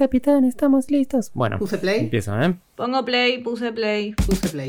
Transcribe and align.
capitán, 0.00 0.46
estamos 0.46 0.90
listos. 0.90 1.30
Bueno, 1.34 1.58
¿Puse 1.58 1.76
play? 1.76 2.00
empiezo, 2.00 2.40
¿eh? 2.40 2.54
Pongo 2.74 3.04
play, 3.04 3.42
puse 3.42 3.70
play. 3.70 4.14
Puse 4.14 4.48
play. 4.48 4.68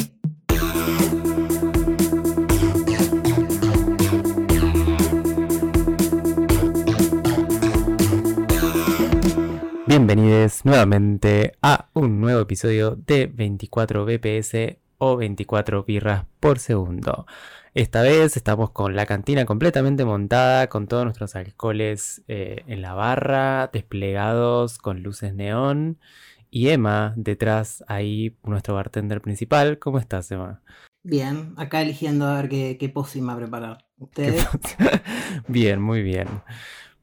Bienvenidos 9.87 10.65
nuevamente 10.65 11.53
a 11.61 11.87
un 11.93 12.19
nuevo 12.19 12.41
episodio 12.41 12.97
de 12.97 13.27
24 13.27 14.03
BPS 14.05 14.79
o 15.03 15.17
24 15.17 15.83
birras 15.83 16.25
por 16.39 16.59
segundo. 16.59 17.25
Esta 17.73 18.03
vez 18.03 18.37
estamos 18.37 18.69
con 18.69 18.95
la 18.95 19.07
cantina 19.07 19.45
completamente 19.45 20.05
montada, 20.05 20.67
con 20.67 20.85
todos 20.85 21.05
nuestros 21.05 21.35
alcoholes 21.35 22.21
eh, 22.27 22.63
en 22.67 22.83
la 22.83 22.93
barra, 22.93 23.71
desplegados 23.73 24.77
con 24.77 25.01
luces 25.01 25.33
neón. 25.33 25.97
Y 26.51 26.69
Emma 26.69 27.13
detrás 27.15 27.83
ahí, 27.87 28.37
nuestro 28.43 28.75
bartender 28.75 29.21
principal. 29.21 29.79
¿Cómo 29.79 29.97
estás, 29.97 30.29
Emma? 30.29 30.61
Bien, 31.01 31.55
acá 31.57 31.81
eligiendo 31.81 32.27
a 32.27 32.35
ver 32.35 32.49
qué, 32.49 32.77
qué 32.79 32.87
pócima 32.89 33.35
preparar. 33.35 33.79
¿Qué 33.97 34.03
¿Ustedes? 34.03 34.47
bien, 35.47 35.81
muy 35.81 36.03
bien. 36.03 36.27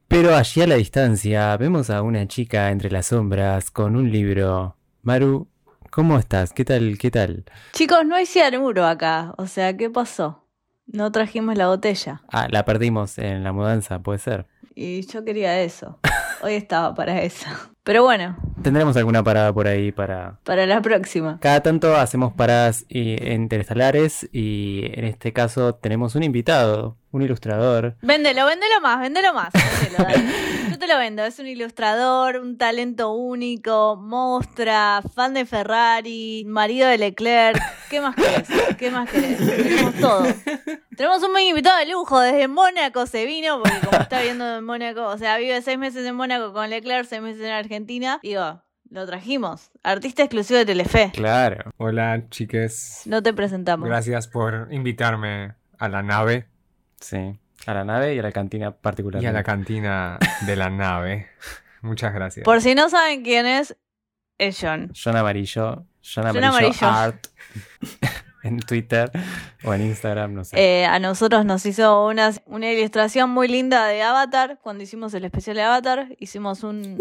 Pero 0.07 0.37
allí 0.37 0.61
a 0.61 0.67
la 0.67 0.75
distancia 0.75 1.57
vemos 1.57 1.89
a 1.89 2.01
una 2.01 2.25
chica 2.29 2.71
entre 2.71 2.91
las 2.91 3.07
sombras 3.07 3.71
con 3.71 3.97
un 3.97 4.09
libro. 4.09 4.77
Maru, 5.01 5.49
¿cómo 5.89 6.17
estás? 6.17 6.53
¿Qué 6.53 6.65
tal? 6.65 6.97
¿Qué 6.97 7.11
tal? 7.11 7.45
Chicos, 7.73 8.05
no 8.05 8.15
hay 8.15 8.25
cianuro 8.25 8.85
acá. 8.85 9.33
O 9.37 9.47
sea, 9.47 9.75
¿qué 9.75 9.89
pasó? 9.89 10.45
No 10.87 11.11
trajimos 11.11 11.55
la 11.55 11.67
botella. 11.67 12.21
Ah, 12.31 12.47
la 12.49 12.65
perdimos 12.65 13.17
en 13.17 13.43
la 13.43 13.51
mudanza, 13.51 13.99
puede 13.99 14.19
ser. 14.19 14.47
Y 14.75 15.05
yo 15.07 15.23
quería 15.23 15.61
eso. 15.61 15.99
Hoy 16.41 16.53
estaba 16.53 16.93
para 16.95 17.21
eso. 17.21 17.47
Pero 17.83 18.03
bueno, 18.03 18.37
Tendremos 18.61 18.97
alguna 18.97 19.23
parada 19.23 19.53
por 19.53 19.67
ahí 19.67 19.91
para... 19.91 20.39
para 20.43 20.65
la 20.65 20.81
próxima. 20.81 21.39
Cada 21.39 21.61
tanto 21.61 21.95
hacemos 21.95 22.33
paradas 22.33 22.85
interestelares 22.89 24.27
y 24.33 24.81
en 24.93 25.05
este 25.05 25.31
caso 25.31 25.75
tenemos 25.75 26.15
un 26.15 26.23
invitado, 26.23 26.97
un 27.11 27.21
ilustrador. 27.21 27.95
Véndelo, 28.01 28.45
véndelo 28.45 28.81
más, 28.81 28.99
véndelo 28.99 29.33
más. 29.33 29.49
Véndelo, 29.53 30.27
te 30.79 30.87
lo 30.87 30.97
vendo. 30.97 31.23
Es 31.23 31.37
un 31.39 31.47
ilustrador, 31.47 32.37
un 32.37 32.57
talento 32.57 33.11
único, 33.11 33.97
mostra, 33.97 35.01
fan 35.13 35.33
de 35.33 35.45
Ferrari, 35.45 36.43
marido 36.47 36.87
de 36.87 36.97
Leclerc. 36.97 37.61
¿Qué 37.89 38.01
más 38.01 38.15
querés? 38.15 38.47
¿Qué 38.77 38.89
más 38.89 39.09
querés? 39.09 39.37
Tenemos 39.37 39.95
todo. 39.95 40.25
Tenemos 40.95 41.21
un 41.23 41.31
buen 41.31 41.45
invitado 41.45 41.77
de 41.77 41.91
lujo. 41.91 42.19
Desde 42.19 42.47
Mónaco 42.47 43.05
se 43.05 43.25
vino, 43.25 43.61
porque 43.61 43.79
como 43.85 44.01
está 44.01 44.21
viendo 44.21 44.57
en 44.57 44.63
Mónaco, 44.63 45.05
o 45.05 45.17
sea, 45.17 45.37
vive 45.37 45.61
seis 45.61 45.77
meses 45.77 46.05
en 46.05 46.15
Mónaco 46.15 46.53
con 46.53 46.69
Leclerc, 46.69 47.05
seis 47.07 47.21
meses 47.21 47.41
en 47.41 47.51
Argentina. 47.51 48.19
Digo, 48.23 48.61
lo 48.89 49.05
trajimos. 49.05 49.71
Artista 49.83 50.23
exclusivo 50.23 50.57
de 50.59 50.65
Telefe. 50.65 51.11
Claro. 51.13 51.71
Hola, 51.77 52.23
chiques. 52.29 53.03
No 53.05 53.21
te 53.21 53.33
presentamos. 53.33 53.87
Gracias 53.87 54.27
por 54.27 54.67
invitarme 54.71 55.55
a 55.77 55.89
la 55.89 56.01
nave 56.01 56.47
Sí. 57.01 57.39
A 57.65 57.73
la 57.73 57.83
nave 57.83 58.15
y 58.15 58.19
a 58.19 58.21
la 58.21 58.31
cantina 58.31 58.71
particular. 58.71 59.21
y 59.21 59.25
a 59.25 59.31
la 59.31 59.43
cantina 59.43 60.17
de 60.45 60.55
la 60.55 60.69
nave. 60.69 61.27
Muchas 61.81 62.13
gracias. 62.13 62.43
Por 62.43 62.61
si 62.61 62.75
no 62.75 62.89
saben 62.89 63.23
quién 63.23 63.45
es, 63.45 63.75
es 64.37 64.57
John. 64.59 64.91
John 65.01 65.15
Amarillo. 65.15 65.85
John 66.01 66.25
John 66.25 66.27
Amarillo, 66.27 66.47
Amarillo. 66.47 66.87
Art. 66.87 67.27
en 68.43 68.59
Twitter 68.59 69.11
o 69.63 69.73
en 69.73 69.81
Instagram, 69.81 70.33
no 70.33 70.43
sé. 70.45 70.57
Eh, 70.59 70.85
a 70.85 70.99
nosotros 70.99 71.45
nos 71.45 71.65
hizo 71.65 72.05
una, 72.07 72.31
una 72.45 72.71
ilustración 72.71 73.29
muy 73.29 73.47
linda 73.47 73.85
de 73.87 74.01
Avatar. 74.01 74.59
Cuando 74.61 74.83
hicimos 74.83 75.13
el 75.13 75.25
especial 75.25 75.57
de 75.57 75.63
Avatar, 75.63 76.15
hicimos 76.19 76.63
un 76.63 76.97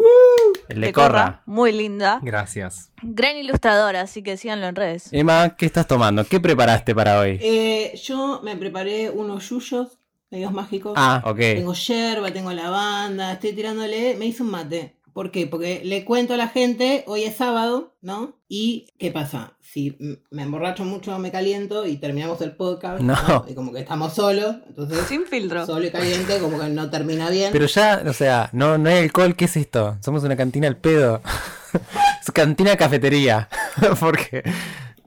El 0.69 0.81
de 0.81 0.93
Corra. 0.93 1.43
muy 1.47 1.73
linda. 1.73 2.21
Gracias. 2.23 2.91
Gran 3.03 3.37
ilustradora, 3.37 4.03
así 4.03 4.23
que 4.23 4.37
síganlo 4.37 4.67
en 4.67 4.77
redes. 4.77 5.13
Emma, 5.13 5.55
¿qué 5.57 5.67
estás 5.67 5.87
tomando? 5.87 6.25
¿Qué 6.25 6.41
preparaste 6.41 6.95
para 6.95 7.21
hoy? 7.21 7.39
Eh, 7.41 7.95
yo 8.03 8.41
me 8.43 8.57
preparé 8.57 9.11
unos 9.11 9.49
yuyos, 9.49 9.98
medios 10.31 10.53
mágicos. 10.53 10.95
Ah, 10.97 11.23
ok. 11.25 11.39
Tengo 11.39 11.75
yerba, 11.75 12.31
tengo 12.33 12.53
lavanda, 12.53 13.33
estoy 13.33 13.53
tirándole, 13.53 14.17
me 14.17 14.27
hice 14.27 14.43
un 14.43 14.51
mate. 14.51 14.95
¿Por 15.13 15.33
qué? 15.33 15.47
Porque 15.49 15.83
le 15.85 16.05
cuento 16.05 16.35
a 16.35 16.37
la 16.37 16.49
gente, 16.49 17.03
hoy 17.09 17.25
es 17.25 17.35
sábado, 17.35 17.97
¿no? 18.03 18.37
Y 18.49 18.87
¿qué 18.99 19.11
pasa? 19.11 19.55
Si 19.61 19.99
me 20.31 20.43
emborracho 20.43 20.85
mucho, 20.85 21.19
me 21.19 21.33
caliento 21.33 21.87
y 21.87 21.97
terminamos 21.97 22.41
el 22.41 22.53
podcast, 22.53 23.01
No. 23.03 23.45
Y 23.49 23.55
como 23.55 23.73
que 23.73 23.81
estamos 23.81 24.15
solos, 24.15 24.57
entonces 24.69 25.01
Sin 25.09 25.27
filtro. 25.27 25.67
solo 25.67 25.87
y 25.87 25.91
caliente, 25.91 26.39
como 26.39 26.59
que 26.59 26.69
no 26.69 26.89
termina 26.89 27.31
bien. 27.31 27.51
Pero 27.53 27.67
ya, 27.67 28.03
o 28.07 28.13
sea, 28.13 28.49
no, 28.53 28.79
no 28.79 28.89
hay 28.89 28.99
alcohol, 28.99 29.35
¿qué 29.35 29.47
es 29.47 29.57
esto? 29.57 29.99
Somos 30.05 30.23
una 30.23 30.37
cantina 30.37 30.69
al 30.69 30.77
pedo. 30.77 31.21
es 32.23 32.31
cantina 32.33 32.77
cafetería. 32.77 33.49
Porque. 34.01 34.45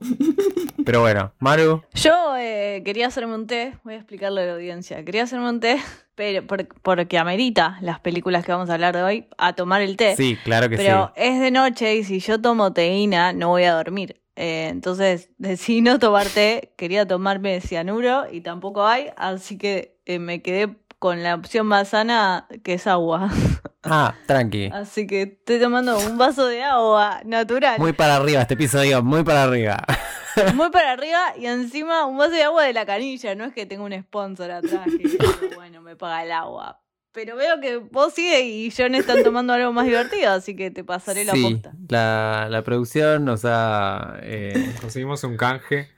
Pero 0.85 1.01
bueno, 1.01 1.33
Maru. 1.39 1.83
Yo 1.93 2.35
eh, 2.37 2.81
quería 2.85 3.07
hacerme 3.07 3.35
un 3.35 3.47
té, 3.47 3.73
voy 3.83 3.93
a 3.93 3.97
explicarle 3.97 4.41
a 4.43 4.45
la 4.45 4.53
audiencia. 4.53 5.03
Quería 5.05 5.23
hacerme 5.23 5.49
un 5.49 5.59
té, 5.59 5.77
pero 6.15 6.45
por- 6.47 6.67
porque 6.81 7.17
amerita 7.17 7.77
las 7.81 7.99
películas 7.99 8.45
que 8.45 8.51
vamos 8.51 8.69
a 8.69 8.73
hablar 8.73 8.95
de 8.95 9.03
hoy 9.03 9.27
a 9.37 9.53
tomar 9.53 9.81
el 9.81 9.97
té. 9.97 10.15
Sí, 10.15 10.37
claro 10.43 10.69
que 10.69 10.77
Pero 10.77 11.11
sí. 11.15 11.21
es 11.23 11.39
de 11.39 11.51
noche 11.51 11.95
y 11.95 12.03
si 12.03 12.19
yo 12.19 12.41
tomo 12.41 12.73
teína 12.73 13.33
no 13.33 13.49
voy 13.49 13.63
a 13.63 13.73
dormir. 13.73 14.21
Eh, 14.35 14.69
entonces 14.71 15.29
decidí 15.37 15.81
no 15.81 15.99
tomar 15.99 16.27
té, 16.27 16.73
quería 16.77 17.05
tomarme 17.07 17.59
cianuro 17.61 18.23
y 18.31 18.41
tampoco 18.41 18.85
hay, 18.87 19.07
así 19.17 19.57
que 19.57 19.97
eh, 20.05 20.19
me 20.19 20.41
quedé 20.41 20.75
con 21.01 21.23
la 21.23 21.33
opción 21.33 21.65
más 21.65 21.89
sana 21.89 22.45
que 22.63 22.75
es 22.75 22.85
agua. 22.85 23.29
Ah, 23.83 24.13
tranqui. 24.27 24.69
Así 24.71 25.07
que 25.07 25.23
estoy 25.23 25.59
tomando 25.59 25.97
un 25.97 26.15
vaso 26.15 26.45
de 26.45 26.61
agua 26.61 27.19
natural, 27.25 27.79
Muy 27.79 27.85
muy, 27.87 27.93
para 27.93 28.17
arriba 28.17 28.39
este 28.41 28.53
episodio, 28.53 29.01
muy 29.01 29.23
para 29.23 29.41
arriba. 29.41 29.83
para 30.71 30.91
arriba 30.91 31.17
y 31.35 31.47
encima 31.47 32.05
un 32.05 32.15
vaso 32.15 32.29
de 32.33 32.43
agua 32.43 32.63
de 32.63 32.73
la 32.73 32.85
canilla. 32.85 33.33
No 33.33 33.43
es 33.43 33.53
que 33.53 33.65
tenga 33.65 33.81
un 33.83 33.99
sponsor 34.03 34.51
atrás 34.51 34.85
que 34.85 35.17
bueno 35.55 35.81
me 35.81 35.95
paga 35.95 36.23
el 36.23 36.31
agua. 36.31 36.79
Pero 37.11 37.35
veo 37.35 37.59
que 37.59 37.77
vos 37.77 38.13
sigue 38.13 38.41
y 38.41 38.71
John 38.71 38.93
están 38.93 39.23
tomando 39.23 39.53
algo 39.53 39.73
más 39.73 39.85
divertido, 39.85 40.31
así 40.31 40.55
que 40.55 40.69
te 40.69 40.83
pasaré 40.83 41.25
la 41.25 41.33
sí, 41.33 41.41
posta. 41.41 41.73
la, 41.89 42.47
la 42.51 42.61
producción 42.61 43.25
nos 43.25 43.41
ha. 43.45 44.19
eh, 44.21 44.75
Conseguimos 44.79 45.23
un 45.23 45.37
canje 45.37 45.89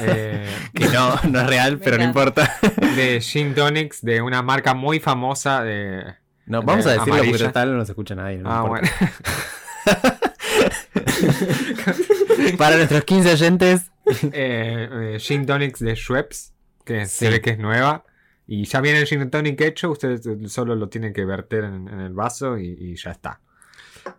eh, 0.00 0.46
que 0.74 0.86
no, 0.88 1.16
no 1.30 1.40
es 1.40 1.46
real, 1.46 1.78
pero 1.78 1.98
no 1.98 2.04
importa. 2.04 2.50
de 2.96 3.20
Gin 3.20 3.54
Tonics 3.54 4.02
de 4.02 4.22
una 4.22 4.42
marca 4.42 4.74
muy 4.74 5.00
famosa 5.00 5.62
de... 5.62 6.04
No, 6.46 6.62
vamos 6.62 6.86
a 6.86 6.90
Eh, 6.90 6.92
decirlo 6.98 7.14
porque 7.16 7.28
amarilla. 7.28 7.46
total 7.48 7.72
no 7.72 7.78
nos 7.78 7.88
escucha 7.88 8.14
nadie. 8.14 8.38
no 8.38 8.50
ah, 8.50 8.62
importa. 8.64 8.90
bueno. 9.84 10.18
Para 12.58 12.76
nuestros 12.76 13.04
15 13.04 13.32
oyentes, 13.32 13.88
Eh, 14.32 14.88
eh, 15.14 15.18
Gin 15.20 15.46
Tonics 15.46 15.78
de 15.80 15.94
Schweppes, 15.94 16.52
que 16.84 17.06
Sí. 17.06 17.24
se 17.26 17.30
ve 17.30 17.40
que 17.40 17.50
es 17.50 17.58
nueva. 17.58 18.04
Y 18.48 18.64
ya 18.64 18.80
viene 18.80 18.98
el 18.98 19.06
Gin 19.06 19.30
Tonic 19.30 19.60
hecho, 19.60 19.90
ustedes 19.92 20.22
solo 20.52 20.74
lo 20.74 20.88
tienen 20.88 21.12
que 21.12 21.24
verter 21.24 21.64
en, 21.64 21.86
en 21.88 22.00
el 22.00 22.12
vaso 22.12 22.58
y, 22.58 22.76
y 22.78 22.96
ya 22.96 23.12
está. 23.12 23.40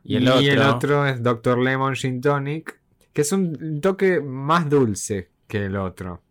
Y 0.06 0.16
el 0.16 0.28
otro- 0.30 0.76
otro 0.76 1.06
es 1.08 1.22
Dr. 1.22 1.60
Lemon 1.60 1.96
Gin 1.96 2.22
Tonic, 2.22 2.80
que 3.12 3.22
es 3.22 3.32
un 3.34 3.82
toque 3.82 4.22
más 4.22 4.70
dulce 4.70 5.30
que 5.60 5.66
el 5.66 5.76
otro. 5.78 6.22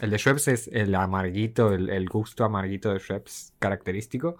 El 0.00 0.10
de 0.10 0.18
Schweppes 0.18 0.48
es 0.48 0.68
el 0.72 0.94
amarguito, 0.94 1.72
el, 1.74 1.90
el 1.90 2.08
gusto 2.08 2.44
amarguito 2.44 2.92
de 2.92 2.98
Schweppes 3.00 3.52
característico. 3.58 4.36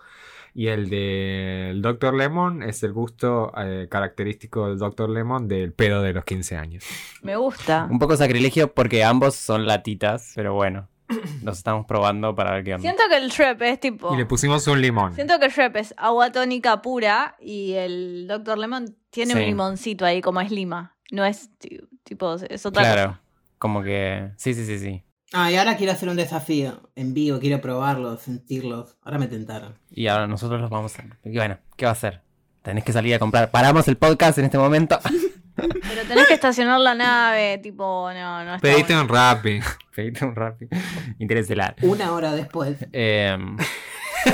Y 0.55 0.67
el 0.69 0.89
de 0.91 1.71
el 1.71 1.83
Dr. 1.83 2.15
Lemon 2.15 2.63
es 2.63 2.83
el 2.83 2.93
gusto 2.93 3.53
eh, 3.57 3.87
característico 3.91 4.69
del 4.69 4.79
Dr. 4.79 5.09
Lemon 5.11 5.47
del 5.47 5.73
pedo 5.73 6.03
de 6.03 6.13
los 6.13 6.25
15 6.25 6.57
años. 6.57 6.85
Me 7.23 7.37
gusta. 7.37 7.87
un 7.91 7.99
poco 7.99 8.17
sacrilegio 8.17 8.73
porque 8.73 9.05
ambos 9.05 9.35
son 9.37 9.67
latitas, 9.67 10.33
pero 10.35 10.55
bueno, 10.55 10.89
los 11.45 11.59
estamos 11.59 11.87
probando 11.87 12.35
para 12.35 12.53
ver 12.53 12.65
qué 12.65 12.75
onda. 12.75 12.83
Siento 12.83 13.03
que 13.11 13.17
el 13.19 13.29
Shrep 13.31 13.63
es 13.63 13.79
tipo. 13.79 14.13
Y 14.15 14.17
le 14.17 14.27
pusimos 14.27 14.67
un 14.67 14.81
limón. 14.81 15.15
Siento 15.15 15.39
que 15.39 15.47
el 15.47 15.53
Shrep 15.53 15.77
es 15.77 15.95
agua 15.99 16.33
tónica 16.33 16.81
pura 16.83 17.37
y 17.39 17.75
el 17.75 18.27
Dr. 18.27 18.59
Lemon 18.59 18.97
tiene 19.11 19.35
un 19.35 19.41
Sí. 19.41 19.47
limoncito 19.47 20.05
ahí, 20.07 20.21
como 20.23 20.41
es 20.41 20.51
lima. 20.51 20.97
No 21.13 21.25
es 21.25 21.51
ti- 21.59 21.81
tipo, 22.03 22.35
es 22.37 22.65
otra 22.67 22.83
Claro, 22.83 23.09
cosa. 23.11 23.21
Como 23.61 23.83
que. 23.85 24.33
Sí, 24.37 24.55
sí, 24.55 24.65
sí, 24.67 24.79
sí. 24.81 25.05
Ah, 25.33 25.49
y 25.53 25.57
ahora 25.57 25.77
quiero 25.77 25.93
hacer 25.93 26.09
un 26.09 26.17
desafío 26.17 26.91
en 26.97 27.15
vivo, 27.15 27.39
quiero 27.39 27.61
probarlos, 27.61 28.23
sentirlos. 28.23 28.97
Ahora 29.03 29.19
me 29.19 29.29
tentaron. 29.29 29.79
Y 29.89 30.09
ahora 30.09 30.27
nosotros 30.27 30.61
los 30.61 30.71
vamos 30.71 30.99
a. 30.99 31.05
Y 31.23 31.37
bueno, 31.37 31.59
¿qué 31.77 31.85
va 31.85 31.91
a 31.91 31.93
hacer? 31.93 32.23
Tenés 32.63 32.83
que 32.83 32.93
salir 32.93 33.15
a 33.15 33.21
comprar. 33.21 33.51
Paramos 33.53 33.87
el 33.87 33.97
podcast 33.97 34.39
en 34.39 34.47
este 34.47 34.59
momento. 34.59 34.99
Pero 35.55 36.03
tenés 36.09 36.27
que 36.27 36.35
estacionar 36.35 36.81
la 36.81 36.95
nave, 36.95 37.59
tipo, 37.59 38.11
no, 38.13 38.45
no 38.45 38.55
está 38.57 38.63
Pedite 38.67 38.95
bueno. 38.95 39.03
un 39.03 39.09
Rappi. 39.09 39.61
Pedite 39.95 40.25
un 40.25 40.35
rápido. 40.35 40.71
Interestelar. 41.19 41.77
Una 41.83 42.13
hora 42.13 42.33
después. 42.33 42.79
Em, 42.93 43.57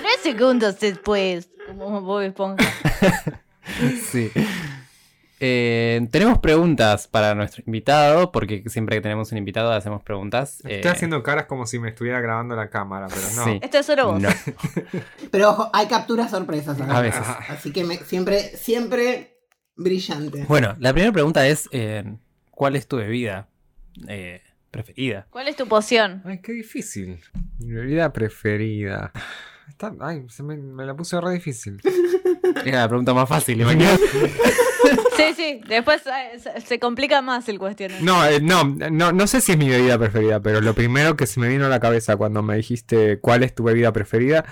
Tres 0.00 0.20
segundos 0.22 0.80
después. 0.80 1.50
Como 1.66 2.00
Bob 2.00 2.22
Esponja. 2.22 2.64
sí. 4.10 4.30
Eh, 5.40 6.06
tenemos 6.10 6.38
preguntas 6.38 7.06
para 7.08 7.34
nuestro 7.34 7.62
invitado, 7.66 8.32
porque 8.32 8.62
siempre 8.68 8.96
que 8.96 9.02
tenemos 9.02 9.30
un 9.32 9.38
invitado 9.38 9.72
hacemos 9.72 10.02
preguntas. 10.02 10.56
Estoy 10.64 10.72
Eh, 10.72 10.88
haciendo 10.88 11.22
caras 11.22 11.46
como 11.46 11.66
si 11.66 11.78
me 11.78 11.90
estuviera 11.90 12.20
grabando 12.20 12.56
la 12.56 12.70
cámara, 12.70 13.06
pero 13.08 13.20
no. 13.36 13.44
Sí. 13.44 13.58
Esto 13.62 13.78
es 13.78 13.86
solo 13.86 14.12
vos. 14.12 14.20
no. 14.20 14.28
Pero 15.30 15.50
ojo, 15.50 15.70
hay 15.72 15.86
capturas 15.86 16.30
sorpresas. 16.30 16.80
acá. 16.80 16.96
A 16.96 17.00
veces. 17.00 17.22
Así 17.48 17.72
que 17.72 17.84
me- 17.84 17.98
siempre, 17.98 18.40
siempre 18.56 19.38
brillante. 19.76 20.44
Bueno, 20.48 20.74
la 20.78 20.92
primera 20.92 21.12
pregunta 21.12 21.46
es: 21.46 21.68
eh, 21.72 22.04
¿cuál 22.50 22.76
es 22.76 22.88
tu 22.88 22.96
bebida 22.96 23.48
eh, 24.08 24.42
preferida? 24.70 25.26
¿Cuál 25.30 25.48
es 25.48 25.56
tu 25.56 25.66
poción? 25.68 26.22
Ay, 26.24 26.40
qué 26.40 26.52
difícil. 26.52 27.20
Mi 27.58 27.72
bebida 27.72 28.12
preferida. 28.12 29.12
Está- 29.68 29.94
ay, 30.00 30.24
se 30.28 30.42
me, 30.42 30.56
me 30.56 30.84
la 30.84 30.94
puse 30.94 31.20
re 31.20 31.32
difícil. 31.34 31.80
Era 32.64 32.80
la 32.80 32.88
pregunta 32.88 33.12
más 33.14 33.28
fácil, 33.28 33.60
imagínate. 33.60 34.02
Sí, 35.18 35.34
sí. 35.36 35.60
Después 35.68 36.02
eh, 36.06 36.60
se- 36.64 36.78
complica 36.78 37.20
más 37.22 37.48
el 37.48 37.58
cuestionario. 37.58 38.04
No, 38.04 38.24
eh, 38.24 38.40
no, 38.40 38.64
no, 38.64 39.12
no 39.12 39.26
sé 39.26 39.40
si 39.40 39.52
es 39.52 39.58
mi 39.58 39.68
bebida 39.68 39.98
preferida, 39.98 40.40
pero 40.40 40.60
lo 40.60 40.74
primero 40.74 41.16
que 41.16 41.26
se 41.26 41.40
me 41.40 41.48
vino 41.48 41.66
a 41.66 41.68
la 41.68 41.80
cabeza 41.80 42.16
cuando 42.16 42.42
me 42.42 42.56
dijiste 42.56 43.18
cuál 43.20 43.42
es 43.42 43.54
tu 43.54 43.64
bebida 43.64 43.92
preferida, 43.92 44.44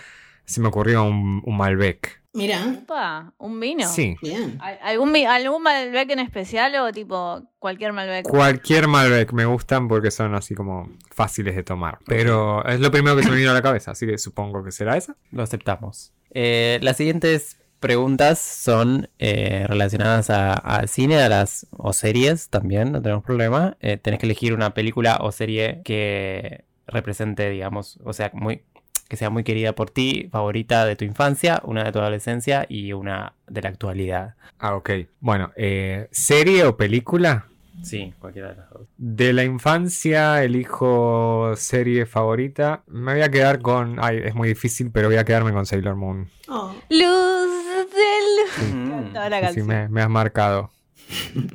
se 0.44 0.60
me 0.60 0.68
ocurrió 0.68 1.04
un, 1.04 1.42
un 1.44 1.56
Malbec. 1.56 2.22
Mira, 2.32 2.60
Opa, 2.82 3.32
¿un 3.38 3.58
vino? 3.58 3.88
Sí, 3.88 4.14
bien. 4.20 4.58
¿Al- 4.60 4.78
¿Algún, 4.82 5.10
mi- 5.10 5.24
¿Algún 5.24 5.62
Malbec 5.62 6.10
en 6.10 6.18
especial 6.18 6.74
o 6.76 6.92
tipo 6.92 7.42
cualquier 7.58 7.94
Malbec? 7.94 8.28
cualquier 8.28 8.88
Malbec 8.88 9.32
me 9.32 9.46
gustan 9.46 9.88
porque 9.88 10.10
son 10.10 10.34
así 10.34 10.54
como 10.54 10.90
fáciles 11.10 11.56
de 11.56 11.62
tomar. 11.62 11.98
Pero 12.06 12.62
es 12.66 12.78
lo 12.80 12.90
primero 12.90 13.16
que 13.16 13.22
se 13.22 13.30
me 13.30 13.36
vino 13.36 13.52
a 13.52 13.54
la 13.54 13.62
cabeza, 13.62 13.92
así 13.92 14.06
que 14.06 14.18
supongo 14.18 14.62
que 14.62 14.70
será 14.70 14.98
esa. 14.98 15.16
Lo 15.32 15.42
aceptamos. 15.44 16.12
Eh, 16.30 16.78
las 16.82 16.98
siguientes 16.98 17.58
preguntas 17.86 18.40
son 18.40 19.08
eh, 19.20 19.64
relacionadas 19.68 20.28
al 20.28 20.88
cine, 20.88 21.22
a 21.22 21.28
las 21.28 21.68
o 21.70 21.92
series 21.92 22.48
también, 22.48 22.90
no 22.90 23.00
tenemos 23.00 23.22
problema. 23.22 23.76
Eh, 23.80 23.96
tenés 23.96 24.18
que 24.18 24.26
elegir 24.26 24.52
una 24.52 24.74
película 24.74 25.18
o 25.20 25.30
serie 25.30 25.82
que 25.84 26.64
represente, 26.88 27.48
digamos, 27.48 28.00
o 28.04 28.12
sea, 28.12 28.32
muy 28.34 28.62
que 29.08 29.16
sea 29.16 29.30
muy 29.30 29.44
querida 29.44 29.72
por 29.72 29.90
ti, 29.90 30.28
favorita 30.32 30.84
de 30.84 30.96
tu 30.96 31.04
infancia, 31.04 31.62
una 31.62 31.84
de 31.84 31.92
tu 31.92 32.00
adolescencia 32.00 32.66
y 32.68 32.92
una 32.92 33.34
de 33.46 33.62
la 33.62 33.68
actualidad. 33.68 34.34
Ah, 34.58 34.74
ok. 34.74 34.90
Bueno, 35.20 35.52
eh, 35.54 36.08
¿serie 36.10 36.64
o 36.64 36.76
película? 36.76 37.46
Sí, 37.82 38.12
cualquiera 38.18 38.50
de 38.50 38.56
las 38.56 38.70
dos. 38.70 38.88
De 38.96 39.32
la 39.32 39.44
infancia 39.44 40.42
elijo 40.42 41.52
serie 41.56 42.06
favorita. 42.06 42.82
Me 42.86 43.14
voy 43.14 43.22
a 43.22 43.30
quedar 43.30 43.60
con... 43.60 43.98
Ay, 44.02 44.20
es 44.24 44.34
muy 44.34 44.48
difícil, 44.48 44.90
pero 44.90 45.08
voy 45.08 45.16
a 45.16 45.24
quedarme 45.24 45.52
con 45.52 45.66
Sailor 45.66 45.94
Moon. 45.94 46.28
Oh. 46.48 46.74
Luz 46.90 47.90
de 47.92 48.64
luz. 48.64 48.74
Mm. 48.74 49.12
Toda 49.12 49.30
la 49.30 49.52
Sí, 49.52 49.62
me, 49.62 49.88
me 49.88 50.02
has 50.02 50.10
marcado. 50.10 50.70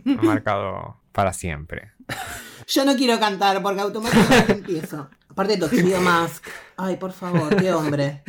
Me 0.03 0.13
has 0.13 0.23
marcado 0.23 0.97
para 1.11 1.33
siempre. 1.33 1.91
Yo 2.67 2.85
no 2.85 2.95
quiero 2.95 3.19
cantar 3.19 3.61
porque 3.61 3.81
automáticamente 3.81 4.51
empiezo. 4.53 5.09
Aparte 5.31 5.57
Tuxedo 5.57 5.99
Mask. 6.01 6.45
Ay, 6.77 6.97
por 6.97 7.11
favor, 7.13 7.55
qué 7.55 7.71
hombre. 7.73 8.21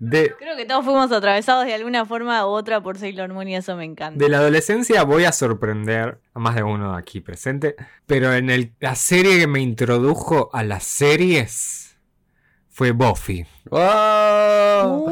De, 0.00 0.32
Creo 0.38 0.56
que 0.56 0.64
todos 0.64 0.84
fuimos 0.84 1.10
atravesados 1.12 1.66
de 1.66 1.74
alguna 1.74 2.04
forma 2.06 2.46
u 2.46 2.50
otra 2.50 2.80
por 2.80 2.96
Sailor 2.98 3.32
Moon 3.32 3.48
y 3.48 3.56
eso 3.56 3.74
me 3.76 3.84
encanta. 3.84 4.22
de 4.22 4.30
la 4.30 4.38
adolescencia 4.38 5.02
voy 5.02 5.24
a 5.24 5.32
sorprender 5.32 6.20
a 6.34 6.38
más 6.38 6.54
de 6.54 6.62
uno 6.62 6.94
aquí 6.94 7.20
presente. 7.20 7.74
Pero 8.06 8.32
en 8.32 8.48
el- 8.50 8.72
la 8.80 8.94
serie 8.94 9.38
que 9.40 9.46
me 9.48 9.60
introdujo 9.60 10.50
a 10.52 10.62
las 10.62 10.84
series 10.84 11.96
fue 12.70 12.92
Buffy. 12.92 13.44
¡Oh! 13.70 15.08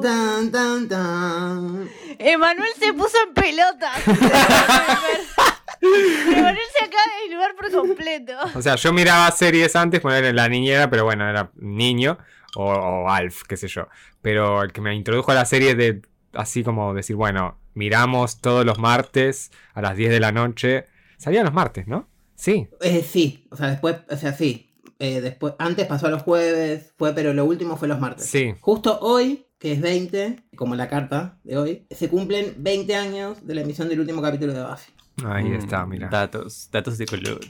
Tan, 0.02 0.50
tan, 0.50 0.50
tan, 0.50 0.88
tan. 0.88 1.90
Emanuel 2.18 2.70
se 2.78 2.92
puso 2.94 3.16
en 3.26 3.34
pelotas. 3.34 4.02
Emanuel 5.82 6.58
se 6.76 6.84
acaba 6.84 7.02
de 7.04 7.22
desnudar 7.28 7.56
por 7.56 7.70
completo. 7.72 8.32
O 8.54 8.62
sea, 8.62 8.76
yo 8.76 8.92
miraba 8.92 9.30
series 9.30 9.74
antes, 9.76 10.00
poner 10.00 10.34
la 10.34 10.48
niñera, 10.48 10.90
pero 10.90 11.04
bueno, 11.04 11.28
era 11.28 11.50
niño. 11.56 12.18
O, 12.56 12.64
o 12.64 13.08
Alf, 13.08 13.42
qué 13.48 13.56
sé 13.56 13.68
yo. 13.68 13.86
Pero 14.22 14.62
el 14.62 14.72
que 14.72 14.80
me 14.80 14.94
introdujo 14.94 15.30
a 15.30 15.34
la 15.34 15.44
serie 15.44 15.74
de 15.74 16.02
así 16.32 16.62
como 16.62 16.94
decir, 16.94 17.16
bueno, 17.16 17.58
miramos 17.74 18.40
todos 18.40 18.64
los 18.64 18.78
martes 18.78 19.50
a 19.74 19.82
las 19.82 19.96
10 19.96 20.10
de 20.10 20.20
la 20.20 20.32
noche. 20.32 20.86
Salían 21.18 21.44
los 21.44 21.54
martes, 21.54 21.86
¿no? 21.86 22.08
Sí. 22.34 22.68
Eh, 22.80 23.04
sí, 23.06 23.46
o 23.50 23.56
sea, 23.56 23.68
después, 23.68 23.96
o 24.08 24.16
sea, 24.16 24.32
sí. 24.32 24.72
Eh, 24.98 25.20
después, 25.20 25.54
antes 25.58 25.86
pasó 25.86 26.06
a 26.06 26.10
los 26.10 26.22
jueves, 26.22 26.92
fue, 26.96 27.14
pero 27.14 27.32
lo 27.32 27.44
último 27.44 27.76
fue 27.76 27.88
los 27.88 28.00
martes. 28.00 28.26
Sí. 28.26 28.54
Justo 28.60 28.98
hoy, 29.00 29.46
que 29.58 29.72
es 29.72 29.80
20, 29.80 30.36
como 30.56 30.74
la 30.74 30.88
carta 30.88 31.38
de 31.44 31.56
hoy, 31.56 31.86
se 31.90 32.08
cumplen 32.08 32.54
20 32.58 32.94
años 32.96 33.46
de 33.46 33.54
la 33.54 33.62
emisión 33.62 33.88
del 33.88 34.00
último 34.00 34.20
capítulo 34.22 34.52
de 34.52 34.62
Buffy. 34.62 34.92
Ahí 35.26 35.44
Mm, 35.50 35.54
está, 35.54 35.86
mira. 35.86 36.08
Datos, 36.08 36.68
datos 36.70 36.98
de 36.98 37.06
color. 37.06 37.40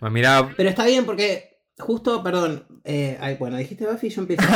Bueno, 0.00 0.12
mira, 0.12 0.52
Pero 0.56 0.68
está 0.68 0.84
bien 0.86 1.04
porque 1.06 1.60
justo, 1.78 2.22
perdón, 2.22 2.64
eh, 2.84 3.16
ay, 3.20 3.36
bueno, 3.38 3.56
dijiste 3.56 3.86
Buffy, 3.86 4.08
yo 4.10 4.22
empiezo. 4.22 4.42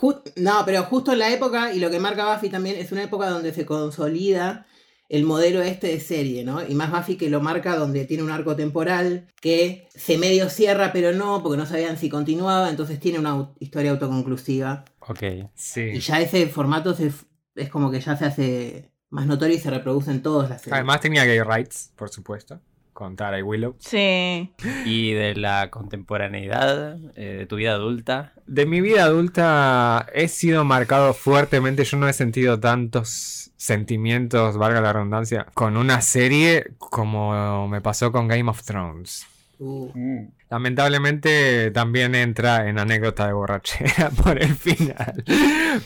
Eh, 0.00 0.32
no, 0.36 0.62
pero 0.64 0.84
justo 0.84 1.12
en 1.12 1.18
la 1.18 1.32
época, 1.32 1.72
y 1.74 1.80
lo 1.80 1.90
que 1.90 1.98
marca 1.98 2.32
Buffy 2.32 2.48
también, 2.50 2.76
es 2.76 2.92
una 2.92 3.02
época 3.02 3.28
donde 3.30 3.52
se 3.52 3.66
consolida 3.66 4.66
el 5.08 5.24
modelo 5.24 5.62
este 5.62 5.88
de 5.88 6.00
serie, 6.00 6.44
¿no? 6.44 6.64
Y 6.66 6.74
más 6.74 6.90
Buffy 6.92 7.16
que 7.16 7.30
lo 7.30 7.40
marca 7.40 7.76
donde 7.76 8.04
tiene 8.04 8.22
un 8.22 8.30
arco 8.30 8.54
temporal 8.54 9.26
que 9.40 9.88
se 9.94 10.18
medio 10.18 10.50
cierra, 10.50 10.92
pero 10.92 11.12
no, 11.14 11.42
porque 11.42 11.56
no 11.56 11.66
sabían 11.66 11.96
si 11.98 12.08
continuaba, 12.10 12.68
entonces 12.70 13.00
tiene 13.00 13.18
una 13.18 13.50
historia 13.58 13.90
autoconclusiva. 13.92 14.84
Ok. 15.00 15.22
Y 15.22 15.48
sí. 15.54 15.98
ya 16.00 16.20
ese 16.20 16.46
formato 16.46 16.94
se, 16.94 17.10
es 17.54 17.68
como 17.70 17.90
que 17.90 18.00
ya 18.00 18.16
se 18.16 18.24
hace 18.26 18.92
más 19.10 19.26
notorio 19.26 19.56
y 19.56 19.58
se 19.58 19.70
reproduce 19.70 20.10
en 20.10 20.22
todas 20.22 20.50
las 20.50 20.62
series. 20.62 20.74
Además 20.74 21.00
tenía 21.00 21.24
gay 21.24 21.40
rights, 21.40 21.92
por 21.96 22.10
supuesto. 22.10 22.60
Con 22.92 23.14
Tara 23.14 23.38
y 23.38 23.42
Willow. 23.42 23.76
Sí. 23.78 24.52
Y 24.84 25.12
de 25.12 25.36
la 25.36 25.70
contemporaneidad, 25.70 26.98
eh, 27.14 27.36
de 27.38 27.46
tu 27.46 27.54
vida 27.54 27.74
adulta. 27.74 28.32
De 28.46 28.66
mi 28.66 28.80
vida 28.80 29.04
adulta 29.04 30.06
he 30.12 30.26
sido 30.26 30.64
marcado 30.64 31.14
fuertemente. 31.14 31.84
Yo 31.84 31.96
no 31.96 32.08
he 32.08 32.12
sentido 32.12 32.58
tantos 32.58 33.52
sentimientos, 33.56 34.56
valga 34.56 34.80
la 34.80 34.92
redundancia, 34.92 35.46
con 35.54 35.76
una 35.76 36.00
serie 36.00 36.72
como 36.78 37.68
me 37.68 37.80
pasó 37.80 38.10
con 38.10 38.26
Game 38.26 38.50
of 38.50 38.64
Thrones. 38.64 39.26
Uh. 39.58 40.28
Lamentablemente 40.50 41.70
también 41.72 42.14
entra 42.14 42.68
en 42.68 42.78
anécdota 42.78 43.26
de 43.26 43.32
borrachera 43.32 44.10
por 44.22 44.40
el 44.42 44.54
final. 44.54 45.24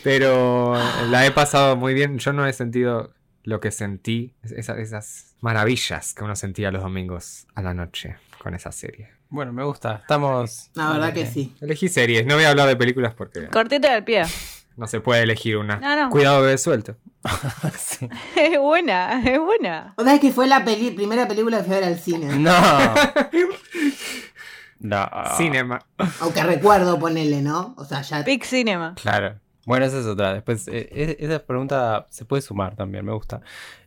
Pero 0.04 0.74
la 1.08 1.26
he 1.26 1.30
pasado 1.30 1.76
muy 1.76 1.94
bien. 1.94 2.18
Yo 2.18 2.32
no 2.32 2.46
he 2.46 2.52
sentido 2.52 3.12
lo 3.44 3.60
que 3.60 3.70
sentí, 3.70 4.34
esa- 4.42 4.78
esas 4.78 5.34
maravillas 5.40 6.14
que 6.14 6.22
uno 6.24 6.36
sentía 6.36 6.70
los 6.70 6.82
domingos 6.82 7.46
a 7.54 7.62
la 7.62 7.74
noche 7.74 8.16
con 8.38 8.54
esa 8.54 8.70
serie. 8.72 9.08
Bueno, 9.30 9.52
me 9.52 9.64
gusta. 9.64 9.96
Estamos. 10.02 10.70
La 10.74 10.90
verdad 10.92 11.12
que 11.14 11.26
sí. 11.26 11.54
Elegí 11.60 11.88
series, 11.88 12.26
no 12.26 12.34
voy 12.34 12.44
a 12.44 12.50
hablar 12.50 12.68
de 12.68 12.76
películas 12.76 13.14
porque 13.14 13.46
Cortito 13.48 13.88
del 13.90 14.04
pie. 14.04 14.24
No 14.76 14.86
se 14.86 15.00
puede 15.00 15.22
elegir 15.22 15.56
una. 15.56 15.76
No, 15.76 15.96
no. 15.96 16.10
Cuidado, 16.10 16.40
bebé 16.42 16.58
suelto. 16.58 16.96
Sí. 17.78 18.08
Es 18.36 18.58
buena, 18.58 19.22
es 19.24 19.38
buena. 19.38 19.94
O 19.96 20.02
sea, 20.02 20.14
es 20.14 20.20
que 20.20 20.32
fue 20.32 20.46
la 20.48 20.64
peli- 20.64 20.90
primera 20.90 21.28
película 21.28 21.58
que 21.58 21.64
fui 21.64 21.74
a 21.74 21.80
ver 21.80 21.88
al 21.88 21.98
cine. 21.98 22.36
No. 22.38 22.52
No. 24.78 25.08
Cinema. 25.36 25.78
Aunque 26.20 26.42
recuerdo 26.42 26.98
ponerle, 26.98 27.40
¿no? 27.40 27.74
O 27.78 27.84
sea, 27.84 28.02
ya. 28.02 28.22
Big 28.22 28.44
Cinema. 28.44 28.94
Claro. 29.00 29.38
Bueno, 29.64 29.84
esa 29.86 30.00
es 30.00 30.06
otra. 30.06 30.34
Después, 30.34 30.66
eh, 30.66 30.88
es- 30.90 31.16
esa 31.20 31.38
pregunta 31.46 32.06
se 32.10 32.24
puede 32.24 32.42
sumar 32.42 32.74
también, 32.74 33.04
me 33.04 33.12
gusta. 33.12 33.42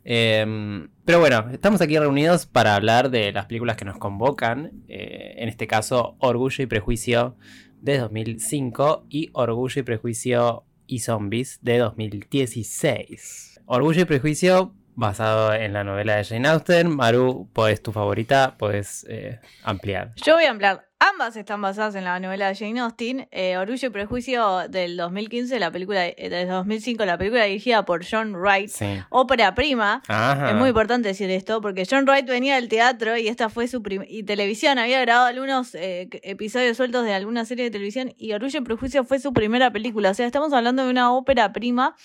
Em, 0.05 0.87
pero 1.03 1.19
bueno, 1.19 1.49
estamos 1.51 1.81
aquí 1.81 1.99
reunidos 1.99 2.45
para 2.45 2.75
hablar 2.75 3.09
de 3.09 3.33
las 3.33 3.45
películas 3.47 3.75
que 3.75 3.83
nos 3.83 3.97
convocan. 3.97 4.71
eh, 4.87 5.33
en 5.37 5.49
este 5.49 5.67
caso, 5.67 6.15
Orgullo 6.19 6.63
y 6.63 6.67
Prejuicio 6.67 7.35
de 7.81 7.97
2005 7.97 9.05
y 9.09 9.31
Orgullo 9.33 9.81
y 9.81 9.83
Prejuicio 9.83 10.63
y 10.87 10.99
Zombies 10.99 11.59
de 11.61 11.77
2016. 11.79 13.61
Orgullo 13.65 14.01
y 14.01 14.05
Prejuicio 14.05 14.73
basado 14.95 15.53
en 15.53 15.73
la 15.73 15.83
novela 15.83 16.15
de 16.15 16.23
Jane 16.23 16.47
Austen. 16.47 16.95
Maru, 16.95 17.49
pues 17.53 17.81
tu 17.81 17.91
favorita, 17.91 18.55
puedes 18.57 19.05
eh, 19.09 19.39
ampliar. 19.63 20.13
Yo 20.15 20.35
voy 20.35 20.45
a 20.45 20.51
hablar. 20.51 20.87
Ambas 20.99 21.35
están 21.35 21.61
basadas 21.61 21.93
en 21.95 22.05
la 22.05 22.17
novela 22.21 22.47
de 22.47 22.55
Jane 22.55 22.79
Austen. 22.79 23.27
eh, 23.31 23.57
Orgullo 23.57 23.89
y 23.89 23.91
Prejuicio 23.91 24.67
del 24.69 24.95
2015, 24.95 25.59
la 25.59 25.69
película 25.69 26.07
eh, 26.07 26.29
del 26.29 26.47
2005, 26.47 27.05
la 27.05 27.17
película 27.17 27.43
dirigida 27.43 27.83
por 27.83 28.05
John 28.09 28.33
Wright. 28.33 28.69
Sí. 28.69 28.85
Ópera 29.09 29.53
prima. 29.55 30.01
Ajá. 30.07 30.51
Es 30.51 30.55
muy 30.55 30.69
importante 30.69 31.09
decir 31.09 31.29
esto 31.31 31.59
porque 31.61 31.85
John 31.89 32.05
Wright 32.05 32.25
venía 32.27 32.55
del 32.55 32.69
teatro 32.69 33.17
y 33.17 33.27
esta 33.27 33.49
fue 33.49 33.67
su 33.67 33.83
y 34.07 34.23
televisión 34.23 34.79
había 34.79 35.01
grabado 35.01 35.25
algunos 35.25 35.75
eh, 35.75 36.07
episodios 36.23 36.77
sueltos 36.77 37.03
de 37.03 37.13
alguna 37.13 37.43
serie 37.43 37.65
de 37.65 37.71
televisión 37.71 38.13
y 38.17 38.31
Orgullo 38.31 38.59
y 38.59 38.63
Prejuicio 38.63 39.03
fue 39.03 39.19
su 39.19 39.33
primera 39.33 39.71
película, 39.71 40.11
o 40.11 40.13
sea, 40.13 40.25
estamos 40.25 40.53
hablando 40.53 40.85
de 40.85 40.89
una 40.91 41.11
ópera 41.13 41.51
prima 41.51 41.95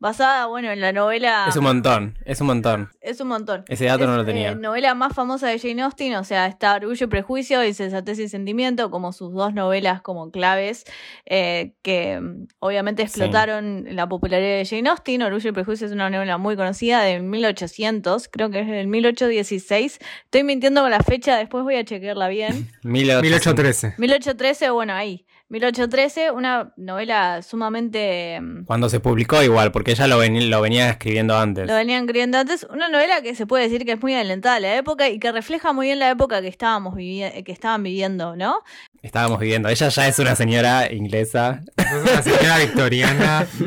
basada, 0.00 0.46
bueno, 0.46 0.70
en 0.70 0.80
la 0.80 0.92
novela 0.92 1.46
Es 1.48 1.56
un 1.56 1.64
montón, 1.64 2.16
es 2.24 2.40
un 2.40 2.46
montón. 2.46 2.88
es 3.00 3.20
un 3.20 3.26
montón. 3.28 3.64
Ese 3.66 3.86
dato 3.86 4.06
no 4.06 4.16
lo 4.16 4.24
tenía. 4.24 4.52
eh, 4.52 4.54
novela 4.54 4.94
más 4.94 5.12
famosa 5.12 5.48
de 5.48 5.58
Jane 5.58 5.82
Austen, 5.82 6.14
o 6.14 6.22
sea, 6.22 6.46
está 6.46 6.76
Orgullo 6.76 7.04
y 7.06 7.08
Prejuicio, 7.08 7.64
Insensatez 7.64 8.20
y 8.20 8.28
Resentimiento 8.38 8.88
como 8.92 9.12
sus 9.12 9.32
dos 9.34 9.52
novelas 9.52 10.00
como 10.00 10.30
claves 10.30 10.84
eh, 11.26 11.72
que 11.82 12.20
mm, 12.20 12.46
obviamente 12.60 13.02
Sí. 13.02 13.06
explotaron 13.08 13.84
la 13.90 14.08
popularidad 14.08 14.58
de 14.58 14.64
Jane 14.64 14.88
Austen. 14.88 15.22
Orgullo 15.22 15.50
y 15.50 15.52
Prejuicio 15.52 15.86
es 15.88 15.92
una 15.92 16.08
novela 16.08 16.38
muy 16.38 16.54
conocida 16.56 17.02
de 17.02 17.18
1800, 17.20 18.28
creo 18.28 18.48
que 18.50 18.60
es 18.60 18.68
del 18.68 18.86
1816. 18.86 19.98
Estoy 20.24 20.44
mintiendo 20.44 20.82
con 20.82 20.90
la 20.90 21.00
fecha, 21.00 21.36
después 21.36 21.64
voy 21.64 21.74
a 21.76 21.84
chequearla 21.84 22.28
bien. 22.28 22.70
1813. 22.84 23.94
1813, 23.98 24.70
bueno, 24.70 24.92
ahí. 24.94 25.26
1813, 25.50 26.30
una 26.30 26.72
novela 26.76 27.40
sumamente... 27.42 28.38
mm, 28.40 28.64
Cuando 28.66 28.88
se 28.90 29.00
publicó 29.00 29.42
igual, 29.42 29.72
porque 29.72 29.92
ella 29.92 30.06
lo, 30.06 30.18
veni- 30.22 30.46
lo 30.48 30.60
venía 30.60 30.90
escribiendo 30.90 31.38
antes. 31.38 31.66
Lo 31.66 31.74
venían 31.74 32.06
creyendo 32.06 32.36
antes. 32.38 32.66
Una 32.68 32.88
novela 32.90 33.22
que 33.22 33.34
se 33.34 33.46
puede 33.46 33.64
decir 33.64 33.86
que 33.86 33.92
es 33.92 34.00
muy 34.02 34.12
adelantada 34.14 34.56
a 34.56 34.60
la 34.60 34.76
época 34.76 35.08
y 35.08 35.18
que 35.18 35.32
refleja 35.32 35.72
muy 35.72 35.86
bien 35.86 35.98
la 36.00 36.10
época 36.10 36.42
que 36.42 36.48
estábamos 36.48 36.94
vivi- 36.94 37.42
que 37.44 37.52
estaban 37.52 37.82
viviendo, 37.82 38.36
¿no? 38.36 38.62
Estábamos 39.00 39.38
viviendo. 39.40 39.68
Ella 39.70 39.88
ya 39.88 40.06
es 40.08 40.18
una 40.18 40.36
señora 40.36 40.92
inglesa. 40.92 41.60
Es 41.76 41.92
una 42.12 42.22
señora 42.22 42.58
victoriana. 42.58 43.46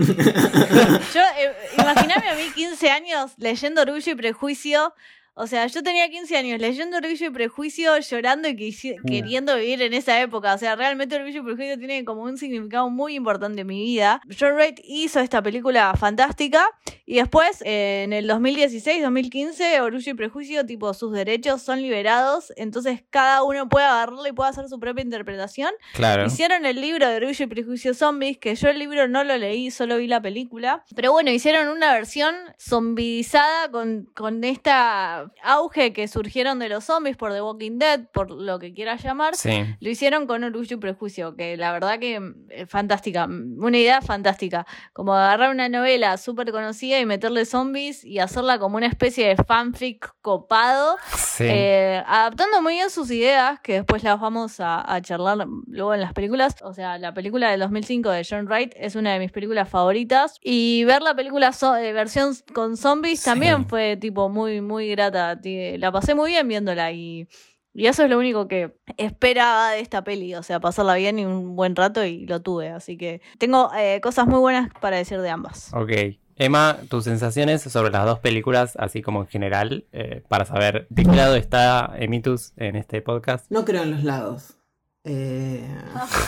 Yo, 1.14 1.22
eh, 1.40 1.52
imaginame 1.78 2.30
a 2.30 2.36
mí 2.36 2.44
15 2.54 2.90
años 2.92 3.32
leyendo 3.38 3.82
Orgullo 3.82 4.12
y 4.12 4.16
Prejuicio. 4.16 4.94
O 5.34 5.48
sea, 5.48 5.66
yo 5.68 5.82
tenía 5.82 6.10
15 6.10 6.36
años 6.38 6.60
leyendo 6.60 6.98
Orgullo 6.98 7.28
y 7.28 7.30
Prejuicio, 7.30 7.98
llorando 8.00 8.50
y 8.50 8.56
quisi- 8.56 8.96
queriendo 9.08 9.56
vivir 9.56 9.82
en 9.82 9.94
esa 9.94 10.20
época. 10.22 10.54
O 10.54 10.58
sea, 10.58 10.76
realmente 10.76 11.16
Orgullo 11.16 11.40
y 11.40 11.44
Prejuicio 11.44 11.78
tiene 11.80 12.04
como 12.04 12.24
un 12.24 12.38
significado 12.38 12.90
muy 12.90 13.16
importante 13.16 13.62
en 13.62 13.68
mi 13.68 13.82
vida. 13.82 14.22
John 14.38 14.56
Wright 14.56 14.80
hizo 14.84 15.20
esta 15.22 15.42
película 15.42 15.94
fantástica 15.98 16.66
y 17.06 17.16
después, 17.16 17.62
eh, 17.66 18.04
en 18.04 18.14
el 18.14 18.28
2016-2015, 18.28 19.80
Orgullo 19.82 20.12
y 20.12 20.16
Prejuicio, 20.16 20.66
tipo, 20.66 20.94
sus 20.94 21.14
derechos 21.14 21.62
son 21.62 21.82
liberados. 21.82 22.52
Entonces, 22.58 23.04
cada 23.10 23.44
uno 23.44 23.70
puede 23.70 23.86
agarrarlo 23.86 24.28
y 24.28 24.32
puede 24.34 24.50
hacer 24.50 24.68
su 24.68 24.80
propia 24.80 25.04
interpretación. 25.04 25.72
Claro. 25.94 26.26
Hicieron 26.26 26.66
el 26.66 26.80
libro 26.82 27.08
de 27.08 27.16
Orgullo 27.18 27.46
y 27.46 27.48
Prejuicio 27.48 27.94
Zombies, 27.94 28.38
que 28.38 28.56
yo 28.56 28.70
el 28.70 28.80
libro 28.80 29.08
no 29.08 29.24
lo 29.24 29.38
leí, 29.38 29.72
solo 29.72 29.98
vi 29.98 30.08
la 30.08 30.22
película. 30.22 30.84
Pero 30.96 31.12
bueno, 31.12 31.32
hicieron 31.32 31.70
una 31.70 31.94
versión 31.94 32.36
zombizada 32.60 33.70
con, 33.72 34.06
con 34.14 34.44
esta 34.44 35.21
auge 35.44 35.94
que 35.94 36.08
surgieron 36.08 36.60
de 36.60 36.70
los 36.70 36.84
zombies 36.86 37.18
por 37.18 37.32
The 37.34 37.42
Walking 37.42 37.78
Dead, 37.80 38.08
por 38.14 38.32
lo 38.32 38.60
que 38.60 38.74
quieras 38.74 39.04
llamar. 39.04 39.36
Sí. 39.36 39.66
Lo 39.80 39.90
hicieron 39.90 40.28
con 40.28 40.44
Orgullo 40.44 40.78
y 40.78 40.80
Prejuicio, 40.80 41.36
que 41.36 41.58
la 41.58 41.72
verdad 41.72 42.00
que 42.00 42.20
es 42.50 42.70
fantástica, 42.70 43.26
una 43.26 43.78
idea 43.78 44.02
fantástica. 44.02 44.66
Como 44.94 45.14
agarrar 45.14 45.52
una 45.52 45.70
novela 45.70 46.18
súper 46.18 46.52
conocida 46.52 47.00
y 47.00 47.06
meterle 47.06 47.46
zombies 47.46 48.04
y 48.04 48.20
hacerla 48.20 48.60
como 48.60 48.78
una 48.78 48.88
especie 48.88 49.28
de 49.28 49.36
fanfic 49.36 50.14
copado. 50.22 50.98
Sí. 51.16 51.46
Eh, 51.48 52.04
adaptando 52.06 52.62
muy 52.62 52.74
bien 52.74 52.90
sus 52.90 53.10
ideas, 53.12 53.60
que 53.62 53.74
después 53.74 54.04
las 54.04 54.20
vamos 54.20 54.60
a, 54.60 54.82
a 54.94 55.02
charlar 55.02 55.48
luego 55.68 55.94
en 55.94 56.02
las 56.02 56.14
películas. 56.14 56.56
O 56.64 56.74
sea, 56.74 56.98
la 56.98 57.14
película 57.14 57.50
del 57.52 57.60
2005 57.62 58.10
de 58.10 58.26
John 58.30 58.46
Wright 58.48 58.74
es 58.76 58.96
una 58.96 59.14
de 59.14 59.20
mis 59.20 59.32
películas 59.32 59.68
favoritas. 59.70 60.38
Y 60.44 60.84
ver 60.86 61.02
la 61.02 61.16
película 61.16 61.50
zo- 61.52 61.78
eh, 61.82 61.94
versión 61.94 62.34
con 62.54 62.78
zombies 62.78 63.20
Sí. 63.20 63.26
también 63.26 63.68
fue 63.68 63.98
tipo 63.98 64.30
muy, 64.30 64.62
muy 64.62 64.90
grata. 64.90 65.11
La 65.12 65.92
pasé 65.92 66.16
muy 66.16 66.32
bien 66.32 66.48
viéndola 66.48 66.92
y... 66.92 67.28
Y 67.74 67.88
eso 67.88 68.04
es 68.04 68.10
lo 68.10 68.20
único 68.20 68.50
que 68.50 68.76
esperaba 68.98 69.72
de 69.72 69.80
esta 69.80 70.04
peli, 70.04 70.36
o 70.36 70.44
sea, 70.44 70.60
pasarla 70.60 70.96
bien 70.96 71.20
y 71.20 71.26
un 71.26 71.56
buen 71.56 71.74
rato 71.78 72.04
y 72.04 72.26
lo 72.26 72.42
tuve, 72.42 72.68
así 72.68 72.98
que 72.98 73.22
tengo 73.38 73.72
eh, 73.74 74.02
cosas 74.02 74.28
muy 74.28 74.40
buenas 74.40 74.70
para 74.82 74.98
decir 74.98 75.22
de 75.22 75.30
ambas. 75.30 75.74
Ok. 75.74 75.92
Emma, 76.36 76.80
tus 76.90 77.06
sensaciones 77.06 77.62
sobre 77.62 77.92
las 77.92 78.06
dos 78.06 78.20
películas, 78.20 78.74
así 78.78 79.02
como 79.02 79.22
en 79.22 79.28
general, 79.28 79.88
eh, 79.94 80.22
para 80.28 80.44
saber 80.44 80.86
de 80.90 81.06
qué 81.06 81.16
lado 81.16 81.38
está 81.38 81.94
Emitus 81.98 82.52
en 82.58 82.76
este 82.76 83.02
podcast. 83.02 83.46
No 83.50 83.64
creo 83.64 83.84
en 83.84 83.92
los 83.92 84.04
lados. 84.04 84.58
Eh, 85.06 85.66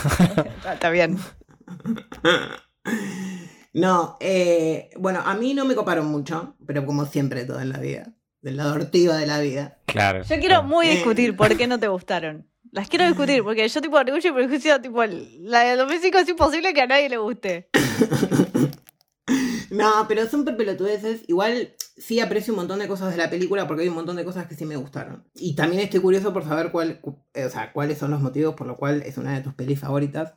Está 0.73 0.89
bien. 0.91 1.17
No, 3.73 4.17
eh, 4.19 4.91
bueno, 4.99 5.21
a 5.25 5.33
mí 5.33 5.55
no 5.55 5.65
me 5.65 5.73
coparon 5.73 6.05
mucho, 6.05 6.55
pero 6.67 6.85
como 6.85 7.07
siempre 7.07 7.43
todo 7.43 7.59
en 7.59 7.69
la 7.69 7.79
vida, 7.79 8.13
del 8.43 8.57
lado 8.57 8.75
ortiva 8.75 9.17
de 9.17 9.25
la 9.25 9.39
vida. 9.39 9.79
Claro. 9.87 10.21
Yo 10.23 10.39
quiero 10.39 10.61
muy 10.63 10.85
Eh. 10.87 10.91
discutir 10.91 11.35
por 11.35 11.57
qué 11.57 11.65
no 11.65 11.79
te 11.79 11.87
gustaron. 11.87 12.47
Las 12.71 12.87
quiero 12.89 13.05
discutir, 13.07 13.43
porque 13.43 13.67
yo 13.67 13.81
tipo 13.81 13.97
orgullo 13.97 14.29
y 14.29 14.31
prejuicio, 14.33 14.79
tipo, 14.81 15.03
la 15.05 15.61
de 15.61 15.75
los 15.77 15.91
físicos 15.91 16.21
es 16.23 16.29
imposible 16.29 16.73
que 16.73 16.81
a 16.81 16.87
nadie 16.87 17.09
le 17.09 17.17
guste. 17.17 17.69
No, 19.69 20.05
pero 20.07 20.27
son 20.27 20.43
pelotudeces. 20.45 21.21
Igual 21.27 21.73
sí 21.97 22.19
aprecio 22.19 22.53
un 22.53 22.57
montón 22.59 22.77
de 22.79 22.87
cosas 22.87 23.09
de 23.11 23.17
la 23.17 23.29
película 23.29 23.67
porque 23.67 23.83
hay 23.83 23.89
un 23.89 23.95
montón 23.95 24.17
de 24.17 24.25
cosas 24.25 24.45
que 24.47 24.53
sí 24.55 24.65
me 24.65 24.75
gustaron. 24.75 25.23
Y 25.33 25.55
también 25.55 25.81
estoy 25.81 25.99
curioso 26.01 26.31
por 26.33 26.43
saber 26.43 26.71
cuál, 26.71 26.99
cu- 26.99 27.17
eh, 27.33 27.45
o 27.45 27.49
sea, 27.49 27.71
cuáles 27.71 27.97
son 27.97 28.11
los 28.11 28.19
motivos 28.21 28.53
por 28.53 28.67
los 28.67 28.77
cuales 28.77 29.07
es 29.07 29.17
una 29.17 29.33
de 29.33 29.41
tus 29.41 29.53
pelis 29.55 29.79
favoritas. 29.79 30.33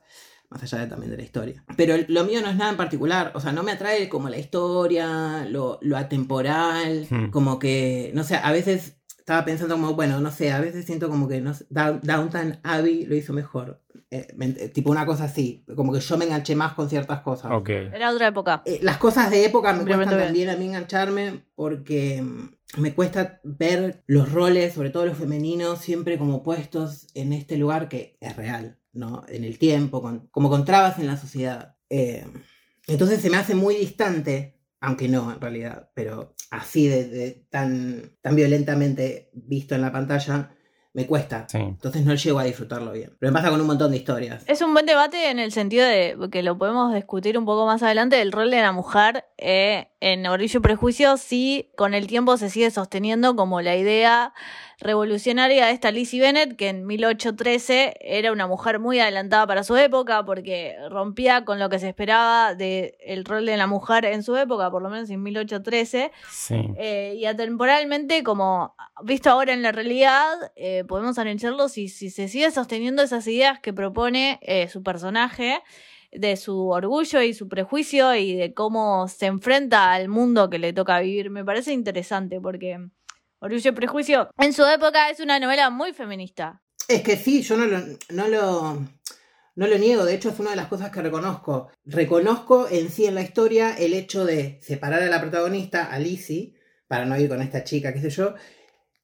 Más 0.51 0.63
allá 0.63 0.79
de, 0.79 0.87
también 0.87 1.11
de 1.11 1.17
la 1.17 1.23
historia. 1.25 1.65
Pero 1.77 1.95
lo 2.09 2.25
mío 2.25 2.41
no 2.41 2.49
es 2.49 2.57
nada 2.57 2.71
en 2.71 2.77
particular. 2.77 3.33
O 3.35 3.41
sea, 3.41 3.53
no 3.53 3.63
me 3.63 3.73
atrae 3.73 4.09
como 4.09 4.29
la 4.29 4.39
historia, 4.39 5.45
lo, 5.51 5.79
lo 5.83 5.97
atemporal. 5.97 7.07
Hmm. 7.11 7.31
Como 7.31 7.59
que, 7.59 8.11
no 8.15 8.25
sé, 8.25 8.37
a 8.37 8.53
veces 8.53 8.97
estaba 9.19 9.45
pensando 9.45 9.75
como, 9.75 9.95
bueno, 9.95 10.21
no 10.21 10.31
sé, 10.31 10.53
a 10.53 10.61
veces 10.61 10.85
siento 10.85 11.09
como 11.09 11.27
que 11.29 11.41
no 11.41 11.53
sé, 11.55 11.67
Down- 11.69 12.01
Downton 12.03 12.61
Abbey 12.63 13.07
lo 13.07 13.17
hizo 13.17 13.33
mejor. 13.33 13.83
Eh, 14.11 14.29
me 14.37 14.47
ent- 14.55 14.73
tipo 14.73 14.91
una 14.91 15.05
cosa 15.05 15.25
así. 15.25 15.65
Como 15.75 15.93
que 15.93 15.99
yo 16.01 16.17
me 16.17 16.27
enganché 16.27 16.55
más 16.55 16.75
con 16.75 16.89
ciertas 16.89 17.21
cosas. 17.23 17.51
Ok. 17.53 17.69
Era 17.71 18.13
otra 18.13 18.29
época. 18.29 18.63
Eh, 18.67 18.79
las 18.83 18.99
cosas 18.99 19.31
de 19.31 19.45
época 19.45 19.73
me 19.73 19.79
Simplemente 19.79 20.15
cuestan 20.15 20.33
bien. 20.33 20.47
también 20.47 20.51
a 20.51 20.57
mí 20.57 20.67
engancharme 20.67 21.45
porque 21.57 22.23
mm, 22.23 22.81
me 22.81 22.95
cuesta 22.95 23.41
ver 23.43 24.05
los 24.07 24.31
roles, 24.33 24.75
sobre 24.75 24.91
todo 24.91 25.07
los 25.07 25.19
femeninos, 25.19 25.81
siempre 25.81 26.19
como 26.19 26.45
puestos 26.45 27.09
en 27.15 27.33
este 27.33 27.57
lugar 27.57 27.89
que 27.89 28.17
es 28.21 28.37
real, 28.37 28.79
¿no? 28.97 29.23
En 29.29 29.45
el 29.45 29.59
tiempo, 29.59 30.03
con- 30.03 30.27
como 30.29 30.49
con 30.51 30.65
trabas 30.65 30.99
en 30.99 31.07
la 31.07 31.17
sociedad. 31.17 31.77
Eh, 31.91 32.27
entonces 32.89 33.21
se 33.21 33.31
me 33.31 33.37
hace 33.37 33.55
muy 33.55 33.77
distante, 33.77 34.59
aunque 34.81 35.09
no 35.09 35.33
en 35.33 35.41
realidad, 35.41 35.91
pero 35.95 36.35
así 36.51 36.87
de, 36.89 37.07
de 37.09 37.47
tan, 37.51 38.13
tan 38.21 38.35
violentamente 38.37 39.31
visto 39.33 39.75
en 39.75 39.83
la 39.83 39.93
pantalla, 39.93 40.51
me 40.93 41.07
cuesta. 41.07 41.47
Sí. 41.51 41.59
Entonces 41.59 42.07
no 42.07 42.15
llego 42.15 42.39
a 42.39 42.45
disfrutarlo 42.45 42.93
bien. 42.93 43.15
Pero 43.21 43.31
me 43.31 43.39
pasa 43.39 43.51
con 43.51 43.61
un 43.61 43.67
montón 43.67 43.91
de 43.91 43.99
historias. 43.99 44.45
Es 44.47 44.63
un 44.63 44.73
buen 44.73 44.87
debate 44.87 45.29
en 45.31 45.39
el 45.39 45.53
sentido 45.53 45.85
de 45.85 46.17
que 46.33 46.43
lo 46.43 46.57
podemos 46.57 46.95
discutir 46.95 47.37
un 47.37 47.45
poco 47.45 47.67
más 47.67 47.83
adelante 47.83 48.17
del 48.17 48.33
rol 48.33 48.51
de 48.51 48.63
la 48.63 48.73
mujer 48.73 49.25
eh, 49.37 49.89
en 50.01 50.27
Orgullo 50.27 50.59
y 50.59 50.63
Prejuicio, 50.63 51.19
si 51.19 51.71
con 51.77 51.93
el 51.93 52.07
tiempo 52.07 52.39
se 52.39 52.49
sigue 52.49 52.71
sosteniendo 52.71 53.37
como 53.37 53.61
la 53.61 53.77
idea 53.77 54.33
revolucionaria 54.79 55.67
de 55.67 55.73
esta 55.73 55.91
Lizzie 55.91 56.21
Bennett, 56.21 56.57
que 56.57 56.69
en 56.69 56.87
1813 56.87 57.95
era 58.01 58.31
una 58.31 58.47
mujer 58.47 58.79
muy 58.79 59.01
adelantada 59.01 59.47
para 59.47 59.65
su 59.65 59.77
época, 59.77 60.25
porque 60.25 60.77
rompía 60.91 61.45
con 61.45 61.59
lo 61.59 61.69
que 61.69 61.79
se 61.79 61.89
esperaba 61.89 62.55
del 62.55 63.25
rol 63.25 63.47
de 63.47 63.57
la 63.57 63.67
mujer 63.67 64.05
en 64.05 64.23
su 64.23 64.37
época, 64.37 64.71
por 64.71 64.83
lo 64.83 64.91
menos 64.91 65.09
en 65.09 65.23
1813. 65.23 66.13
Sí. 66.31 66.57
Eh, 66.77 67.15
y 67.17 67.25
atemporalmente, 67.25 68.23
como 68.23 68.75
visto 69.03 69.31
ahora 69.31 69.55
en 69.55 69.63
la 69.63 69.73
realidad, 69.73 70.53
eh, 70.57 70.85
podemos 70.87 71.19
analizarlo 71.19 71.69
si, 71.69 71.89
si 71.89 72.11
se 72.11 72.29
sigue 72.29 72.51
sosteniendo 72.51 73.03
esas 73.03 73.27
ideas 73.27 73.61
que 73.61 73.73
propone 73.73 74.39
eh, 74.43 74.69
su 74.69 74.83
personaje, 74.83 75.63
de 76.13 76.37
su 76.37 76.69
orgullo 76.69 77.21
y 77.23 77.35
su 77.35 77.49
prejuicio 77.49 78.15
y 78.15 78.35
de 78.35 78.55
cómo 78.55 79.09
se 79.09 79.27
enfrenta 79.27 79.93
al 79.93 80.09
mundo 80.09 80.49
que 80.49 80.59
le 80.59 80.73
toca 80.73 81.01
vivir. 81.01 81.31
Me 81.31 81.45
parece 81.45 81.73
interesante 81.73 82.41
porque 82.41 82.89
Orgullo 83.41 83.75
Prejuicio 83.75 84.31
en 84.39 84.53
su 84.53 84.65
época 84.65 85.11
es 85.11 85.21
una 85.21 85.39
novela 85.39 85.71
muy 85.71 85.93
feminista. 85.93 86.63
Es 86.89 87.03
que 87.03 87.17
sí, 87.17 87.43
yo 87.43 87.57
no 87.57 87.67
lo, 87.67 87.79
no 88.11 88.29
lo, 88.29 88.87
no 89.57 89.67
lo 89.67 89.79
niego, 89.79 90.05
de 90.05 90.15
hecho 90.15 90.31
es 90.31 90.39
una 90.39 90.51
de 90.51 90.57
las 90.57 90.69
cosas 90.69 90.91
que 90.91 91.03
reconozco. 91.03 91.69
Reconozco 91.85 92.69
en 92.71 92.91
sí 92.91 93.07
en 93.07 93.15
la 93.15 93.23
historia 93.23 93.75
el 93.77 93.93
hecho 93.93 94.25
de 94.25 94.59
separar 94.63 95.03
a 95.03 95.11
la 95.11 95.21
protagonista, 95.21 95.85
a 95.85 95.99
Lizzie, 95.99 96.55
para 96.89 97.05
no 97.05 97.19
ir 97.19 97.29
con 97.29 97.43
esta 97.43 97.65
chica, 97.65 97.93
qué 97.93 98.01
sé 98.01 98.11
yo, 98.11 98.35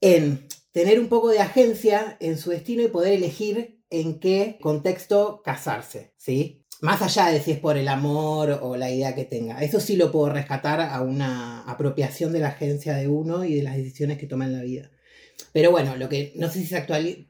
en 0.01 0.49
tener 0.73 0.99
un 0.99 1.09
poco 1.09 1.29
de 1.29 1.41
agencia 1.41 2.17
en 2.21 2.39
su 2.39 2.51
destino 2.51 2.83
y 2.83 2.89
poder 2.89 3.13
elegir 3.13 3.83
en 3.91 4.19
qué 4.19 4.59
contexto 4.63 5.43
casarse, 5.45 6.15
¿sí? 6.17 6.62
Más 6.83 7.01
allá 7.01 7.29
de 7.29 7.41
si 7.41 7.53
es 7.53 7.59
por 7.61 7.79
el 7.79 7.87
amor 7.87 8.59
o 8.61 8.77
la 8.77 8.91
idea 8.91 9.15
que 9.15 9.25
tenga. 9.25 9.63
Eso 9.63 9.79
sí 9.79 9.95
lo 9.95 10.11
puedo 10.11 10.31
rescatar 10.31 10.81
a 10.81 11.01
una 11.01 11.63
apropiación 11.63 12.33
de 12.33 12.41
la 12.41 12.49
agencia 12.49 12.95
de 12.95 13.07
uno 13.07 13.45
y 13.45 13.55
de 13.55 13.63
las 13.63 13.77
decisiones 13.77 14.19
que 14.19 14.27
toma 14.27 14.47
en 14.47 14.53
la 14.53 14.63
vida. 14.65 14.91
Pero 15.53 15.71
bueno, 15.71 15.97
lo 15.97 16.09
que 16.09 16.33
no 16.35 16.49
sé 16.49 16.59
si 16.59 16.67
se 16.67 16.79
actualiza, 16.79 17.21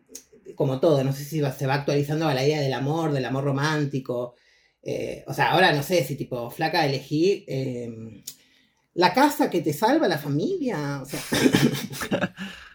como 0.55 0.81
todo, 0.81 1.05
no 1.05 1.13
sé 1.13 1.25
si 1.25 1.41
se 1.41 1.67
va 1.67 1.75
actualizando 1.75 2.27
a 2.27 2.35
la 2.35 2.45
idea 2.45 2.63
del 2.63 2.73
amor, 2.73 3.13
del 3.13 3.27
amor 3.27 3.45
romántico. 3.45 4.37
Eh, 4.83 5.23
o 5.27 5.35
sea, 5.35 5.51
ahora 5.51 5.75
no 5.75 5.83
sé 5.83 6.03
si 6.03 6.17
tipo, 6.17 6.51
flaca, 6.51 6.87
elegí 6.87 7.45
eh, 7.47 8.25
la 8.95 9.13
casa 9.13 9.51
que 9.51 9.61
te 9.61 9.75
salva, 9.75 10.09
la 10.09 10.19
familia. 10.19 11.03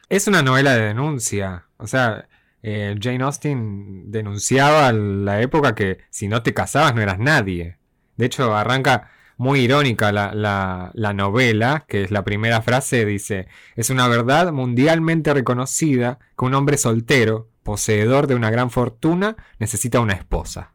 Es 0.10 0.28
una 0.28 0.42
novela 0.42 0.74
de 0.74 0.84
denuncia. 0.84 1.66
O 1.78 1.86
sea, 1.86 2.30
eh, 2.64 2.96
Jane 3.00 3.24
Austen 3.24 4.12
denunciaba 4.12 4.92
la 4.92 5.42
época 5.42 5.76
que 5.76 6.00
si 6.10 6.28
no 6.28 6.44
te 6.44 6.54
casabas 6.54 6.96
no 6.96 7.02
eras 7.02 7.20
nadie. 7.20 7.78
De 8.16 8.26
hecho, 8.26 8.56
arranca 8.56 9.12
muy 9.38 9.60
irónica 9.62 10.12
la, 10.12 10.34
la- 10.34 10.92
la 10.96 11.14
novela, 11.14 11.86
que 11.88 12.02
es 12.04 12.12
la 12.12 12.24
primera 12.24 12.62
frase, 12.62 13.06
dice, 13.06 13.48
es 13.76 13.90
una 13.92 14.08
verdad 14.08 14.52
mundialmente 14.52 15.34
reconocida 15.34 16.18
que 16.38 16.46
un 16.46 16.56
hombre 16.56 16.78
soltero 16.78 17.50
poseedor 17.64 18.28
de 18.28 18.36
una 18.36 18.50
gran 18.50 18.72
fortuna 18.72 19.36
necesita 19.60 20.00
una 20.00 20.14
esposa. 20.14 20.74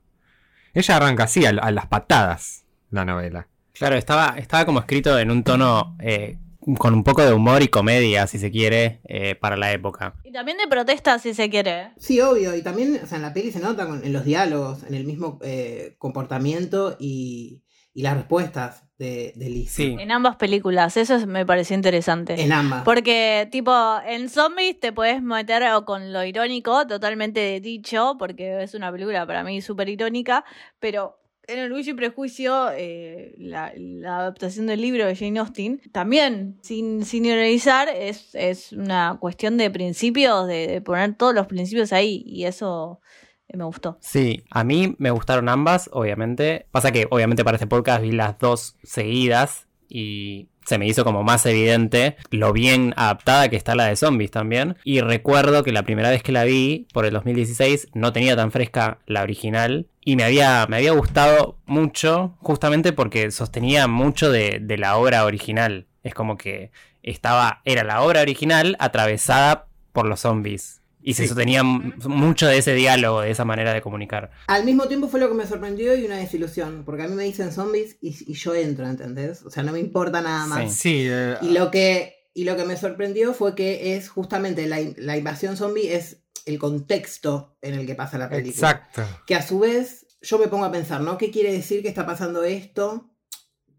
Ella 0.75 0.97
arranca 0.97 1.25
así, 1.25 1.45
a, 1.45 1.51
a 1.51 1.71
las 1.73 1.87
patadas, 1.87 2.65
la 2.91 3.05
novela. 3.05 3.49
Claro, 3.73 3.97
estaba, 3.97 4.35
estaba 4.39 4.65
como 4.65 4.79
escrito 4.81 5.19
en 5.19 5.31
un 5.31 5.43
tono 5.43 5.97
eh, 5.99 6.39
con 6.79 6.95
un 6.95 7.03
poco 7.05 7.23
de 7.25 7.33
humor 7.33 7.63
y 7.63 7.69
comedia, 7.69 8.27
si 8.27 8.39
se 8.39 8.51
quiere, 8.51 9.01
eh, 9.05 9.35
para 9.35 9.57
la 9.57 9.73
época. 9.73 10.15
Y 10.25 10.33
también 10.33 10.59
de 10.59 10.67
protesta, 10.69 11.19
si 11.19 11.35
se 11.35 11.51
quiere. 11.51 11.91
Sí, 11.99 12.21
obvio. 12.21 12.55
Y 12.57 12.63
también, 12.63 13.01
o 13.03 13.07
sea, 13.07 13.17
en 13.17 13.23
la 13.23 13.35
peli 13.35 13.51
se 13.53 13.61
nota 13.61 13.87
con- 13.87 14.05
en 14.05 14.13
los 14.13 14.25
diálogos, 14.25 14.83
en 14.85 14.95
el 14.95 15.05
mismo 15.05 15.39
eh, 15.43 15.97
comportamiento 15.99 16.97
y, 17.01 17.63
y 17.95 18.03
las 18.03 18.17
respuestas 18.17 18.85
de, 18.99 19.33
de 19.35 19.51
Liz. 19.51 19.73
Sí. 19.73 19.97
En 19.99 20.13
ambas 20.13 20.37
películas, 20.37 20.97
eso 20.97 21.17
es- 21.17 21.27
me 21.27 21.45
pareció 21.45 21.75
interesante. 21.75 22.41
En 22.41 22.53
ambas. 22.53 22.85
Porque, 22.85 23.49
tipo, 23.51 23.75
en 24.07 24.29
zombies 24.29 24.79
te 24.79 24.93
puedes 24.93 25.21
meter 25.21 25.65
o 25.73 25.85
con 25.85 26.13
lo 26.13 26.25
irónico, 26.25 26.87
totalmente 26.87 27.59
dicho, 27.61 28.15
porque 28.19 28.63
es 28.63 28.75
una 28.75 28.93
película 28.93 29.27
para 29.27 29.43
mí 29.43 29.61
súper 29.61 29.89
irónica, 29.89 30.45
pero 30.79 31.19
en 31.49 31.61
Orgullo 31.61 31.93
y 31.93 31.97
Prejuicio, 31.97 32.71
eh, 32.73 33.35
la, 33.39 33.73
la 33.77 34.19
adaptación 34.19 34.67
del 34.67 34.81
libro 34.81 35.07
de 35.07 35.17
Jane 35.17 35.39
Austen, 35.41 35.81
también, 35.93 36.59
sin, 36.63 37.05
sin 37.05 37.25
ironizar, 37.25 37.89
es, 37.89 38.35
es 38.35 38.73
una 38.73 39.19
cuestión 39.21 39.57
de 39.57 39.71
principios, 39.71 40.47
de, 40.47 40.67
de 40.67 40.81
poner 40.81 41.15
todos 41.17 41.35
los 41.35 41.47
principios 41.47 41.93
ahí, 41.93 42.23
y 42.27 42.45
eso 42.45 43.01
eh, 43.49 43.57
me 43.57 43.65
gustó. 43.65 43.99
Sí, 44.01 44.45
a 44.51 44.63
mí 44.65 44.95
me 44.99 45.11
gustaron 45.11 45.49
ambas, 45.49 45.91
obviamente. 45.93 46.67
Pasa 46.71 46.93
que, 46.93 47.07
obviamente, 47.11 47.45
para 47.45 47.57
este 47.57 47.67
podcast 47.67 48.03
vi 48.03 48.13
las 48.13 48.39
dos 48.39 48.77
seguidas 48.83 49.67
y 49.89 50.49
se 50.67 50.79
me 50.79 50.87
hizo 50.87 51.05
como 51.05 51.23
más 51.23 51.45
evidente 51.47 52.17
lo 52.31 52.53
bien 52.53 52.95
adaptada 52.97 53.49
que 53.49 53.57
está 53.57 53.75
la 53.75 53.87
de 53.87 53.97
zombies 53.97 54.31
también. 54.31 54.77
Y 54.85 55.01
recuerdo 55.01 55.63
que 55.63 55.73
la 55.73 55.83
primera 55.83 56.11
vez 56.11 56.23
que 56.23 56.33
la 56.33 56.45
vi, 56.45 56.87
por 56.93 57.05
el 57.05 57.15
2016, 57.15 57.89
no 57.95 58.13
tenía 58.13 58.37
tan 58.37 58.53
fresca 58.53 58.99
la 59.07 59.23
original. 59.23 59.87
Y 60.05 60.17
me 60.17 60.25
había, 60.25 60.67
gustado 60.93 61.59
mucho, 61.67 62.35
justamente 62.41 62.93
porque 62.93 63.31
sostenía 63.31 63.87
mucho 63.87 64.31
de, 64.31 64.59
de 64.61 64.79
la 64.79 64.97
obra 64.97 65.25
original. 65.25 65.87
Es 66.03 66.15
como 66.15 66.37
que 66.37 66.73
estaba, 67.03 67.63
era 67.65 67.85
la 67.85 68.03
obra 68.03 68.21
original 68.21 68.77
atravesada 68.81 69.67
por 69.93 70.07
los 70.07 70.21
zombies. 70.21 70.82
Y 71.03 71.15
se 71.15 71.23
Sí. 71.23 71.29
sostenía 71.29 71.63
mucho 71.63 72.47
de 72.47 72.59
ese 72.59 72.75
diálogo, 72.75 73.21
de 73.23 73.31
esa 73.31 73.45
manera 73.45 73.73
de 73.75 73.81
comunicar. 73.83 74.31
Al 74.47 74.65
mismo 74.65 74.87
tiempo 74.89 75.09
fue 75.09 75.19
lo 75.21 75.29
que 75.29 75.35
me 75.35 75.47
sorprendió 75.47 75.95
y 75.97 76.05
una 76.05 76.17
desilusión, 76.19 76.85
porque 76.85 77.03
a 77.03 77.09
mí 77.09 77.15
me 77.15 77.25
dicen 77.25 77.53
zombies 77.53 77.97
y, 78.01 78.17
y 78.31 78.35
yo 78.35 78.55
entro, 78.55 78.87
¿entendés? 78.87 79.43
O 79.43 79.51
sea, 79.51 79.63
no 79.63 79.73
me 79.73 79.81
importa 79.81 80.21
nada 80.23 80.47
más. 80.47 80.75
Sí, 80.75 81.07
eh, 81.09 81.37
Y 81.43 81.49
lo 81.51 81.71
que, 81.71 82.29
y 82.35 82.45
lo 82.45 82.57
que 82.57 82.65
me 82.65 82.77
sorprendió 82.77 83.35
fue 83.35 83.55
que 83.55 83.97
es 83.97 84.09
justamente 84.09 84.67
la, 84.67 84.79
la 84.97 85.17
invasión 85.17 85.57
zombie 85.57 85.93
es 85.95 86.19
el 86.47 86.59
contexto 86.59 87.57
en 87.63 87.75
el 87.75 87.87
que 87.87 87.95
pasa 87.95 88.19
la 88.19 88.29
película. 88.29 88.71
exacto. 88.71 89.03
Que 89.27 89.35
a 89.35 89.43
su 89.47 89.59
vez 89.61 90.07
yo 90.23 90.39
me 90.39 90.49
pongo 90.49 90.65
a 90.65 90.73
pensar, 90.73 91.01
¿no? 91.01 91.19
¿Qué 91.19 91.31
quiere 91.31 91.53
decir 91.53 91.83
que 91.83 91.89
está 91.89 92.07
pasando 92.07 92.45
esto 92.45 93.11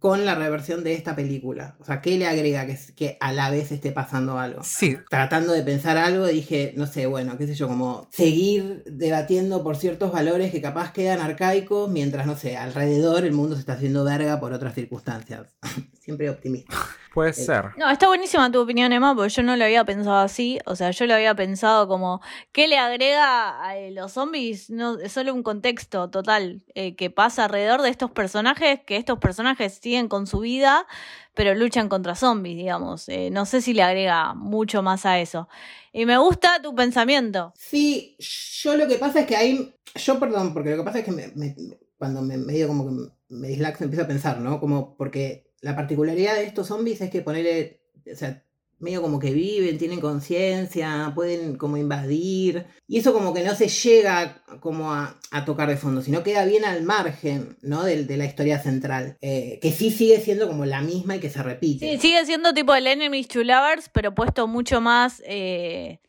con 0.04 0.26
la 0.26 0.36
reversión 0.36 0.84
de 0.84 0.96
esta 0.96 1.16
película? 1.16 1.78
O 1.80 1.86
sea, 1.86 2.02
¿qué 2.02 2.18
le 2.18 2.28
agrega 2.28 2.68
que, 2.68 2.78
que 2.94 3.18
a 3.22 3.32
la 3.32 3.50
vez 3.50 3.72
esté 3.72 3.94
pasando 3.94 4.38
algo? 4.38 4.62
Sí, 4.62 4.98
Tratando 5.10 5.54
de 5.54 5.64
pensar 5.64 5.96
algo, 5.96 6.28
dije, 6.28 6.74
no 6.76 6.88
sé, 6.88 7.06
bueno, 7.06 7.38
qué 7.38 7.48
sé 7.48 7.56
yo, 7.56 7.70
como 7.70 8.10
seguir 8.12 8.84
debatiendo 8.86 9.64
por 9.64 9.78
ciertos 9.78 10.12
valores 10.12 10.52
que 10.52 10.62
capaz 10.62 10.92
quedan 10.92 11.22
arcaicos, 11.22 11.90
mientras, 11.90 12.28
no 12.28 12.36
sé, 12.36 12.58
alrededor 12.58 13.24
el 13.24 13.32
mundo 13.32 13.56
se 13.56 13.62
está 13.62 13.74
haciendo 13.76 14.04
verga 14.04 14.42
por 14.42 14.52
otras 14.52 14.76
circunstancias. 14.76 15.48
Siempre 16.04 16.30
optimista. 16.30 16.76
puede 17.14 17.30
Eh, 17.30 17.34
ser. 17.34 17.66
No, 17.78 17.90
está 17.90 18.08
buenísima 18.08 18.52
tu 18.52 18.60
opinión, 18.60 18.92
Emma, 18.92 19.16
porque 19.16 19.30
yo 19.30 19.42
no 19.44 19.56
lo 19.56 19.64
había 19.64 19.86
pensado 19.86 20.18
así. 20.18 20.60
O 20.66 20.76
sea, 20.76 20.92
yo 20.92 21.06
lo 21.06 21.14
había 21.14 21.34
pensado 21.34 21.88
como, 21.88 22.20
¿qué 22.52 22.68
le 22.68 22.78
agrega 22.78 23.64
a 23.64 23.76
los 23.92 24.12
zombies? 24.12 24.70
No, 24.70 25.00
es 25.00 25.14
solo 25.14 25.34
un 25.34 25.44
contexto 25.44 26.10
total 26.10 26.62
eh, 26.76 26.96
que 26.98 27.10
pasa 27.10 27.46
alrededor 27.46 27.82
de 27.84 27.90
estos 27.90 28.12
personajes, 28.12 28.82
que 28.86 28.98
estos 28.98 29.18
personajes 29.20 29.76
siguen 29.82 30.10
con 30.10 30.28
su 30.28 30.40
vida, 30.40 30.86
pero 31.34 31.56
luchan 31.56 31.88
contra 31.88 32.16
zombies, 32.16 32.58
digamos. 32.58 33.08
Eh, 33.08 33.30
no 33.32 33.46
sé 33.46 33.62
si 33.62 33.74
le 33.74 33.84
agrega 33.84 34.34
mucho 34.34 34.84
más 34.84 35.06
a 35.06 35.20
eso. 35.20 35.48
Y 35.94 36.06
me 36.06 36.18
gusta 36.18 36.62
tu 36.62 36.76
pensamiento. 36.76 37.54
Sí, 37.56 38.18
yo 38.20 38.76
lo 38.76 38.90
que 38.90 38.96
pasa 38.98 39.22
es 39.22 39.26
que 39.28 39.38
hay. 39.38 39.74
Yo, 39.96 40.20
perdón, 40.20 40.54
porque 40.54 40.72
lo 40.72 40.78
que 40.78 40.84
pasa 40.84 41.00
es 41.00 41.06
que 41.06 41.12
me- 41.14 41.32
me- 41.36 41.56
cuando 41.98 42.22
me 42.22 42.36
medio 42.38 42.68
como 42.68 42.86
que 42.90 43.12
me 43.30 43.48
dislaxo 43.48 43.86
empiezo 43.86 44.04
a 44.04 44.08
pensar, 44.08 44.40
¿no? 44.40 44.60
Como 44.60 44.98
porque 44.98 45.53
la 45.64 45.76
particularidad 45.76 46.36
de 46.36 46.44
estos 46.44 46.68
zombies 46.68 47.02
es 47.02 47.10
que 47.10 47.22
ponerle. 47.22 47.80
O 48.12 48.16
sea, 48.16 48.44
medio 48.80 49.02
como 49.02 49.18
que 49.18 49.32
viven, 49.32 49.78
tienen 49.78 50.02
conciencia, 50.02 51.14
pueden 51.16 51.58
como 51.58 51.78
invadir. 51.78 52.66
Y 52.86 53.00
eso 53.00 53.14
como 53.14 53.34
que 53.34 53.44
no 53.44 53.56
se 53.56 53.70
llega 53.70 54.44
como 54.60 54.94
a, 54.94 55.18
tocar 55.46 55.70
de 55.70 55.78
fondo, 55.78 56.02
sino 56.02 56.22
queda 56.22 56.46
bien 56.46 56.66
al 56.66 56.84
margen, 56.84 57.58
¿no? 57.62 57.84
De, 57.86 58.04
de 58.04 58.18
la 58.18 58.26
historia 58.26 58.60
central. 58.60 59.18
eh, 59.22 59.58
que 59.62 59.72
sí 59.72 59.90
sigue 59.90 60.20
siendo 60.20 60.48
como 60.48 60.66
la 60.66 60.82
misma 60.82 61.16
y 61.16 61.20
que 61.20 61.30
se 61.30 61.42
repite. 61.42 61.90
Sí, 61.94 61.98
sigue 61.98 62.26
siendo 62.26 62.54
tipo 62.54 62.76
el 62.76 62.86
Enemies 62.86 63.30
to 63.30 63.44
Lovers, 63.44 63.90
pero 63.94 64.14
puesto 64.14 64.48
mucho 64.48 64.82
más 64.82 65.24
eh, 65.26 66.00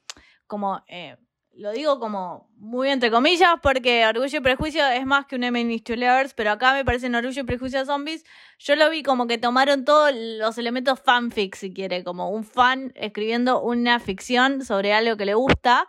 como. 0.48 0.82
eh, 0.88 1.16
lo 1.56 1.72
digo 1.72 1.98
como 1.98 2.48
muy 2.56 2.88
entre 2.88 3.10
comillas, 3.10 3.54
porque 3.62 4.06
Orgullo 4.06 4.38
y 4.38 4.40
Prejuicio 4.40 4.86
es 4.86 5.06
más 5.06 5.26
que 5.26 5.36
un 5.36 5.44
Enemies 5.44 5.84
to 5.84 5.94
Lovers, 5.94 6.34
pero 6.34 6.50
acá 6.50 6.72
me 6.74 6.84
parecen 6.84 7.14
Orgullo 7.14 7.42
y 7.42 7.44
Prejuicio 7.44 7.84
Zombies. 7.84 8.24
Yo 8.58 8.76
lo 8.76 8.90
vi 8.90 9.02
como 9.02 9.26
que 9.26 9.38
tomaron 9.38 9.84
todos 9.84 10.12
los 10.14 10.58
elementos 10.58 11.00
fanfic, 11.00 11.54
si 11.54 11.72
quiere, 11.72 12.02
como 12.02 12.30
un 12.30 12.44
fan 12.44 12.92
escribiendo 12.96 13.60
una 13.62 14.00
ficción 14.00 14.64
sobre 14.64 14.92
algo 14.92 15.16
que 15.16 15.26
le 15.26 15.34
gusta 15.34 15.86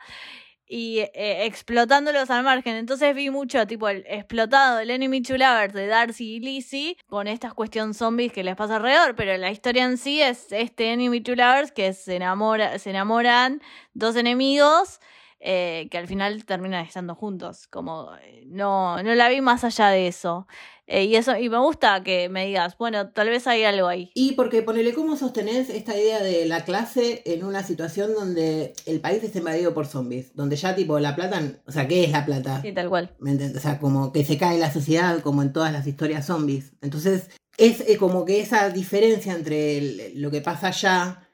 y 0.68 1.00
eh, 1.14 1.46
explotándolos 1.46 2.30
al 2.30 2.44
margen. 2.44 2.76
Entonces 2.76 3.16
vi 3.16 3.30
mucho, 3.30 3.66
tipo, 3.68 3.88
el 3.88 4.04
explotado 4.08 4.78
del 4.78 4.90
Enemy 4.90 5.22
to 5.22 5.38
Lovers 5.38 5.74
de 5.74 5.88
Darcy 5.88 6.36
y 6.36 6.40
Lizzie 6.40 6.98
con 7.08 7.28
estas 7.28 7.54
cuestiones 7.54 7.98
zombies 7.98 8.32
que 8.34 8.44
les 8.44 8.56
pasa 8.56 8.78
alrededor, 8.78 9.16
pero 9.16 9.38
la 9.38 9.52
historia 9.52 9.86
en 9.86 9.98
sí 9.98 10.22
es 10.22 10.52
este 10.52 10.92
Enemy 10.92 11.22
to 11.22 11.36
Lovers 11.36 11.72
que 11.72 11.94
se, 11.94 12.16
enamora, 12.16 12.80
se 12.80 12.90
enamoran 12.90 13.62
dos 13.94 14.16
enemigos 14.16 15.00
eh, 15.40 15.88
que 15.92 15.98
al 15.98 16.08
final 16.08 16.46
terminan 16.46 16.86
estando 16.86 17.16
juntos. 17.16 17.68
Como 17.68 18.10
eh, 18.22 18.44
no, 18.48 19.02
no 19.04 19.16
la 19.16 19.30
vi 19.30 19.42
más 19.42 19.64
allá 19.64 19.90
de 19.90 20.08
eso. 20.08 20.48
Eh, 20.88 21.06
y 21.06 21.16
eso, 21.16 21.36
y 21.38 21.50
me 21.50 21.58
gusta 21.58 22.04
que 22.04 22.30
me 22.30 22.46
digas, 22.46 22.78
bueno, 22.78 23.10
tal 23.10 23.30
vez 23.30 23.48
hay 23.48 23.64
algo 23.64 23.88
ahí. 23.88 24.12
Y 24.14 24.34
porque 24.34 24.62
ponele 24.62 24.94
cómo 24.94 25.16
sostenés 25.18 25.70
esta 25.70 25.98
idea 25.98 26.22
de 26.22 26.46
la 26.46 26.64
clase 26.64 27.24
en 27.26 27.44
una 27.44 27.64
situación 27.64 28.14
donde 28.14 28.74
el 28.86 29.02
país 29.02 29.24
está 29.24 29.40
invadido 29.40 29.74
por 29.74 29.88
zombies, 29.88 30.36
donde 30.36 30.56
ya 30.56 30.76
tipo 30.76 31.00
la 31.00 31.16
plata, 31.16 31.42
o 31.66 31.72
sea, 31.72 31.88
¿qué 31.88 32.04
es 32.04 32.12
la 32.12 32.26
plata? 32.26 32.62
Sí, 32.62 32.72
tal 32.72 32.90
cual. 32.90 33.16
¿Me 33.20 33.32
entiendes? 33.32 33.58
O 33.58 33.62
sea, 33.62 33.80
como 33.80 34.12
que 34.12 34.24
se 34.24 34.38
cae 34.38 34.60
la 34.60 34.72
sociedad 34.72 35.22
como 35.22 35.42
en 35.42 35.54
todas 35.54 35.74
las 35.74 35.88
historias 35.88 36.28
zombies. 36.28 36.74
Entonces, 36.82 37.30
es 37.58 37.84
como 37.98 38.26
que 38.26 38.42
esa 38.42 38.70
diferencia 38.70 39.34
entre 39.34 40.12
lo 40.16 40.30
que 40.30 40.42
pasa 40.42 40.68
allá 40.68 41.25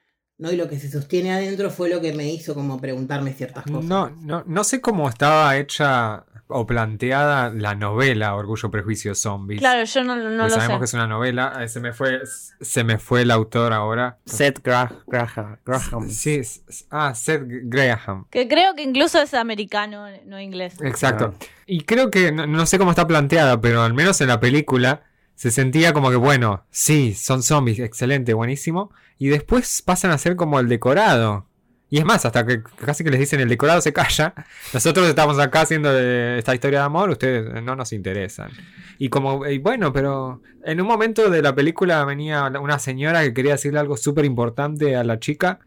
¿no? 0.41 0.51
y 0.51 0.58
lo 0.58 0.67
que 0.67 0.77
se 0.80 0.91
sostiene 0.91 1.32
adentro 1.32 1.69
fue 1.69 1.88
lo 1.89 2.01
que 2.01 2.12
me 2.13 2.27
hizo 2.30 2.54
como 2.54 2.82
preguntarme 2.82 3.32
ciertas 3.32 3.63
cosas. 3.63 3.86
No, 3.86 4.10
no, 4.21 4.43
no 4.45 4.63
sé 4.65 4.82
cómo 4.82 5.08
estaba 5.08 5.56
hecha 5.56 6.25
o 6.54 6.67
planteada 6.67 7.49
la 7.49 7.75
novela 7.75 8.36
Orgullo, 8.36 8.69
Prejuicio, 8.69 9.15
Zombies. 9.15 9.62
Claro, 9.62 9.86
yo 9.86 10.04
no, 10.04 10.17
no 10.17 10.30
lo 10.32 10.49
sabemos 10.49 10.73
sé. 10.75 10.80
que 10.80 10.86
es 10.86 10.93
una 10.95 11.08
novela. 11.08 11.54
eh, 11.62 11.69
Se 11.69 11.80
me 11.80 11.93
fue, 11.93 12.19
se 12.60 12.84
me 12.84 12.97
fue 12.97 13.21
el 13.21 13.32
autor 13.32 13.71
ahora. 13.71 14.17
Seth 14.25 14.60
Gra- 14.62 15.01
Graham. 15.08 15.58
Graham. 15.65 16.10
Sí, 16.10 16.41
ah, 16.89 17.13
Seth 17.15 17.43
Graham. 17.45 18.25
Que 18.30 18.49
creo 18.49 18.75
que 18.75 18.82
incluso 18.84 19.21
es 19.21 19.34
americano, 19.34 20.08
no 20.25 20.41
inglés. 20.41 20.73
Exacto. 20.82 21.34
Ah. 21.39 21.45
Y 21.67 21.86
creo 21.86 22.12
que, 22.12 22.34
no, 22.34 22.45
no 22.47 22.65
sé 22.65 22.77
cómo 22.77 22.89
está 22.91 23.08
planteada, 23.08 23.62
pero 23.62 23.84
al 23.84 23.93
menos 23.93 24.19
en 24.19 24.27
la 24.27 24.41
película 24.41 25.04
se 25.41 25.49
sentía 25.49 25.91
como 25.91 26.12
que, 26.12 26.17
bueno, 26.17 26.67
sí, 26.69 27.15
son 27.15 27.41
zombies, 27.41 27.80
excelente, 27.80 28.36
buenísimo. 28.36 28.91
Y 29.17 29.30
después 29.30 29.82
pasan 29.82 30.12
a 30.12 30.19
ser 30.19 30.36
como 30.36 30.60
el 30.60 30.69
decorado. 30.69 31.47
Y 31.89 31.97
es 31.97 32.06
más, 32.06 32.23
hasta 32.27 32.45
que 32.45 32.62
casi 32.62 33.04
que 33.04 33.10
les 33.10 33.19
dicen 33.19 33.39
el 33.39 33.49
decorado 33.49 33.82
se 33.82 33.91
calla. 33.91 34.36
Nosotros 34.71 35.10
estamos 35.10 35.39
acá 35.39 35.62
haciendo 35.62 35.89
eh, 35.91 36.38
esta 36.38 36.54
historia 36.54 36.82
de 36.82 36.86
amor, 36.86 37.10
ustedes 37.10 37.63
no 37.63 37.75
nos 37.75 37.91
interesan. 37.91 38.51
Y 38.99 39.10
como, 39.10 39.47
y 39.47 39.58
bueno, 39.58 39.91
pero 39.91 40.43
en 40.63 40.80
un 40.80 40.86
momento 40.86 41.27
de 41.32 41.41
la 41.41 41.56
película 41.56 42.06
venía 42.06 42.45
una 42.62 42.77
señora 42.77 43.23
que 43.23 43.34
quería 43.34 43.54
decirle 43.54 43.80
algo 43.80 43.97
súper 43.97 44.25
importante 44.25 44.95
a 44.95 45.04
la 45.04 45.17
chica 45.17 45.58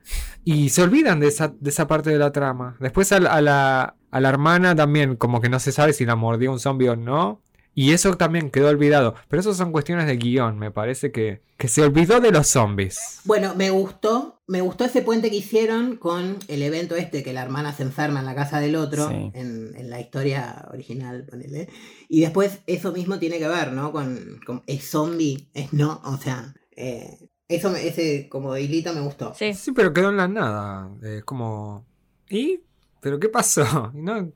y 0.44 0.68
se 0.68 0.84
olvidan 0.84 1.18
de 1.18 1.26
esa, 1.26 1.48
de 1.48 1.70
esa 1.70 1.88
parte 1.88 2.10
de 2.10 2.18
la 2.18 2.30
trama. 2.30 2.76
Después 2.78 3.10
a 3.10 3.18
la, 3.18 3.96
a 4.08 4.20
la 4.20 4.28
hermana 4.28 4.76
también, 4.76 5.16
como 5.16 5.40
que 5.40 5.48
no 5.48 5.58
se 5.58 5.72
sabe 5.72 5.92
si 5.92 6.06
la 6.06 6.14
mordió 6.14 6.52
un 6.52 6.60
zombie 6.60 6.90
o 6.90 6.94
no. 6.94 7.42
Y 7.74 7.92
eso 7.92 8.16
también 8.16 8.50
quedó 8.50 8.68
olvidado. 8.68 9.14
Pero 9.28 9.40
eso 9.40 9.52
son 9.54 9.72
cuestiones 9.72 10.06
de 10.06 10.16
guion, 10.16 10.58
me 10.58 10.70
parece 10.70 11.10
que, 11.10 11.42
que 11.56 11.66
se 11.68 11.82
olvidó 11.82 12.20
de 12.20 12.30
los 12.30 12.46
zombies. 12.46 13.20
Bueno, 13.24 13.54
me 13.56 13.70
gustó, 13.70 14.40
me 14.46 14.60
gustó 14.60 14.84
ese 14.84 15.02
puente 15.02 15.28
que 15.28 15.36
hicieron 15.36 15.96
con 15.96 16.36
el 16.48 16.62
evento 16.62 16.94
este 16.94 17.22
que 17.24 17.32
la 17.32 17.42
hermana 17.42 17.72
se 17.72 17.82
enferma 17.82 18.20
en 18.20 18.26
la 18.26 18.34
casa 18.36 18.60
del 18.60 18.76
otro, 18.76 19.08
Sí. 19.08 19.30
en, 19.34 19.74
en 19.76 19.90
la 19.90 20.00
historia 20.00 20.68
original, 20.72 21.24
ponele. 21.28 21.68
Y 22.08 22.20
después 22.20 22.60
eso 22.68 22.92
mismo 22.92 23.18
tiene 23.18 23.38
que 23.38 23.48
ver, 23.48 23.72
¿no? 23.72 23.90
Con, 23.90 24.40
con 24.46 24.62
es 24.66 24.88
zombie, 24.88 25.48
es 25.52 25.72
no, 25.72 26.00
o 26.04 26.16
sea, 26.16 26.54
eh, 26.76 27.28
eso, 27.48 27.70
me- 27.70 27.86
ese 27.86 28.28
como 28.28 28.56
hilito 28.56 28.92
me 28.94 29.00
gustó. 29.00 29.34
Sí. 29.34 29.52
Sí, 29.52 29.72
pero 29.72 29.92
quedó 29.92 30.10
en 30.10 30.16
la 30.16 30.28
nada. 30.28 30.90
Es 31.02 31.24
como... 31.24 31.84
Y 32.30 32.60
¿Pero 33.00 33.18
qué 33.20 33.28
pasó? 33.28 33.90
No, 33.94 34.32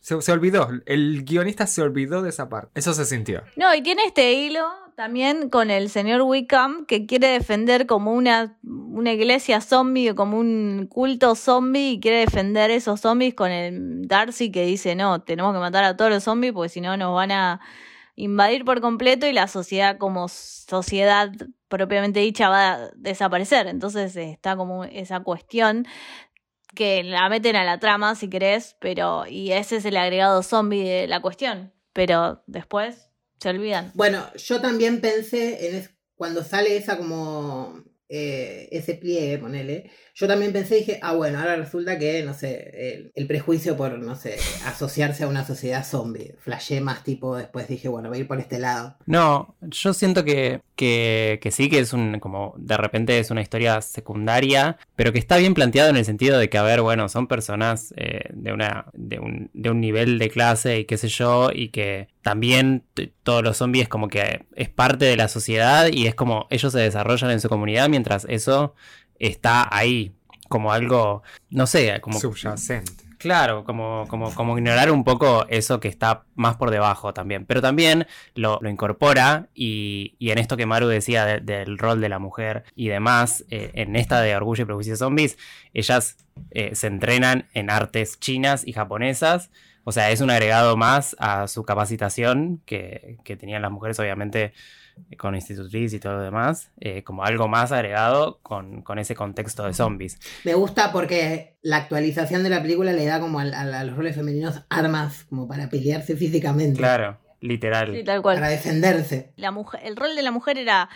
se, 0.00 0.32
olvidó. 0.32 0.68
El 0.86 1.24
guionista 1.24 1.66
se 1.66 1.82
olvidó 1.82 2.22
de 2.22 2.30
esa 2.30 2.48
parte. 2.48 2.70
Eso 2.74 2.94
se 2.94 3.04
sintió. 3.04 3.42
No, 3.56 3.74
y 3.74 3.82
tiene 3.82 4.02
este 4.04 4.32
hilo 4.32 4.66
también 4.96 5.48
con 5.48 5.70
el 5.70 5.88
señor 5.88 6.22
Wickham 6.22 6.84
que 6.84 7.06
quiere 7.06 7.28
defender 7.28 7.86
como 7.86 8.12
una, 8.12 8.58
una 8.62 9.12
iglesia 9.12 9.60
zombie 9.60 10.10
o 10.10 10.14
como 10.14 10.38
un 10.38 10.88
culto 10.90 11.34
zombie 11.34 11.92
y 11.92 12.00
quiere 12.00 12.18
defender 12.18 12.70
esos 12.70 13.00
zombies 13.00 13.34
con 13.34 13.50
el 13.50 14.06
Darcy 14.06 14.52
que 14.52 14.66
dice 14.66 14.94
no, 14.94 15.22
tenemos 15.22 15.54
que 15.54 15.60
matar 15.60 15.84
a 15.84 15.96
todos 15.96 16.10
los 16.10 16.24
zombies 16.24 16.52
porque 16.52 16.68
si 16.68 16.82
no 16.82 16.96
nos 16.98 17.14
van 17.14 17.32
a 17.32 17.60
invadir 18.14 18.64
por 18.64 18.82
completo 18.82 19.26
y 19.26 19.32
la 19.32 19.48
sociedad 19.48 19.96
como 19.96 20.28
sociedad 20.28 21.32
propiamente 21.68 22.20
dicha 22.20 22.48
va 22.48 22.72
a 22.72 22.90
desaparecer. 22.96 23.68
Entonces 23.68 24.14
eh, 24.16 24.30
está 24.30 24.56
como 24.56 24.84
esa 24.84 25.20
cuestión 25.20 25.86
que 26.74 27.02
la 27.02 27.28
meten 27.28 27.56
a 27.56 27.64
la 27.64 27.78
trama 27.80 28.14
si 28.14 28.28
querés, 28.28 28.76
pero 28.80 29.26
y 29.26 29.52
ese 29.52 29.76
es 29.76 29.84
el 29.84 29.96
agregado 29.96 30.42
zombie 30.42 30.88
de 30.88 31.06
la 31.08 31.20
cuestión, 31.20 31.72
pero 31.92 32.42
después 32.46 33.10
se 33.38 33.48
olvidan. 33.48 33.90
Bueno, 33.94 34.26
yo 34.34 34.60
también 34.60 35.00
pensé 35.00 35.68
en 35.68 35.74
es- 35.76 35.90
cuando 36.14 36.44
sale 36.44 36.76
esa 36.76 36.96
como 36.98 37.82
eh, 38.08 38.68
ese 38.72 38.94
pliegue, 38.94 39.38
ponele, 39.38 39.90
yo 40.20 40.28
también 40.28 40.52
pensé, 40.52 40.74
dije, 40.74 40.98
ah, 41.00 41.14
bueno, 41.14 41.38
ahora 41.38 41.56
resulta 41.56 41.98
que, 41.98 42.22
no 42.22 42.34
sé, 42.34 43.10
el, 43.14 43.26
prejuicio 43.26 43.74
por, 43.74 43.98
no 43.98 44.16
sé, 44.16 44.36
asociarse 44.66 45.24
a 45.24 45.28
una 45.28 45.46
sociedad 45.46 45.82
zombie. 45.82 46.34
Flashé 46.38 46.82
más 46.82 47.02
tipo, 47.04 47.36
después 47.38 47.68
dije, 47.68 47.88
bueno, 47.88 48.10
voy 48.10 48.18
a 48.18 48.20
ir 48.20 48.28
por 48.28 48.38
este 48.38 48.58
lado. 48.58 48.96
No, 49.06 49.54
yo 49.62 49.94
siento 49.94 50.22
que, 50.22 50.60
que, 50.76 51.38
que 51.40 51.50
sí, 51.50 51.70
que 51.70 51.78
es 51.78 51.94
un, 51.94 52.20
como, 52.20 52.54
de 52.58 52.76
repente 52.76 53.18
es 53.18 53.30
una 53.30 53.40
historia 53.40 53.80
secundaria, 53.80 54.76
pero 54.94 55.10
que 55.10 55.18
está 55.18 55.38
bien 55.38 55.54
planteado 55.54 55.88
en 55.88 55.96
el 55.96 56.04
sentido 56.04 56.38
de 56.38 56.50
que, 56.50 56.58
a 56.58 56.64
ver, 56.64 56.82
bueno, 56.82 57.08
son 57.08 57.26
personas 57.26 57.94
eh, 57.96 58.24
de 58.34 58.52
una, 58.52 58.90
de 58.92 59.20
un, 59.20 59.48
de 59.54 59.70
un 59.70 59.80
nivel 59.80 60.18
de 60.18 60.28
clase 60.28 60.80
y 60.80 60.84
qué 60.84 60.98
sé 60.98 61.08
yo, 61.08 61.48
y 61.50 61.70
que 61.70 62.08
también 62.22 62.84
todos 63.22 63.42
los 63.42 63.56
zombies 63.56 63.88
como 63.88 64.08
que 64.08 64.44
es 64.54 64.68
parte 64.68 65.06
de 65.06 65.16
la 65.16 65.28
sociedad 65.28 65.88
y 65.90 66.06
es 66.06 66.14
como 66.14 66.46
ellos 66.50 66.72
se 66.72 66.78
desarrollan 66.78 67.30
en 67.30 67.40
su 67.40 67.48
comunidad 67.48 67.88
mientras 67.88 68.26
eso 68.28 68.74
está 69.20 69.68
ahí, 69.70 70.12
como 70.48 70.72
algo, 70.72 71.22
no 71.50 71.68
sé, 71.68 72.00
como... 72.00 72.18
Subyacente. 72.18 73.04
Claro, 73.18 73.64
como, 73.64 74.06
como, 74.08 74.34
como 74.34 74.56
ignorar 74.56 74.90
un 74.90 75.04
poco 75.04 75.44
eso 75.50 75.78
que 75.78 75.88
está 75.88 76.24
más 76.36 76.56
por 76.56 76.70
debajo 76.70 77.12
también. 77.12 77.44
Pero 77.44 77.60
también 77.60 78.06
lo, 78.34 78.58
lo 78.62 78.70
incorpora 78.70 79.50
y, 79.54 80.16
y 80.18 80.30
en 80.30 80.38
esto 80.38 80.56
que 80.56 80.64
Maru 80.64 80.86
decía 80.86 81.26
de- 81.26 81.40
del 81.40 81.76
rol 81.76 82.00
de 82.00 82.08
la 82.08 82.18
mujer 82.18 82.64
y 82.74 82.88
demás, 82.88 83.44
eh, 83.50 83.72
en 83.74 83.94
esta 83.94 84.22
de 84.22 84.34
Orgullo 84.34 84.62
y 84.62 84.64
Prejuicio 84.64 84.96
Zombies, 84.96 85.36
ellas 85.74 86.16
eh, 86.52 86.74
se 86.74 86.86
entrenan 86.86 87.46
en 87.52 87.68
artes 87.68 88.18
chinas 88.18 88.66
y 88.66 88.72
japonesas. 88.72 89.50
O 89.84 89.92
sea, 89.92 90.10
es 90.10 90.22
un 90.22 90.30
agregado 90.30 90.78
más 90.78 91.14
a 91.18 91.46
su 91.46 91.62
capacitación 91.62 92.62
que, 92.64 93.18
que 93.22 93.36
tenían 93.36 93.60
las 93.60 93.70
mujeres, 93.70 94.00
obviamente, 94.00 94.54
con 95.18 95.34
institutriz 95.34 95.92
y 95.92 96.00
todo 96.00 96.14
lo 96.14 96.22
demás, 96.22 96.70
eh, 96.80 97.02
como 97.04 97.24
algo 97.24 97.48
más 97.48 97.72
agregado 97.72 98.38
con, 98.42 98.82
con 98.82 98.98
ese 98.98 99.14
contexto 99.14 99.64
de 99.64 99.74
zombies. 99.74 100.18
Me 100.44 100.54
gusta 100.54 100.92
porque 100.92 101.56
la 101.62 101.76
actualización 101.78 102.42
de 102.42 102.50
la 102.50 102.62
película 102.62 102.92
le 102.92 103.04
da 103.06 103.20
como 103.20 103.40
a, 103.40 103.44
los 103.84 103.96
roles 103.96 104.14
femeninos 104.16 104.62
armas 104.70 105.24
como 105.28 105.46
para 105.48 105.68
pelearse 105.68 106.16
físicamente, 106.16 106.78
Claro, 106.78 107.18
literal. 107.40 107.94
Sí, 107.94 108.04
tal 108.04 108.22
cual. 108.22 108.36
para 108.36 108.48
defenderse. 108.48 109.32
la 109.36 109.50
mujer, 109.50 109.80
el 109.84 109.96
rol 109.96 110.14
de 110.16 110.22
la 110.22 110.30
mujer 110.30 110.58
era 110.58 110.88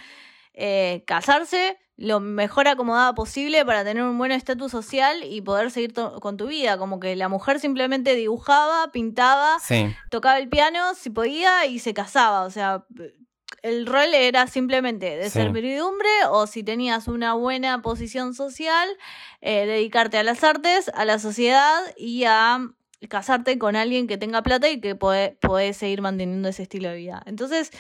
eh, 0.55 1.03
casarse 1.07 1.77
lo 1.97 2.19
mejor 2.19 2.67
acomodada 2.67 3.15
posible 3.15 3.65
para 3.65 3.85
tener 3.85 4.03
un 4.03 4.19
buen 4.19 4.33
estatus 4.33 4.73
social 4.73 5.23
y 5.23 5.43
poder 5.43 5.71
seguir 5.71 5.93
to- 5.93 6.19
con 6.21 6.37
tu 6.37 6.49
vida. 6.49 6.77
Como 6.77 6.99
que 6.99 7.15
la 7.15 7.29
mujer 7.29 7.61
simplemente 7.61 8.17
dibujaba, 8.17 8.91
pintaba, 8.91 9.59
Sí. 9.61 9.95
tocaba 10.11 10.39
el 10.39 10.49
piano 10.49 10.95
si 10.97 11.11
podía 11.11 11.67
y 11.67 11.79
se 11.79 11.95
casaba. 11.95 12.43
O 12.47 12.51
sea, 12.51 12.85
el 13.65 13.87
rol 13.87 14.13
era 14.13 14.47
simplemente 14.47 15.17
de 15.17 15.25
Sí. 15.31 15.39
servidumbre 15.39 16.09
o 16.29 16.47
si 16.47 16.63
tenías 16.63 17.09
una 17.09 17.33
buena 17.33 17.81
posición 17.81 18.35
social, 18.35 18.89
eh, 19.41 19.65
dedicarte 19.67 20.19
a 20.19 20.23
las 20.23 20.45
artes, 20.45 20.91
a 20.95 21.07
la 21.07 21.19
sociedad 21.19 21.81
y 21.97 22.25
a 22.25 22.61
casarte 23.09 23.59
con 23.59 23.75
alguien 23.75 24.07
que 24.07 24.19
tenga 24.19 24.43
plata 24.43 24.69
y 24.69 24.81
que 24.81 24.95
puede, 24.95 25.31
podés 25.41 25.79
seguir 25.79 26.03
manteniendo 26.03 26.49
ese 26.51 26.63
estilo 26.65 26.91
de 26.91 26.97
vida. 26.97 27.23
Entonces, 27.27 27.71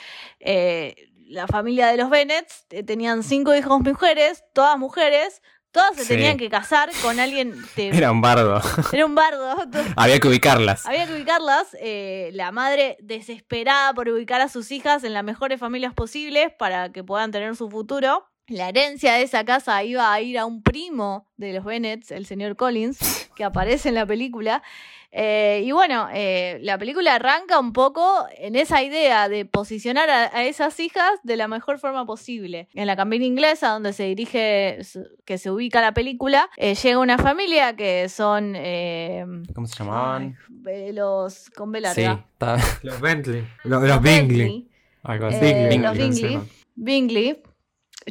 eh, 0.41 0.95
la 1.27 1.47
familia 1.47 1.89
de 1.89 1.97
los 1.99 2.09
Bennett 2.11 2.47
eh, 2.71 2.83
tenían 2.83 3.23
cinco 3.23 3.55
hijos 3.55 3.81
mujeres, 3.81 4.43
todas 4.55 4.79
mujeres, 4.79 5.43
todas 5.75 5.95
se 5.97 6.03
Sí. 6.05 6.09
tenían 6.15 6.39
que 6.39 6.49
casar 6.49 6.89
con 7.03 7.21
alguien 7.21 7.53
de... 7.77 7.89
Era 7.93 8.11
un 8.11 8.21
bardo. 8.23 8.63
era 8.93 9.05
un 9.05 9.15
bardo. 9.15 9.55
Había 9.97 10.19
que 10.21 10.29
ubicarlas. 10.29 10.87
Había 10.87 11.07
que 11.07 11.15
ubicarlas. 11.15 11.77
eh, 11.81 12.31
la 12.33 12.51
madre 12.53 12.97
desesperada 13.01 13.93
por 13.93 14.09
ubicar 14.09 14.41
a 14.41 14.49
sus 14.49 14.71
hijas 14.71 15.05
en 15.05 15.13
las 15.13 15.25
mejores 15.25 15.61
familias 15.61 15.93
posibles 15.93 16.53
para 16.59 16.93
que 16.93 17.03
puedan 17.05 17.31
tener 17.33 17.55
su 17.57 17.69
futuro. 17.69 18.25
La 18.49 18.69
herencia 18.69 19.15
de 19.15 19.23
esa 19.23 19.45
casa 19.45 19.83
iba 19.85 20.13
a 20.13 20.21
ir 20.21 20.39
a 20.39 20.45
un 20.45 20.63
primo 20.63 21.27
de 21.39 21.55
los 21.55 21.65
Bennett, 21.65 22.11
el 22.11 22.27
señor 22.27 22.57
Collins, 22.57 23.31
que 23.35 23.43
aparece 23.45 23.89
en 23.89 23.95
la 23.95 24.05
película. 24.05 24.63
Eh, 25.17 25.63
y 25.65 25.71
bueno, 25.71 26.09
eh, 26.13 26.59
la 26.61 26.77
película 26.77 27.15
arranca 27.15 27.59
un 27.61 27.73
poco 27.73 28.27
en 28.37 28.57
esa 28.57 28.83
idea 28.83 29.29
de 29.29 29.47
posicionar 29.47 30.11
a, 30.11 30.25
a 30.37 30.45
esas 30.45 30.79
hijas 30.81 31.13
de 31.23 31.37
la 31.37 31.47
mejor 31.49 31.79
forma 31.79 32.05
posible. 32.05 32.69
En 32.75 32.87
la 32.89 32.97
campina 32.97 33.25
inglesa, 33.25 33.69
donde 33.71 33.93
se 33.93 34.03
dirige, 34.05 34.79
que 35.25 35.39
se 35.39 35.51
ubica 35.51 35.81
la 35.81 35.95
película, 35.95 36.51
eh, 36.57 36.75
llega 36.75 36.99
una 36.99 37.17
familia 37.17 37.77
que 37.77 38.09
son 38.09 38.55
eh, 38.57 39.25
¿Cómo 39.55 39.67
se 39.69 39.77
llamaban? 39.79 40.37
eh, 40.67 40.91
los 40.93 41.49
con 41.51 41.71
B 41.73 41.79
Sí, 41.95 42.03
larga. 42.03 42.27
Los 42.83 43.01
Bentley. 43.01 43.47
Los, 43.63 43.83
los 43.85 44.03
Bingley. 44.03 44.69
algo 45.05 45.27
así. 45.29 45.37
Eh, 45.41 45.69
Bingley, 45.71 45.79
los 45.79 45.97
Bingley. 45.97 46.41
Bingley. 46.75 47.43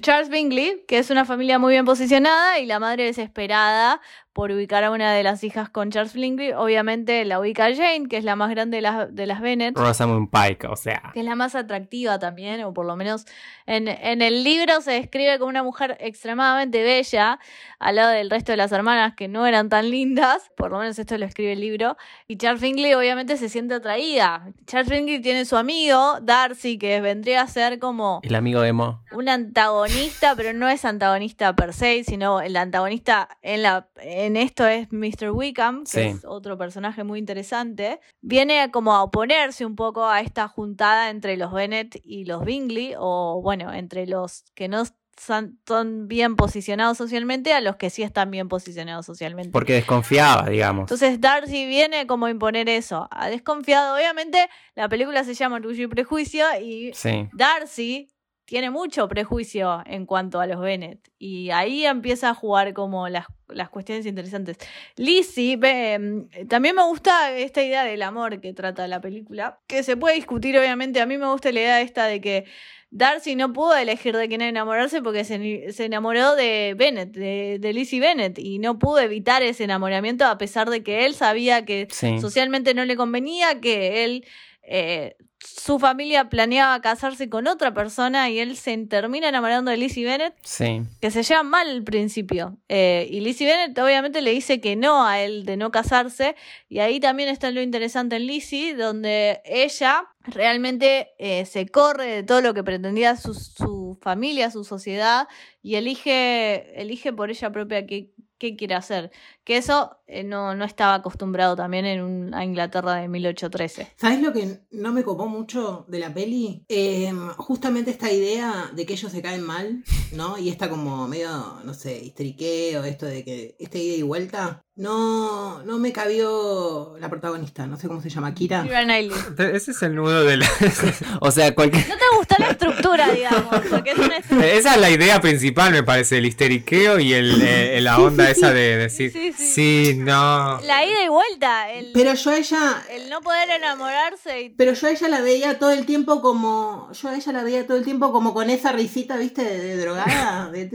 Charles 0.02 0.30
Bingley, 0.30 0.84
que 0.88 0.98
es 0.98 1.10
una 1.10 1.26
familia 1.26 1.60
muy 1.60 1.74
bien 1.74 1.86
posicionada 1.86 2.60
y 2.60 2.66
la 2.66 2.80
madre 2.80 3.06
desesperada 3.06 4.02
por 4.34 4.52
ubicar 4.52 4.84
a 4.84 4.92
una 4.92 5.14
de 5.14 5.24
las 5.24 5.44
hijas 5.44 5.70
con 5.70 5.92
Charles 5.92 6.14
Bingley. 6.14 6.52
Obviamente 6.54 7.24
la 7.26 7.40
ubica 7.40 7.74
Jane, 7.74 8.08
que 8.10 8.18
es 8.18 8.24
la 8.24 8.36
más 8.36 8.50
grande 8.50 8.78
de 8.78 8.82
las, 8.82 9.16
de 9.16 9.28
las 9.28 9.42
Bennett. 9.42 9.78
Rosamund 9.78 10.30
Pike, 10.30 10.68
o 10.68 10.76
sea. 10.76 11.12
que 11.14 11.20
es 11.20 11.26
la 11.26 11.36
más 11.36 11.56
atractiva 11.56 12.20
también, 12.20 12.64
o 12.64 12.74
por 12.74 12.86
lo 12.86 12.96
menos 12.96 13.26
en, 13.66 13.88
en 13.88 14.22
el 14.22 14.44
libro 14.44 14.82
se 14.82 14.92
describe 14.92 15.38
como 15.40 15.50
una 15.50 15.64
mujer 15.64 15.98
extremadamente 16.00 16.82
bella, 16.84 17.40
al 17.80 17.96
lado 17.96 18.12
del 18.12 18.30
resto 18.30 18.52
de 18.52 18.58
las 18.58 18.72
hermanas 18.72 19.14
que 19.16 19.28
no 19.28 19.46
eran 19.46 19.70
tan 19.70 19.90
lindas, 19.90 20.50
por 20.58 20.72
lo 20.72 20.80
menos 20.80 20.98
esto 20.98 21.18
lo 21.18 21.26
escribe 21.26 21.54
el 21.54 21.60
libro, 21.60 21.96
y 22.28 22.38
Charles 22.38 22.62
Bingley 22.62 22.94
obviamente 22.94 23.38
se 23.38 23.50
siente 23.50 23.76
atraída. 23.76 24.48
Charles 24.66 24.90
Bingley 24.90 25.22
tiene 25.22 25.46
su 25.46 25.58
amigo, 25.58 26.20
Darcy, 26.22 26.78
que 26.78 27.02
vendría 27.02 27.42
a 27.42 27.48
ser 27.48 27.78
como 27.80 28.20
El 28.24 28.36
amigo 28.36 28.64
emo. 28.64 29.04
un 29.12 29.30
antagonista, 29.30 30.36
pero 30.36 30.54
no 30.54 30.68
es 30.70 30.86
antagonista 30.86 31.56
per 31.56 31.74
se, 31.74 32.04
sino 32.04 32.42
el 32.42 32.56
antagonista 32.56 33.30
en, 33.42 33.64
la, 33.64 33.88
en 33.98 34.23
esto 34.38 34.66
es 34.68 34.92
Mr. 34.92 35.32
Wickham, 35.32 35.84
que 35.84 35.90
Sí. 35.92 36.00
es 36.00 36.26
otro 36.26 36.58
personaje 36.58 37.04
muy 37.04 37.20
interesante. 37.20 38.00
Viene 38.22 38.70
como 38.72 38.94
a 38.94 39.04
oponerse 39.04 39.66
un 39.66 39.76
poco 39.76 40.06
a 40.08 40.22
esta 40.22 40.48
juntada 40.48 41.10
entre 41.10 41.38
los 41.38 41.52
Bennett 41.52 42.00
y 42.04 42.26
los 42.26 42.44
Bingley, 42.46 42.94
o 42.98 43.42
bueno, 43.42 43.74
entre 43.74 44.08
los 44.08 44.44
que 44.56 44.68
no 44.68 44.84
son, 45.16 45.60
son 45.68 46.08
bien 46.08 46.36
posicionados 46.36 46.98
socialmente 46.98 47.54
a 47.54 47.62
los 47.62 47.76
que 47.76 47.92
sí 47.92 48.02
están 48.02 48.32
bien 48.32 48.48
posicionados 48.50 49.06
socialmente. 49.06 49.52
Porque 49.52 49.74
desconfiaba, 49.74 50.50
digamos. 50.50 50.84
Entonces 50.84 51.22
Darcy 51.22 51.68
viene 51.68 52.08
como 52.08 52.26
a 52.26 52.32
imponer 52.32 52.68
eso. 52.68 53.08
Ha 53.12 53.30
desconfiado, 53.30 53.96
obviamente, 53.96 54.50
la 54.74 54.90
película 54.90 55.24
se 55.24 55.36
llama 55.36 55.58
Orgullo 55.58 55.84
y 55.84 55.88
Prejuicio 55.88 56.46
y 56.60 56.94
Sí. 56.96 57.30
Darcy 57.34 58.10
tiene 58.54 58.70
mucho 58.70 59.08
prejuicio 59.08 59.82
en 59.88 60.06
cuanto 60.06 60.40
a 60.40 60.46
los 60.46 60.60
Bennett. 60.60 61.00
Y 61.18 61.50
ahí 61.50 61.88
empieza 61.88 62.30
a 62.30 62.34
jugar 62.36 62.74
como 62.74 63.10
las, 63.10 63.26
las 63.48 63.70
cuestiones 63.70 64.06
interesantes. 64.06 64.58
Lizzie, 64.96 65.58
em, 65.64 66.28
también 66.48 66.76
me 66.76 66.84
gusta 66.84 67.36
esta 67.36 67.64
idea 67.64 67.84
del 67.84 68.04
amor 68.04 68.40
que 68.42 68.54
trata 68.54 68.88
la 68.88 69.02
película, 69.02 69.58
que 69.66 69.82
se 69.82 69.98
puede 69.98 70.14
discutir 70.18 70.56
obviamente. 70.56 71.02
A 71.02 71.08
mí 71.08 71.18
me 71.18 71.26
gusta 71.32 71.52
la 71.52 71.62
idea 71.62 71.82
esta 71.82 72.06
de 72.06 72.22
que 72.22 72.46
Darcy 72.92 73.36
no 73.36 73.54
pudo 73.54 73.76
elegir 73.76 74.16
de 74.16 74.28
quién 74.28 74.42
enamorarse 74.42 75.02
porque 75.02 75.24
se, 75.24 75.72
se 75.72 75.86
enamoró 75.86 76.36
de 76.36 76.76
Bennett, 76.78 77.10
de, 77.10 77.58
de 77.60 77.74
Lizzie 77.74 78.00
Bennett, 78.00 78.38
y 78.38 78.60
no 78.60 78.78
pudo 78.78 79.00
evitar 79.00 79.42
ese 79.42 79.64
enamoramiento 79.64 80.26
a 80.26 80.38
pesar 80.38 80.70
de 80.70 80.84
que 80.84 81.08
él 81.08 81.16
sabía 81.16 81.66
que 81.66 81.88
Sí. 81.90 82.20
socialmente 82.20 82.76
no 82.76 82.86
le 82.86 82.96
convenía, 82.96 83.60
que 83.60 84.04
él, 84.06 84.26
eh, 84.64 85.16
su 85.46 85.78
familia 85.78 86.30
planeaba 86.30 86.80
casarse 86.80 87.30
con 87.30 87.48
otra 87.48 87.74
persona 87.74 88.30
y 88.30 88.40
él 88.40 88.56
se 88.56 88.78
termina 88.88 89.28
enamorando 89.28 89.72
de 89.72 89.78
Lizzie 89.78 90.06
Bennett, 90.06 90.34
Sí. 90.42 90.82
que 91.02 91.12
se 91.12 91.22
llevan 91.22 91.50
mal 91.50 91.68
al 91.70 91.84
principio. 91.84 92.58
Eh, 92.70 93.08
y 93.12 93.20
Lizzie 93.20 93.46
Bennett 93.48 93.78
obviamente 93.78 94.22
le 94.22 94.32
dice 94.32 94.62
que 94.62 94.78
no 94.78 95.06
a 95.06 95.20
él 95.20 95.46
de 95.46 95.58
no 95.58 95.70
casarse, 95.70 96.36
y 96.70 96.80
ahí 96.80 97.02
también 97.02 97.28
está 97.28 97.52
lo 97.52 97.62
interesante 97.62 98.16
en 98.16 98.26
Lizzie, 98.26 98.74
donde 98.76 99.42
ella 99.44 100.06
realmente 100.22 101.10
eh, 101.20 101.46
se 101.46 101.68
corre 101.68 102.06
de 102.08 102.24
todo 102.24 102.40
lo 102.40 102.54
que 102.54 102.64
pretendía 102.64 103.18
su, 103.18 103.34
su 103.34 104.00
familia, 104.02 104.50
su 104.50 104.64
sociedad, 104.64 105.28
y 105.62 105.76
elige, 105.76 106.80
elige 106.82 107.12
por 107.12 107.30
ella 107.30 107.52
propia 107.52 107.86
qué, 107.86 108.12
qué 108.38 108.56
quiere 108.56 108.76
hacer. 108.76 109.12
Que 109.44 109.58
eso 109.58 109.98
eh, 110.08 110.24
no, 110.24 110.56
no 110.56 110.64
estaba 110.64 110.96
acostumbrado 110.96 111.56
también 111.56 111.86
en 111.86 112.02
una 112.02 112.46
Inglaterra 112.46 112.96
de 112.96 113.08
1813. 113.08 113.94
¿Sabes 113.98 114.22
lo 114.22 114.32
que 114.32 114.60
no 114.72 114.94
me 114.94 115.04
copó 115.04 115.28
mucho 115.28 115.86
de 115.88 116.00
la 116.00 116.14
peli? 116.14 116.64
Eh, 116.70 117.12
justamente 117.38 117.92
esta 117.92 118.12
idea 118.12 118.70
de 118.74 118.86
que 118.86 118.94
ellos 118.94 119.12
se 119.12 119.22
caen 119.22 119.44
mal, 119.44 119.84
¿no? 120.14 120.38
Y 120.38 120.50
está 120.50 120.70
como 120.70 121.08
medio, 121.08 121.60
no 121.64 121.74
sé, 121.74 121.98
histeriqueo, 121.98 122.84
esto 122.84 123.06
de 123.06 123.24
que 123.24 123.56
este 123.60 123.80
ida 123.80 123.96
y 123.96 124.02
vuelta. 124.02 124.64
No, 124.76 125.64
no 125.64 125.78
me 125.78 125.92
cabió 125.92 126.96
la 127.00 127.08
protagonista, 127.08 127.68
no 127.68 127.78
sé 127.78 127.88
cómo 127.88 128.02
se 128.02 128.10
llama, 128.10 128.34
Kira. 128.34 128.66
Ese 129.38 129.72
es 129.72 129.82
el 129.84 129.94
nudo 129.96 130.24
de 130.24 130.38
la... 130.38 130.50
O 131.22 131.32
sea, 131.32 131.54
cualquier... 131.54 131.88
No 131.88 131.96
te 131.96 132.18
gustó 132.18 132.36
la 132.40 132.50
estructura, 132.50 133.12
digamos, 133.12 133.62
porque 133.70 133.92
es 133.92 133.98
una 134.00 134.18
estructura. 134.18 134.48
Esa 134.52 134.76
es 134.76 134.82
la 134.82 134.90
idea 134.90 135.22
principal, 135.22 135.72
me 135.72 135.84
parece, 135.84 136.18
el 136.18 136.26
histeriqueo 136.26 137.00
y 137.00 137.14
el, 137.14 137.42
eh, 137.44 137.80
la 137.82 138.00
onda 138.00 138.30
esa 138.30 138.52
de 138.52 138.78
decir, 138.78 139.12
Sí, 139.12 139.32
sí, 139.32 139.33
sí. 139.38 139.96
no. 139.98 140.60
La 140.62 140.86
ida 140.86 141.04
y 141.04 141.08
vuelta, 141.10 141.72
el, 141.72 141.92
Pero 141.94 142.14
yo 142.14 142.32
a 142.32 142.38
ella, 142.38 142.84
el 142.90 143.10
no 143.10 143.22
poder 143.22 143.50
enamorarse 143.50 144.42
y 144.44 144.50
pero 144.50 144.74
yo 144.74 144.88
a 144.88 144.92
ella 144.92 145.08
la 145.08 145.22
veía 145.22 145.60
todo 145.60 145.72
el 145.72 145.86
tiempo 145.86 146.22
como, 146.22 146.90
yo 146.94 147.10
a 147.10 147.16
ella 147.16 147.32
la 147.32 147.44
veía 147.44 147.66
todo 147.68 147.78
el 147.78 147.84
tiempo 147.84 148.12
como 148.12 148.34
con 148.34 148.50
esa 148.50 148.72
risita, 148.72 149.18
viste, 149.18 149.44
de, 149.44 149.60
de 149.60 149.78
drogada, 149.78 150.50
de- 150.52 150.70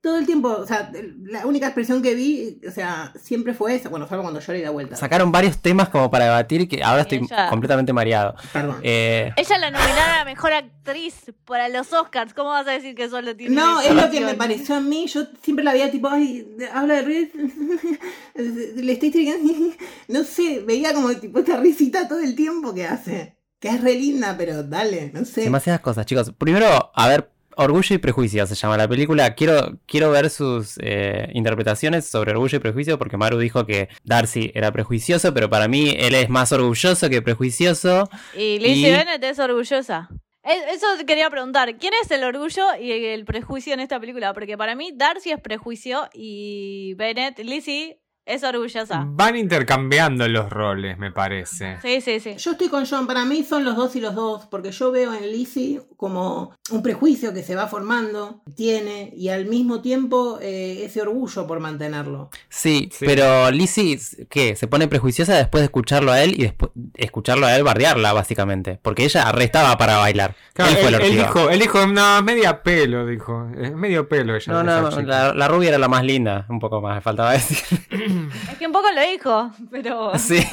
todo 0.00 0.16
el 0.18 0.26
tiempo, 0.26 0.48
o 0.48 0.64
sea, 0.66 0.92
la 1.24 1.44
única 1.44 1.66
expresión 1.66 2.00
que 2.02 2.14
vi, 2.14 2.60
o 2.66 2.70
sea, 2.70 3.12
siempre 3.20 3.52
fue 3.52 3.74
esa, 3.74 3.88
bueno, 3.88 4.06
salvo 4.06 4.22
cuando 4.22 4.38
yo 4.38 4.52
le 4.52 4.58
di 4.60 4.64
la 4.64 4.70
vuelta. 4.70 4.94
Sacaron 4.94 5.32
varios 5.32 5.58
temas 5.58 5.88
como 5.88 6.08
para 6.10 6.26
debatir 6.26 6.68
que 6.68 6.84
ahora 6.84 7.02
estoy 7.02 7.18
ella- 7.18 7.48
completamente 7.50 7.92
mareado. 7.92 8.36
Perdón. 8.52 8.76
Eh, 8.84 9.32
Ella 9.36 9.58
la 9.58 9.70
nominaron 9.72 10.14
a 10.20 10.24
mejor 10.24 10.52
actriz 10.52 11.14
para 11.44 11.68
los 11.68 11.92
Oscars. 11.92 12.32
¿Cómo 12.32 12.50
vas 12.50 12.66
a 12.68 12.70
decir 12.70 12.94
que 12.94 13.08
solo 13.08 13.34
tiene 13.36 13.56
No, 13.56 13.80
es 13.80 13.92
lo 13.92 14.08
que 14.08 14.20
me 14.20 14.34
pareció 14.34 14.76
a 14.76 14.80
mí. 14.80 15.06
Yo 15.08 15.22
siempre 15.42 15.64
la 15.64 15.72
veía 15.72 15.90
tipo, 15.90 16.08
ay, 16.08 16.46
habla 16.72 16.94
de 16.94 17.02
Ruiz. 17.02 17.30
Le 18.34 18.92
estoy 18.92 19.10
trigando. 19.10 19.52
No 20.08 20.24
sé, 20.24 20.62
veía 20.66 20.94
como 20.94 21.10
tipo 21.16 21.40
esta 21.40 21.58
risita 21.58 22.08
todo 22.08 22.20
el 22.20 22.34
tiempo 22.34 22.72
que 22.74 22.86
hace. 22.86 23.36
Que 23.60 23.68
es 23.68 23.80
re 23.82 23.94
linda, 23.94 24.36
pero 24.38 24.62
dale, 24.62 25.10
no 25.12 25.24
sé. 25.24 25.42
demasiadas 25.42 25.80
cosas, 25.80 26.06
chicos. 26.06 26.32
Primero, 26.38 26.90
a 26.94 27.08
ver, 27.08 27.30
Orgullo 27.60 27.94
y 27.94 27.98
Prejuicio 27.98 28.46
se 28.46 28.54
llama 28.54 28.76
la 28.76 28.86
película. 28.88 29.34
Quiero, 29.34 29.78
quiero 29.86 30.10
ver 30.10 30.30
sus 30.30 30.78
eh, 30.80 31.28
interpretaciones 31.34 32.06
sobre 32.06 32.30
Orgullo 32.30 32.56
y 32.56 32.60
Prejuicio 32.60 32.98
porque 32.98 33.16
Maru 33.16 33.38
dijo 33.38 33.66
que 33.66 33.88
Darcy 34.04 34.52
era 34.54 34.70
prejuicioso, 34.72 35.34
pero 35.34 35.50
para 35.50 35.66
mí 35.68 35.94
él 35.98 36.14
es 36.14 36.28
más 36.28 36.52
orgulloso 36.52 37.08
que 37.10 37.20
prejuicioso. 37.20 38.08
Y 38.36 38.58
Lizzie 38.60 38.88
Y- 38.88 38.92
Bennett 38.92 39.24
es 39.24 39.38
orgullosa. 39.38 40.08
Eso 40.44 40.86
quería 41.06 41.28
preguntar, 41.28 41.76
¿quién 41.78 41.92
es 42.02 42.10
el 42.10 42.24
orgullo 42.24 42.64
y 42.80 42.90
el 42.90 43.24
prejuicio 43.26 43.74
en 43.74 43.80
esta 43.80 44.00
película? 44.00 44.32
Porque 44.32 44.56
para 44.56 44.74
mí 44.76 44.92
Darcy 44.94 45.30
es 45.32 45.40
prejuicio 45.40 46.08
y 46.14 46.94
Bennett, 46.94 47.38
Lizzie, 47.40 47.98
es 48.28 48.44
orgullosa. 48.44 49.04
Van 49.06 49.34
intercambiando 49.36 50.28
los 50.28 50.50
roles, 50.50 50.98
me 50.98 51.10
parece. 51.10 51.78
Sí, 51.82 52.00
sí, 52.00 52.20
sí. 52.20 52.34
Yo 52.36 52.52
estoy 52.52 52.68
con 52.68 52.86
John, 52.86 53.06
para 53.06 53.24
mí 53.24 53.42
son 53.42 53.64
los 53.64 53.74
dos 53.76 53.96
y 53.96 54.00
los 54.00 54.14
dos, 54.14 54.46
porque 54.46 54.70
yo 54.70 54.92
veo 54.92 55.14
en 55.14 55.30
Lizzie 55.32 55.80
como 55.96 56.54
un 56.70 56.82
prejuicio 56.82 57.32
que 57.34 57.42
se 57.42 57.54
va 57.56 57.66
formando, 57.66 58.42
tiene, 58.54 59.12
y 59.16 59.30
al 59.30 59.46
mismo 59.46 59.80
tiempo 59.80 60.38
eh, 60.40 60.84
ese 60.84 61.02
orgullo 61.02 61.46
por 61.46 61.58
mantenerlo. 61.60 62.30
Sí, 62.48 62.88
Sí. 62.92 63.04
pero 63.06 63.50
Lizzie, 63.50 63.98
¿qué? 64.28 64.54
Se 64.56 64.66
pone 64.68 64.86
prejuiciosa 64.88 65.34
después 65.36 65.62
de 65.62 65.66
escucharlo 65.66 66.12
a 66.12 66.22
él 66.22 66.34
y 66.38 66.42
después 66.42 66.70
escucharlo 66.94 67.46
a 67.46 67.56
él 67.56 67.62
bardearla, 67.64 68.12
básicamente. 68.12 68.78
Porque 68.82 69.04
ella 69.04 69.22
arrestaba 69.28 69.76
para 69.78 69.96
bailar. 69.96 70.36
Claro, 70.52 70.70
él 70.72 70.76
fue 70.78 70.88
él, 70.88 70.94
el 70.94 71.00
él 71.00 71.06
ortigo. 71.20 71.22
dijo, 71.24 71.50
él 71.50 71.58
dijo, 71.60 71.86
no, 71.86 72.22
media 72.22 72.62
pelo, 72.62 73.06
dijo. 73.06 73.48
Es 73.58 73.72
medio 73.74 74.08
pelo 74.08 74.36
ella. 74.36 74.52
No, 74.52 74.62
no, 74.62 74.90
la, 75.02 75.34
la 75.34 75.48
rubia 75.48 75.70
era 75.70 75.78
la 75.78 75.88
más 75.88 76.04
linda, 76.04 76.44
un 76.48 76.58
poco 76.60 76.80
más, 76.80 76.96
me 76.96 77.00
faltaba 77.00 77.32
decir. 77.32 77.58
Es 78.52 78.58
que 78.58 78.66
un 78.66 78.72
poco 78.72 78.88
lo 78.92 79.00
dijo, 79.00 79.50
pero... 79.70 80.12
Sí. 80.18 80.44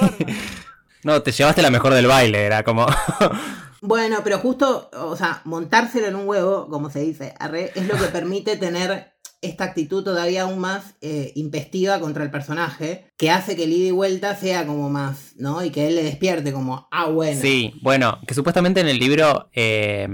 No, 1.04 1.22
te 1.22 1.32
llevaste 1.32 1.62
la 1.62 1.70
mejor 1.70 1.94
del 1.94 2.08
baile, 2.08 2.44
era 2.46 2.64
como... 2.64 2.86
Bueno, 3.82 4.22
pero 4.24 4.40
justo, 4.40 4.90
o 4.94 5.16
sea, 5.16 5.42
montárselo 5.46 6.08
en 6.08 6.16
un 6.16 6.28
huevo, 6.28 6.68
como 6.70 6.90
se 6.90 7.02
dice, 7.02 7.36
arre, 7.38 7.72
es 7.76 7.88
lo 7.88 7.96
que 7.96 8.06
permite 8.06 8.58
tener 8.58 9.14
esta 9.42 9.66
actitud 9.66 10.04
todavía 10.04 10.44
aún 10.44 10.58
más 10.58 10.96
eh, 11.02 11.32
impestiva 11.36 12.00
contra 12.00 12.24
el 12.24 12.32
personaje, 12.32 13.12
que 13.16 13.30
hace 13.30 13.56
que 13.56 13.66
el 13.66 13.74
ida 13.74 13.90
y 13.90 13.92
vuelta 13.92 14.36
sea 14.36 14.66
como 14.66 14.90
más, 14.90 15.34
¿no? 15.38 15.64
Y 15.64 15.70
que 15.70 15.88
él 15.88 15.96
le 15.96 16.04
despierte 16.04 16.52
como, 16.52 16.88
ah, 16.90 17.10
bueno. 17.10 17.40
Sí, 17.40 17.74
bueno, 17.84 18.18
que 18.26 18.34
supuestamente 18.34 18.80
en 18.80 18.88
el 18.88 18.98
libro 18.98 19.50
eh, 19.54 20.08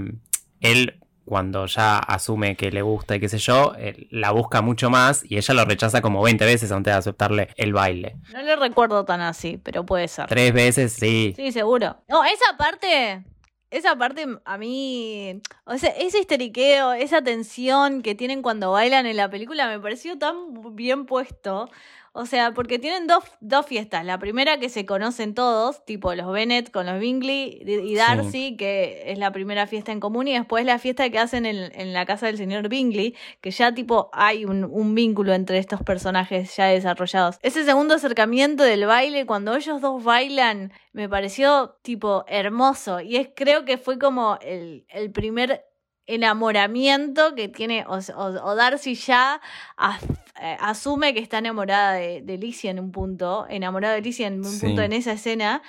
él 0.60 1.01
cuando 1.24 1.66
ya 1.66 1.98
asume 1.98 2.56
que 2.56 2.70
le 2.70 2.82
gusta 2.82 3.16
y 3.16 3.20
qué 3.20 3.28
sé 3.28 3.38
yo, 3.38 3.74
él 3.78 4.08
la 4.10 4.30
busca 4.32 4.62
mucho 4.62 4.90
más 4.90 5.24
y 5.28 5.36
ella 5.36 5.54
lo 5.54 5.64
rechaza 5.64 6.02
como 6.02 6.22
20 6.22 6.44
veces 6.44 6.72
antes 6.72 6.92
de 6.92 6.98
aceptarle 6.98 7.48
el 7.56 7.72
baile. 7.72 8.16
No 8.32 8.42
le 8.42 8.56
recuerdo 8.56 9.04
tan 9.04 9.20
así, 9.20 9.58
pero 9.62 9.84
puede 9.86 10.08
ser. 10.08 10.26
Tres 10.26 10.52
veces, 10.52 10.92
sí. 10.92 11.32
Sí, 11.36 11.52
seguro. 11.52 11.96
No, 12.08 12.24
esa 12.24 12.56
parte, 12.56 13.24
esa 13.70 13.96
parte 13.96 14.26
a 14.44 14.58
mí, 14.58 15.40
o 15.64 15.78
sea, 15.78 15.90
ese 15.90 16.20
histeriqueo, 16.20 16.92
esa 16.92 17.22
tensión 17.22 18.02
que 18.02 18.14
tienen 18.14 18.42
cuando 18.42 18.72
bailan 18.72 19.06
en 19.06 19.16
la 19.16 19.30
película 19.30 19.68
me 19.68 19.80
pareció 19.80 20.18
tan 20.18 20.34
bien 20.74 21.06
puesto. 21.06 21.70
O 22.14 22.26
sea, 22.26 22.52
porque 22.52 22.78
tienen 22.78 23.06
dos, 23.06 23.24
dos 23.40 23.64
fiestas. 23.64 24.04
La 24.04 24.18
primera 24.18 24.58
que 24.58 24.68
se 24.68 24.84
conocen 24.84 25.34
todos, 25.34 25.82
tipo 25.86 26.14
los 26.14 26.30
Bennett 26.30 26.70
con 26.70 26.84
los 26.84 27.00
Bingley 27.00 27.62
y 27.64 27.94
Darcy, 27.94 28.54
que 28.58 29.04
es 29.06 29.18
la 29.18 29.32
primera 29.32 29.66
fiesta 29.66 29.92
en 29.92 30.00
común, 30.00 30.28
y 30.28 30.34
después 30.34 30.66
la 30.66 30.78
fiesta 30.78 31.08
que 31.08 31.18
hacen 31.18 31.46
en, 31.46 31.72
en 31.74 31.94
la 31.94 32.04
casa 32.04 32.26
del 32.26 32.36
señor 32.36 32.68
Bingley, 32.68 33.16
que 33.40 33.50
ya 33.50 33.72
tipo 33.72 34.10
hay 34.12 34.44
un, 34.44 34.64
un 34.64 34.94
vínculo 34.94 35.32
entre 35.32 35.56
estos 35.56 35.82
personajes 35.82 36.54
ya 36.54 36.66
desarrollados. 36.66 37.38
Ese 37.40 37.64
segundo 37.64 37.94
acercamiento 37.94 38.62
del 38.62 38.84
baile, 38.84 39.24
cuando 39.24 39.56
ellos 39.56 39.80
dos 39.80 40.04
bailan, 40.04 40.70
me 40.92 41.08
pareció 41.08 41.78
tipo 41.80 42.24
hermoso. 42.28 43.00
Y 43.00 43.16
es 43.16 43.30
creo 43.34 43.64
que 43.64 43.78
fue 43.78 43.98
como 43.98 44.38
el, 44.42 44.84
el 44.90 45.10
primer 45.12 45.64
enamoramiento 46.06 47.34
que 47.34 47.48
tiene, 47.48 47.84
o, 47.86 47.98
o- 48.16 48.44
o 48.50 48.54
Darcy 48.54 48.94
ya 48.94 49.40
as- 49.76 50.02
eh, 50.40 50.56
asume 50.60 51.14
que 51.14 51.20
está 51.20 51.38
enamorada 51.38 51.92
de, 51.94 52.22
de 52.22 52.38
Lizzie 52.38 52.70
en 52.70 52.80
un 52.80 52.90
punto, 52.90 53.46
enamorada 53.48 53.94
de 53.94 54.00
Lizzie 54.00 54.26
en 54.26 54.38
un 54.38 54.44
Sí. 54.50 54.66
punto 54.66 54.82
en 54.82 54.92
esa 54.92 55.12
escena, 55.12 55.62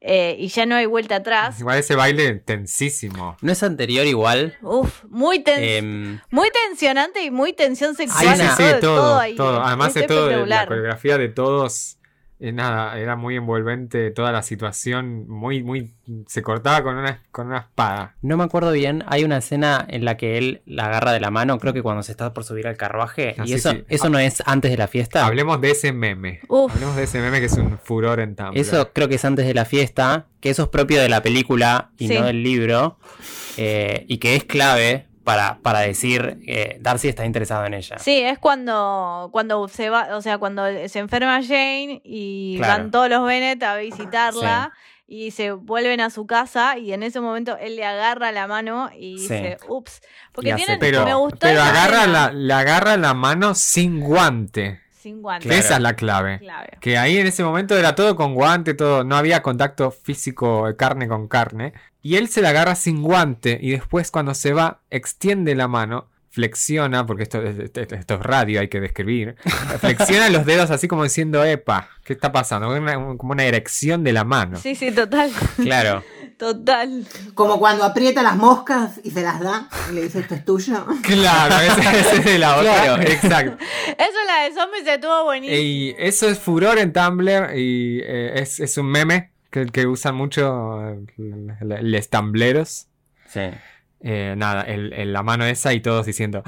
eh, 0.00 0.36
y 0.38 0.48
ya 0.48 0.66
no 0.66 0.74
hay 0.74 0.86
vuelta 0.86 1.16
atrás. 1.16 1.58
Igual 1.60 1.78
ese 1.78 1.94
baile 1.94 2.34
tensísimo. 2.36 3.36
¿No 3.40 3.52
es 3.52 3.62
anterior 3.62 4.06
igual? 4.06 4.56
Uf, 4.62 5.04
muy, 5.08 5.40
ten- 5.40 5.62
Em, 5.62 6.20
muy 6.30 6.48
tensionante 6.50 7.22
y 7.24 7.30
muy 7.30 7.52
tensión 7.52 7.94
Sí, 7.94 8.06
sexual. 8.06 8.36
sí, 8.36 8.42
una- 8.42 8.56
sí, 8.56 8.62
todo, 8.62 8.80
todo, 8.80 8.96
todo 8.96 9.18
ahí. 9.18 9.36
todo. 9.36 9.62
Además 9.62 9.88
Es 9.88 9.94
de 9.94 10.02
todo, 10.08 10.46
la 10.46 10.66
coreografía 10.66 11.18
de 11.18 11.28
todos, 11.28 11.95
eh, 12.38 12.52
nada, 12.52 12.98
era 12.98 13.16
muy 13.16 13.36
envolvente 13.36 14.10
toda 14.10 14.30
la 14.32 14.42
situación, 14.42 15.26
muy, 15.28 15.62
muy, 15.62 15.92
se 16.26 16.42
cortaba 16.42 16.82
con 16.82 16.96
una, 16.96 17.22
con 17.30 17.46
una 17.46 17.58
espada. 17.58 18.14
no 18.22 18.36
me 18.36 18.44
acuerdo 18.44 18.72
bien, 18.72 19.04
hay 19.06 19.24
una 19.24 19.38
escena 19.38 19.84
en 19.88 20.04
la 20.04 20.16
que 20.16 20.36
él 20.38 20.62
la 20.66 20.86
agarra 20.86 21.12
de 21.12 21.20
la 21.20 21.30
mano, 21.30 21.58
creo 21.58 21.72
que 21.72 21.82
cuando 21.82 22.02
se 22.02 22.12
está 22.12 22.34
por 22.34 22.44
subir 22.44 22.66
al 22.66 22.76
carruaje, 22.76 23.34
Ah, 23.38 23.42
y 23.44 23.48
sí, 23.48 23.54
eso, 23.54 23.70
sí. 23.70 23.84
eso 23.88 24.08
no 24.10 24.18
es 24.18 24.42
antes 24.46 24.70
de 24.70 24.76
la 24.76 24.86
fiesta. 24.88 25.24
Hablemos 25.26 25.60
de 25.60 25.70
ese 25.70 25.92
meme. 25.92 26.40
Uf. 26.48 26.72
Hablemos 26.74 26.96
de 26.96 27.04
ese 27.04 27.20
meme 27.20 27.40
que 27.40 27.46
es 27.46 27.54
un 27.54 27.78
furor 27.78 28.20
en 28.20 28.36
Tumblr. 28.36 28.58
Eso 28.58 28.92
creo 28.92 29.08
que 29.08 29.14
es 29.14 29.24
antes 29.24 29.46
de 29.46 29.54
la 29.54 29.64
fiesta, 29.64 30.26
que 30.40 30.50
eso 30.50 30.64
es 30.64 30.68
propio 30.68 31.00
de 31.00 31.08
la 31.08 31.22
película 31.22 31.90
y 31.98 32.08
Sí. 32.08 32.14
no 32.18 32.24
del 32.26 32.42
libro, 32.42 32.98
eh, 33.56 34.04
y 34.08 34.18
que 34.18 34.36
es 34.36 34.44
clave 34.44 35.05
para, 35.26 35.58
para 35.58 35.80
decir 35.80 36.38
eh, 36.46 36.78
Darcy 36.80 37.08
está 37.08 37.26
interesado 37.26 37.66
en 37.66 37.74
ella. 37.74 37.98
Sí, 37.98 38.20
es 38.20 38.38
cuando, 38.38 39.28
cuando 39.32 39.66
se 39.66 39.90
va, 39.90 40.16
o 40.16 40.22
sea, 40.22 40.38
cuando 40.38 40.62
se 40.86 41.00
enferma 41.00 41.42
Jane 41.42 42.00
y 42.04 42.54
Claro. 42.58 42.72
van 42.84 42.90
todos 42.92 43.10
los 43.10 43.26
Bennett 43.26 43.60
a 43.64 43.76
visitarla 43.76 44.72
y 45.08 45.32
se 45.32 45.50
vuelven 45.50 46.00
a 46.00 46.10
su 46.10 46.28
casa 46.28 46.78
y 46.78 46.92
en 46.92 47.02
ese 47.02 47.18
momento 47.20 47.56
él 47.58 47.74
le 47.74 47.84
agarra 47.84 48.30
la 48.30 48.46
mano 48.46 48.88
y 48.96 49.18
Sí. 49.18 49.22
dice, 49.34 49.58
ups, 49.68 50.00
porque 50.30 50.54
tienen, 50.54 50.78
pero 50.78 51.04
me 51.04 51.14
gustó 51.14 51.38
pero 51.40 51.60
agarra 51.60 52.06
la, 52.06 52.30
le 52.30 52.54
agarra 52.54 52.96
la 52.96 53.12
mano 53.12 53.56
sin 53.56 54.00
guante. 54.00 54.80
Sin 55.06 55.22
guantes. 55.22 55.46
Claro. 55.48 55.64
Esa 55.64 55.76
es 55.76 55.80
la 55.82 55.94
clave. 55.94 56.38
Clave. 56.40 56.78
Que 56.80 56.98
ahí 56.98 57.16
en 57.18 57.28
ese 57.28 57.44
momento 57.44 57.76
era 57.78 57.94
todo 57.94 58.16
con 58.16 58.34
guante, 58.34 58.74
todo, 58.74 59.04
no 59.04 59.16
había 59.16 59.40
contacto 59.42 59.92
físico 59.92 60.66
de 60.66 60.74
carne 60.74 61.06
con 61.06 61.28
carne. 61.28 61.72
Y 62.02 62.16
él 62.16 62.28
se 62.28 62.42
la 62.42 62.48
agarra 62.48 62.74
sin 62.74 63.02
guante 63.02 63.58
y 63.62 63.70
después 63.70 64.10
cuando 64.10 64.34
se 64.34 64.52
va 64.52 64.80
extiende 64.90 65.54
la 65.54 65.68
mano, 65.68 66.08
flexiona, 66.30 67.06
porque 67.06 67.22
esto, 67.22 67.40
es- 67.42 67.58
esto, 67.58 67.80
esto 67.94 68.14
es 68.14 68.20
radio, 68.20 68.60
hay 68.60 68.68
que 68.68 68.80
describir. 68.80 69.36
Flexiona 69.80 70.28
los 70.28 70.44
dedos 70.44 70.70
así 70.70 70.86
como 70.88 71.02
diciendo, 71.04 71.42
epa, 71.44 71.88
¿qué 72.04 72.12
está 72.12 72.30
pasando? 72.32 72.68
Una- 72.68 72.94
como 73.16 73.32
una 73.32 73.44
erección 73.44 74.04
de 74.04 74.12
la 74.12 74.24
mano. 74.24 74.56
Sí, 74.58 74.74
sí, 74.74 74.90
total. 74.90 75.30
Claro. 75.56 76.02
Total. 76.38 77.06
Como 77.34 77.58
cuando 77.58 77.84
aprieta 77.84 78.22
las 78.22 78.36
moscas 78.36 79.00
y 79.02 79.10
se 79.10 79.22
las 79.22 79.40
da 79.40 79.68
y 79.90 79.94
le 79.94 80.02
dice 80.02 80.20
esto 80.20 80.34
es 80.34 80.44
tuyo. 80.44 80.84
Claro, 81.02 81.54
ese, 81.60 81.80
ese 82.00 82.16
es 82.16 82.24
de 82.24 82.38
la 82.38 82.56
otra. 82.58 82.82
Claro. 82.82 83.02
Exacto. 83.02 83.56
Eso 83.98 84.18
la 84.26 84.42
de 84.42 84.54
zombies 84.54 84.86
estuvo 84.86 85.24
buenísimo. 85.24 85.58
Y 85.58 85.94
eso 85.98 86.28
es 86.28 86.38
furor 86.38 86.78
en 86.78 86.92
Tumblr 86.92 87.56
y 87.56 88.00
eh, 88.04 88.32
es, 88.40 88.60
es 88.60 88.76
un 88.76 88.86
meme 88.86 89.30
que, 89.50 89.66
que 89.66 89.86
usan 89.86 90.14
mucho 90.14 90.80
eh, 90.86 91.06
los 91.16 92.08
tambleros. 92.10 92.88
Sí. 93.32 93.40
Eh, 94.00 94.34
nada, 94.36 94.62
el, 94.62 94.92
el- 94.92 95.12
la 95.14 95.22
mano 95.22 95.44
esa 95.46 95.72
y 95.72 95.80
todos 95.80 96.04
diciendo, 96.04 96.42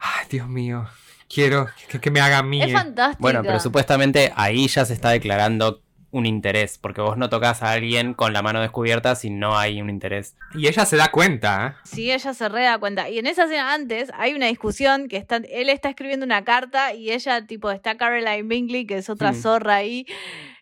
ay, 0.00 0.26
Dios 0.30 0.48
mío, 0.48 0.86
quiero 1.32 1.68
que, 1.88 2.00
que 2.00 2.10
me 2.10 2.20
haga 2.20 2.42
mía. 2.42 2.64
Es 2.66 2.72
fantástica. 2.72 3.18
Bueno, 3.20 3.42
pero 3.42 3.60
supuestamente 3.60 4.32
ahí 4.34 4.66
ya 4.66 4.84
se 4.84 4.94
está 4.94 5.10
declarando 5.10 5.81
un 6.12 6.26
interés, 6.26 6.78
porque 6.78 7.00
vos 7.00 7.16
no 7.16 7.28
tocas 7.28 7.62
a 7.62 7.72
alguien 7.72 8.14
con 8.14 8.32
la 8.32 8.42
mano 8.42 8.60
descubierta 8.60 9.14
si 9.16 9.30
no 9.30 9.58
hay 9.58 9.80
un 9.82 9.90
interés. 9.90 10.36
Y 10.54 10.68
ella 10.68 10.84
se 10.84 10.96
da 10.96 11.10
cuenta, 11.10 11.66
¿eh? 11.66 11.80
Sí, 11.84 12.12
ella 12.12 12.34
se 12.34 12.48
re 12.48 12.62
da 12.62 12.78
cuenta. 12.78 13.08
Y 13.10 13.18
en 13.18 13.26
esa 13.26 13.44
escena 13.44 13.72
antes 13.72 14.10
hay 14.14 14.34
una 14.34 14.46
discusión 14.46 15.08
que 15.08 15.16
está, 15.16 15.36
él 15.38 15.68
está 15.70 15.88
escribiendo 15.88 16.24
una 16.26 16.44
carta 16.44 16.94
y 16.94 17.10
ella, 17.10 17.46
tipo, 17.46 17.70
está 17.70 17.96
Caroline 17.96 18.42
Bingley, 18.44 18.86
que 18.86 18.98
es 18.98 19.08
otra 19.10 19.32
Mm. 19.32 19.36
zorra 19.36 19.74
ahí, 19.76 20.06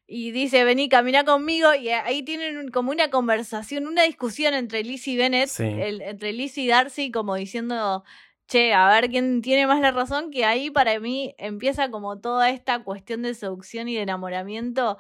y 0.06 0.30
dice, 0.30 0.64
vení, 0.64 0.88
camina 0.88 1.24
conmigo. 1.24 1.74
Y 1.74 1.88
ahí 1.90 2.22
tienen 2.22 2.56
un- 2.56 2.68
como 2.70 2.90
una 2.92 3.10
conversación, 3.10 3.86
una 3.86 4.04
discusión 4.04 4.54
entre 4.54 4.82
Liz 4.84 5.06
y 5.08 5.16
Bennett, 5.16 5.48
Sí. 5.48 5.64
el- 5.64 6.00
entre 6.02 6.32
Liz 6.32 6.56
y 6.58 6.66
Darcy, 6.68 7.10
como 7.10 7.34
diciendo, 7.34 8.04
che, 8.48 8.72
a 8.74 8.88
ver 8.88 9.08
quién 9.10 9.42
tiene 9.42 9.66
más 9.68 9.80
la 9.80 9.90
razón, 9.92 10.30
que 10.32 10.44
ahí 10.44 10.70
para 10.70 10.98
mí 10.98 11.34
empieza 11.38 11.90
como 11.90 12.18
toda 12.20 12.50
esta 12.50 12.80
cuestión 12.84 13.22
de 13.22 13.34
seducción 13.34 13.88
y 13.88 13.94
de 13.94 14.02
enamoramiento. 14.02 14.98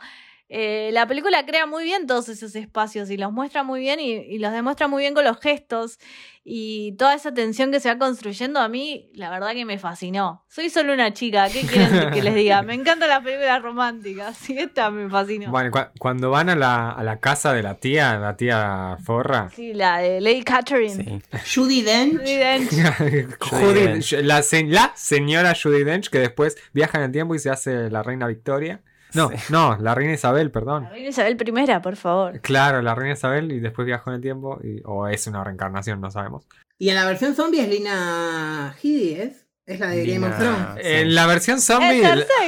Eh, 0.52 0.90
la 0.92 1.06
película 1.06 1.46
crea 1.46 1.64
muy 1.66 1.84
bien 1.84 2.08
todos 2.08 2.28
esos 2.28 2.56
espacios 2.56 3.08
y 3.10 3.16
los 3.16 3.30
muestra 3.30 3.62
muy 3.62 3.78
bien 3.78 4.00
y, 4.00 4.14
y 4.14 4.38
los 4.40 4.52
demuestra 4.52 4.88
muy 4.88 5.00
bien 5.04 5.14
con 5.14 5.24
los 5.24 5.38
gestos 5.38 6.00
y 6.42 6.92
toda 6.98 7.14
esa 7.14 7.32
tensión 7.32 7.70
que 7.70 7.78
se 7.78 7.88
va 7.88 7.98
construyendo 7.98 8.58
a 8.58 8.68
mí, 8.68 9.10
la 9.14 9.30
verdad 9.30 9.52
que 9.52 9.64
me 9.64 9.78
fascinó. 9.78 10.44
Soy 10.48 10.68
solo 10.68 10.92
una 10.92 11.12
chica, 11.12 11.48
¿qué 11.50 11.60
quieren 11.60 12.10
que 12.12 12.20
les 12.22 12.34
diga? 12.34 12.62
Me 12.62 12.74
encantan 12.74 13.08
las 13.10 13.22
películas 13.22 13.62
románticas 13.62 14.50
y 14.50 14.58
esta 14.58 14.90
me 14.90 15.08
fascinó. 15.08 15.52
Bueno, 15.52 15.70
cu- 15.70 15.86
cuando 16.00 16.30
van 16.30 16.48
a 16.48 16.56
la, 16.56 16.90
a 16.90 17.04
la 17.04 17.20
casa 17.20 17.52
de 17.52 17.62
la 17.62 17.76
tía, 17.76 18.18
la 18.18 18.36
tía 18.36 18.96
Forra. 19.04 19.50
Sí, 19.54 19.72
la 19.72 19.98
de 19.98 20.20
Lady 20.20 20.42
Catherine. 20.42 21.22
Sí. 21.30 21.54
Judy 21.54 21.82
Dench. 21.82 22.18
Judy 22.18 22.36
Dench. 22.36 22.70
Judy- 23.38 23.80
Dench. 23.86 24.12
la, 24.24 24.42
se- 24.42 24.64
la 24.64 24.92
señora 24.96 25.54
Judy 25.54 25.84
Dench 25.84 26.08
que 26.10 26.18
después 26.18 26.56
viaja 26.72 26.98
en 26.98 27.04
el 27.04 27.12
tiempo 27.12 27.36
y 27.36 27.38
se 27.38 27.50
hace 27.50 27.88
la 27.88 28.02
reina 28.02 28.26
Victoria. 28.26 28.80
No, 29.14 29.28
Sí. 29.30 29.36
no, 29.50 29.76
la 29.80 29.94
reina 29.94 30.12
Isabel, 30.14 30.50
perdón. 30.50 30.84
La 30.84 30.90
reina 30.90 31.08
Isabel 31.08 31.36
I, 31.40 31.80
por 31.82 31.96
favor. 31.96 32.40
Claro, 32.40 32.82
la 32.82 32.94
reina 32.94 33.14
Isabel 33.14 33.50
y 33.52 33.60
después 33.60 33.86
viajó 33.86 34.10
en 34.10 34.16
el 34.16 34.22
tiempo. 34.22 34.58
y- 34.62 34.80
o 34.84 35.06
es 35.08 35.26
una 35.26 35.42
reencarnación, 35.44 36.00
no 36.00 36.10
sabemos. 36.10 36.46
Y 36.78 36.88
en 36.88 36.94
la 36.96 37.04
versión 37.04 37.34
zombie 37.34 37.60
es 37.62 37.68
Lina 37.68 38.74
Headey, 38.82 39.14
¿es? 39.20 39.46
Es 39.66 39.78
la 39.78 39.90
de 39.90 40.04
Game 40.04 40.26
of 40.26 40.36
Thrones. 40.36 40.66
Sí. 40.76 40.80
En 40.82 41.14
la 41.14 41.26
versión 41.26 41.60
zombie, 41.60 42.02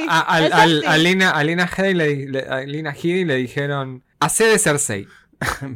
a, 0.08 0.20
a 0.20 0.98
Lina, 0.98 1.30
a 1.30 1.44
Lina 1.44 1.66
Headey 1.76 1.94
le, 1.94 3.24
le 3.24 3.36
dijeron, 3.36 4.02
hace 4.18 4.44
de 4.44 4.58
Cersei. 4.58 5.06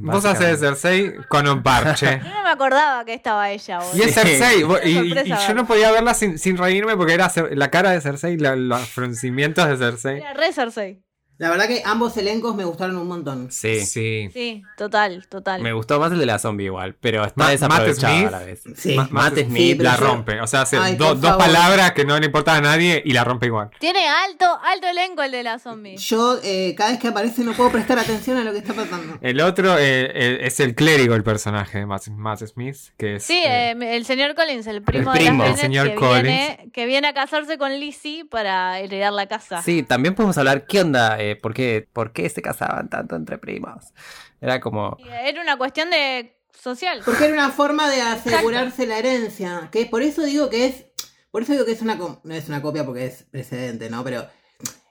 Vos 0.00 0.22
Básicamente. 0.24 0.56
Cersei 0.58 1.14
con 1.28 1.46
un 1.48 1.62
parche. 1.62 2.20
Yo 2.24 2.30
no 2.30 2.42
me 2.42 2.50
acordaba 2.50 3.04
que 3.04 3.14
estaba 3.14 3.50
ella. 3.50 3.78
boludo. 3.78 3.96
Y 3.96 4.02
es. 4.02 4.14
Cersei. 4.14 4.64
Y, 4.84 5.14
yo 5.48 5.54
no 5.54 5.66
podía 5.66 5.90
verla 5.92 6.14
sin, 6.14 6.38
sin 6.38 6.56
reírme 6.56 6.96
porque 6.96 7.14
era 7.14 7.30
la 7.50 7.70
cara 7.70 7.90
de 7.90 8.00
Cersei, 8.00 8.36
la- 8.38 8.56
los 8.56 8.88
fruncimientos 8.88 9.68
de 9.68 9.76
Cersei. 9.76 10.18
Era 10.18 10.34
re 10.34 10.52
Cersei. 10.52 11.02
La 11.38 11.50
verdad 11.50 11.66
que 11.68 11.82
ambos 11.84 12.16
elencos 12.16 12.56
me 12.56 12.64
gustaron 12.64 12.96
un 12.96 13.06
montón. 13.08 13.50
Sí. 13.50 13.80
Sí. 13.84 14.30
Sí, 14.32 14.62
total, 14.78 15.26
total. 15.28 15.60
Me 15.60 15.72
gustó 15.74 16.00
más 16.00 16.10
el 16.12 16.18
de 16.18 16.26
la 16.26 16.38
zombie 16.38 16.64
igual, 16.66 16.94
pero 16.98 17.24
está 17.24 17.34
Ma- 17.36 17.44
Matt 17.44 17.52
desaprovechado 17.52 18.14
Smith. 18.16 18.26
a 18.26 18.30
la 18.30 18.38
vez. 18.38 18.62
Sí. 18.76 18.94
Ma- 18.96 19.08
Matt 19.10 19.34
Ma- 19.36 19.42
Smith, 19.44 19.76
pero 19.76 19.90
la 19.90 19.96
yo- 19.98 20.04
rompe. 20.06 20.40
O 20.40 20.46
sea, 20.46 20.62
hace 20.62 20.78
Ay, 20.78 20.96
do- 20.96 21.14
dos 21.14 21.20
favor. 21.30 21.38
palabras 21.44 21.92
que 21.92 22.04
no 22.06 22.18
le 22.18 22.26
importan 22.26 22.56
a 22.58 22.60
nadie 22.70 23.02
y 23.04 23.12
la 23.12 23.24
rompe 23.24 23.46
igual. 23.46 23.70
Tiene 23.78 24.06
alto, 24.08 24.46
alto 24.64 24.86
elenco 24.88 25.22
el 25.22 25.30
de 25.32 25.42
la 25.42 25.58
zombie. 25.58 25.96
Yo 25.98 26.38
eh, 26.42 26.74
cada 26.76 26.90
vez 26.92 27.00
que 27.00 27.08
aparece 27.08 27.42
no 27.44 27.52
puedo 27.52 27.70
prestar 27.70 27.98
atención 27.98 28.38
a 28.38 28.44
lo 28.44 28.52
que 28.52 28.58
está 28.58 28.72
pasando. 28.72 29.18
El 29.22 29.40
otro 29.40 29.76
eh, 29.78 30.10
eh, 30.14 30.38
es 30.42 30.58
el 30.60 30.74
clérigo, 30.74 31.14
el 31.14 31.22
personaje 31.22 31.78
de 31.78 31.86
Matt, 31.86 32.08
Matt 32.08 32.46
Smith, 32.46 32.76
que 32.96 33.16
es... 33.16 33.24
Sí, 33.24 33.42
eh, 33.44 33.72
eh, 33.72 33.96
el 33.96 34.04
señor 34.06 34.34
Collins, 34.34 34.66
el 34.68 34.82
primo, 34.82 35.12
El 35.12 35.18
de 35.18 35.24
primo. 35.26 35.42
las 35.44 35.52
El 35.54 35.58
señor 35.58 35.88
que 35.90 35.94
Collins. 35.96 36.22
Viene, 36.22 36.70
que 36.72 36.86
viene 36.86 37.08
a 37.08 37.12
casarse 37.14 37.58
con 37.58 37.78
Lizzie 37.78 38.24
para 38.24 38.78
heredar 38.80 39.12
la 39.12 39.26
casa. 39.26 39.60
Sí, 39.62 39.82
también 39.82 40.14
podemos 40.14 40.38
hablar, 40.38 40.66
¿qué 40.66 40.80
onda? 40.80 41.20
Eh, 41.30 41.36
¿por, 41.36 41.54
qué, 41.54 41.88
¿Por 41.92 42.12
qué 42.12 42.28
se 42.28 42.42
casaban 42.42 42.88
tanto 42.90 43.16
entre 43.16 43.38
primos? 43.38 43.92
Era 44.40 44.60
como... 44.60 44.96
Era 45.24 45.40
una 45.42 45.56
cuestión 45.58 45.90
de 45.90 46.36
social. 46.52 47.02
Porque 47.04 47.24
era 47.24 47.34
una 47.34 47.50
forma 47.50 47.90
de 47.90 48.00
asegurarse 48.02 48.86
la 48.86 48.98
herencia. 48.98 49.68
Que 49.72 49.86
por 49.86 50.02
eso 50.02 50.22
digo 50.22 50.48
que 50.50 50.66
es. 50.66 50.86
Por 51.30 51.42
eso 51.42 51.52
digo 51.52 51.64
que 51.64 51.72
es 51.72 51.82
una. 51.82 51.96
No 51.96 52.34
es 52.34 52.48
una 52.48 52.62
copia 52.62 52.84
porque 52.84 53.06
es 53.06 53.24
precedente, 53.24 53.90
¿no? 53.90 54.02
Pero 54.04 54.26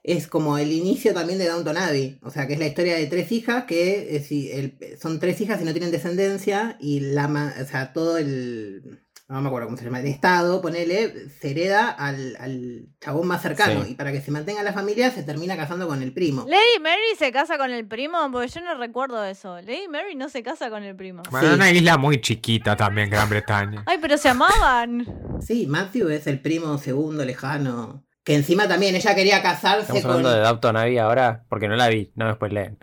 es 0.03 0.27
como 0.27 0.57
el 0.59 0.71
inicio 0.71 1.13
también 1.13 1.39
de 1.39 1.47
Downton 1.47 1.77
Abbey. 1.77 2.19
O 2.21 2.29
sea, 2.29 2.45
que 2.45 2.53
es 2.53 2.59
la 2.59 2.67
historia 2.67 2.95
de 2.95 3.07
tres 3.07 3.31
hijas 3.31 3.63
que 3.65 4.15
eh, 4.15 4.19
si 4.19 4.51
el- 4.51 4.77
son 5.01 5.19
tres 5.19 5.41
hijas 5.41 5.59
y 5.61 5.65
no 5.65 5.71
tienen 5.71 5.91
descendencia. 5.91 6.77
Y 6.79 6.99
la 6.99 7.27
ma- 7.27 7.53
o 7.59 7.65
sea, 7.65 7.93
todo 7.93 8.17
el. 8.17 9.04
No 9.27 9.41
me 9.41 9.47
acuerdo 9.47 9.67
cómo 9.67 9.77
se 9.77 9.85
llama. 9.85 10.01
El 10.01 10.05
Estado, 10.05 10.61
ponele, 10.61 11.29
se 11.29 11.49
hereda 11.49 11.89
al, 11.89 12.35
al 12.39 12.85
chabón 13.01 13.27
más 13.27 13.41
cercano. 13.41 13.83
Sí. 13.83 13.91
Y 13.93 13.95
para 13.95 14.11
que 14.11 14.21
se 14.21 14.29
mantenga 14.29 14.61
la 14.61 14.71
familia, 14.71 15.09
se 15.09 15.23
termina 15.23 15.57
casando 15.57 15.87
con 15.87 16.03
el 16.03 16.13
primo. 16.13 16.45
Lady 16.47 16.79
Mary 16.79 17.01
se 17.17 17.31
casa 17.31 17.57
con 17.57 17.71
el 17.71 17.87
primo, 17.87 18.17
porque 18.31 18.49
yo 18.49 18.61
no 18.61 18.75
recuerdo 18.77 19.23
eso. 19.25 19.55
Lady 19.61 19.87
Mary 19.89 20.13
no 20.15 20.29
se 20.29 20.43
casa 20.43 20.69
con 20.69 20.83
el 20.83 20.95
primo. 20.95 21.23
Bueno, 21.31 21.47
Sí. 21.47 21.53
una 21.55 21.71
isla 21.71 21.97
muy 21.97 22.21
chiquita 22.21 22.75
también, 22.75 23.09
Gran 23.09 23.27
Bretaña. 23.27 23.83
Ay, 23.87 23.97
pero 23.99 24.15
se 24.19 24.29
amaban. 24.29 25.07
Sí, 25.41 25.65
Matthew 25.65 26.09
es 26.09 26.27
el 26.27 26.39
primo 26.39 26.77
segundo 26.77 27.25
lejano. 27.25 28.03
Que 28.23 28.35
encima 28.35 28.67
también 28.67 28.95
ella 28.95 29.13
quería 29.15 29.41
casarse 29.41 29.81
Estamos 29.97 30.01
con. 30.03 30.11
hablando 30.11 30.31
de 30.33 30.39
Downton 30.41 30.77
Abbey 30.77 30.97
ahora, 30.99 31.45
porque 31.49 31.67
no 31.67 31.75
la 31.75 31.87
vi, 31.89 32.11
no 32.15 32.27
después 32.27 32.51
leen. 32.53 32.77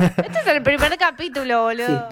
Este 0.00 0.38
es 0.40 0.46
el 0.48 0.62
primer 0.62 0.96
capítulo, 0.98 1.62
boludo. 1.64 2.08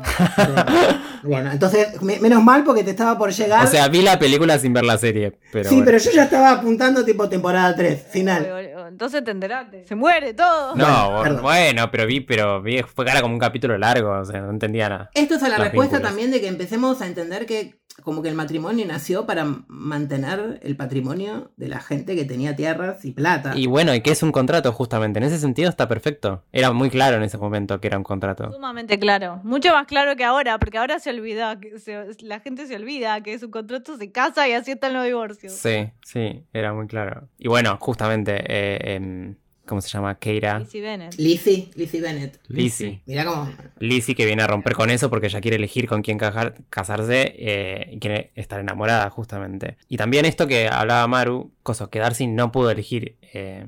Bueno, 1.24 1.50
entonces, 1.52 2.00
me- 2.02 2.18
menos 2.20 2.42
mal 2.42 2.64
porque 2.64 2.84
te 2.84 2.90
estaba 2.90 3.16
por 3.18 3.30
llegar. 3.32 3.64
O 3.64 3.68
sea, 3.68 3.88
vi 3.88 4.02
la 4.02 4.18
película 4.18 4.58
sin 4.58 4.72
ver 4.72 4.84
la 4.84 4.98
serie, 4.98 5.38
pero 5.52 5.68
sí, 5.68 5.76
bueno. 5.76 5.86
pero 5.86 5.98
yo 5.98 6.10
ya 6.12 6.24
estaba 6.24 6.50
apuntando 6.52 7.04
tipo 7.04 7.28
temporada 7.28 7.74
3, 7.74 8.02
final. 8.10 8.44
Boludo, 8.50 8.88
Entonces 8.88 9.24
te 9.24 9.30
enteraste. 9.30 9.84
Se 9.84 9.94
muere 9.94 10.34
todo. 10.34 10.74
No, 10.76 10.84
Bueno, 10.84 11.10
bueno, 11.10 11.22
perdón. 11.22 11.42
bueno, 11.42 11.90
pero 11.90 12.06
vi, 12.06 12.20
pero 12.20 12.62
vi, 12.62 12.82
fue 12.82 13.04
cara 13.04 13.20
como 13.20 13.34
un 13.34 13.40
capítulo 13.40 13.76
largo, 13.78 14.10
o 14.20 14.24
sea, 14.24 14.40
no 14.40 14.50
entendía 14.50 14.88
nada. 14.88 15.10
Esto 15.14 15.34
es 15.36 15.42
a 15.42 15.48
la 15.48 15.56
Los 15.58 15.64
respuesta 15.68 15.96
vínculos. 15.96 16.08
también 16.10 16.30
de 16.30 16.40
que 16.40 16.48
empecemos 16.48 17.00
a 17.00 17.06
entender 17.06 17.46
que 17.46 17.81
como 18.02 18.22
que 18.22 18.28
el 18.28 18.34
matrimonio 18.34 18.86
nació 18.86 19.26
para 19.26 19.44
mantener 19.68 20.60
el 20.62 20.76
patrimonio 20.76 21.50
de 21.56 21.68
la 21.68 21.80
gente 21.80 22.16
que 22.16 22.24
tenía 22.24 22.56
tierras 22.56 23.04
y 23.04 23.12
plata. 23.12 23.52
Y 23.56 23.66
bueno, 23.66 23.94
y 23.94 24.00
que 24.00 24.10
es 24.12 24.22
un 24.22 24.32
contrato 24.32 24.72
justamente, 24.72 25.18
en 25.18 25.24
ese 25.24 25.38
sentido 25.38 25.68
está 25.68 25.88
perfecto. 25.88 26.42
Era 26.52 26.72
muy 26.72 26.88
claro 26.90 27.16
en 27.16 27.22
ese 27.22 27.38
momento 27.38 27.80
que 27.80 27.88
era 27.88 27.98
un 27.98 28.04
contrato. 28.04 28.50
Sumamente 28.52 28.98
claro. 28.98 29.40
Mucho 29.44 29.72
más 29.72 29.86
claro 29.86 30.16
que 30.16 30.24
ahora, 30.24 30.58
porque 30.58 30.78
ahora 30.78 30.98
se 30.98 31.10
olvida, 31.10 31.60
que 31.60 31.78
se- 31.78 32.06
la 32.20 32.40
gente 32.40 32.66
se 32.66 32.76
olvida 32.76 33.20
que 33.22 33.34
es 33.34 33.42
un 33.42 33.50
contrato, 33.50 33.96
se 33.96 34.10
casa 34.10 34.48
y 34.48 34.52
así 34.52 34.72
están 34.72 34.92
los 34.94 35.04
divorcios. 35.04 35.52
Sí, 35.52 35.90
sí, 36.04 36.44
era 36.52 36.72
muy 36.72 36.86
claro. 36.86 37.28
Y 37.38 37.48
bueno, 37.48 37.76
justamente, 37.80 38.36
eh, 38.48 38.94
em, 38.94 39.36
¿cómo 39.72 39.80
se 39.80 39.88
llama? 39.88 40.18
Keira. 40.18 40.58
Lizzie 40.58 40.82
Bennett. 40.82 41.14
Lizzie, 41.18 41.70
Lizzie 41.76 42.00
Bennett. 42.02 42.38
Lizzie. 42.48 43.00
Mirá 43.06 43.24
cómo. 43.24 43.50
Lizzie 43.78 44.14
que 44.14 44.26
viene 44.26 44.42
a 44.42 44.46
romper 44.46 44.74
con 44.74 44.90
eso 44.90 45.08
porque 45.08 45.28
ella 45.28 45.40
quiere 45.40 45.56
elegir 45.56 45.88
con 45.88 46.02
quién 46.02 46.18
cajar- 46.18 46.56
casarse 46.68 47.34
eh, 47.38 47.88
y 47.90 47.98
quiere 47.98 48.32
estar 48.34 48.60
enamorada 48.60 49.08
justamente. 49.08 49.78
Y 49.88 49.96
también 49.96 50.26
esto 50.26 50.46
que 50.46 50.68
hablaba 50.68 51.06
Maru, 51.08 51.52
cosa 51.62 51.88
que 51.88 52.00
Darcy 52.00 52.26
no 52.26 52.52
pudo 52.52 52.70
elegir 52.70 53.16
eh, 53.32 53.64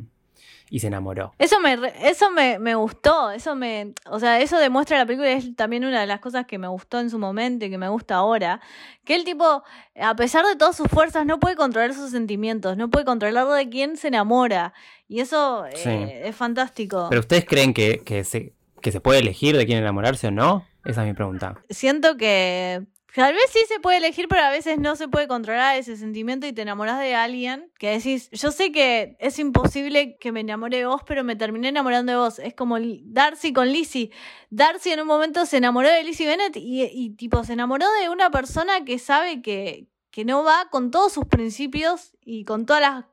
y 0.70 0.81
se 0.81 0.88
enamoró. 0.88 1.35
Eso 1.38 1.61
me 1.61 1.79
eso 2.03 2.31
me, 2.31 2.59
me 2.59 2.74
gustó, 2.74 3.31
eso 3.31 3.55
me, 3.55 3.92
o 4.07 4.18
sea, 4.18 4.40
eso 4.40 4.59
demuestra 4.59 4.98
la 4.98 5.07
película 5.07 5.31
y 5.31 5.35
es 5.35 5.57
también 5.57 5.85
una 5.85 6.00
de 6.00 6.07
las 6.07 6.20
cosas 6.20 6.46
que 6.46 6.59
me 6.59 6.68
gustó 6.68 7.00
en 7.00 7.11
su 7.11 7.18
momento 7.18 7.66
y 7.66 7.70
que 7.70 7.79
me 7.79 7.88
gusta 7.88 8.16
ahora, 8.16 8.61
que 9.05 9.14
el 9.14 9.24
tipo, 9.24 9.62
a 10.00 10.16
pesar 10.16 10.44
de 10.46 10.57
todas 10.57 10.77
sus 10.77 10.88
fuerzas, 10.88 11.27
no 11.27 11.38
puede 11.38 11.57
controlar 11.57 11.94
sus 11.94 12.11
sentimientos, 12.11 12.77
no 12.77 12.90
puede 12.90 13.05
controlar 13.05 13.46
de 13.48 13.68
quién 13.68 13.96
se 13.96 14.09
enamora 14.09 14.72
y 15.07 15.20
eso 15.20 15.66
eh, 15.66 16.22
es 16.24 16.37
fantástico. 16.37 17.07
¿Pero 17.09 17.20
ustedes 17.20 17.44
creen 17.44 17.74
que, 17.74 18.00
que, 18.05 18.24
se, 18.24 18.55
que 18.81 18.90
se 18.90 19.00
puede 19.00 19.20
elegir 19.20 19.57
de 19.57 19.66
quién 19.66 19.79
enamorarse 19.79 20.29
o 20.29 20.31
no? 20.31 20.66
Esa 20.85 21.03
es 21.03 21.09
mi 21.09 21.14
pregunta. 21.14 21.62
Siento 21.70 22.16
que 22.16 22.85
tal 23.14 23.33
vez 23.33 23.44
sí 23.53 23.61
se 23.68 23.79
puede 23.81 23.98
elegir, 23.98 24.27
pero 24.29 24.42
a 24.42 24.50
veces 24.50 24.79
no 24.79 24.96
se 24.96 25.07
puede 25.09 25.29
controlar 25.29 25.77
ese 25.77 25.96
sentimiento 25.96 26.46
y 26.46 26.53
te 26.53 26.62
enamoras 26.62 26.98
de 26.98 27.14
alguien 27.14 27.70
que 27.79 27.90
decís, 27.90 28.29
yo 28.33 28.50
sé 28.50 28.72
que 28.72 29.16
es 29.20 29.38
imposible 29.38 30.16
que 30.18 30.33
me 30.33 30.40
enamore 30.40 30.79
de 30.79 30.87
vos, 30.87 31.03
pero 31.07 31.22
me 31.24 31.37
terminé 31.37 31.68
enamorando 31.68 32.12
de 32.12 32.18
vos. 32.18 32.38
Es 32.38 32.55
como 32.55 32.77
Darcy 32.81 33.53
con 33.53 33.68
Lizzie. 33.68 34.11
Darcy 34.51 34.91
en 34.91 35.01
un 35.01 35.07
momento 35.07 35.47
se 35.47 35.59
enamoró 35.59 35.89
de 35.89 36.03
Lizzie 36.03 36.26
Bennett 36.26 36.57
y, 36.57 36.82
y, 36.84 37.11
tipo 37.11 37.45
se 37.45 37.53
enamoró 37.53 37.86
de 38.01 38.09
una 38.09 38.30
persona 38.30 38.84
que 38.84 38.99
sabe 38.99 39.43
que, 39.43 39.86
que 40.11 40.24
no 40.24 40.43
va 40.43 40.68
con 40.70 40.91
todos 40.91 41.12
sus 41.12 41.26
principios 41.26 42.12
y 42.24 42.45
con 42.45 42.66
toda 42.66 42.80
la- 42.80 43.09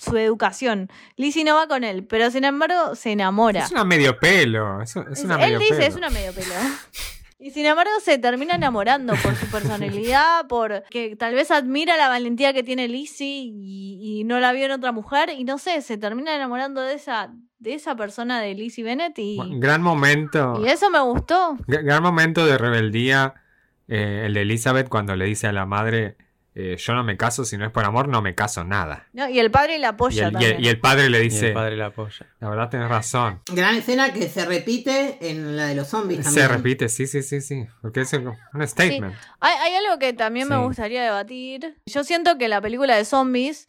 su 0.00 0.16
educación. 0.16 0.88
Lizzie 1.16 1.44
no 1.44 1.54
va 1.54 1.68
con 1.68 1.84
él, 1.84 2.06
pero 2.06 2.30
sin 2.30 2.44
embargo 2.44 2.94
se 2.96 3.12
enamora. 3.12 3.64
Es 3.64 3.70
una 3.72 3.84
medio 3.84 4.18
pelo. 4.18 4.80
Es, 4.80 4.96
es 4.96 5.22
una 5.22 5.34
Él 5.44 5.52
medio 5.54 5.58
dice, 5.58 5.74
pelo. 5.74 5.86
es 5.86 5.96
una 5.96 6.10
medio 6.10 6.32
pelo. 6.32 6.54
Y 7.44 7.50
sin 7.50 7.66
embargo 7.66 7.90
se 8.00 8.16
termina 8.16 8.54
enamorando 8.54 9.12
por 9.22 9.34
su 9.34 9.44
personalidad, 9.50 10.46
por 10.48 10.82
que 10.88 11.14
tal 11.14 11.34
vez 11.34 11.50
admira 11.50 11.98
la 11.98 12.08
valentía 12.08 12.54
que 12.54 12.62
tiene 12.62 12.88
Lizzie 12.88 13.50
y, 13.52 13.98
y 14.20 14.24
no 14.24 14.40
la 14.40 14.52
vio 14.52 14.64
en 14.64 14.70
otra 14.70 14.92
mujer 14.92 15.28
y 15.36 15.44
no 15.44 15.58
sé, 15.58 15.82
se 15.82 15.98
termina 15.98 16.34
enamorando 16.34 16.80
de 16.80 16.94
esa 16.94 17.34
de 17.58 17.74
esa 17.74 17.96
persona 17.96 18.40
de 18.40 18.54
Lizzie 18.54 18.82
Bennett 18.84 19.18
y, 19.18 19.38
Gran 19.58 19.82
momento. 19.82 20.58
y 20.64 20.68
eso 20.68 20.88
me 20.90 21.00
gustó. 21.00 21.56
Gra- 21.66 21.82
Gran 21.84 22.02
momento 22.02 22.46
de 22.46 22.56
rebeldía. 22.56 23.34
eh, 23.88 24.22
el 24.24 24.32
de 24.34 24.40
Elizabeth 24.42 24.88
cuando 24.88 25.14
le 25.14 25.26
dice 25.26 25.46
a 25.46 25.52
la 25.52 25.66
madre. 25.66 26.16
Eh, 26.56 26.76
yo 26.78 26.94
no 26.94 27.02
me 27.04 27.16
caso, 27.16 27.44
si 27.44 27.56
no 27.56 27.64
es 27.66 27.72
por 27.72 27.84
amor, 27.84 28.08
no 28.08 28.22
me 28.22 28.34
caso 28.34 28.62
nada. 28.64 29.08
No, 29.12 29.28
y 29.28 29.38
el 29.40 29.50
padre 29.50 29.78
la 29.78 29.88
Y 29.88 29.90
apoya 29.90 30.22
el, 30.26 30.28
y 30.28 30.32
también. 30.32 30.56
el- 30.56 30.64
y 30.64 30.68
el 30.68 30.78
padre 30.80 31.10
le 31.10 31.20
Y 31.20 31.22
dice, 31.24 31.48
el 31.48 31.54
padre 31.54 31.76
la 31.76 31.86
apoya. 31.86 32.26
la 32.40 32.48
verdad 32.48 32.68
tenés 32.70 32.88
razón. 32.88 33.40
Gran 33.52 33.74
escena 33.76 34.12
que 34.12 34.28
se 34.28 34.44
repite 34.44 35.18
en 35.20 35.56
la 35.56 35.66
de 35.66 35.74
los 35.74 35.88
zombies 35.88 36.22
también. 36.24 36.46
Se 36.46 36.52
repite, 36.52 36.88
sí, 36.88 37.06
sí, 37.06 37.22
sí, 37.22 37.40
sí. 37.40 37.66
Porque 37.82 38.02
es 38.02 38.12
un 38.12 38.34
un 38.52 38.68
statement. 38.68 39.14
Hay, 39.40 39.52
hay 39.58 39.74
algo 39.74 39.98
que 39.98 40.12
también 40.12 40.48
me 40.48 40.56
gustaría 40.58 41.02
debatir. 41.02 41.76
Yo 41.86 42.04
siento 42.04 42.38
que 42.38 42.48
la 42.48 42.60
película 42.60 42.96
de 42.96 43.04
zombies 43.04 43.68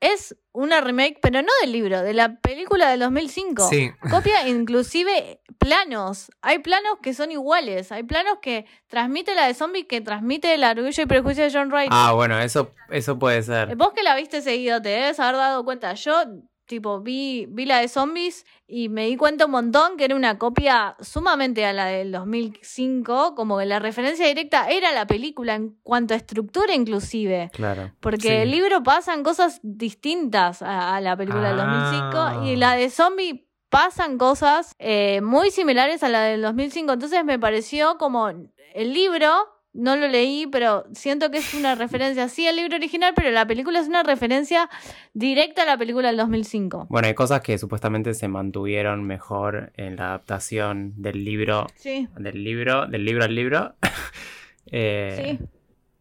es 0.00 0.36
una 0.52 0.80
remake, 0.80 1.18
pero 1.20 1.42
no 1.42 1.48
del 1.60 1.72
libro, 1.72 2.02
de 2.02 2.14
la 2.14 2.36
película 2.40 2.90
del 2.90 3.00
2005. 3.00 3.68
Sí. 3.68 3.90
Copia 4.10 4.48
inclusive 4.48 5.40
planos. 5.58 6.30
Hay 6.40 6.60
planos 6.60 6.98
que 7.02 7.14
son 7.14 7.30
iguales. 7.32 7.92
Hay 7.92 8.04
planos 8.04 8.38
que 8.40 8.66
transmite 8.86 9.34
la 9.34 9.46
de 9.46 9.54
zombies 9.54 9.86
que 9.86 10.00
transmite 10.00 10.54
el 10.54 10.64
orgullo 10.64 11.02
y 11.02 11.06
prejuicio 11.06 11.44
de 11.44 11.52
John 11.52 11.70
Wright. 11.70 11.90
Ah, 11.92 12.12
bueno, 12.12 12.38
eso, 12.38 12.72
eso 12.90 13.18
puede 13.18 13.42
ser. 13.42 13.74
Vos 13.76 13.92
que 13.94 14.02
la 14.02 14.16
viste 14.16 14.40
seguido, 14.40 14.80
te 14.80 14.90
debes 14.90 15.18
haber 15.20 15.36
dado 15.36 15.64
cuenta. 15.64 15.94
Yo, 15.94 16.24
tipo, 16.68 17.00
vi, 17.00 17.46
vi 17.48 17.66
la 17.66 17.78
de 17.80 17.88
zombies 17.88 18.46
y 18.68 18.88
me 18.88 19.06
di 19.06 19.16
cuenta 19.16 19.46
un 19.46 19.50
montón 19.50 19.96
que 19.96 20.04
era 20.04 20.14
una 20.14 20.38
copia 20.38 20.94
sumamente 21.00 21.66
a 21.66 21.72
la 21.72 21.86
del 21.86 22.12
2005. 22.12 23.34
Como 23.34 23.58
que 23.58 23.66
la 23.66 23.78
referencia 23.80 24.26
directa 24.26 24.68
era 24.68 24.92
la 24.92 25.06
película 25.06 25.54
en 25.56 25.76
cuanto 25.82 26.14
a 26.14 26.16
estructura, 26.16 26.74
inclusive. 26.74 27.50
Claro. 27.52 27.92
Porque 28.00 28.28
Sí. 28.28 28.34
el 28.34 28.50
libro 28.50 28.82
pasan 28.82 29.22
cosas 29.24 29.58
distintas 29.62 30.62
a, 30.62 30.94
a 30.96 31.00
la 31.00 31.16
película 31.16 31.48
del 31.50 31.58
Ah. 31.60 32.30
2005 32.32 32.46
y 32.46 32.56
la 32.56 32.74
de 32.74 32.90
zombie 32.90 33.48
pasan 33.70 34.16
cosas 34.18 34.74
eh, 34.78 35.20
muy 35.22 35.50
similares 35.50 36.02
a 36.02 36.08
la 36.08 36.22
del 36.22 36.42
2005. 36.42 36.92
Entonces 36.92 37.24
me 37.24 37.38
pareció 37.38 37.98
como 37.98 38.28
el 38.28 38.92
libro, 38.94 39.30
no 39.74 39.96
lo 39.96 40.08
leí, 40.08 40.46
pero 40.50 40.84
siento 40.92 41.30
que 41.30 41.38
es 41.38 41.54
una 41.54 41.74
referencia, 41.74 42.28
sí, 42.28 42.46
al 42.48 42.56
libro 42.56 42.76
original, 42.76 43.12
pero 43.14 43.30
la 43.30 43.46
película 43.46 43.78
es 43.78 43.86
una 43.88 44.02
referencia 44.02 44.68
directa 45.14 45.62
a 45.62 45.66
la 45.66 45.76
película 45.78 46.08
del 46.08 46.16
2005. 46.16 46.86
Bueno, 46.88 47.06
hay 47.08 47.14
cosas 47.14 47.40
que 47.42 47.58
supuestamente 47.58 48.14
se 48.14 48.28
mantuvieron 48.28 49.04
mejor 49.04 49.72
en 49.76 49.96
la 49.96 50.06
adaptación 50.08 50.94
del 50.96 51.24
libro, 51.24 51.66
Sí, 51.76 52.08
del 52.18 52.42
libro, 52.42 52.86
del 52.86 53.04
libro 53.04 53.24
al 53.24 53.34
libro, 53.34 53.74
eh, 54.66 55.36
sí. 55.38 55.46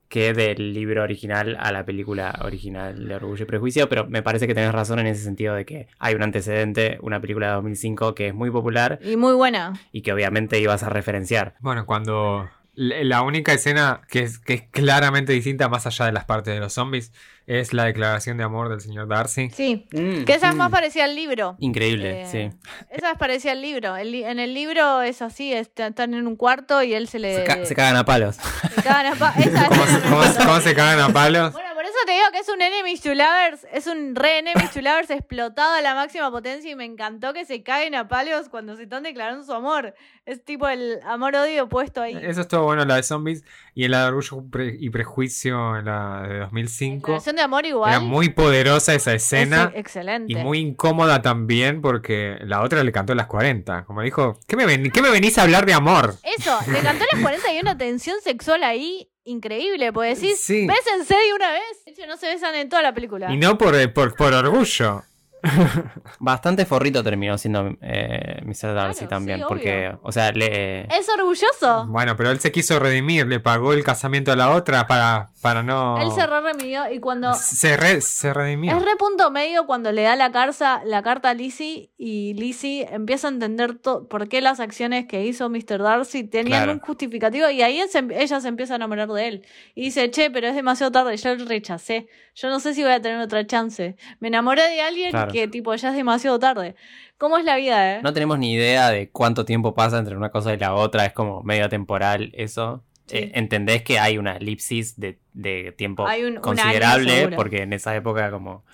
que 0.08 0.34
del 0.34 0.74
libro 0.74 1.04
original 1.04 1.58
a 1.60 1.72
la 1.72 1.86
película 1.86 2.40
original 2.44 3.08
de 3.08 3.16
Orgullo 3.16 3.44
y 3.44 3.48
Prejuicio, 3.48 3.90
pero 3.90 4.06
me 4.08 4.24
parece 4.24 4.48
que 4.48 4.56
tenés 4.56 4.72
razón 4.72 5.00
en 5.00 5.08
ese 5.08 5.24
sentido 5.24 5.54
de 5.54 5.66
que 5.66 5.88
hay 6.00 6.16
un 6.16 6.24
antecedente, 6.24 6.98
una 7.02 7.20
película 7.20 7.48
de 7.48 7.54
2005 7.56 8.16
que 8.16 8.28
es 8.28 8.34
muy 8.34 8.50
popular 8.50 9.00
Y 9.04 9.18
muy 9.18 9.34
buena. 9.34 9.74
y 9.92 10.02
que 10.02 10.14
obviamente 10.14 10.60
ibas 10.60 10.84
a 10.84 10.90
referenciar. 10.90 11.56
Bueno, 11.60 11.86
cuando 11.86 12.50
la 12.80 13.24
única 13.24 13.54
escena 13.54 14.02
que 14.08 14.20
es, 14.20 14.38
que 14.38 14.54
es 14.54 14.62
claramente 14.70 15.34
distinta, 15.34 15.68
más 15.68 15.88
allá 15.88 16.06
de 16.06 16.12
las 16.12 16.26
partes 16.26 16.54
de 16.54 16.60
los 16.60 16.74
zombies, 16.74 17.12
es 17.48 17.74
la 17.74 17.86
declaración 17.86 18.38
de 18.38 18.44
amor 18.44 18.70
del 18.70 18.82
señor 18.82 19.08
Darcy. 19.08 19.50
Sí. 19.50 19.88
Mm, 19.94 20.26
Que 20.26 20.34
esa 20.36 20.50
es 20.50 20.56
más 20.56 20.70
mm. 20.70 20.74
parecida 20.74 21.06
al 21.06 21.16
libro. 21.16 21.56
Increíble, 21.60 22.22
Eh, 22.22 22.26
sí. 22.30 22.50
Esa 22.92 23.12
es 23.14 23.18
parecida 23.18 23.54
al 23.54 23.62
libro. 23.64 23.96
El 23.96 24.14
en 24.14 24.38
el 24.38 24.54
libro 24.54 25.02
es 25.02 25.24
así, 25.24 25.54
est- 25.54 25.80
están 25.80 26.14
en 26.14 26.28
un 26.28 26.36
cuarto 26.36 26.84
y 26.84 26.94
él 26.94 27.08
se 27.08 27.18
le... 27.18 27.36
Se, 27.38 27.44
ca- 27.46 27.66
se 27.66 27.74
cagan 27.74 27.96
a 27.96 28.06
palos. 28.06 28.36
se 28.36 28.84
cagan 28.84 29.08
a 29.08 29.16
pa- 29.16 29.34
esa 29.40 29.68
¿Cómo 29.70 29.84
es- 29.84 29.90
se, 29.90 30.02
cómo 30.02 30.24
se- 30.24 30.38
cómo 30.46 30.60
se 30.60 30.76
cagan 30.76 31.00
a 31.00 31.10
palos? 31.14 31.54
Bueno, 31.54 31.70
por 31.74 31.84
eso 31.86 31.96
te 32.06 32.12
digo 32.12 32.26
que 32.32 32.40
es 32.40 32.50
un 32.50 32.62
enemies 32.62 33.02
to 33.02 33.10
lovers, 33.16 33.66
es 33.74 33.88
un 33.88 34.14
re 34.16 34.40
enemies 34.40 34.70
to 34.72 34.82
lovers 34.82 35.10
explotado 35.10 35.74
a 35.74 35.82
la 35.82 35.96
máxima 35.96 36.30
potencia 36.30 36.70
y 36.70 36.76
me 36.76 36.86
encantó 36.86 37.34
que 37.34 37.44
se 37.46 37.64
caguen 37.64 37.96
a 37.96 38.08
palos 38.08 38.50
cuando 38.50 38.76
se 38.76 38.84
están 38.84 39.02
declarando 39.04 39.44
su 39.44 39.54
amor. 39.54 39.96
Es 40.28 40.44
tipo 40.44 40.68
el 40.68 41.00
amor-odio 41.06 41.70
puesto 41.70 42.02
ahí. 42.02 42.20
Eso 42.22 42.42
estuvo 42.42 42.64
bueno, 42.64 42.84
la 42.84 42.98
de 42.98 43.04
zombies. 43.04 43.46
Y 43.74 43.86
en 43.86 43.92
la 43.92 44.02
de 44.02 44.08
Orgullo 44.10 44.44
y 44.78 44.90
Prejuicio, 44.90 45.78
en 45.78 45.86
la 45.86 46.24
de 46.28 46.34
La 46.34 46.40
2005. 46.46 46.98
declaración 46.98 47.36
de 47.38 47.42
amor 47.44 47.66
igual. 47.66 47.90
Era 47.92 48.00
muy 48.02 48.28
poderosa 48.30 48.94
esa 48.94 49.14
es 49.14 49.24
escena. 49.24 49.72
excelente. 49.74 50.34
Y 50.34 50.36
muy 50.36 50.60
incómoda 50.60 51.22
también 51.22 51.82
porque 51.82 52.38
la 52.42 52.62
otra 52.62 52.84
le 52.84 52.92
cantó 52.92 53.16
las 53.16 53.28
40. 53.28 53.86
Como 53.86 54.02
dijo, 54.02 54.38
¿qué 54.48 54.58
me, 54.58 54.66
ven- 54.66 54.92
qué 54.92 55.02
me 55.02 55.12
venís 55.12 55.38
a 55.38 55.44
hablar 55.44 55.66
de 55.66 55.74
amor? 55.74 56.16
Eso, 56.38 56.60
le 56.74 56.80
cantó 56.82 57.06
a 57.06 57.16
las 57.16 57.22
40 57.22 57.54
y 57.54 57.60
una 57.62 57.78
tensión 57.78 58.18
sexual 58.22 58.64
ahí 58.64 59.10
increíble, 59.24 59.94
porque 59.94 60.16
decís, 60.16 60.40
Sí. 60.40 60.68
bésense 60.68 61.14
de 61.14 61.34
una 61.36 61.52
vez. 61.52 61.86
De 61.86 61.92
hecho, 61.92 62.06
no 62.06 62.18
se 62.18 62.28
besan 62.28 62.54
en 62.56 62.68
toda 62.68 62.82
la 62.82 62.94
película. 62.94 63.32
Y 63.34 63.38
no 63.38 63.58
por, 63.58 63.76
eh, 63.76 63.88
por, 63.88 64.14
por 64.16 64.34
orgullo. 64.34 65.04
Bastante 66.20 66.66
forrito 66.66 67.04
terminó 67.04 67.38
siendo 67.38 67.76
eh, 67.82 68.42
Mr. 68.44 68.74
Darcy 68.74 69.00
Claro, 69.00 69.10
también, 69.10 69.40
sí, 69.40 69.46
porque, 69.48 69.96
o 70.02 70.12
sea, 70.12 70.32
le... 70.32 70.82
Es 70.96 71.08
orgulloso. 71.16 71.86
Bueno, 71.88 72.16
pero 72.16 72.32
él 72.32 72.40
se 72.40 72.52
quiso 72.52 72.80
redimir, 72.80 73.28
le 73.28 73.40
pagó 73.40 73.74
el 73.74 73.84
casamiento 73.84 74.32
a 74.32 74.36
la 74.36 74.52
otra 74.52 74.88
para, 74.88 75.30
para 75.42 75.64
no... 75.64 76.02
Él 76.02 76.12
se 76.12 76.26
re 76.26 76.42
remidió 76.42 76.92
y 76.92 77.00
cuando 77.00 77.34
Se, 77.34 77.78
re- 77.78 78.02
se 78.02 78.34
redimió. 78.34 78.76
Es 78.76 78.84
re 78.84 78.96
punto 78.98 79.32
medio 79.32 79.66
cuando 79.66 79.92
le 79.92 80.04
da 80.04 80.16
la, 80.16 80.32
carta 80.32 80.82
la 80.86 81.02
carta 81.04 81.30
a 81.30 81.34
Lizzie 81.34 81.92
y 81.98 82.34
Lizzie 82.36 82.88
empieza 82.92 83.28
a 83.28 83.32
entender 83.32 83.78
por 83.82 84.28
qué 84.28 84.42
las 84.42 84.60
acciones 84.60 85.06
que 85.08 85.26
hizo 85.26 85.50
Mr. 85.50 85.82
Darcy 85.82 86.24
tenían 86.24 86.48
Claro. 86.64 86.72
un 86.74 86.80
justificativo 86.80 87.50
y 87.50 87.62
ahí 87.62 87.80
él 87.80 87.90
se- 87.90 88.06
ella 88.12 88.40
se 88.40 88.48
empieza 88.48 88.74
a 88.74 88.78
enamorar 88.78 89.10
de 89.10 89.28
él. 89.28 89.46
Y 89.76 89.84
dice, 89.86 90.10
che, 90.12 90.32
pero 90.32 90.48
es 90.48 90.56
demasiado 90.56 90.92
tarde, 90.92 91.16
yo 91.18 91.36
lo 91.36 91.46
rechacé. 91.46 92.08
Yo 92.36 92.50
no 92.50 92.60
sé 92.60 92.74
si 92.76 92.84
voy 92.84 92.92
a 92.92 93.02
tener 93.02 93.20
otra 93.20 93.46
chance. 93.48 93.96
Me 94.20 94.28
enamoré 94.28 94.62
de 94.70 94.82
alguien 94.82 95.10
Claro. 95.10 95.27
Que 95.32 95.48
tipo 95.48 95.74
ya 95.76 95.90
es 95.90 95.96
demasiado 95.96 96.40
tarde. 96.40 96.76
¿Cómo 97.18 97.38
es 97.38 97.46
la 97.46 97.56
vida, 97.56 97.96
eh? 97.96 98.02
No 98.04 98.14
tenemos 98.14 98.38
ni 98.40 98.54
idea 98.54 98.90
de 98.90 99.10
cuánto 99.10 99.44
tiempo 99.46 99.74
pasa 99.74 99.98
entre 99.98 100.16
una 100.16 100.30
cosa 100.30 100.54
y 100.54 100.58
la 100.58 100.74
otra, 100.74 101.06
es 101.06 101.14
como 101.14 101.42
medio 101.44 101.68
temporal 101.70 102.32
eso. 102.36 102.84
Sí. 103.08 103.18
Eh, 103.18 103.32
entendés 103.36 103.84
que 103.84 104.00
hay 104.00 104.18
una 104.18 104.34
elipsis 104.38 105.00
de, 105.00 105.18
de 105.34 105.72
tiempo 105.78 106.06
Hay 106.08 106.22
un- 106.24 106.28
un 106.28 106.34
año 106.36 106.42
considerable, 106.42 107.30
porque 107.36 107.62
en 107.62 107.74
esa 107.74 107.96
época 107.96 108.30
como... 108.32 108.66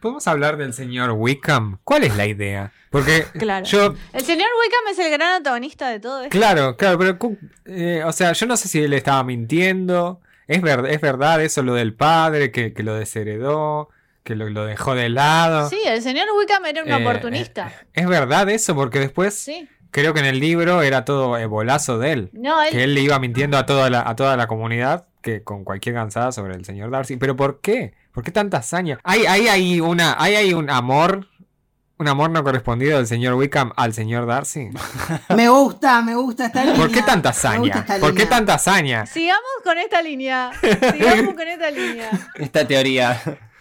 ¿Podemos 0.00 0.26
hablar 0.28 0.56
del 0.56 0.72
señor 0.72 1.10
Wickham? 1.10 1.78
¿Cuál 1.82 2.04
es 2.04 2.16
la 2.16 2.24
idea? 2.26 2.72
Porque 2.90 3.24
Claro. 3.38 3.66
yo... 3.66 3.94
El 4.12 4.22
señor 4.22 4.46
Wickham 4.62 4.88
es 4.92 4.98
el 5.00 5.10
gran 5.10 5.34
antagonista 5.34 5.88
de 5.90 5.98
todo 6.00 6.22
esto. 6.22 6.30
Claro, 6.30 6.76
claro, 6.76 6.96
pero... 6.98 7.18
eh, 7.66 8.02
o 8.04 8.12
sea, 8.12 8.32
yo 8.32 8.46
no 8.46 8.56
sé 8.56 8.68
si 8.68 8.80
él 8.80 8.92
estaba 8.92 9.22
mintiendo. 9.24 10.20
Es, 10.46 10.62
ver- 10.62 10.86
es 10.86 11.00
verdad 11.00 11.42
eso 11.42 11.62
lo 11.62 11.74
del 11.74 11.92
padre, 11.94 12.50
que, 12.52 12.72
que 12.72 12.82
lo 12.84 12.94
desheredó, 12.94 13.90
que 14.22 14.34
lo, 14.36 14.48
lo 14.50 14.64
dejó 14.66 14.94
de 14.94 15.08
lado. 15.08 15.68
Sí, 15.70 15.78
el 15.86 16.02
señor 16.02 16.26
Wickham 16.38 16.64
era 16.66 16.82
un 16.82 16.90
Eh, 16.90 16.94
oportunista. 16.94 17.72
Es 17.94 18.06
verdad 18.06 18.48
eso, 18.50 18.74
porque 18.74 18.98
después 19.00 19.34
Sí. 19.34 19.68
creo 19.90 20.12
que 20.14 20.20
en 20.20 20.26
el 20.26 20.40
libro 20.40 20.82
era 20.82 21.04
todo 21.04 21.36
eh, 21.38 21.46
bolazo 21.46 21.98
de 21.98 22.12
él. 22.12 22.30
No, 22.32 22.62
él, 22.62 22.70
Que 22.70 22.84
él 22.84 22.94
le 22.94 23.00
iba 23.00 23.18
mintiendo 23.18 23.56
a 23.58 23.66
toda 23.66 23.88
la, 23.90 24.02
a 24.08 24.14
toda 24.16 24.36
la 24.36 24.46
comunidad 24.46 25.06
que 25.22 25.42
con 25.42 25.64
cualquier 25.64 25.94
cansada 25.96 26.32
sobre 26.32 26.54
el 26.54 26.64
señor 26.64 26.90
Darcy. 26.90 27.16
¿Pero 27.16 27.36
por 27.36 27.60
qué? 27.60 27.94
¿Por 28.12 28.24
qué 28.24 28.30
tanta 28.30 28.58
hazaña? 28.58 28.98
Hay, 29.04 29.26
hay, 29.26 29.48
hay, 29.48 29.80
una, 29.80 30.16
hay, 30.18 30.34
hay 30.34 30.54
un 30.54 30.68
amor, 30.70 31.28
un 31.98 32.08
amor 32.08 32.30
no 32.30 32.42
correspondido 32.42 32.96
del 32.96 33.06
señor 33.06 33.34
Wickham 33.34 33.72
al 33.76 33.92
señor 33.94 34.26
Darcy. 34.26 34.70
Me 35.36 35.48
gusta, 35.48 36.00
me 36.02 36.14
gusta 36.14 36.46
esta 36.46 36.64
línea. 36.64 36.78
¿Por 36.78 36.90
qué 36.90 37.02
tanta 37.02 37.28
hazaña? 37.30 37.84
¿Por 38.00 38.14
qué 38.14 38.26
tanta 38.26 38.54
hazaña? 38.54 39.06
Sigamos 39.06 39.42
con 39.62 39.76
esta 39.78 40.00
línea. 40.02 40.50
Sigamos 40.60 41.34
con 41.34 41.46
esta 41.48 41.70
línea. 41.70 42.10
Esta 42.36 42.66
teoría. 42.66 43.20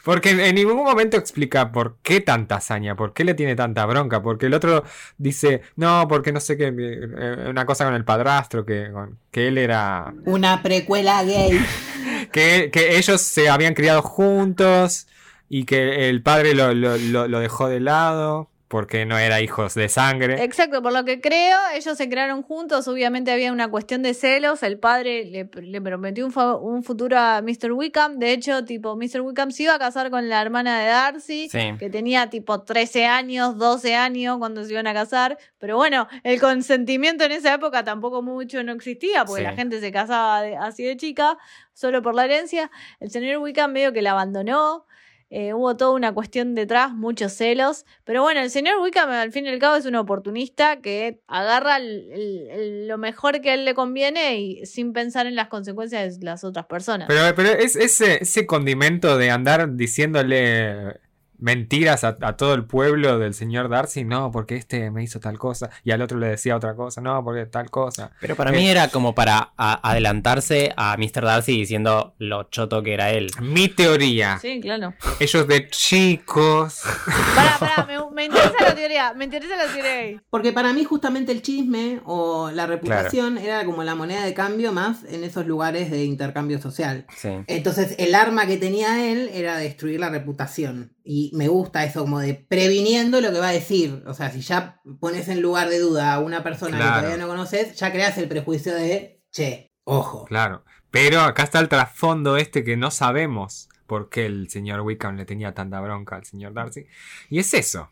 Porque 0.10 0.32
en, 0.32 0.56
ningún 0.56 0.78
momento 0.78 1.18
explica 1.18 1.72
por 1.72 1.98
qué 2.02 2.20
tanta 2.20 2.56
hazaña, 2.56 2.96
por 2.96 3.14
qué 3.14 3.24
le 3.24 3.36
tiene 3.36 3.56
tanta 3.56 3.86
bronca, 3.86 4.24
porque 4.24 4.48
el 4.48 4.56
otro 4.56 4.84
dice, 5.20 5.62
no, 5.76 6.08
porque 6.08 6.32
no 6.32 6.40
sé 6.40 6.58
qué, 6.58 6.74
eh, 6.76 7.46
una 7.48 7.64
cosa 7.68 7.86
con 7.86 7.94
el 7.94 8.04
padrastro, 8.06 8.66
que, 8.66 8.92
que 9.30 9.48
él 9.48 9.60
era 9.60 10.12
Una 10.26 10.64
precuela 10.64 11.24
gay. 11.24 11.60
que, 12.32 12.72
que 12.74 12.98
ellos 12.98 13.22
se 13.22 13.50
habían 13.50 13.76
criado 13.76 14.02
juntos 14.02 15.08
y 15.48 15.66
que 15.66 16.10
el 16.10 16.24
padre 16.24 16.56
lo, 16.56 16.74
lo- 16.74 16.98
lo- 16.98 17.28
lo 17.28 17.40
dejó 17.40 17.68
de 17.70 17.80
lado 17.80 18.49
porque 18.70 19.06
no 19.06 19.18
era 19.18 19.42
hijos 19.42 19.74
de 19.74 19.90
sangre. 19.90 20.44
Exacto, 20.44 20.82
por 20.82 20.94
lo 20.94 21.04
que 21.04 21.20
creo, 21.20 21.58
ellos 21.76 21.98
se 21.98 22.08
crearon 22.08 22.44
juntos, 22.44 22.88
obviamente 22.88 23.32
había 23.32 23.52
una 23.52 23.68
cuestión 23.70 24.04
de 24.04 24.14
celos, 24.14 24.64
el 24.64 24.80
padre 24.80 25.26
le, 25.26 25.50
le 25.62 25.82
prometió 25.82 26.26
un, 26.26 26.34
un 26.62 26.84
futuro 26.84 27.18
a 27.20 27.42
Mr. 27.42 27.72
Wickham, 27.74 28.20
de 28.20 28.32
hecho, 28.32 28.64
tipo, 28.64 28.96
Mr. 28.96 29.22
Wickham 29.22 29.52
se 29.52 29.64
iba 29.64 29.74
a 29.74 29.80
casar 29.80 30.10
con 30.12 30.30
la 30.30 30.42
hermana 30.42 30.80
de 30.80 30.86
Darcy, 30.88 31.50
Sí. 31.50 31.74
que 31.80 31.90
tenía 31.90 32.30
tipo 32.30 32.62
13 32.62 33.08
años, 33.08 33.58
12 33.58 33.96
años 33.96 34.38
cuando 34.38 34.64
se 34.64 34.72
iban 34.72 34.86
a 34.88 34.94
casar, 34.94 35.38
pero 35.58 35.76
bueno, 35.76 36.08
el 36.24 36.40
consentimiento 36.40 37.24
en 37.24 37.32
esa 37.32 37.56
época 37.56 37.84
tampoco 37.84 38.22
mucho 38.22 38.64
no 38.64 38.72
existía, 38.74 39.26
porque 39.26 39.42
Sí. 39.42 39.48
la 39.48 39.54
gente 39.56 39.80
se 39.80 39.92
casaba 39.92 40.44
de- 40.44 40.56
así 40.56 40.84
de 40.84 40.96
chica, 40.96 41.38
solo 41.74 42.04
por 42.04 42.14
la 42.14 42.26
herencia, 42.26 42.70
el 43.00 43.10
señor 43.10 43.38
Wickham 43.40 43.72
medio 43.72 43.92
que 43.94 44.04
la 44.04 44.12
abandonó, 44.12 44.86
eh, 45.30 45.54
hubo 45.54 45.78
toda 45.78 45.92
una 45.92 46.14
cuestión 46.14 46.56
detrás, 46.56 46.94
muchos 46.94 47.34
celos. 47.34 47.86
Pero 48.04 48.24
bueno, 48.24 48.42
el 48.42 48.50
señor 48.50 48.82
Wickham 48.82 49.10
al 49.10 49.32
fin 49.32 49.46
y 49.46 49.50
al 49.50 49.60
cabo 49.60 49.76
es 49.76 49.86
un 49.86 49.96
oportunista 49.96 50.82
que 50.82 51.20
agarra 51.28 51.78
lo 51.80 52.98
mejor 52.98 53.42
que 53.42 53.52
a 53.52 53.54
él 53.54 53.66
le 53.66 53.74
conviene 53.74 54.40
y 54.40 54.66
sin 54.66 54.94
pensar 54.94 55.28
en 55.28 55.36
las 55.36 55.48
consecuencias 55.48 56.20
de 56.20 56.26
las 56.26 56.44
otras 56.44 56.66
personas. 56.66 57.08
Pero, 57.08 57.36
pero 57.36 57.50
es 57.50 57.76
ese, 57.76 58.24
ese 58.24 58.46
condimento 58.46 59.18
de 59.18 59.30
andar 59.30 59.76
diciéndole 59.76 61.00
mentiras 61.40 62.04
a, 62.04 62.18
a 62.22 62.38
todo 62.38 62.54
el 62.54 62.66
pueblo 62.66 63.18
del 63.20 63.34
señor 63.34 63.70
Darcy, 63.70 64.04
no, 64.04 64.32
porque 64.32 64.56
este 64.56 64.92
me 64.92 65.04
hizo 65.04 65.20
tal 65.20 65.38
cosa, 65.40 65.70
y 65.84 65.92
al 65.92 66.02
otro 66.02 66.18
le 66.20 66.28
decía 66.28 66.56
otra 66.56 66.76
cosa, 66.76 67.02
no, 67.02 67.24
porque 67.24 67.46
tal 67.46 67.70
cosa. 67.70 68.12
Pero 68.20 68.36
para 68.36 68.52
mí 68.52 68.68
era 68.70 68.90
como 68.90 69.16
para 69.16 69.52
a- 69.58 69.90
adelantarse 69.90 70.74
a 70.78 70.96
Mr. 70.98 71.24
Darcy 71.24 71.54
diciendo 71.60 72.14
lo 72.18 72.44
choto 72.44 72.84
que 72.84 72.94
era 72.94 73.12
él. 73.12 73.32
Mi 73.42 73.68
teoría, 73.70 74.38
Sí, 74.42 74.60
claro. 74.62 74.94
ellos 75.20 75.48
de 75.48 75.68
chicos, 75.70 76.82
Pará, 77.36 77.58
pará, 77.60 77.86
me, 77.86 77.98
me 78.14 78.26
interesa 78.26 78.54
la 78.62 78.76
teoría. 78.76 79.14
Me 79.14 79.26
interesa 79.26 79.56
la 79.56 79.72
teoría. 79.72 80.22
Porque 80.30 80.52
para 80.54 80.74
mí 80.74 80.84
justamente 80.84 81.32
el 81.32 81.42
chisme 81.42 82.00
o 82.06 82.52
la 82.52 82.66
reputación 82.68 83.38
era 83.38 83.64
como 83.66 83.84
la 83.84 83.96
moneda 83.96 84.24
de 84.24 84.34
cambio 84.34 84.72
más 84.72 85.04
en 85.06 85.24
esos 85.24 85.46
lugares 85.46 85.90
de 85.92 86.04
intercambio 86.06 86.60
social. 86.62 87.06
Sí. 87.16 87.30
Entonces 87.48 87.96
el 87.98 88.16
arma 88.16 88.46
que 88.46 88.58
tenía 88.58 89.10
él 89.12 89.30
era 89.34 89.58
destruir 89.58 90.00
la 90.00 90.10
reputación. 90.10 90.92
Y 91.12 91.32
me 91.34 91.48
gusta 91.48 91.84
eso 91.86 92.02
como 92.02 92.20
de 92.20 92.36
previniendo 92.36 93.20
lo 93.20 93.32
que 93.32 93.40
va 93.40 93.48
a 93.50 93.52
decir. 93.52 94.04
O 94.06 94.14
sea, 94.14 94.30
si 94.30 94.42
ya 94.42 94.80
pones 95.00 95.28
en 95.28 95.42
lugar 95.42 95.68
de 95.68 95.80
duda 95.80 96.14
a 96.14 96.20
una 96.20 96.44
persona 96.44 96.78
Claro. 96.78 96.94
que 96.94 97.00
todavía 97.00 97.18
no 97.18 97.28
conoces, 97.28 97.76
ya 97.78 97.92
creas 97.92 98.16
el 98.20 98.28
prejuicio 98.28 98.76
de, 98.76 99.24
che, 99.32 99.72
ojo. 99.86 100.26
claro. 100.26 100.64
Pero 100.92 101.22
acá 101.22 101.42
está 101.42 101.60
el 101.62 101.68
trasfondo 101.68 102.38
este 102.38 102.64
que 102.64 102.78
no 102.78 102.92
sabemos 102.92 103.70
por 103.88 104.10
qué 104.10 104.28
el 104.28 104.52
señor 104.52 104.82
Wickham 104.82 105.16
le 105.16 105.26
tenía 105.26 105.56
tanta 105.56 105.82
bronca 105.82 106.16
al 106.16 106.26
señor 106.26 106.54
Darcy. 106.54 106.86
Y 107.28 107.40
es 107.40 107.56
eso. 107.56 107.90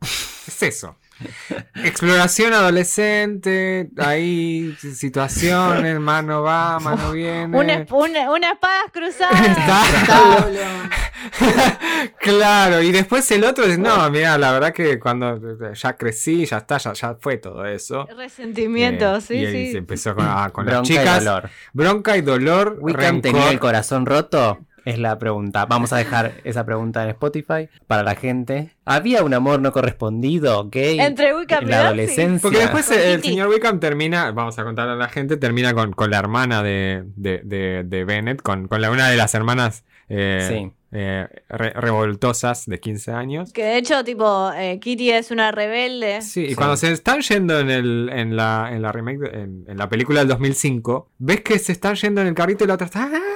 Es 0.00 0.62
eso. 0.62 0.96
Exploración 1.84 2.52
adolescente, 2.52 3.88
ahí 3.98 4.76
situaciones, 4.94 5.98
mano 6.00 6.42
va, 6.42 6.78
mano 6.80 7.12
viene. 7.12 7.56
Una, 7.56 7.86
una, 7.90 8.30
una 8.32 8.50
espada 8.52 8.82
cruzada. 8.92 9.30
Está- 9.46 9.82
Está 10.00 10.90
claro, 12.18 12.82
y 12.82 12.92
después 12.92 13.30
el 13.30 13.44
otro 13.44 13.64
dice, 13.66 13.78
no, 13.78 14.08
mira, 14.10 14.36
la 14.38 14.52
verdad 14.52 14.72
que 14.72 14.98
cuando 14.98 15.40
ya 15.72 15.96
crecí, 15.96 16.44
ya 16.46 16.58
está, 16.58 16.78
ya, 16.78 16.92
ya 16.92 17.16
fue 17.20 17.38
todo 17.38 17.64
eso. 17.64 18.06
Resentimiento, 18.16 19.16
Eh, 19.16 19.20
sí, 19.20 19.34
y 19.34 19.46
ahí 19.46 19.66
sí. 19.66 19.72
se 19.72 19.78
empezó 19.78 20.14
con, 20.14 20.24
ah, 20.28 20.50
con 20.52 20.66
las 20.66 20.74
Bronca 20.74 20.92
y 20.92 20.96
chicas. 20.98 21.24
dolor. 21.24 21.50
Bronca 21.72 22.16
y 22.16 22.20
dolor. 22.22 22.76
¿Wickham 22.80 23.02
rencor. 23.16 23.22
tenía 23.22 23.50
el 23.50 23.58
corazón 23.58 24.06
roto? 24.06 24.58
Es 24.86 24.98
la 24.98 25.18
pregunta. 25.18 25.66
Vamos 25.66 25.92
a 25.92 25.98
dejar 25.98 26.32
esa 26.44 26.64
pregunta 26.64 27.02
en 27.02 27.10
Spotify 27.10 27.68
para 27.86 28.02
la 28.02 28.14
gente. 28.14 28.70
¿Había 28.86 29.22
un 29.24 29.34
amor 29.34 29.60
no 29.60 29.72
correspondido 29.72 30.68
gay 30.70 30.98
Entre 31.00 31.34
Wickham 31.36 31.64
en 31.64 31.68
y 31.68 31.70
la 31.72 31.86
adolescencia? 31.88 32.40
Porque 32.40 32.58
después 32.60 32.86
Con 32.86 32.96
el 32.98 33.16
Kitty. 33.16 33.28
señor 33.30 33.48
Wickham 33.48 33.80
termina, 33.80 34.30
vamos 34.30 34.58
a 34.58 34.64
contarle 34.64 34.92
a 34.92 34.96
la 34.96 35.08
gente, 35.08 35.36
termina 35.36 35.74
con, 35.74 35.92
con 35.92 36.10
la 36.10 36.18
hermana 36.18 36.62
de, 36.62 37.02
de, 37.16 37.40
de- 37.44 37.82
de 37.84 38.04
Bennett, 38.04 38.40
con, 38.42 38.68
con 38.68 38.80
la, 38.80 38.90
una 38.90 39.08
de 39.10 39.16
las 39.16 39.34
hermanas 39.34 39.84
eh, 40.08 40.46
Sí. 40.48 40.72
eh, 40.92 41.26
re- 41.48 41.72
revoltosas 41.72 42.66
de 42.66 42.78
15 42.78 43.10
años. 43.10 43.52
Que 43.52 43.64
de 43.64 43.78
hecho, 43.78 44.04
tipo, 44.04 44.52
eh, 44.56 44.78
Kitty 44.80 45.10
es 45.10 45.32
una 45.32 45.50
rebelde. 45.50 46.22
Sí, 46.22 46.44
y 46.44 46.48
Sí. 46.50 46.54
cuando 46.54 46.76
se 46.76 46.92
están 46.92 47.22
yendo 47.22 47.58
en, 47.58 47.70
el, 47.70 48.08
en, 48.12 48.36
la, 48.36 48.68
en 48.70 48.82
la 48.82 48.92
remake, 48.92 49.18
de- 49.18 49.42
en, 49.42 49.64
en 49.66 49.76
la 49.76 49.88
película 49.88 50.20
del 50.20 50.28
2005, 50.28 51.10
ves 51.18 51.40
que 51.40 51.58
se 51.58 51.72
están 51.72 51.96
yendo 51.96 52.20
en 52.20 52.28
el 52.28 52.34
carrito 52.34 52.62
y 52.62 52.68
la 52.68 52.74
otra 52.74 52.84
está 52.86 53.02
"Ay, 53.04 53.10
ay, 53.14 53.20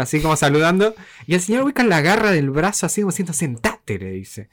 así 0.00 0.20
como 0.20 0.36
saludando. 0.36 0.94
Y 1.26 1.34
el 1.34 1.40
señor 1.40 1.64
Wickham 1.64 1.88
la 1.88 1.98
agarra 1.98 2.30
del 2.30 2.50
brazo 2.50 2.86
así 2.86 3.00
como 3.02 3.10
diciendo, 3.10 3.32
sentate, 3.32 3.98
le 3.98 4.10
dice. 4.12 4.48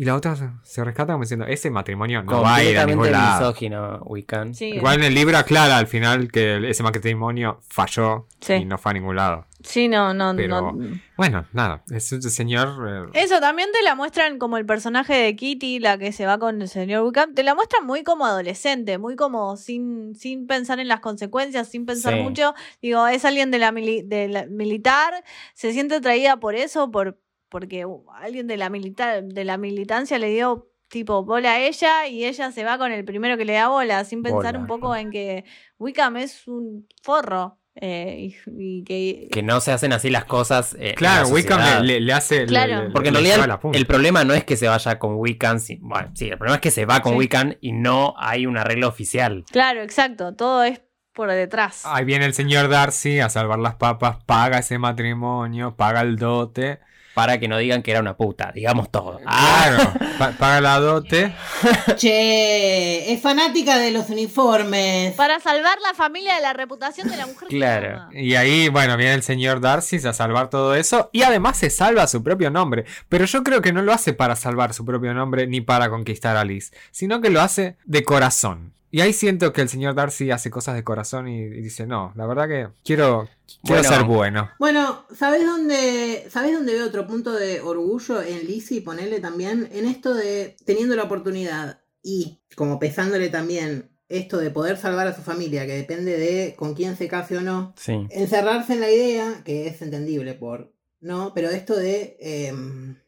Y 0.00 0.04
la 0.04 0.14
otra 0.14 0.36
se- 0.62 0.84
rescata 0.84 1.12
como 1.14 1.24
diciendo, 1.24 1.44
ese 1.44 1.70
matrimonio 1.70 2.22
no 2.22 2.40
va 2.40 2.54
a 2.54 2.62
ir 2.62 2.78
a 2.78 2.86
ningún 2.86 2.98
Completamente 3.06 3.10
lado. 3.32 3.40
misógino, 3.48 4.02
Wiccan. 4.04 4.54
Sí, 4.54 4.66
Igual 4.74 4.98
en 4.98 5.04
el 5.06 5.14
libro 5.14 5.36
aclara 5.36 5.76
al 5.76 5.88
final 5.88 6.30
que 6.30 6.70
ese 6.70 6.84
matrimonio 6.84 7.58
falló 7.68 8.28
Sí. 8.40 8.52
y 8.52 8.64
no 8.64 8.78
fue 8.78 8.90
a 8.90 8.94
ningún 8.94 9.16
lado. 9.16 9.46
sí, 9.60 9.88
no, 9.88 10.14
no, 10.14 10.32
Pero- 10.36 10.70
no. 10.72 10.78
Bueno, 11.16 11.46
nada, 11.52 11.82
es 11.90 12.12
un 12.12 12.22
señor... 12.22 13.08
eh, 13.12 13.24
Eso 13.24 13.40
también 13.40 13.70
te 13.72 13.82
la 13.82 13.96
muestran 13.96 14.38
como 14.38 14.56
el 14.56 14.64
personaje 14.64 15.14
de 15.14 15.34
Kitty, 15.34 15.80
la 15.80 15.98
que 15.98 16.12
se 16.12 16.26
va 16.26 16.38
con 16.38 16.62
el 16.62 16.68
señor 16.68 17.02
Wickham. 17.04 17.34
Te 17.34 17.42
la 17.42 17.56
muestran 17.56 17.84
muy 17.84 18.04
como 18.04 18.24
adolescente, 18.24 18.98
muy 18.98 19.16
como 19.16 19.56
sin, 19.56 20.14
sin 20.14 20.46
pensar 20.46 20.78
en 20.78 20.86
las 20.86 21.00
consecuencias, 21.00 21.66
sin 21.68 21.86
pensar 21.86 22.14
Sí. 22.14 22.20
mucho. 22.20 22.54
Digo, 22.80 23.04
es 23.08 23.24
alguien 23.24 23.50
de 23.50 23.58
la, 23.58 23.72
mili- 23.72 24.04
de 24.06 24.28
la 24.28 24.46
militar, 24.46 25.24
se 25.54 25.72
siente 25.72 25.96
atraída 25.96 26.36
por 26.36 26.54
eso, 26.54 26.92
por 26.92 27.18
porque 27.48 27.84
uh, 27.86 28.04
alguien 28.12 28.46
de 28.46 28.56
la 28.56 28.68
militar, 28.70 29.24
de 29.24 29.44
la 29.44 29.56
militancia 29.56 30.18
le 30.18 30.28
dio 30.30 30.70
tipo 30.88 31.22
bola 31.24 31.52
a 31.52 31.60
ella 31.60 32.06
y 32.06 32.24
ella 32.24 32.50
se 32.50 32.64
va 32.64 32.78
con 32.78 32.92
el 32.92 33.04
primero 33.04 33.36
que 33.36 33.44
le 33.44 33.52
da 33.54 33.68
bola, 33.68 34.04
sin 34.04 34.22
pensar 34.22 34.54
Bola. 34.54 34.58
un 34.60 34.66
poco 34.66 34.96
en 34.96 35.10
que 35.10 35.44
Wickham 35.78 36.16
es 36.16 36.46
un 36.48 36.86
forro. 37.02 37.58
eh, 37.80 38.16
y, 38.30 38.36
y 38.58 38.82
que 38.84 39.28
Que 39.30 39.42
no 39.42 39.60
se 39.60 39.70
hacen 39.70 39.92
así 39.92 40.10
las 40.10 40.24
cosas. 40.24 40.74
eh, 40.80 40.94
claro, 40.96 41.28
la 41.28 41.32
Wickham 41.34 41.60
le, 41.82 41.86
le- 41.86 42.00
le 42.00 42.12
hace... 42.12 42.44
Claro. 42.46 42.84
le- 42.84 42.90
Porque 42.90 43.08
en 43.10 43.14
le 43.14 43.20
realidad 43.20 43.60
el, 43.72 43.86
problema 43.86 44.24
no 44.24 44.34
es 44.34 44.42
que 44.44 44.56
se 44.56 44.66
vaya 44.66 44.98
con 44.98 45.14
Wiccan. 45.16 45.60
si- 45.60 45.76
bueno, 45.80 46.10
sí, 46.14 46.28
el 46.28 46.38
problema 46.38 46.56
es 46.56 46.60
que 46.62 46.70
se 46.72 46.86
va 46.86 47.00
con 47.02 47.12
Sí. 47.12 47.18
Wiccan 47.18 47.56
y 47.60 47.70
no 47.72 48.14
hay 48.18 48.46
un 48.46 48.56
arreglo 48.58 48.88
oficial. 48.88 49.44
Claro, 49.52 49.82
exacto, 49.82 50.34
todo 50.34 50.64
es 50.64 50.80
por 51.12 51.30
detrás. 51.30 51.82
Ahí 51.84 52.04
viene 52.04 52.24
el 52.24 52.34
señor 52.34 52.68
Darcy 52.68 53.20
a 53.20 53.28
salvar 53.28 53.58
las 53.60 53.76
papas, 53.76 54.24
paga 54.24 54.58
ese 54.58 54.78
matrimonio, 54.78 55.76
paga 55.76 56.00
el 56.00 56.16
dote. 56.16 56.80
Para 57.18 57.40
que 57.40 57.48
no 57.48 57.58
digan 57.58 57.82
que 57.82 57.90
era 57.90 57.98
una 57.98 58.16
puta, 58.16 58.52
digamos 58.54 58.92
todo. 58.92 59.18
Ah, 59.26 59.64
Claro, 59.74 59.92
pa- 60.20 60.30
paga 60.38 60.60
la 60.60 60.78
dote. 60.78 61.34
Che, 61.96 63.12
es 63.12 63.20
fanática 63.20 63.76
de 63.76 63.90
los 63.90 64.08
uniformes. 64.08 65.14
Para 65.14 65.40
salvar 65.40 65.78
la 65.82 65.94
familia 65.94 66.36
de 66.36 66.42
la 66.42 66.52
reputación 66.52 67.08
de 67.10 67.16
la 67.16 67.26
mujer. 67.26 67.48
que 67.48 67.56
Claro. 67.56 68.08
Y 68.12 68.36
ahí, 68.36 68.68
bueno, 68.68 68.96
viene 68.96 69.14
el 69.14 69.24
señor 69.24 69.60
Darcy 69.60 69.96
a 70.06 70.12
salvar 70.12 70.48
todo 70.48 70.76
eso. 70.76 71.10
Y 71.12 71.22
además 71.22 71.56
se 71.58 71.70
salva 71.70 72.06
su 72.06 72.22
propio 72.22 72.50
nombre. 72.50 72.84
Pero 73.08 73.24
yo 73.24 73.42
creo 73.42 73.60
que 73.62 73.72
no 73.72 73.82
lo 73.82 73.92
hace 73.92 74.12
para 74.12 74.36
salvar 74.36 74.72
su 74.74 74.84
propio 74.84 75.12
nombre 75.12 75.48
ni 75.48 75.60
para 75.60 75.90
conquistar 75.90 76.36
a 76.36 76.44
Liz. 76.44 76.72
Sino 76.92 77.20
que 77.20 77.30
lo 77.30 77.40
hace 77.40 77.76
de 77.84 78.04
corazón. 78.04 78.74
Y 78.90 79.00
ahí 79.02 79.12
siento 79.12 79.52
que 79.52 79.60
el 79.60 79.68
señor 79.68 79.94
Darcy 79.94 80.30
hace 80.30 80.50
cosas 80.50 80.74
de 80.74 80.84
corazón 80.84 81.28
y, 81.28 81.40
y 81.42 81.60
dice, 81.60 81.86
no, 81.86 82.12
la 82.16 82.26
verdad 82.26 82.48
que 82.48 82.68
quiero, 82.84 83.28
quiero 83.62 83.82
Bueno. 83.82 83.88
ser 83.96 84.04
bueno. 84.04 84.50
Bueno, 84.58 85.04
¿sabés 85.14 85.44
dónde, 85.44 86.26
¿sabés 86.30 86.52
dónde 86.54 86.72
veo 86.74 86.86
otro 86.86 87.06
punto 87.06 87.32
de 87.34 87.60
orgullo 87.60 88.22
en 88.22 88.46
Lizzie? 88.46 88.80
Ponerle 88.82 89.20
también 89.20 89.68
en 89.72 89.84
esto 89.86 90.14
de 90.14 90.56
teniendo 90.64 90.96
la 90.96 91.04
oportunidad 91.04 91.80
y 92.02 92.38
como 92.56 92.78
pesándole 92.78 93.28
también 93.28 93.90
esto 94.08 94.38
de 94.38 94.50
poder 94.50 94.78
salvar 94.78 95.06
a 95.06 95.14
su 95.14 95.20
familia, 95.20 95.66
que 95.66 95.74
depende 95.76 96.16
de 96.16 96.54
con 96.56 96.74
quién 96.74 96.96
se 96.96 97.08
case 97.08 97.36
o 97.36 97.42
no. 97.42 97.74
sí. 97.76 98.06
Encerrarse 98.10 98.72
en 98.72 98.80
la 98.80 98.90
idea, 98.90 99.42
que 99.44 99.66
es 99.66 99.82
entendible 99.82 100.32
por. 100.34 100.72
No, 101.00 101.32
pero 101.34 101.48
esto 101.50 101.76
de. 101.76 102.16
eh, 102.20 102.52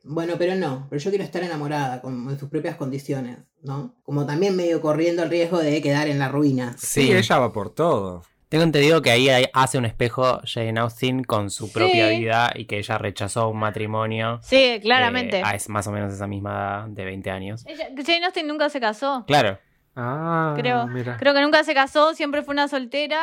bueno, 0.05 0.34
pero 0.38 0.55
no, 0.55 0.86
pero 0.88 1.01
yo 1.03 1.11
quiero 1.11 1.24
estar 1.24 1.43
enamorada, 1.43 2.01
como 2.01 2.30
en 2.30 2.38
sus 2.38 2.49
propias 2.49 2.76
condiciones, 2.76 3.38
¿no? 3.62 3.95
Como 4.05 4.26
también 4.26 4.55
medio 4.57 4.80
corriendo 4.80 5.22
el 5.24 5.30
riesgo 5.30 5.59
de 5.59 5.82
quedar 5.82 6.07
en 6.09 6.18
la 6.18 6.28
ruina. 6.28 6.74
Sí, 6.78 7.07
Sí. 7.07 7.12
ella 7.12 7.38
va 7.38 7.53
por 7.53 7.74
todo. 7.74 8.22
Tengo 8.49 8.64
entendido 8.64 9.01
que 9.01 9.11
ahí 9.12 9.28
hace 9.53 9.78
un 9.78 9.84
espejo 9.84 10.41
Jane 10.45 10.80
Austen 10.80 11.22
con 11.22 11.51
su 11.51 11.70
propia 11.72 12.09
Sí. 12.11 12.18
vida 12.18 12.53
y 12.57 12.64
que 12.64 12.78
ella 12.78 12.99
rechazó 12.99 13.49
un 13.49 13.59
matrimonio. 13.59 14.41
Sí, 14.43 14.78
claramente. 14.82 15.38
eh, 15.38 15.43
a 15.45 15.55
es 15.55 15.68
más 15.68 15.86
o 15.86 15.93
menos 15.93 16.12
esa 16.12 16.26
misma 16.26 16.51
edad 16.86 16.88
de 16.88 17.05
20 17.05 17.30
años. 17.30 17.64
Ella- 17.66 17.91
Jane 18.05 18.24
Austen 18.24 18.47
nunca 18.49 18.68
se 18.68 18.80
casó. 18.80 19.24
Claro. 19.26 19.59
Ah, 19.97 20.55
Creo, 20.57 20.86
mira. 20.86 21.16
creo 21.18 21.34
que 21.34 21.41
nunca 21.43 21.64
se 21.64 21.74
casó, 21.74 22.14
siempre 22.14 22.43
fue 22.43 22.53
una 22.53 22.68
soltera, 22.68 23.18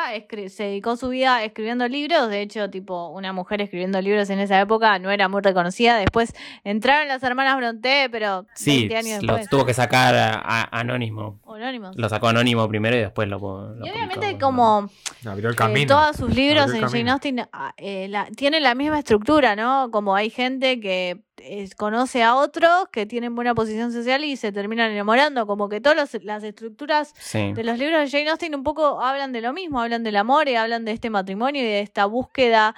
se 0.49 0.63
dedicó 0.63 0.97
su 0.97 1.09
vida 1.09 1.43
escribiendo 1.43 1.87
libros, 1.87 2.29
de 2.29 2.41
hecho, 2.41 2.69
tipo, 2.69 3.07
una 3.09 3.31
mujer 3.31 3.61
escribiendo 3.61 4.01
libros 4.01 4.29
en 4.29 4.39
esa 4.39 4.59
época 4.59 4.99
no 4.99 5.09
era 5.09 5.29
muy 5.29 5.41
reconocida, 5.41 5.97
después 5.97 6.33
entraron 6.65 7.07
las 7.07 7.23
hermanas 7.23 7.55
Bronte, 7.57 8.09
pero 8.11 8.45
Sí, 8.53 8.87
20 8.87 8.97
años 8.97 9.23
lo 9.23 9.33
después. 9.33 9.49
tuvo 9.49 9.65
que 9.65 9.73
sacar 9.73 10.13
a- 10.15 10.41
a- 10.43 10.79
anónimo. 10.79 11.39
Anónimos. 11.47 11.95
Lo 11.95 12.09
sacó 12.09 12.27
anónimo 12.27 12.67
primero 12.67 12.95
y 12.97 12.99
después 12.99 13.27
lo, 13.29 13.39
lo 13.39 13.85
Y 13.85 13.89
obviamente 13.89 14.27
publicó. 14.27 14.39
como 14.45 14.89
Abrió 15.25 15.49
el 15.49 15.55
eh, 15.77 15.85
todos 15.87 16.15
sus 16.17 16.33
libros 16.35 16.65
Abrió 16.65 16.77
el 16.77 16.83
en 16.83 16.89
Jane. 16.89 17.11
Austen 17.11 17.39
ah, 17.51 17.73
eh, 17.77 18.07
la- 18.09 18.25
tienen 18.35 18.61
la 18.61 18.75
misma 18.75 18.99
estructura, 18.99 19.55
¿no? 19.55 19.89
Como 19.89 20.15
hay 20.15 20.29
gente 20.29 20.79
que 20.79 21.23
eh, 21.41 21.69
conoce 21.77 22.23
a 22.23 22.35
otros 22.35 22.87
que 22.91 23.05
tienen 23.05 23.35
buena 23.35 23.53
posición 23.55 23.91
social 23.91 24.23
y 24.23 24.35
se 24.37 24.51
terminan 24.51 24.91
enamorando, 24.91 25.45
como 25.47 25.69
que 25.69 25.79
todas 25.81 25.97
los- 26.13 26.23
las 26.23 26.43
estructuras 26.43 27.13
Sí. 27.17 27.53
de 27.53 27.63
los 27.63 27.77
libros 27.77 27.99
de 28.01 28.09
Jane 28.09 28.29
Austen 28.29 28.55
un 28.55 28.63
poco 28.63 29.01
hablan 29.01 29.31
de 29.31 29.41
lo 29.41 29.53
mismo, 29.53 29.79
hablan 29.81 30.03
del 30.03 30.15
amor 30.15 30.47
y 30.49 30.55
hablan 30.55 30.85
de 30.85 30.91
este 30.91 31.09
matrimonio 31.09 31.61
y 31.61 31.65
de 31.65 31.79
esta 31.81 32.05
búsqueda 32.05 32.75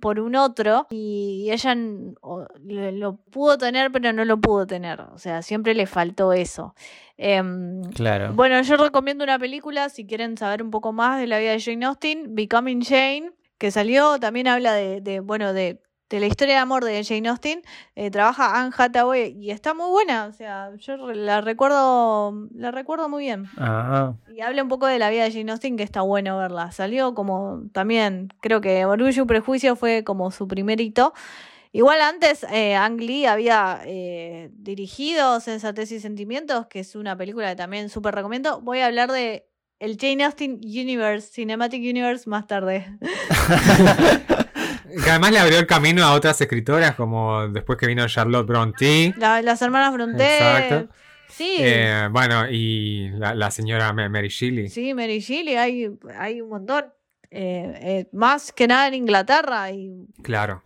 por 0.00 0.18
un 0.18 0.34
otro 0.36 0.86
y 0.90 1.48
ella 1.52 1.76
o- 2.22 2.46
lo, 2.64 2.90
lo 2.90 3.16
pudo 3.16 3.56
tener 3.56 3.92
pero 3.92 4.12
no 4.12 4.24
lo 4.24 4.36
pudo 4.40 4.66
tener, 4.66 5.00
o 5.00 5.18
sea, 5.18 5.42
siempre 5.42 5.74
le 5.74 5.86
faltó 5.86 6.32
eso. 6.32 6.74
Em, 7.16 7.82
Claro. 7.92 8.32
bueno, 8.32 8.60
yo 8.62 8.76
recomiendo 8.76 9.22
una 9.24 9.38
película 9.38 9.88
si 9.88 10.06
quieren 10.06 10.36
saber 10.36 10.62
un 10.62 10.70
poco 10.70 10.92
más 10.92 11.20
de 11.20 11.26
la 11.26 11.38
vida 11.38 11.52
de 11.52 11.60
Jane 11.60 11.84
Austen, 11.86 12.34
Becoming 12.34 12.82
Jane, 12.82 13.30
que 13.58 13.70
salió, 13.70 14.18
también 14.18 14.48
habla 14.48 14.72
de, 14.74 15.00
de, 15.00 15.20
bueno, 15.20 15.52
de, 15.52 15.80
de 16.12 16.20
la 16.20 16.26
historia 16.26 16.54
de 16.56 16.60
amor 16.60 16.84
de 16.84 17.02
Jane 17.02 17.26
Austen. 17.28 17.62
Eh, 17.96 18.10
trabaja 18.10 18.60
Anne 18.60 18.72
Hathaway 18.76 19.34
y 19.40 19.50
está 19.50 19.72
muy 19.72 19.88
buena, 19.88 20.26
o 20.26 20.32
sea, 20.34 20.70
yo 20.76 20.96
la 21.12 21.40
recuerdo, 21.40 22.48
la 22.54 22.70
recuerdo 22.70 23.08
muy 23.08 23.24
bien. 23.24 23.46
Ah, 23.56 24.12
Y 24.34 24.42
habla 24.42 24.62
un 24.62 24.68
poco 24.68 24.86
de 24.86 24.98
la 24.98 25.08
vida 25.08 25.24
de 25.24 25.32
Jane 25.32 25.50
Austen, 25.50 25.76
que 25.78 25.82
está 25.82 26.02
bueno 26.02 26.36
verla. 26.36 26.70
Salió 26.70 27.14
como 27.14 27.62
también, 27.72 28.28
creo 28.40 28.60
que 28.60 28.84
Orgullo 28.84 29.22
y 29.22 29.26
Prejuicio 29.26 29.74
fue 29.74 30.04
como 30.04 30.30
su 30.30 30.46
primer 30.46 30.82
hito. 30.82 31.14
Igual 31.72 32.02
antes 32.02 32.44
eh, 32.52 32.74
Ang 32.74 33.00
Lee 33.00 33.24
había 33.24 33.80
eh, 33.86 34.50
dirigido 34.52 35.40
Sensatez 35.40 35.92
y 35.92 36.00
Sentimientos, 36.00 36.66
que 36.66 36.80
es 36.80 36.94
una 36.94 37.16
película 37.16 37.48
que 37.48 37.56
también 37.56 37.88
súper 37.88 38.14
recomiendo. 38.14 38.60
Voy 38.60 38.80
a 38.80 38.86
hablar 38.86 39.10
de 39.10 39.48
el 39.78 39.96
Jane 39.98 40.24
Austen 40.24 40.60
Universe, 40.62 41.32
Cinematic 41.32 41.80
Universe, 41.80 42.28
más 42.28 42.46
tarde. 42.46 42.86
Que 45.04 45.10
además 45.10 45.30
le 45.32 45.38
abrió 45.38 45.58
el 45.58 45.66
camino 45.66 46.04
a 46.04 46.12
otras 46.14 46.40
escritoras, 46.40 46.94
como 46.94 47.48
después 47.48 47.78
que 47.78 47.86
vino 47.86 48.06
Charlotte 48.08 48.46
Brontë. 48.46 49.14
La- 49.18 49.40
las 49.42 49.62
hermanas 49.62 49.92
Brontë. 49.94 50.22
Exacto. 50.24 50.94
Sí, 51.28 51.56
Eh, 51.60 52.08
bueno, 52.10 52.44
y 52.50 53.08
la, 53.14 53.34
la 53.34 53.50
señora 53.50 53.92
Ma- 53.94 54.08
Mary 54.08 54.28
Shelley. 54.28 54.68
sí, 54.68 54.92
Mary 54.92 55.20
Shelley, 55.20 55.56
hay, 55.56 55.88
hay 56.18 56.40
un 56.42 56.50
montón. 56.50 56.84
Eh, 57.34 57.72
eh, 57.80 58.08
más 58.12 58.52
que 58.52 58.66
nada 58.68 58.88
en 58.88 58.92
Inglaterra 58.94 59.70
y 59.70 60.06
Claro. 60.22 60.62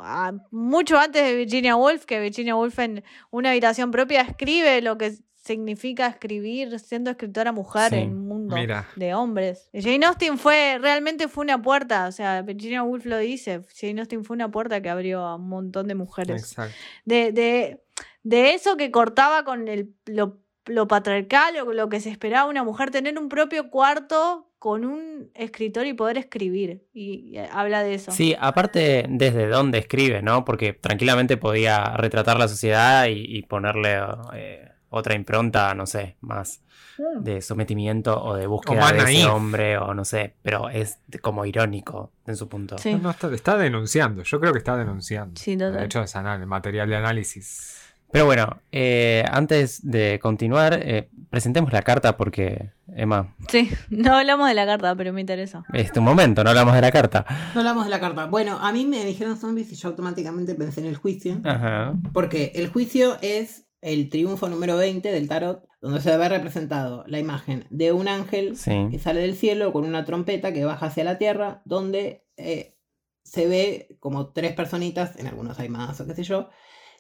mucho 0.51 0.99
antes 0.99 1.23
de 1.23 1.37
Virginia 1.37 1.77
Woolf, 1.77 2.05
que 2.07 2.19
Virginia 2.19 2.57
Woolf 2.57 2.77
en 2.81 3.05
una 3.31 3.51
habitación 3.51 3.93
propia 3.93 4.23
escribe 4.23 4.83
lo 4.83 4.99
que 4.99 5.13
significa 5.47 6.07
escribir 6.09 6.79
siendo 6.81 7.11
escritora 7.11 7.53
mujer 7.53 7.91
Sí, 7.91 7.97
en 8.01 8.11
un 8.11 8.27
mundo 8.27 8.57
mira. 8.57 8.87
de 8.97 9.15
hombres. 9.15 9.71
Jane 9.73 10.05
Austen 10.07 10.39
fue, 10.39 10.79
realmente 10.81 11.29
fue 11.29 11.45
una 11.45 11.63
puerta, 11.63 12.09
o 12.09 12.13
sea, 12.13 12.43
Virginia 12.43 12.83
Woolf 12.83 13.07
lo 13.07 13.19
dice, 13.19 13.63
Jane 13.81 14.01
Austen 14.01 14.25
fue 14.25 14.35
una 14.35 14.51
puerta 14.51 14.81
que 14.83 14.89
abrió 14.91 15.21
a 15.21 15.37
un 15.37 15.49
montón 15.49 15.89
de 15.89 15.95
mujeres. 15.95 16.43
Exacto. 16.43 16.75
De, 17.05 17.33
de, 17.33 17.83
de 18.23 18.55
eso 18.55 18.77
que 18.77 18.91
cortaba 18.91 19.45
con 19.45 19.69
el, 19.69 19.95
lo, 20.07 20.39
lo 20.67 20.89
patriarcal 20.89 21.57
o 21.59 21.73
lo 21.73 21.89
que 21.89 22.01
se 22.01 22.11
esperaba 22.11 22.51
una 22.51 22.65
mujer, 22.65 22.91
tener 22.91 23.19
un 23.19 23.29
propio 23.29 23.71
cuarto 23.71 24.43
con 24.59 24.85
un 24.85 25.31
escritor 25.35 25.87
y 25.87 25.93
poder 25.93 26.19
escribir. 26.19 26.83
Y, 26.93 27.37
y 27.37 27.39
habla 27.39 27.85
de 27.85 27.95
eso. 27.95 28.11
Sí, 28.11 28.35
aparte 28.41 29.05
desde 29.09 29.47
dónde 29.47 29.79
escribe, 29.79 30.23
¿no? 30.23 30.45
Porque 30.45 30.73
tranquilamente 30.73 31.37
podía 31.37 31.85
retratar 31.97 32.39
la 32.39 32.49
sociedad 32.49 33.07
y, 33.07 33.13
y 33.37 33.43
ponerle 33.43 33.99
eh, 34.35 34.69
otra 34.97 35.15
impronta, 35.15 35.75
no 35.75 35.87
sé, 35.87 36.17
más 36.21 36.61
Mm. 36.99 37.25
de 37.25 37.43
sometimiento 37.43 38.25
o 38.25 38.35
de 38.37 38.47
búsqueda 38.47 38.91
de 38.91 38.99
ese 39.13 39.27
hombre 39.27 39.77
o 39.77 39.93
no 39.93 40.05
sé, 40.07 40.35
pero 40.43 40.71
es 40.71 40.99
como 41.21 41.45
irónico 41.45 42.11
en 42.27 42.37
su 42.37 42.49
punto. 42.49 42.79
Sí. 42.79 42.95
No, 42.95 42.99
no, 43.01 43.11
está, 43.11 43.35
está 43.35 43.57
denunciando. 43.59 44.23
Yo 44.23 44.41
creo 44.41 44.53
que 44.53 44.59
está 44.61 44.77
denunciando. 44.79 45.39
Sí, 45.39 45.59
total. 45.59 45.75
De 45.81 45.85
hecho, 45.85 46.03
es 46.03 46.17
anal- 46.17 46.47
material 46.47 46.89
de 46.89 46.97
análisis. 46.97 47.83
Pero 48.11 48.25
bueno, 48.25 48.61
eh, 48.73 49.25
antes 49.31 49.81
de 49.91 50.19
continuar, 50.23 50.79
eh, 50.81 51.11
presentemos 51.29 51.71
la 51.71 51.83
carta 51.83 52.17
porque, 52.17 52.71
Emma, 52.95 53.35
Sí, 53.49 53.69
no 53.91 54.17
hablamos 54.17 54.49
de 54.49 54.55
la 54.55 54.65
carta, 54.65 54.95
pero 54.95 55.13
me 55.13 55.21
interesa. 55.21 55.65
es 55.75 55.93
tu 55.93 56.01
momento, 56.01 56.43
no 56.45 56.51
hablamos 56.51 56.75
de 56.75 56.81
la 56.81 56.93
carta. 56.93 57.27
No 57.55 57.61
hablamos 57.61 57.85
de 57.85 57.91
la 57.91 58.01
carta. 58.01 58.25
Bueno, 58.25 58.59
a 58.59 58.73
mí 58.73 58.87
me 58.87 59.05
dijeron 59.05 59.37
zombies 59.37 59.71
y 59.71 59.75
yo 59.77 59.89
automáticamente 59.89 60.55
pensé 60.55 60.81
en 60.81 60.87
el 60.87 60.97
juicio. 60.97 61.41
Ajá. 61.45 61.93
Porque 62.15 62.53
el 62.55 62.69
juicio 62.71 63.19
es 63.21 63.65
el 63.87 64.09
triunfo 64.11 64.49
número 64.49 64.77
20 64.77 65.13
del 65.13 65.29
tarot, 65.29 65.65
donde 65.81 66.01
se 66.01 66.17
ve 66.17 66.29
representado 66.29 67.05
la 67.07 67.21
imagen 67.21 67.67
de 67.71 67.93
un 67.93 68.09
ángel 68.09 68.57
que 68.91 68.99
sale 68.99 69.21
del 69.21 69.37
cielo 69.37 69.73
con 69.73 69.85
una 69.85 70.05
trompeta 70.05 70.53
que 70.53 70.65
baja 70.65 70.87
hacia 70.87 71.05
la 71.05 71.19
tierra, 71.19 71.63
donde 71.65 72.27
eh, 72.37 72.77
se 73.23 73.47
ve 73.47 73.97
como 74.01 74.33
tres 74.33 74.55
personitas, 74.55 75.17
en 75.19 75.29
algunos 75.29 75.61
hay 75.61 75.69
más 75.69 76.01
o 76.01 76.07
qué 76.07 76.17
sé 76.17 76.25
yo, 76.25 76.49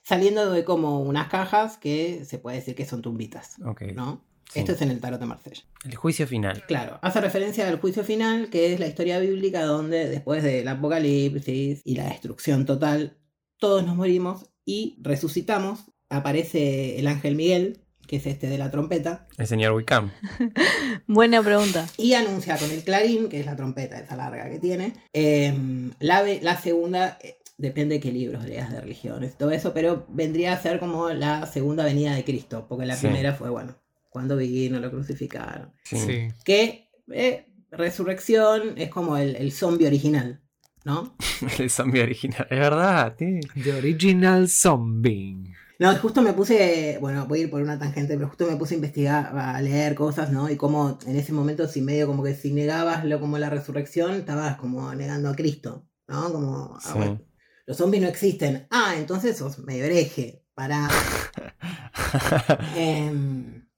saliendo 0.04 0.48
de 0.52 0.64
como 0.64 1.00
unas 1.00 1.28
cajas 1.28 1.76
que 1.76 2.24
se 2.24 2.38
puede 2.38 2.58
decir 2.58 2.76
que 2.76 2.86
son 2.86 3.02
tumbitas, 3.02 3.56
Ok. 3.66 3.82
¿no? 3.92 4.24
Sí. 4.52 4.60
Esto 4.60 4.70
es 4.72 4.82
en 4.82 4.92
el 4.92 5.00
tarot 5.00 5.18
de 5.18 5.26
Marsella. 5.26 5.62
El 5.84 5.96
juicio 5.96 6.24
final. 6.28 6.62
Claro, 6.68 7.00
hace 7.02 7.20
referencia 7.20 7.66
al 7.66 7.80
juicio 7.80 8.04
final, 8.04 8.48
que 8.48 8.72
es 8.72 8.78
la 8.78 8.86
historia 8.86 9.18
bíblica 9.18 9.64
donde 9.64 10.08
después 10.08 10.44
del 10.44 10.68
apocalipsis 10.68 11.82
y 11.84 11.96
la 11.96 12.04
destrucción 12.04 12.64
total, 12.64 13.18
todos 13.58 13.84
nos 13.84 13.96
morimos 13.96 14.52
y 14.64 15.00
resucitamos. 15.02 15.90
Aparece 16.08 16.98
el 16.98 17.06
ángel 17.08 17.34
Miguel, 17.36 17.80
que 18.06 18.16
es 18.16 18.26
este 18.26 18.48
de 18.48 18.58
la 18.58 18.70
trompeta, 18.70 19.26
El 19.36 19.46
señor 19.46 19.72
Wickham. 19.72 20.12
Buena 21.06 21.42
pregunta. 21.42 21.86
y 21.98 22.14
anuncia 22.14 22.56
con 22.56 22.70
el 22.70 22.82
clarín, 22.84 23.28
que 23.28 23.40
es 23.40 23.46
la 23.46 23.56
trompeta 23.56 23.98
esa 23.98 24.16
larga 24.16 24.48
que 24.48 24.58
tiene, 24.60 24.92
em, 25.12 25.90
la, 25.98 26.22
la 26.42 26.60
segunda, 26.60 27.18
eh, 27.22 27.38
depende 27.58 27.96
de 27.96 28.00
qué 28.00 28.12
libros 28.12 28.44
leas 28.44 28.70
de 28.70 28.80
religiones, 28.80 29.36
todo 29.36 29.50
eso, 29.50 29.72
pero 29.74 30.06
vendría 30.08 30.52
a 30.52 30.60
ser 30.62 30.78
como 30.78 31.10
la 31.10 31.46
segunda 31.46 31.84
venida 31.84 32.14
de 32.14 32.24
Cristo, 32.24 32.66
porque 32.68 32.86
la 32.86 32.94
Sí. 32.96 33.06
primera 33.06 33.34
fue, 33.34 33.50
bueno, 33.50 33.74
cuando 34.10 34.36
vino, 34.36 34.78
lo 34.78 34.90
crucificaron. 34.90 35.72
Sí. 35.84 35.96
Sí. 35.98 36.28
que 36.44 36.88
eh, 37.12 37.46
Resurrección 37.72 38.74
es 38.78 38.88
como 38.90 39.16
el, 39.16 39.34
el 39.36 39.50
zombie 39.52 39.86
original, 39.88 40.40
¿no? 40.84 41.16
El 41.58 41.68
zombie 41.68 42.00
original. 42.02 42.46
Es 42.48 42.58
verdad, 42.58 43.14
sí. 43.18 43.40
The 43.62 43.72
Original 43.74 44.48
Zombie. 44.48 45.52
No, 45.78 45.94
justo 45.98 46.22
me 46.22 46.32
puse, 46.32 46.96
bueno, 47.00 47.26
voy 47.26 47.40
a 47.40 47.42
ir 47.42 47.50
por 47.50 47.60
una 47.60 47.78
tangente, 47.78 48.14
pero 48.16 48.28
justo 48.28 48.46
me 48.46 48.56
puse 48.56 48.74
a 48.74 48.76
investigar, 48.76 49.36
a 49.36 49.60
leer 49.60 49.94
cosas, 49.94 50.32
¿no? 50.32 50.48
Y 50.48 50.56
cómo 50.56 50.98
en 51.06 51.16
ese 51.16 51.32
momento, 51.34 51.68
si 51.68 51.82
medio 51.82 52.06
como 52.06 52.22
que 52.22 52.34
si 52.34 52.52
negabas 52.52 53.04
lo 53.04 53.20
como 53.20 53.36
la 53.36 53.50
resurrección, 53.50 54.14
estabas 54.14 54.56
como 54.56 54.94
negando 54.94 55.28
a 55.28 55.36
Cristo, 55.36 55.86
¿no? 56.08 56.32
Como, 56.32 56.78
ah, 56.82 56.94
bueno, 56.94 57.20
los 57.66 57.76
zombies 57.76 58.02
no 58.02 58.08
existen. 58.08 58.66
Ah, 58.70 58.94
entonces 58.96 59.36
sos 59.36 59.58
medio 59.58 59.84
hereje, 59.84 60.42
para... 60.54 60.88
Em, 62.76 63.68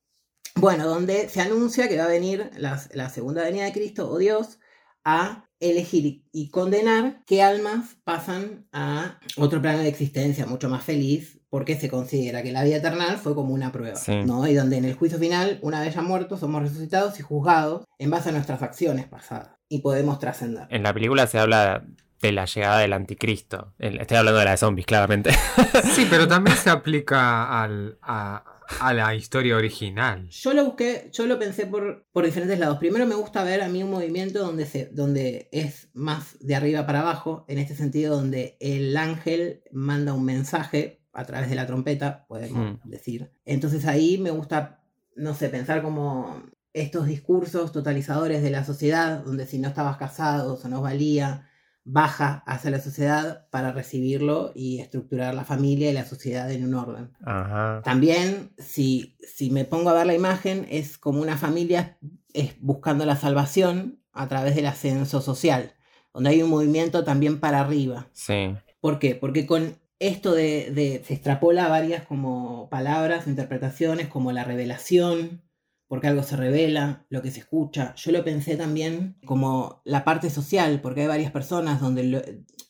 bueno, 0.55 0.87
donde 0.87 1.29
se 1.29 1.41
anuncia 1.41 1.89
que 1.89 1.99
va 1.99 2.05
a 2.05 2.09
venir 2.09 2.51
la, 2.57 2.81
la 2.93 3.09
segunda 3.11 3.43
venida 3.43 3.65
de 3.65 3.73
Cristo 3.73 4.09
o 4.09 4.19
Dios 4.19 4.61
a 5.05 5.49
elegir 5.59 6.25
y 6.31 6.51
condenar 6.51 7.23
qué 7.27 7.43
almas 7.43 7.97
pasan 8.05 8.69
a 8.73 9.19
otro 9.37 9.61
plano 9.61 9.81
de 9.81 9.89
existencia 9.89 10.47
mucho 10.47 10.69
más 10.69 10.85
feliz 10.85 11.38
porque 11.51 11.77
se 11.79 11.89
considera 11.89 12.43
que 12.43 12.53
la 12.53 12.63
vida 12.65 12.77
eterna 12.77 13.17
fue 13.17 13.35
como 13.35 13.55
una 13.55 13.73
prueba, 13.73 13.97
Sí. 13.97 14.15
¿no? 14.25 14.47
Y 14.47 14.55
donde 14.55 14.77
en 14.77 14.85
el 14.85 14.95
juicio 14.95 15.19
final, 15.19 15.59
una 15.63 15.81
vez 15.81 15.95
ya 15.95 16.03
muertos, 16.03 16.41
somos 16.41 16.63
resucitados 16.63 17.19
y 17.19 17.23
juzgados 17.23 17.85
en 17.99 18.11
base 18.11 18.29
a 18.29 18.33
nuestras 18.33 18.63
acciones 18.63 19.07
pasadas 19.07 19.51
y 19.69 19.81
podemos 19.81 20.19
trascender. 20.19 20.67
En 20.71 20.83
la 20.83 20.93
película 20.95 21.27
se 21.27 21.39
habla 21.39 21.85
de 22.21 22.33
la 22.33 22.47
llegada 22.47 22.81
del 22.81 22.93
anticristo. 22.93 23.75
Estoy 23.79 24.17
hablando 24.17 24.39
de 24.41 24.45
la 24.45 24.51
de 24.53 24.57
zombies, 24.57 24.87
claramente. 24.87 25.31
Sí, 25.95 26.07
pero 26.11 26.27
también 26.27 26.57
se 26.57 26.69
aplica 26.71 27.63
al, 27.63 27.99
a, 28.03 28.43
a 28.81 28.93
la 28.93 29.15
historia 29.15 29.57
original. 29.57 30.29
Yo 30.29 30.53
lo 30.53 30.65
busqué, 30.65 31.09
yo 31.13 31.27
lo 31.27 31.39
pensé 31.39 31.67
por, 31.67 32.07
por 32.13 32.25
diferentes 32.25 32.59
lados. 32.59 32.79
Primero 32.79 33.07
me 33.07 33.15
gusta 33.15 33.45
ver 33.45 33.63
a 33.63 33.69
mí 33.69 33.83
un 33.83 33.91
movimiento 33.91 34.41
donde, 34.41 34.67
se, 34.67 34.87
donde 34.87 35.49
es 35.53 35.89
más 35.95 36.37
de 36.41 36.57
arriba 36.57 36.85
para 36.87 37.01
abajo, 37.03 37.45
en 37.49 37.59
este 37.59 37.75
sentido 37.77 38.17
donde 38.17 38.57
el 38.61 38.97
ángel 38.97 39.63
manda 39.71 40.13
un 40.13 40.25
mensaje 40.25 40.98
a 41.19 41.25
través 41.25 41.51
de 41.51 41.57
la 41.57 41.67
trompeta, 41.67 42.27
podemos 42.29 42.75
Hmm. 42.85 42.89
decir. 42.89 43.31
Entonces 43.45 43.85
ahí 43.87 44.19
me 44.19 44.31
gusta, 44.31 44.83
no 45.17 45.35
sé, 45.35 45.49
pensar 45.49 45.83
como 45.83 46.43
estos 46.73 47.07
discursos 47.07 47.73
totalizadores 47.73 48.43
de 48.43 48.51
la 48.51 48.65
sociedad, 48.65 49.25
donde 49.25 49.47
si 49.47 49.59
no 49.59 49.69
estabas 49.69 49.97
casado 49.97 50.61
o 50.63 50.69
no 50.69 50.81
valía, 50.81 51.49
baja 51.85 52.43
hacia 52.47 52.71
la 52.71 52.81
sociedad 52.81 53.49
para 53.51 53.73
recibirlo 53.73 54.53
y 54.55 54.79
estructurar 54.81 55.35
la 55.35 55.45
familia 55.45 55.91
y 55.91 55.95
la 55.95 56.05
sociedad 56.05 56.51
en 56.53 56.65
un 56.65 56.75
orden. 56.75 57.11
Ajá. 57.25 57.81
También, 57.83 58.53
si, 58.59 59.17
si 59.27 59.51
me 59.51 59.65
pongo 59.65 59.89
a 59.91 59.95
ver 59.95 60.07
la 60.07 60.15
imagen, 60.15 60.67
es 60.71 60.99
como 60.99 61.21
una 61.23 61.37
familia 61.39 61.97
es 62.35 62.57
buscando 62.61 63.07
la 63.07 63.17
salvación 63.17 64.01
a 64.13 64.29
través 64.29 64.55
del 64.55 64.67
ascenso 64.67 65.21
social, 65.23 65.73
donde 66.13 66.31
hay 66.31 66.43
un 66.43 66.51
movimiento 66.51 67.03
también 67.05 67.41
para 67.41 67.61
arriba. 67.61 68.09
Sí. 68.13 68.55
¿Por 68.81 68.99
qué? 68.99 69.15
Porque 69.15 69.47
con 69.47 69.79
esto 70.01 70.33
de, 70.35 71.03
se 71.07 71.15
extrapola 71.15 71.67
a 71.67 71.69
varias 71.69 72.05
como 72.05 72.69
palabras, 72.71 73.27
interpretaciones, 73.27 74.09
como 74.09 74.33
la 74.33 74.45
revelación, 74.45 75.43
porque 75.89 76.07
algo 76.09 76.23
se 76.23 76.37
revela, 76.37 77.07
lo 77.09 77.23
que 77.23 77.31
se 77.31 77.41
escucha. 77.41 77.95
Yo 77.97 78.13
lo 78.13 78.25
pensé 78.25 78.57
también 78.57 79.17
como 79.25 79.81
la 79.85 80.05
parte 80.05 80.31
social, 80.31 80.81
porque 80.83 81.03
hay 81.03 81.07
varias 81.07 81.33
personas 81.33 81.81
donde, 81.81 82.05
lo- 82.05 82.23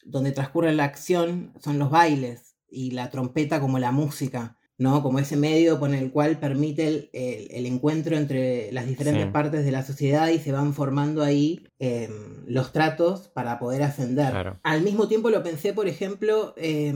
donde 0.04 0.32
transcurre 0.32 0.72
la 0.72 0.84
acción, 0.84 1.52
son 1.60 1.78
los 1.78 1.90
bailes 1.90 2.56
y 2.70 2.92
la 2.92 3.10
trompeta 3.10 3.60
como 3.60 3.78
la 3.78 3.90
música. 3.92 4.57
¿No? 4.78 5.02
Como 5.02 5.18
ese 5.18 5.36
medio 5.36 5.78
con 5.80 5.92
el 5.92 6.10
cual 6.12 6.38
permite 6.38 6.86
el, 6.86 7.10
el- 7.12 7.48
el 7.50 7.66
encuentro 7.66 8.16
entre 8.16 8.70
las 8.72 8.86
diferentes 8.86 9.24
Sí. 9.24 9.30
partes 9.32 9.64
de 9.64 9.72
la 9.72 9.84
sociedad 9.84 10.28
y 10.28 10.38
se 10.38 10.52
van 10.52 10.72
formando 10.72 11.22
ahí 11.24 11.66
eh, 11.80 12.08
los 12.46 12.72
tratos 12.72 13.28
para 13.28 13.58
poder 13.58 13.82
ascender. 13.82 14.30
Claro. 14.30 14.60
Al 14.62 14.82
mismo 14.82 15.08
tiempo 15.08 15.30
lo 15.30 15.42
pensé, 15.42 15.72
por 15.72 15.88
ejemplo, 15.88 16.54
eh, 16.56 16.94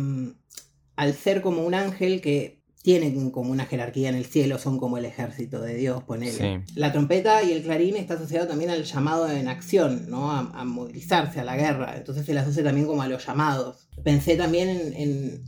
al 0.96 1.14
ser 1.14 1.42
como 1.42 1.64
un 1.66 1.74
ángel 1.74 2.20
que 2.20 2.62
tienen 2.82 3.30
como 3.30 3.52
una 3.52 3.66
jerarquía 3.66 4.08
en 4.08 4.16
el 4.16 4.24
cielo, 4.26 4.58
son 4.58 4.76
como 4.78 4.98
el 4.98 5.04
ejército 5.04 5.60
de 5.60 5.74
Dios, 5.76 6.02
ponele. 6.02 6.32
Sí. 6.66 6.74
La 6.74 6.90
trompeta 6.90 7.40
y 7.44 7.52
el 7.52 7.62
clarín 7.62 7.94
está 7.96 8.14
asociado 8.14 8.48
también 8.48 8.70
al 8.70 8.82
llamado 8.82 9.30
en 9.30 9.46
acción, 9.46 10.06
¿no? 10.10 10.32
A, 10.32 10.50
a 10.52 10.64
movilizarse, 10.64 11.38
a 11.38 11.44
la 11.44 11.56
guerra. 11.56 11.94
Entonces 11.96 12.26
se 12.26 12.34
le 12.34 12.40
asocia 12.40 12.64
también 12.64 12.88
como 12.88 13.02
a 13.02 13.06
los 13.08 13.24
llamados. 13.24 13.88
Pensé 14.02 14.36
también 14.36 14.68
en, 14.68 14.92
en- 14.94 15.44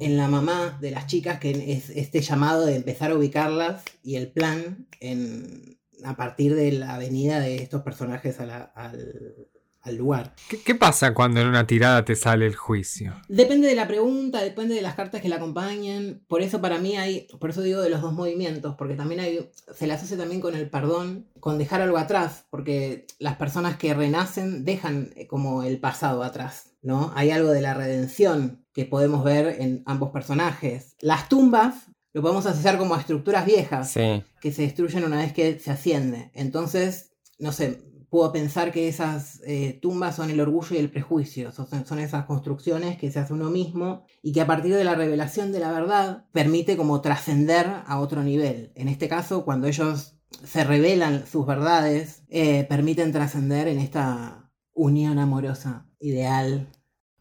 en 0.00 0.16
la 0.16 0.28
mamá 0.28 0.78
de 0.80 0.90
las 0.90 1.06
chicas, 1.06 1.38
que 1.40 1.72
es 1.72 1.90
este 1.90 2.20
llamado 2.20 2.66
de 2.66 2.76
empezar 2.76 3.10
a 3.10 3.16
ubicarlas 3.16 3.82
y 4.02 4.16
el 4.16 4.30
plan 4.30 4.86
en, 5.00 5.78
a 6.04 6.16
partir 6.16 6.54
de 6.54 6.72
la 6.72 6.98
venida 6.98 7.40
de 7.40 7.56
estos 7.56 7.82
personajes 7.82 8.38
a 8.40 8.46
la, 8.46 8.58
al- 8.74 9.34
al 9.82 9.96
lugar. 9.96 10.34
¿Qué, 10.50 10.60
qué 10.60 10.74
pasa 10.74 11.14
cuando 11.14 11.40
en 11.40 11.46
una 11.46 11.66
tirada 11.66 12.04
te 12.04 12.14
sale 12.14 12.46
el 12.46 12.54
juicio? 12.56 13.14
Depende 13.28 13.68
de 13.68 13.74
la 13.74 13.88
pregunta, 13.88 14.42
depende 14.42 14.74
de 14.74 14.82
las 14.82 14.94
cartas 14.94 15.22
que 15.22 15.28
la 15.30 15.36
acompañen. 15.36 16.22
Por 16.28 16.42
eso 16.42 16.60
para 16.60 16.78
mí 16.78 16.96
hay, 16.96 17.26
por 17.40 17.50
eso 17.50 17.62
digo 17.62 17.80
de 17.80 17.88
los 17.88 18.02
dos 18.02 18.12
movimientos, 18.12 18.74
porque 18.76 18.96
también 18.96 19.20
hay, 19.20 19.50
se 19.74 19.86
le 19.86 19.94
asocia 19.94 20.18
también 20.18 20.40
con 20.42 20.54
el 20.54 20.68
perdón, 20.68 21.26
con 21.40 21.56
dejar 21.58 21.80
algo 21.80 21.96
atrás, 21.96 22.44
porque 22.50 23.06
las 23.18 23.36
personas 23.36 23.76
que 23.78 23.94
renacen 23.94 24.64
dejan 24.64 25.10
como 25.26 25.62
el 25.62 25.78
pasado 25.80 26.22
atrás, 26.22 26.72
¿no? 26.82 27.12
Hay 27.14 27.30
algo 27.30 27.50
de 27.50 27.62
la 27.62 27.72
redención 27.72 28.66
que 28.78 28.84
podemos 28.84 29.24
ver 29.24 29.56
en 29.60 29.82
ambos 29.86 30.10
personajes. 30.10 30.94
Las 31.00 31.28
tumbas 31.28 31.86
lo 32.12 32.22
podemos 32.22 32.46
asociar 32.46 32.78
como 32.78 32.94
a 32.94 33.00
estructuras 33.00 33.44
viejas 33.44 33.90
Sí. 33.90 34.22
que 34.40 34.52
se 34.52 34.62
destruyen 34.62 35.02
una 35.02 35.16
vez 35.16 35.32
que 35.32 35.58
se 35.58 35.72
asciende. 35.72 36.30
Entonces, 36.32 37.10
no 37.40 37.50
sé, 37.50 37.82
puedo 38.08 38.30
pensar 38.30 38.70
que 38.70 38.86
esas 38.86 39.40
eh, 39.44 39.80
tumbas 39.82 40.14
son 40.14 40.30
el 40.30 40.40
orgullo 40.40 40.76
y 40.76 40.78
el 40.78 40.92
prejuicio, 40.92 41.50
son, 41.50 41.66
son 41.84 41.98
esas 41.98 42.24
construcciones 42.26 42.96
que 42.98 43.10
se 43.10 43.18
hace 43.18 43.32
uno 43.32 43.50
mismo 43.50 44.04
y 44.22 44.32
que 44.32 44.42
a 44.42 44.46
partir 44.46 44.72
de 44.76 44.84
la 44.84 44.94
revelación 44.94 45.50
de 45.50 45.58
la 45.58 45.72
verdad 45.72 46.26
permite 46.30 46.76
como 46.76 47.00
trascender 47.00 47.66
a 47.84 47.98
otro 47.98 48.22
nivel. 48.22 48.70
En 48.76 48.86
este 48.86 49.08
caso, 49.08 49.44
cuando 49.44 49.66
ellos 49.66 50.14
se 50.44 50.62
revelan 50.62 51.26
sus 51.26 51.44
verdades, 51.46 52.22
eh, 52.28 52.64
permiten 52.68 53.10
trascender 53.10 53.66
en 53.66 53.80
esta 53.80 54.52
unión 54.72 55.18
amorosa 55.18 55.88
ideal. 55.98 56.68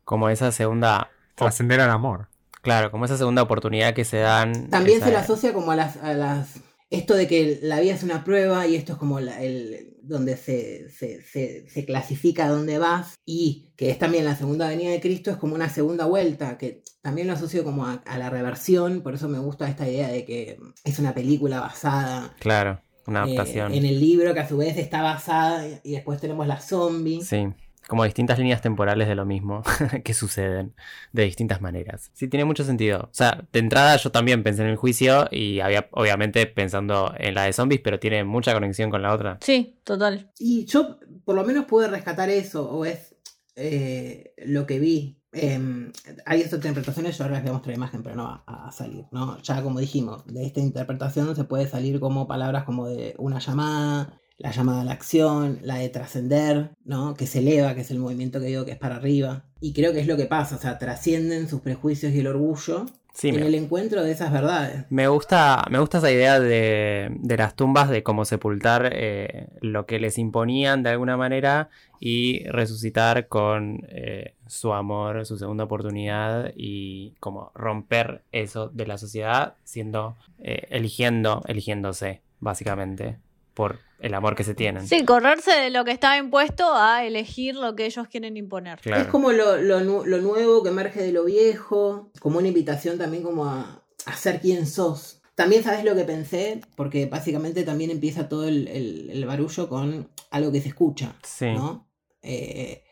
Como 0.04 0.30
esa 0.30 0.52
segunda. 0.52 1.10
Trascender 1.38 1.80
al 1.80 1.90
amor. 1.92 2.28
Claro, 2.62 2.92
como 2.92 3.06
esa 3.06 3.18
segunda 3.18 3.42
oportunidad 3.44 3.94
que 3.94 4.04
se 4.04 4.18
dan. 4.18 4.70
También 4.70 4.98
esa- 4.98 5.06
se 5.08 5.12
le 5.12 5.18
asocia 5.18 5.54
como 5.54 5.72
a 5.72 5.76
las, 5.76 5.98
a 5.98 6.14
las... 6.14 6.56
Esto 6.90 7.16
de 7.16 7.28
que 7.28 7.60
la 7.64 7.80
vida 7.82 7.94
es 7.94 8.04
una 8.04 8.24
prueba 8.24 8.66
y 8.66 8.76
esto 8.76 8.94
es 8.94 8.98
como 8.98 9.20
la- 9.20 9.42
el, 9.42 9.96
donde 10.02 10.38
se, 10.38 10.90
se, 10.90 11.22
se, 11.22 11.68
se 11.70 11.86
clasifica 11.86 12.46
a 12.46 12.50
dónde 12.50 12.78
vas 12.78 13.16
y 13.26 13.74
que 13.76 13.90
es 13.90 14.00
también 14.00 14.24
la 14.26 14.36
segunda 14.38 14.70
venida 14.70 14.92
de 14.92 15.02
Cristo, 15.02 15.30
es 15.32 15.36
como 15.38 15.54
una 15.54 15.70
segunda 15.70 16.06
vuelta, 16.06 16.58
que 16.58 16.82
también 17.02 17.28
lo 17.28 17.34
asocio 17.34 17.66
como 17.66 17.86
a, 17.86 17.96
a 18.06 18.18
la 18.18 18.30
reversión, 18.30 19.02
por 19.02 19.14
eso 19.14 19.28
me 19.28 19.38
gusta 19.40 19.68
esta 19.70 19.86
idea 19.88 20.08
de 20.08 20.24
que 20.26 20.58
es 20.86 21.00
una 21.00 21.14
película 21.14 21.60
basada 21.60 22.34
Claro, 22.40 22.80
una 23.06 23.20
eh, 23.20 23.24
adaptación. 23.24 23.74
en 23.74 23.86
el 23.86 24.00
libro 24.00 24.34
que 24.34 24.40
a 24.40 24.48
su 24.48 24.56
vez 24.58 24.78
está 24.78 25.02
basada 25.02 25.68
y, 25.68 25.80
y 25.84 25.92
después 25.92 26.22
tenemos 26.22 26.48
la 26.48 26.62
zombie. 26.62 27.22
Sí, 27.22 27.48
como 27.88 28.04
distintas 28.04 28.38
líneas 28.38 28.62
temporales 28.62 29.08
de 29.08 29.16
lo 29.16 29.26
mismo 29.26 29.64
que 30.04 30.14
suceden 30.14 30.74
de 31.14 31.24
distintas 31.24 31.62
maneras. 31.62 32.12
Sí, 32.14 32.28
tiene 32.28 32.46
mucho 32.46 32.64
sentido. 32.64 33.04
O 33.04 33.14
sea, 33.14 33.46
de 33.52 33.60
entrada 33.60 33.96
yo 33.98 34.12
también 34.12 34.44
pensé 34.44 34.64
en 34.64 34.70
el 34.70 34.76
juicio 34.76 35.28
y 35.32 35.60
había 35.62 35.88
obviamente 35.92 36.46
pensando 36.46 37.14
en 37.18 37.34
la 37.34 37.44
de 37.44 37.54
zombies, 37.54 37.82
pero 37.84 38.00
tiene 38.00 38.24
mucha 38.24 38.54
conexión 38.54 38.90
con 38.90 39.02
la 39.02 39.14
otra. 39.14 39.38
Sí, 39.42 39.80
total. 39.84 40.32
Y 40.38 40.66
yo 40.66 41.00
por 41.24 41.36
lo 41.36 41.44
menos 41.44 41.66
pude 41.66 41.88
rescatar 41.88 42.30
eso, 42.30 42.70
o 42.70 42.86
es 42.86 43.16
eh, 43.56 44.34
lo 44.46 44.66
que 44.66 44.80
vi. 44.80 45.18
Eh, 45.34 45.92
hay 46.26 46.42
estas 46.42 46.58
interpretaciones, 46.58 47.18
yo 47.18 47.24
ahora 47.24 47.36
les 47.36 47.44
voy 47.44 47.50
a 47.50 47.54
mostrar 47.54 47.72
la 47.74 47.78
imagen, 47.78 48.04
pero 48.04 48.16
no 48.16 48.24
va 48.24 48.44
a, 48.48 48.68
a 48.68 48.72
salir, 48.72 49.06
¿no? 49.12 49.40
Ya 49.42 49.62
como 49.62 49.80
dijimos, 49.80 50.26
de 50.26 50.46
esta 50.46 50.60
interpretación 50.60 51.36
se 51.36 51.44
puede 51.44 51.68
salir 51.68 52.00
como 52.00 52.28
palabras 52.28 52.64
como 52.64 52.88
de 52.88 53.14
una 53.18 53.40
llamada, 53.40 54.20
la 54.38 54.52
llamada 54.52 54.82
a 54.82 54.86
la 54.86 54.92
acción, 54.92 55.60
la 55.64 55.76
de 55.78 55.90
trascender, 55.90 56.72
¿no? 56.86 57.16
Que 57.16 57.28
se 57.28 57.40
eleva, 57.40 57.74
que 57.76 57.82
es 57.82 57.92
el 57.92 58.00
movimiento 58.00 58.40
que 58.40 58.46
digo 58.48 58.66
que 58.66 58.72
es 58.72 58.78
para 58.78 58.96
arriba. 58.98 59.46
Y 59.62 59.74
creo 59.74 59.94
que 59.94 60.00
es 60.00 60.08
lo 60.08 60.18
que 60.18 60.26
pasa, 60.26 60.56
o 60.56 60.60
sea, 60.60 60.78
trascienden 60.78 61.50
sus 61.50 61.62
prejuicios 61.62 62.14
y 62.14 62.20
el 62.20 62.28
orgullo 62.28 62.86
Sí, 63.14 63.32
en 63.32 63.40
me, 63.40 63.48
el 63.48 63.56
encuentro 63.56 64.04
de 64.04 64.12
esas 64.12 64.32
verdades. 64.32 64.86
me 64.90 65.08
gusta, 65.08 65.66
me 65.72 65.80
gusta 65.80 65.98
esa 65.98 66.12
idea 66.12 66.40
de, 66.40 67.10
de 67.20 67.38
las 67.38 67.56
tumbas, 67.56 67.90
de 67.90 68.04
cómo 68.04 68.26
sepultar 68.26 68.92
eh, 68.94 69.48
lo 69.62 69.88
que 69.88 70.00
les 70.00 70.20
imponían 70.20 70.84
de 70.84 70.92
alguna 70.92 71.18
manera 71.18 71.70
y 72.00 72.44
resucitar 72.50 73.28
con 73.28 73.88
eh, 73.90 74.36
su 74.46 74.72
amor, 74.74 75.26
su 75.26 75.38
segunda 75.40 75.64
oportunidad 75.64 76.54
y 76.56 77.16
como 77.20 77.52
romper 77.56 78.22
eso 78.32 78.70
de 78.70 78.86
la 78.86 79.00
sociedad, 79.00 79.56
siendo, 79.64 80.16
eh, 80.38 80.68
eligiendo, 80.70 81.42
eligiéndose, 81.48 82.22
básicamente, 82.40 83.18
por 83.58 83.80
el 84.00 84.14
amor 84.14 84.36
que 84.36 84.44
se 84.44 84.54
tienen. 84.54 84.88
Sí, 84.88 85.04
correrse 85.04 85.52
de 85.52 85.72
lo 85.72 85.84
que 85.84 85.92
estaba 85.92 86.16
impuesto 86.18 86.76
a 86.76 87.04
elegir 87.04 87.56
lo 87.56 87.76
que 87.76 87.88
ellos 87.88 88.08
quieren 88.08 88.38
imponer. 88.38 88.80
Claro. 88.80 89.02
Es 89.02 89.08
como 89.08 89.32
lo, 89.32 89.58
lo 89.58 89.82
nu- 89.82 90.06
lo 90.06 90.20
nuevo 90.22 90.62
que 90.64 90.70
emerge 90.70 91.02
de 91.02 91.12
lo 91.12 91.26
viejo, 91.26 92.12
como 92.22 92.38
una 92.38 92.48
invitación 92.48 93.00
también 93.00 93.24
como 93.24 93.46
a, 93.46 93.84
a 94.06 94.16
ser 94.16 94.40
quien 94.40 94.68
sos. 94.68 95.22
También 95.34 95.64
sabes 95.64 95.84
lo 95.84 95.96
que 95.96 96.04
pensé, 96.04 96.62
porque 96.76 97.08
básicamente 97.08 97.64
también 97.64 97.90
empieza 97.92 98.30
todo 98.30 98.48
el, 98.48 98.68
el- 98.68 99.10
el 99.10 99.26
barullo 99.26 99.68
con 99.68 100.10
algo 100.30 100.52
que 100.52 100.62
se 100.62 100.70
escucha, 100.70 101.16
Sí. 101.24 101.48
¿no? 101.54 101.90
Eh, 102.22 102.84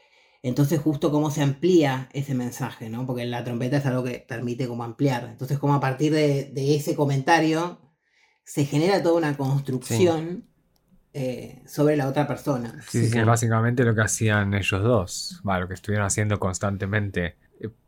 entonces 0.42 0.80
justo 0.80 1.12
cómo 1.12 1.30
se 1.32 1.42
amplía 1.42 2.10
ese 2.14 2.34
mensaje, 2.36 2.90
¿no? 2.90 3.06
Porque 3.06 3.26
la 3.26 3.44
trompeta 3.44 3.78
es 3.78 3.86
algo 3.86 4.04
que 4.04 4.20
permite 4.28 4.68
como 4.68 4.84
ampliar. 4.84 5.26
Entonces 5.26 5.58
como 5.60 5.74
a 5.76 5.80
partir 5.80 6.12
de, 6.14 6.46
de 6.46 6.76
ese 6.76 6.96
comentario 6.96 7.80
se 8.44 8.66
genera 8.66 9.02
toda 9.02 9.16
una 9.16 9.36
construcción 9.38 10.46
eh, 11.16 11.64
sobre 11.68 11.98
la 11.98 12.08
otra 12.10 12.28
persona. 12.28 12.82
Sí, 12.92 13.08
Sí, 13.10 13.10
sí. 13.10 13.24
básicamente 13.24 13.84
lo 13.84 13.96
que 13.96 14.02
hacían 14.02 14.54
ellos 14.54 14.84
dos. 14.84 15.42
Va, 15.48 15.60
lo 15.60 15.68
que 15.68 15.74
estuvieron 15.76 16.06
haciendo 16.06 16.40
constantemente, 16.40 17.38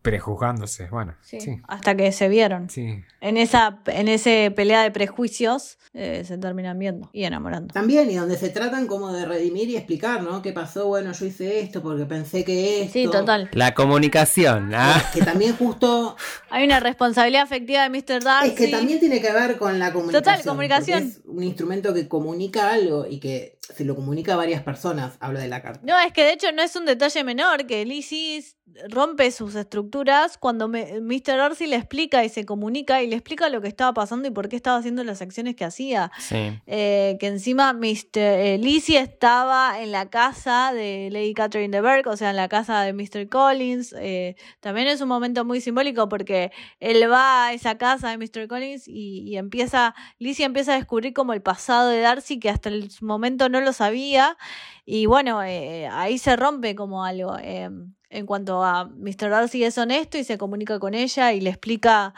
prejuzgándose. 0.02 0.88
Bueno, 0.90 1.16
Sí, 1.22 1.42
sí. 1.42 1.60
Hasta 1.68 1.96
que 1.96 2.12
se 2.12 2.30
vieron. 2.30 2.70
Sí. 2.70 3.04
En 3.20 3.36
esa 3.36 3.80
en 3.88 4.08
ese 4.08 4.52
pelea 4.56 4.82
de 4.84 4.92
prejuicios 4.92 5.78
eh, 5.94 6.24
se 6.26 6.38
terminan 6.38 6.80
viendo 6.80 7.10
y 7.12 7.26
enamorando. 7.26 7.74
También, 7.74 8.10
y 8.10 8.16
donde 8.16 8.38
se 8.38 8.50
tratan 8.50 8.88
como 8.88 9.12
de 9.12 9.26
redimir 9.26 9.70
y 9.70 9.76
explicar, 9.76 10.24
¿no? 10.24 10.42
¿Qué 10.42 10.54
pasó? 10.54 10.88
Bueno, 10.88 11.12
yo 11.12 11.26
hice 11.26 11.60
esto 11.60 11.82
porque 11.82 12.06
pensé 12.06 12.46
que 12.46 12.84
esto. 12.84 12.94
Sí, 12.94 13.08
total. 13.12 13.50
La 13.52 13.74
comunicación, 13.74 14.74
¿ah? 14.74 15.04
Que 15.14 15.22
también 15.22 15.56
justo. 15.58 16.16
Hay 16.50 16.64
una 16.66 16.80
responsabilidad 16.80 17.44
afectiva 17.44 17.84
de 17.84 17.90
Mr. 17.90 18.24
Darcy. 18.24 18.50
Es 18.50 18.56
que 18.56 18.68
también 18.70 19.00
tiene 19.00 19.20
que 19.20 19.34
ver 19.34 19.58
con 19.58 19.78
la 19.80 19.92
comunicación. 19.92 20.24
Total, 20.24 20.46
comunicación. 20.46 21.04
Es 21.04 21.22
un 21.26 21.44
instrumento 21.44 21.94
que 21.94 22.08
comunica 22.08 22.72
algo 22.72 23.06
y 23.06 23.20
que 23.20 23.57
se 23.76 23.86
lo 23.86 23.96
comunica 23.96 24.34
a 24.34 24.38
varias 24.38 24.64
personas. 24.64 25.18
Habla 25.20 25.40
de 25.42 25.48
la 25.48 25.62
carta. 25.62 25.82
No, 25.84 25.98
es 26.00 26.14
que 26.14 26.24
de 26.24 26.34
hecho 26.34 26.52
no 26.52 26.62
es 26.62 26.76
un 26.76 26.86
detalle 26.86 27.24
menor 27.24 27.66
que 27.68 27.86
Lizzie 27.86 28.44
rompe 28.90 29.32
sus 29.32 29.56
estructuras 29.56 30.38
cuando 30.38 30.68
me- 30.68 31.00
Mr. 31.00 31.38
Darcy 31.38 31.68
le 31.68 31.78
explica 31.78 32.24
y 32.26 32.30
se 32.30 32.46
comunica 32.46 33.02
y 33.02 33.08
le 33.08 33.16
explica 33.16 33.50
lo 33.50 33.62
que 33.62 33.68
estaba 33.70 33.94
pasando 33.94 34.28
y 34.28 34.32
por 34.32 34.50
qué 34.50 34.56
estaba 34.56 34.78
haciendo 34.78 35.04
las 35.04 35.22
acciones 35.22 35.56
que 35.56 35.64
hacía. 35.66 36.12
Sí. 36.20 36.60
Eh, 36.68 37.18
que 37.20 37.28
encima 37.28 37.74
Mr. 37.74 38.18
eh, 38.18 38.58
Lizzie 38.60 39.00
estaba 39.00 39.82
en 39.82 39.92
la 39.92 40.10
casa 40.10 40.72
de 40.74 41.10
Lady 41.12 41.34
Catherine 41.34 41.76
de 41.76 41.82
Burgh, 41.82 42.08
o 42.08 42.18
sea, 42.18 42.30
en 42.32 42.36
la 42.36 42.50
casa 42.50 42.82
de 42.82 42.94
Mr. 42.94 43.30
Collins. 43.30 43.96
Eh, 44.00 44.36
también 44.60 44.88
es 44.88 45.02
un 45.02 45.08
momento 45.08 45.46
muy 45.46 45.62
simbólico 45.62 46.08
porque 46.10 46.52
él 46.80 47.10
va 47.10 47.48
a 47.48 47.54
esa 47.54 47.78
casa 47.78 48.10
de 48.10 48.18
Mr. 48.18 48.48
Collins 48.48 48.88
y, 48.88 49.22
y 49.22 49.38
empieza, 49.38 49.96
Lizzie 50.20 50.46
empieza 50.46 50.74
a 50.74 50.76
descubrir 50.76 51.14
como 51.14 51.34
el 51.34 51.42
pasado 51.42 51.90
de 51.90 52.02
Darcy 52.02 52.40
que 52.40 52.50
hasta 52.50 52.70
el 52.70 52.90
momento 53.02 53.50
no 53.50 53.57
lo 53.62 53.74
sabía. 53.74 54.38
Y 54.86 55.06
bueno, 55.06 55.44
eh, 55.44 55.88
ahí 55.92 56.18
se 56.18 56.36
rompe 56.36 56.76
como 56.76 57.04
algo. 57.04 57.38
eh, 57.40 57.70
en 58.10 58.26
cuanto 58.26 58.64
a 58.64 58.86
Mr. 58.86 59.30
Darcy 59.30 59.64
es 59.64 59.78
honesto 59.78 60.18
y 60.18 60.24
se 60.24 60.38
comunica 60.38 60.80
con 60.80 60.94
ella 60.94 61.34
y 61.34 61.42
le 61.42 61.50
explica 61.50 62.14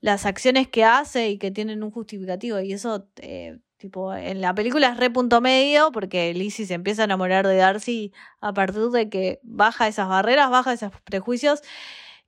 las 0.00 0.26
acciones 0.26 0.68
que 0.68 0.84
hace 0.84 1.30
y 1.30 1.38
que 1.38 1.50
tienen 1.50 1.82
un 1.82 1.90
justificativo. 1.90 2.60
Y 2.60 2.72
eso, 2.72 3.08
eh, 3.16 3.58
tipo, 3.76 4.14
en 4.14 4.40
la 4.40 4.54
película 4.54 4.90
es 4.90 4.96
re 4.96 5.10
punto 5.10 5.40
medio 5.40 5.90
porque 5.92 6.32
Lizzie 6.34 6.66
se 6.66 6.74
empieza 6.74 7.02
a 7.02 7.04
enamorar 7.06 7.46
de 7.46 7.56
Darcy 7.56 8.12
a 8.40 8.52
partir 8.52 8.90
de 8.90 9.08
que 9.08 9.40
baja 9.42 9.88
esas 9.88 10.08
barreras, 10.08 10.50
baja 10.50 10.72
esos 10.72 10.92
prejuicios 11.04 11.62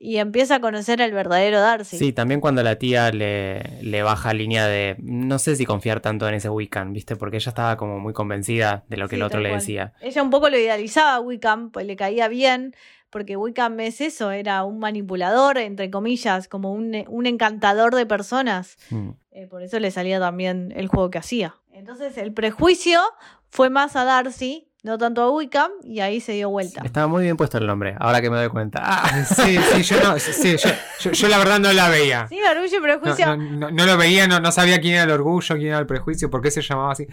y 0.05 0.19
empieza 0.19 0.57
a 0.57 0.61
conocer 0.61 1.01
al 1.01 1.13
verdadero 1.13 1.61
Darcy. 1.61 1.97
Sí, 1.97 2.13
también 2.13 2.41
cuando 2.41 2.63
la 2.63 2.77
tía 2.77 3.11
le, 3.11 3.81
le 3.83 4.03
baja 4.03 4.35
línea 4.35 4.67
de 4.67 4.97
no 5.01 5.39
sé 5.39 5.57
si 5.57 5.65
confiar 5.65 6.01
tanto 6.01 6.29
en 6.29 6.35
ese 6.35 6.51
Wiccan, 6.51 6.93
¿viste? 6.93 7.17
Porque 7.17 7.39
ella 7.39 7.49
estaba 7.49 7.77
como 7.79 7.99
muy 7.99 8.13
convencida 8.13 8.85
de 8.89 8.99
lo 8.99 9.09
que 9.09 9.17
Sí, 9.17 9.21
el 9.21 9.23
otro 9.23 9.41
le 9.41 9.49
cual. 9.49 9.61
decía. 9.61 9.93
Ella 10.03 10.23
un 10.23 10.29
poco 10.31 10.51
lo 10.51 10.59
idealizaba 10.59 11.15
a 11.15 11.21
Wickham, 11.21 11.71
pues 11.71 11.87
le 11.87 11.97
caía 11.97 12.29
bien, 12.29 12.75
porque 13.09 13.37
Wickham 13.37 13.81
es 13.81 14.01
eso, 14.03 14.31
era 14.31 14.65
un 14.65 14.79
manipulador, 14.79 15.57
entre 15.57 15.89
comillas, 15.91 16.49
como 16.49 16.73
un, 16.73 17.05
un 17.09 17.27
encantador 17.27 17.95
de 17.95 18.05
personas. 18.05 18.77
Mm. 18.91 19.11
Eh, 19.31 19.47
por 19.47 19.63
eso 19.63 19.79
le 19.81 19.91
salía 19.91 20.21
también 20.21 20.73
el 20.77 20.89
juego 20.89 21.09
que 21.11 21.19
hacía. 21.19 21.55
Entonces 21.73 22.19
el 22.19 22.33
prejuicio 22.35 23.01
fue 23.49 23.71
más 23.71 23.97
a 23.97 24.05
Darcy, 24.05 24.69
no 24.85 24.97
tanto 24.99 25.23
a 25.23 25.31
Wickham, 25.31 25.71
y 25.83 25.99
ahí 26.01 26.21
se 26.21 26.33
dio 26.33 26.49
vuelta. 26.51 26.83
Estaba 26.85 27.09
muy 27.09 27.25
bien 27.25 27.37
puesto 27.37 27.59
el 27.59 27.67
nombre, 27.67 27.97
ahora 27.99 28.21
que 28.21 28.31
me 28.31 28.37
doy 28.37 28.49
cuenta. 28.49 28.81
Ah, 28.85 29.25
Sí, 29.25 29.59
sí, 29.59 29.83
yo 29.83 30.01
no, 30.03 30.19
sí, 30.21 30.57
yo, 30.57 30.69
yo- 31.01 31.11
yo 31.11 31.29
la 31.29 31.39
verdad 31.39 31.59
no 31.59 31.73
la 31.73 31.89
veía. 31.89 32.29
Sí, 32.29 32.39
orgullo 32.49 32.79
y 32.79 32.81
prejuicio. 32.81 33.27
no, 33.27 33.37
no- 33.37 33.71
no 33.73 33.87
lo 33.87 33.97
veía, 33.97 34.29
no, 34.29 34.39
no 34.41 34.53
sabía 34.53 34.81
quién 34.81 34.95
era 34.95 35.03
el 35.05 35.11
orgullo, 35.11 35.57
quién 35.57 35.69
era 35.69 35.79
el 35.81 35.87
prejuicio, 35.87 36.31
por 36.31 36.41
qué 36.43 36.51
se 36.53 36.63
llamaba 36.63 36.93
así. 36.93 37.07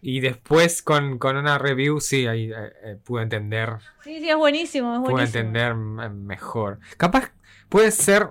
Y 0.00 0.20
después 0.20 0.80
con, 0.82 1.18
con 1.18 1.36
una 1.36 1.58
review, 1.58 2.00
sí, 2.00 2.26
ahí 2.26 2.50
eh, 2.52 2.72
eh, 2.84 2.96
pude 3.04 3.22
entender, 3.24 3.74
Sí, 4.04 4.20
sí, 4.20 4.30
es 4.30 4.36
buenísimo, 4.36 4.94
es 4.94 5.00
pude 5.00 5.12
buenísimo. 5.12 5.38
entender 5.40 5.74
mm, 5.74 6.24
mejor. 6.24 6.78
Capaz 6.96 7.32
puede 7.68 7.90
ser 7.90 8.28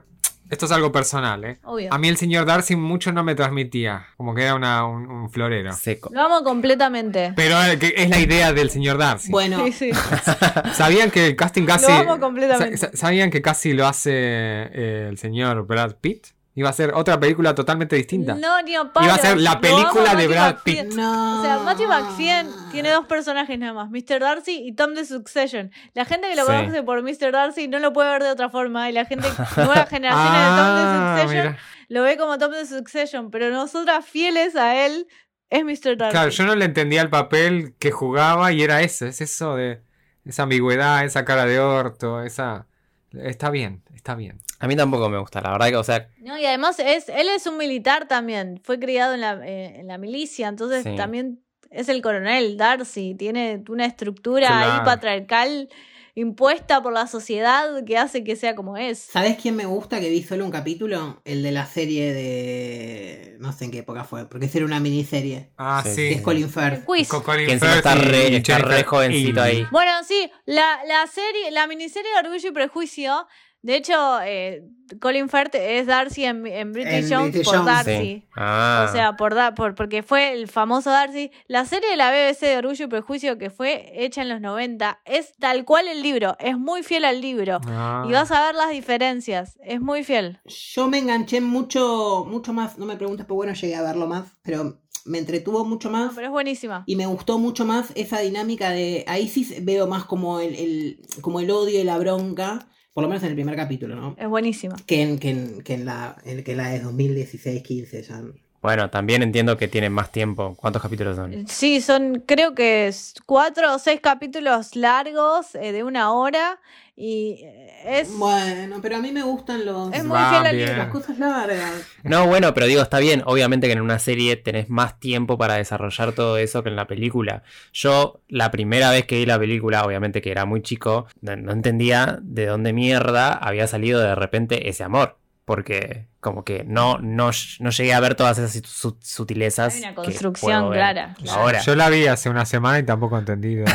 Esto 0.50 0.66
es 0.66 0.72
algo 0.72 0.92
personal, 0.92 1.44
¿eh? 1.44 1.60
Obvio. 1.64 1.94
A 1.94 1.98
mí 1.98 2.08
el 2.08 2.18
señor 2.18 2.46
Darcy 2.46 2.76
mucho 2.76 3.12
no 3.12 3.24
me 3.24 3.36
transmitía. 3.36 4.08
Como 4.18 4.34
que 4.34 4.44
era 4.44 4.56
una- 4.56 4.86
un, 4.86 5.10
un 5.10 5.30
florero. 5.30 5.74
Seco. 5.74 6.10
Lo 6.14 6.22
amo 6.22 6.44
completamente. 6.44 7.34
Pero 7.36 7.62
es 7.62 8.10
la 8.10 8.20
idea 8.20 8.54
del 8.54 8.70
señor 8.70 8.98
Darcy. 8.98 9.32
Bueno, 9.32 9.64
Sí, 9.66 9.72
sí. 9.72 9.92
¿Sabían 10.74 11.12
que 11.12 11.28
el 11.28 11.36
casting 11.36 11.66
casi. 11.66 11.88
Lo 11.92 11.98
amo 11.98 12.20
completamente. 12.20 12.78
sa- 12.78 12.92
sa- 12.92 12.98
¿Sabían 12.98 13.30
que 13.30 13.42
casi 13.42 13.74
lo 13.74 13.86
hace 13.88 14.12
eh, 14.14 15.08
el 15.10 15.18
señor 15.18 15.66
Brad 15.68 15.96
Pitt? 16.02 16.28
Iba 16.60 16.70
a 16.70 16.74
ser 16.74 16.92
otra 16.96 17.20
película 17.20 17.54
totalmente 17.54 17.96
distinta. 17.96 18.34
No, 18.34 18.60
ni 18.64 18.76
a. 18.76 18.82
Iba 19.02 19.14
a 19.14 19.18
ser 19.20 19.38
la 19.38 19.62
película 19.62 20.16
de 20.16 20.28
Brad. 20.28 20.56
Pitt. 20.64 20.92
no. 20.96 21.40
O 21.40 21.44
sea, 21.44 21.60
Matthew 21.60 21.88
McFadden 21.88 22.48
tiene 22.72 22.90
dos 22.90 23.06
personajes 23.06 23.60
nada 23.60 23.74
más, 23.74 23.92
Mr. 23.92 24.20
Darcy 24.20 24.64
y 24.66 24.74
Tom 24.74 24.96
de 24.96 25.06
Succession. 25.06 25.72
La 25.94 26.04
gente 26.06 26.28
que 26.28 26.36
lo 26.36 26.46
Sí. 26.48 26.52
conoce 26.52 26.82
por 26.82 27.04
Mr. 27.04 27.32
Darcy 27.32 27.68
no 27.68 27.78
lo 27.78 27.94
puede 27.94 28.10
ver 28.10 28.24
de 28.24 28.32
otra 28.32 28.50
forma 28.50 28.90
y 28.90 28.94
la 28.94 29.06
gente, 29.06 29.28
nueva 29.56 29.86
generación 29.86 30.34
de 30.34 30.40
Tom 30.40 30.76
de 30.76 30.84
Ah, 30.84 31.18
Succession, 31.22 31.44
mira. 31.52 31.58
lo 31.90 32.02
ve 32.02 32.18
como 32.18 32.38
Tom 32.40 32.52
de 32.52 32.66
Succession, 32.66 33.30
pero 33.30 33.52
nosotras 33.52 34.04
fieles 34.04 34.56
a 34.56 34.84
él 34.84 35.06
es 35.52 35.64
Mr. 35.64 35.96
Darcy. 35.96 36.12
Claro, 36.12 36.30
yo 36.32 36.44
no 36.46 36.56
le 36.56 36.66
entendía 36.66 37.04
el 37.04 37.12
papel 37.12 37.76
que 37.78 37.92
jugaba 37.92 38.52
y 38.52 38.64
era 38.64 38.82
eso, 38.82 39.06
es 39.06 39.22
eso 39.22 39.56
de 39.56 39.84
esa 40.26 40.42
ambigüedad, 40.42 41.06
esa 41.06 41.24
cara 41.24 41.46
de 41.46 41.60
orto, 41.60 42.24
esa... 42.24 42.66
Está 43.14 43.52
bien, 43.52 43.84
está 43.96 44.16
bien. 44.16 44.40
A 44.60 44.68
mí 44.68 44.76
tampoco 44.76 45.08
me 45.10 45.18
gusta, 45.20 45.40
la 45.42 45.52
verdad 45.52 45.68
que, 45.68 45.76
o 45.78 45.84
sea, 45.84 46.10
No, 46.20 46.38
y 46.38 46.46
además 46.46 46.80
es, 46.80 47.10
él 47.10 47.28
es 47.30 47.46
un 47.48 47.58
militar 47.58 48.08
también, 48.08 48.60
fue 48.64 48.80
criado 48.80 49.14
en 49.14 49.22
la, 49.22 49.34
eh, 49.48 49.80
en 49.80 49.88
la 49.88 49.98
milicia, 49.98 50.48
entonces 50.48 50.84
Sí. 50.84 50.96
también 50.96 51.42
es 51.70 51.90
el 51.90 52.02
coronel 52.02 52.58
Darcy, 52.58 53.14
tiene 53.16 53.64
una 53.70 53.86
estructura 53.86 54.60
ahí 54.60 54.70
Claro. 54.70 54.86
patriarcal 54.86 55.70
impuesta 56.16 56.82
por 56.82 56.94
la 56.94 57.06
sociedad 57.06 57.84
que 57.86 57.96
hace 57.96 58.24
que 58.24 58.36
sea 58.36 58.56
como 58.56 58.76
es. 58.78 58.98
¿Sabes 58.98 59.38
quién 59.40 59.56
me 59.56 59.66
gusta 59.68 60.00
que 60.00 60.10
vi 60.10 60.24
solo 60.24 60.46
un 60.46 60.50
capítulo? 60.52 61.22
El 61.26 61.44
de 61.44 61.52
la 61.52 61.68
serie 61.68 62.12
de. 62.12 63.36
No 63.40 63.52
sé 63.54 63.66
en 63.66 63.72
qué 63.72 63.80
época 63.80 64.04
fue, 64.04 64.28
porque 64.28 64.48
esa 64.48 64.58
era 64.58 64.66
una 64.66 64.80
miniserie. 64.80 65.52
Ah, 65.58 65.82
Sí, 65.86 65.92
sí. 65.92 65.96
Que 66.10 66.14
es 66.16 66.22
Colin 66.22 66.50
Firth. 66.50 66.86
Con 67.08 67.22
Colin 67.22 67.60
Firth 67.60 67.64
está 67.76 67.94
re, 67.96 68.36
está 68.36 68.58
re 68.58 68.84
jovencito 68.84 69.42
ahí. 69.42 69.66
Bueno, 69.72 69.92
sí, 70.08 70.30
la, 70.46 70.80
la 70.88 71.06
serie, 71.08 71.52
la 71.52 71.68
miniserie 71.68 72.10
de 72.12 72.28
Orgullo 72.28 72.50
y 72.50 72.52
Prejuicio, 72.52 73.28
de 73.62 73.76
hecho, 73.76 73.94
eh, 74.24 74.64
Colin 75.02 75.28
Firth 75.28 75.56
es 75.56 75.86
Darcy 75.88 76.24
en, 76.24 76.48
en 76.48 76.72
British 76.72 77.10
Jones 77.12 77.32
British 77.34 77.44
por 77.46 77.56
Jones, 77.58 77.66
Darcy. 77.66 77.92
Sí. 77.98 78.28
Ah. 78.38 78.86
O 78.88 78.92
sea, 78.94 79.18
por, 79.18 79.36
da- 79.36 79.54
por 79.54 79.76
porque 79.76 80.04
fue 80.04 80.32
el 80.32 80.48
famoso 80.48 80.90
Darcy. 80.90 81.32
La 81.48 81.66
serie 81.66 81.90
de 81.90 81.98
la 81.98 82.12
BBC 82.12 82.42
de 82.42 82.58
Orgullo 82.58 82.86
y 82.86 82.88
Prejuicio 82.88 83.38
que 83.38 83.50
fue 83.50 83.92
hecha 83.96 84.22
en 84.22 84.30
los 84.30 84.40
90 84.40 85.02
es 85.06 85.34
tal 85.40 85.66
cual 85.66 85.88
el 85.90 86.02
libro, 86.02 86.38
es 86.40 86.58
muy 86.58 86.84
fiel 86.84 87.04
al 87.04 87.20
libro. 87.20 87.60
Ah. 87.68 88.06
Y 88.08 88.12
vas 88.14 88.32
a 88.32 88.46
ver 88.46 88.56
las 88.56 88.70
diferencias, 88.70 89.58
es 89.62 89.82
muy 89.82 90.04
fiel. 90.06 90.40
Yo 90.46 90.88
me 90.88 91.00
enganché 91.00 91.42
mucho, 91.42 92.26
mucho 92.30 92.54
más. 92.54 92.78
No 92.78 92.86
me 92.86 92.96
preguntes, 92.96 93.26
pero 93.26 93.36
bueno, 93.36 93.54
llegué 93.54 93.76
a 93.76 93.82
verlo 93.82 94.08
más. 94.08 94.26
Pero 94.44 94.80
me 95.06 95.18
entretuvo 95.18 95.66
mucho 95.66 95.90
más. 95.90 96.14
Pero 96.16 96.28
es 96.28 96.32
buenísima. 96.32 96.84
Y 96.86 96.96
me 96.96 97.06
gustó 97.08 97.38
mucho 97.40 97.66
más 97.66 97.92
esa 97.96 98.20
dinámica 98.20 98.70
de. 98.70 99.04
Ahí 99.08 99.28
sí 99.28 99.46
veo 99.62 99.88
más 99.88 100.06
como 100.06 100.40
el, 100.40 100.56
el- 100.56 101.02
como 101.22 101.40
el 101.42 101.52
odio 101.52 101.82
y 101.82 101.84
la 101.84 101.98
bronca. 101.98 102.68
Por 102.98 103.04
lo 103.04 103.10
menos 103.10 103.22
en 103.22 103.30
el 103.30 103.36
primer 103.36 103.56
capítulo, 103.56 103.96
¿no? 103.96 104.16
Es 104.18 104.28
buenísima. 104.28 104.76
Que 104.88 105.04
en, 105.04 105.20
que 105.20 105.30
en, 105.30 105.62
que 105.62 105.76
en 105.76 105.86
la, 105.86 106.18
en, 106.26 106.44
que 106.44 106.56
la 106.56 106.70
de 106.70 106.82
2016-15 106.82 108.02
ya. 108.02 108.24
Bueno, 108.68 108.90
también 108.90 109.24
entiendo 109.24 109.56
que 109.56 109.70
tienen 109.70 109.94
más 109.94 110.12
tiempo. 110.12 110.54
¿Cuántos 110.58 110.82
capítulos 110.82 111.16
son? 111.16 111.48
Sí, 111.48 111.80
son 111.80 112.22
creo 112.26 112.54
que 112.54 112.94
cuatro 113.26 113.74
o 113.74 113.80
seis 113.80 114.02
capítulos 114.02 114.76
largos 114.76 115.56
eh, 115.56 115.72
de 115.72 115.86
una 115.86 116.12
hora 116.12 116.60
y 116.98 117.40
eh, 117.46 118.02
es, 118.02 118.18
Bueno, 118.18 118.80
pero 118.82 118.98
a 118.98 119.00
mí 119.00 119.14
me 119.14 119.24
gustan 119.24 119.66
los, 119.66 119.94
es 119.94 120.04
muy 120.04 120.18
Va 120.18 120.32
fiel 120.32 120.70
al 120.70 120.78
las 120.80 120.90
cosas 120.90 121.18
largas. 121.18 121.76
No, 122.04 122.28
bueno, 122.28 122.54
pero 122.54 122.66
digo, 122.66 122.82
está 122.82 123.00
bien. 123.00 123.24
Obviamente 123.26 123.68
que 123.68 123.74
en 123.74 123.80
una 123.80 124.00
serie 124.00 124.36
tenés 124.36 124.68
más 124.68 125.00
tiempo 125.00 125.38
para 125.38 125.54
desarrollar 125.54 126.12
todo 126.12 126.38
eso 126.38 126.62
que 126.62 126.68
en 126.68 126.76
la 126.76 126.88
película. 126.88 127.44
Yo, 127.72 128.20
la 128.28 128.52
primera 128.52 128.92
vez 128.92 129.06
que 129.06 129.16
vi 129.16 129.26
la 129.26 129.40
película, 129.40 129.86
obviamente 129.86 130.22
que 130.22 130.32
era 130.32 130.44
muy 130.44 130.62
chico, 130.62 131.08
no, 131.22 131.38
no 131.38 131.54
entendía 131.54 132.20
de 132.22 132.48
dónde 132.48 132.74
mierda 132.74 133.32
había 133.32 133.66
salido 133.66 134.02
de 134.02 134.14
repente 134.14 134.68
ese 134.68 134.84
amor. 134.84 135.16
Porque 135.48 136.08
como 136.20 136.44
que 136.44 136.66
no, 136.66 136.98
no, 136.98 137.32
no 137.62 137.70
llegué 137.70 137.94
a 137.94 138.02
ver 138.02 138.16
todas 138.16 138.38
esas 138.38 138.68
su- 138.68 138.98
sutilezas. 139.02 139.76
Hay 139.76 139.80
una 139.80 139.90
que 139.92 139.96
construcción 139.96 140.52
puedo 140.60 140.70
ver 140.72 140.80
clara. 140.80 141.16
Ahora. 141.30 141.62
Yo 141.62 141.74
la 141.74 141.88
vi 141.90 142.06
hace 142.06 142.30
una 142.30 142.46
semana 142.46 142.80
y 142.80 142.84
tampoco 142.84 143.18
entendí. 143.18 143.56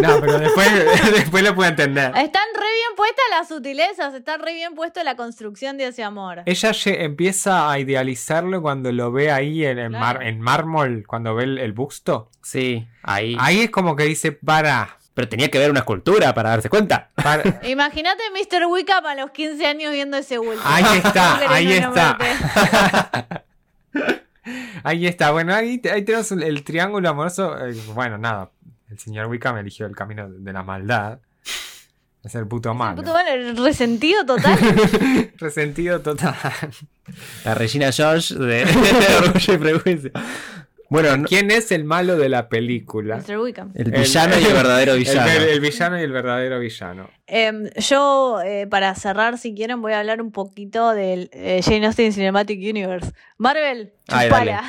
no, 0.00 0.20
pero 0.20 0.38
después, 0.38 0.66
después 1.14 1.44
lo 1.44 1.54
pude 1.54 1.68
entender. 1.68 2.06
Están 2.16 2.46
re 2.54 2.62
bien 2.74 2.96
puestas 2.96 3.24
las 3.32 3.48
sutilezas, 3.48 4.14
está 4.14 4.38
re 4.38 4.54
bien 4.54 4.74
puesto 4.74 5.04
la 5.04 5.14
construcción 5.14 5.76
de 5.76 5.88
ese 5.88 6.02
amor. 6.02 6.40
Ella 6.46 6.72
empieza 6.86 7.70
a 7.70 7.78
idealizarlo 7.78 8.62
cuando 8.62 8.92
lo 8.92 9.12
ve 9.12 9.30
ahí 9.30 9.66
en, 9.66 9.78
en, 9.78 9.92
mar- 9.92 10.16
Claro. 10.16 10.22
en 10.22 10.40
mármol, 10.40 11.04
cuando 11.06 11.34
ve 11.34 11.44
el, 11.44 11.58
el 11.58 11.74
busto. 11.74 12.30
Sí, 12.40 12.88
ahí. 13.02 13.36
Ahí 13.38 13.60
es 13.60 13.70
como 13.70 13.94
que 13.94 14.04
dice, 14.04 14.32
para, 14.32 14.96
Pero 15.14 15.28
tenía 15.28 15.50
que 15.50 15.58
ver 15.58 15.70
una 15.70 15.80
escultura 15.80 16.32
para 16.34 16.50
darse 16.50 16.68
cuenta. 16.70 17.10
para. 17.14 17.60
Imagínate 17.68 18.22
Mr. 18.32 18.66
Wickham 18.66 19.04
a 19.06 19.14
los 19.14 19.30
15 19.30 19.66
años 19.66 19.92
viendo 19.92 20.16
ese 20.16 20.38
bulto. 20.38 20.62
Ahí 20.64 20.84
está, 21.04 21.38
¿Cómo 21.42 21.54
ahí 21.54 21.72
está. 21.72 22.18
Ahí 24.84 25.06
está, 25.06 25.30
bueno, 25.30 25.54
ahí, 25.54 25.78
te- 25.78 25.92
ahí 25.92 26.02
tenemos 26.04 26.32
el, 26.32 26.42
el 26.42 26.64
triángulo 26.64 27.08
amoroso. 27.08 27.56
eh, 27.64 27.74
bueno, 27.94 28.18
nada, 28.18 28.50
el 28.90 28.98
señor 28.98 29.26
Wickham 29.26 29.56
eligió 29.58 29.86
el 29.86 29.94
camino 29.94 30.28
de, 30.28 30.38
de 30.40 30.52
la 30.52 30.64
maldad. 30.64 31.20
Es 32.24 32.34
el 32.34 32.46
puto 32.48 32.74
malo. 32.74 32.96
Puto 32.96 33.12
bueno, 33.12 33.62
resentido 33.64 34.24
total. 34.26 34.58
Resentido 35.38 36.00
total. 36.00 36.34
La 37.44 37.54
Regina 37.54 37.90
George 37.92 38.34
de 38.34 38.62
Orgullo 39.18 39.54
y 39.54 39.58
Prejuicio. 39.58 40.10
Bueno, 40.92 41.16
no- 41.16 41.26
¿Quién 41.28 41.50
es 41.50 41.72
el 41.72 41.84
malo 41.84 42.16
de 42.16 42.28
la 42.28 42.48
película? 42.48 43.16
Mr. 43.26 43.38
Wickham. 43.38 43.72
el 43.74 43.90
villano 43.90 44.34
y 44.38 44.44
el 44.44 44.52
verdadero 44.54 44.94
villano. 44.94 45.30
el 45.30 45.60
villano 45.60 45.98
y 45.98 46.02
el 46.02 46.12
verdadero 46.12 46.58
villano. 46.60 47.08
Em, 47.26 47.70
yo, 47.76 48.40
eh, 48.44 48.66
para 48.66 48.94
cerrar, 48.94 49.38
si 49.38 49.54
quieren, 49.54 49.80
voy 49.80 49.92
a 49.94 50.00
hablar 50.00 50.20
un 50.20 50.32
poquito 50.32 50.90
del 50.92 51.30
eh, 51.32 51.60
Jane 51.64 51.86
Austen 51.86 52.12
Cinematic 52.12 52.58
Universe. 52.60 53.12
Marvel, 53.38 53.92
Ay, 54.08 54.28
chupala. 54.28 54.62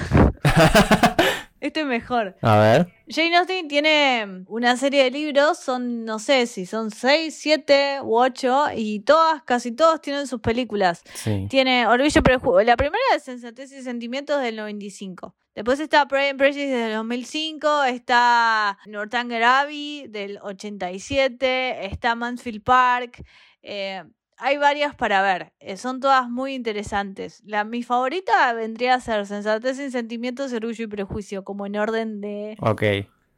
Este 1.60 1.80
es 1.80 1.86
mejor. 1.86 2.36
A 2.42 2.58
ver. 2.60 2.88
Jane 3.08 3.38
Austen 3.38 3.70
tiene 3.70 4.44
una 4.48 4.76
serie 4.76 5.06
de 5.06 5.12
libros, 5.12 5.58
son, 5.60 6.04
no 6.04 6.20
sé 6.20 6.46
si 6.46 6.66
son 6.66 6.92
6, 6.92 7.34
7 7.40 8.00
u 8.04 8.18
8, 8.18 8.66
y 8.76 9.00
todas, 9.00 9.44
casi 9.44 9.72
todos 9.72 10.02
tienen 10.02 10.28
sus 10.28 10.42
películas. 10.42 11.04
Sí. 11.14 11.48
Tiene 11.50 11.88
Orgullo 11.88 12.20
y 12.20 12.22
Prejuicio. 12.22 12.64
La 12.64 12.76
primera 12.76 13.02
es 13.16 13.24
Sensatez 13.24 13.72
y 13.72 13.82
Sentimientos 13.82 14.42
del 14.42 14.58
95. 14.58 15.34
Después 15.56 15.80
está 15.80 16.08
Pride 16.08 16.30
and 16.30 16.40
Prejudice 16.40 16.68
del 16.76 16.94
2005, 16.96 17.84
está 17.84 18.78
Northanger 18.88 19.44
Abbey 19.44 20.08
del 20.08 20.40
87, 20.42 21.86
está 21.86 22.16
Mansfield 22.16 22.64
Park. 22.64 23.24
eh, 23.62 24.04
hay 24.38 24.58
varias 24.58 24.94
para 24.96 25.22
ver, 25.22 25.54
eh, 25.60 25.78
son 25.78 26.00
todas 26.02 26.28
muy 26.30 26.54
interesantes. 26.56 27.42
La, 27.46 27.64
mi 27.64 27.82
favorita 27.84 28.52
vendría 28.54 28.96
a 28.96 29.00
ser 29.00 29.26
Sensatez 29.26 29.80
y 29.80 29.90
Sentimientos, 29.92 30.52
Orgullo 30.52 30.84
y 30.84 30.88
Prejuicio, 30.88 31.44
como 31.44 31.66
en 31.66 31.78
orden 31.78 32.20
de... 32.20 32.58
Ok. 32.60 32.82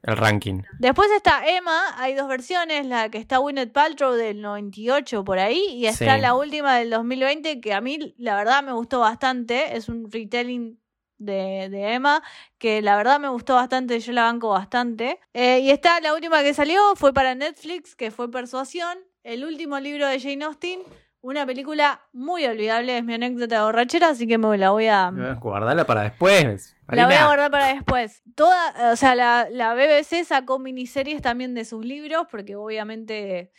El 0.04 0.18
ranking. 0.18 0.62
Después 0.80 1.10
está 1.16 1.46
Emma, 1.48 1.80
hay 1.98 2.14
dos 2.16 2.28
versiones, 2.28 2.86
la 2.88 3.10
que 3.10 3.18
está 3.18 3.38
Gwyneth 3.38 3.72
Paltrow 3.74 4.14
del 4.14 4.40
98 4.42 5.24
por 5.24 5.38
ahí 5.40 5.64
y 5.74 5.88
está 5.88 6.16
Sí. 6.16 6.22
la 6.22 6.34
última 6.36 6.78
del 6.78 6.92
2020 6.92 7.60
que 7.60 7.74
a 7.74 7.82
mí 7.82 8.14
la 8.18 8.36
verdad 8.36 8.64
me 8.64 8.72
gustó 8.72 9.00
bastante, 9.00 9.76
es 9.76 9.90
un 9.90 10.10
retelling 10.12 10.80
de, 11.18 11.70
de 11.70 11.94
Emma 11.94 12.22
que 12.58 12.82
la 12.82 12.96
verdad 12.98 13.20
me 13.20 13.30
gustó 13.30 13.56
bastante, 13.56 14.00
yo 14.00 14.12
la 14.12 14.24
banco 14.24 14.50
bastante. 14.50 15.20
Eh, 15.34 15.60
y 15.60 15.72
está 15.72 16.00
la 16.02 16.14
última 16.14 16.42
que 16.44 16.54
salió, 16.54 16.80
fue 16.96 17.14
para 17.14 17.36
Netflix, 17.36 17.96
que 17.96 18.12
fue 18.12 18.32
Persuasión, 18.32 18.98
el 19.24 19.46
último 19.46 19.80
libro 19.80 20.08
de 20.08 20.20
Jane 20.20 20.46
Austen, 20.46 20.80
una 21.22 21.46
película 21.46 22.02
muy 22.14 22.46
olvidable, 22.46 23.00
es 23.00 23.04
mi 23.04 23.16
anécdota 23.16 23.66
borrachera, 23.66 24.10
así 24.10 24.28
que 24.28 24.38
me 24.38 24.58
la 24.60 24.70
voy 24.70 24.88
a... 24.88 25.12
Guardala 25.40 25.86
para 25.86 26.04
después. 26.04 26.76
La 26.88 27.08
voy 27.08 27.16
a 27.16 27.26
guardar 27.26 27.50
para 27.50 27.68
después. 27.74 28.22
Toda, 28.36 28.92
o 28.92 28.96
sea, 28.96 29.16
la, 29.16 29.48
la 29.50 29.74
BBC 29.74 30.24
sacó 30.24 30.60
miniseries 30.60 31.24
también 31.24 31.56
de 31.56 31.66
sus 31.66 31.84
libros, 31.84 32.28
porque 32.30 32.56
obviamente 32.56 33.52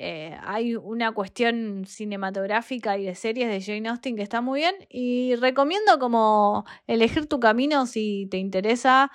eh, 0.00 0.38
hay 0.44 0.76
una 0.76 1.10
cuestión 1.12 1.82
cinematográfica 1.84 2.96
y 2.96 3.04
de 3.04 3.14
series 3.16 3.48
de 3.48 3.60
Jane 3.60 3.88
Austen 3.88 4.14
que 4.16 4.22
está 4.22 4.40
muy 4.40 4.60
bien. 4.60 4.74
Y 4.88 5.34
recomiendo 5.34 5.98
como 5.98 6.64
elegir 6.86 7.26
tu 7.26 7.40
camino 7.40 7.84
si 7.86 8.26
te 8.30 8.38
interesa. 8.38 9.10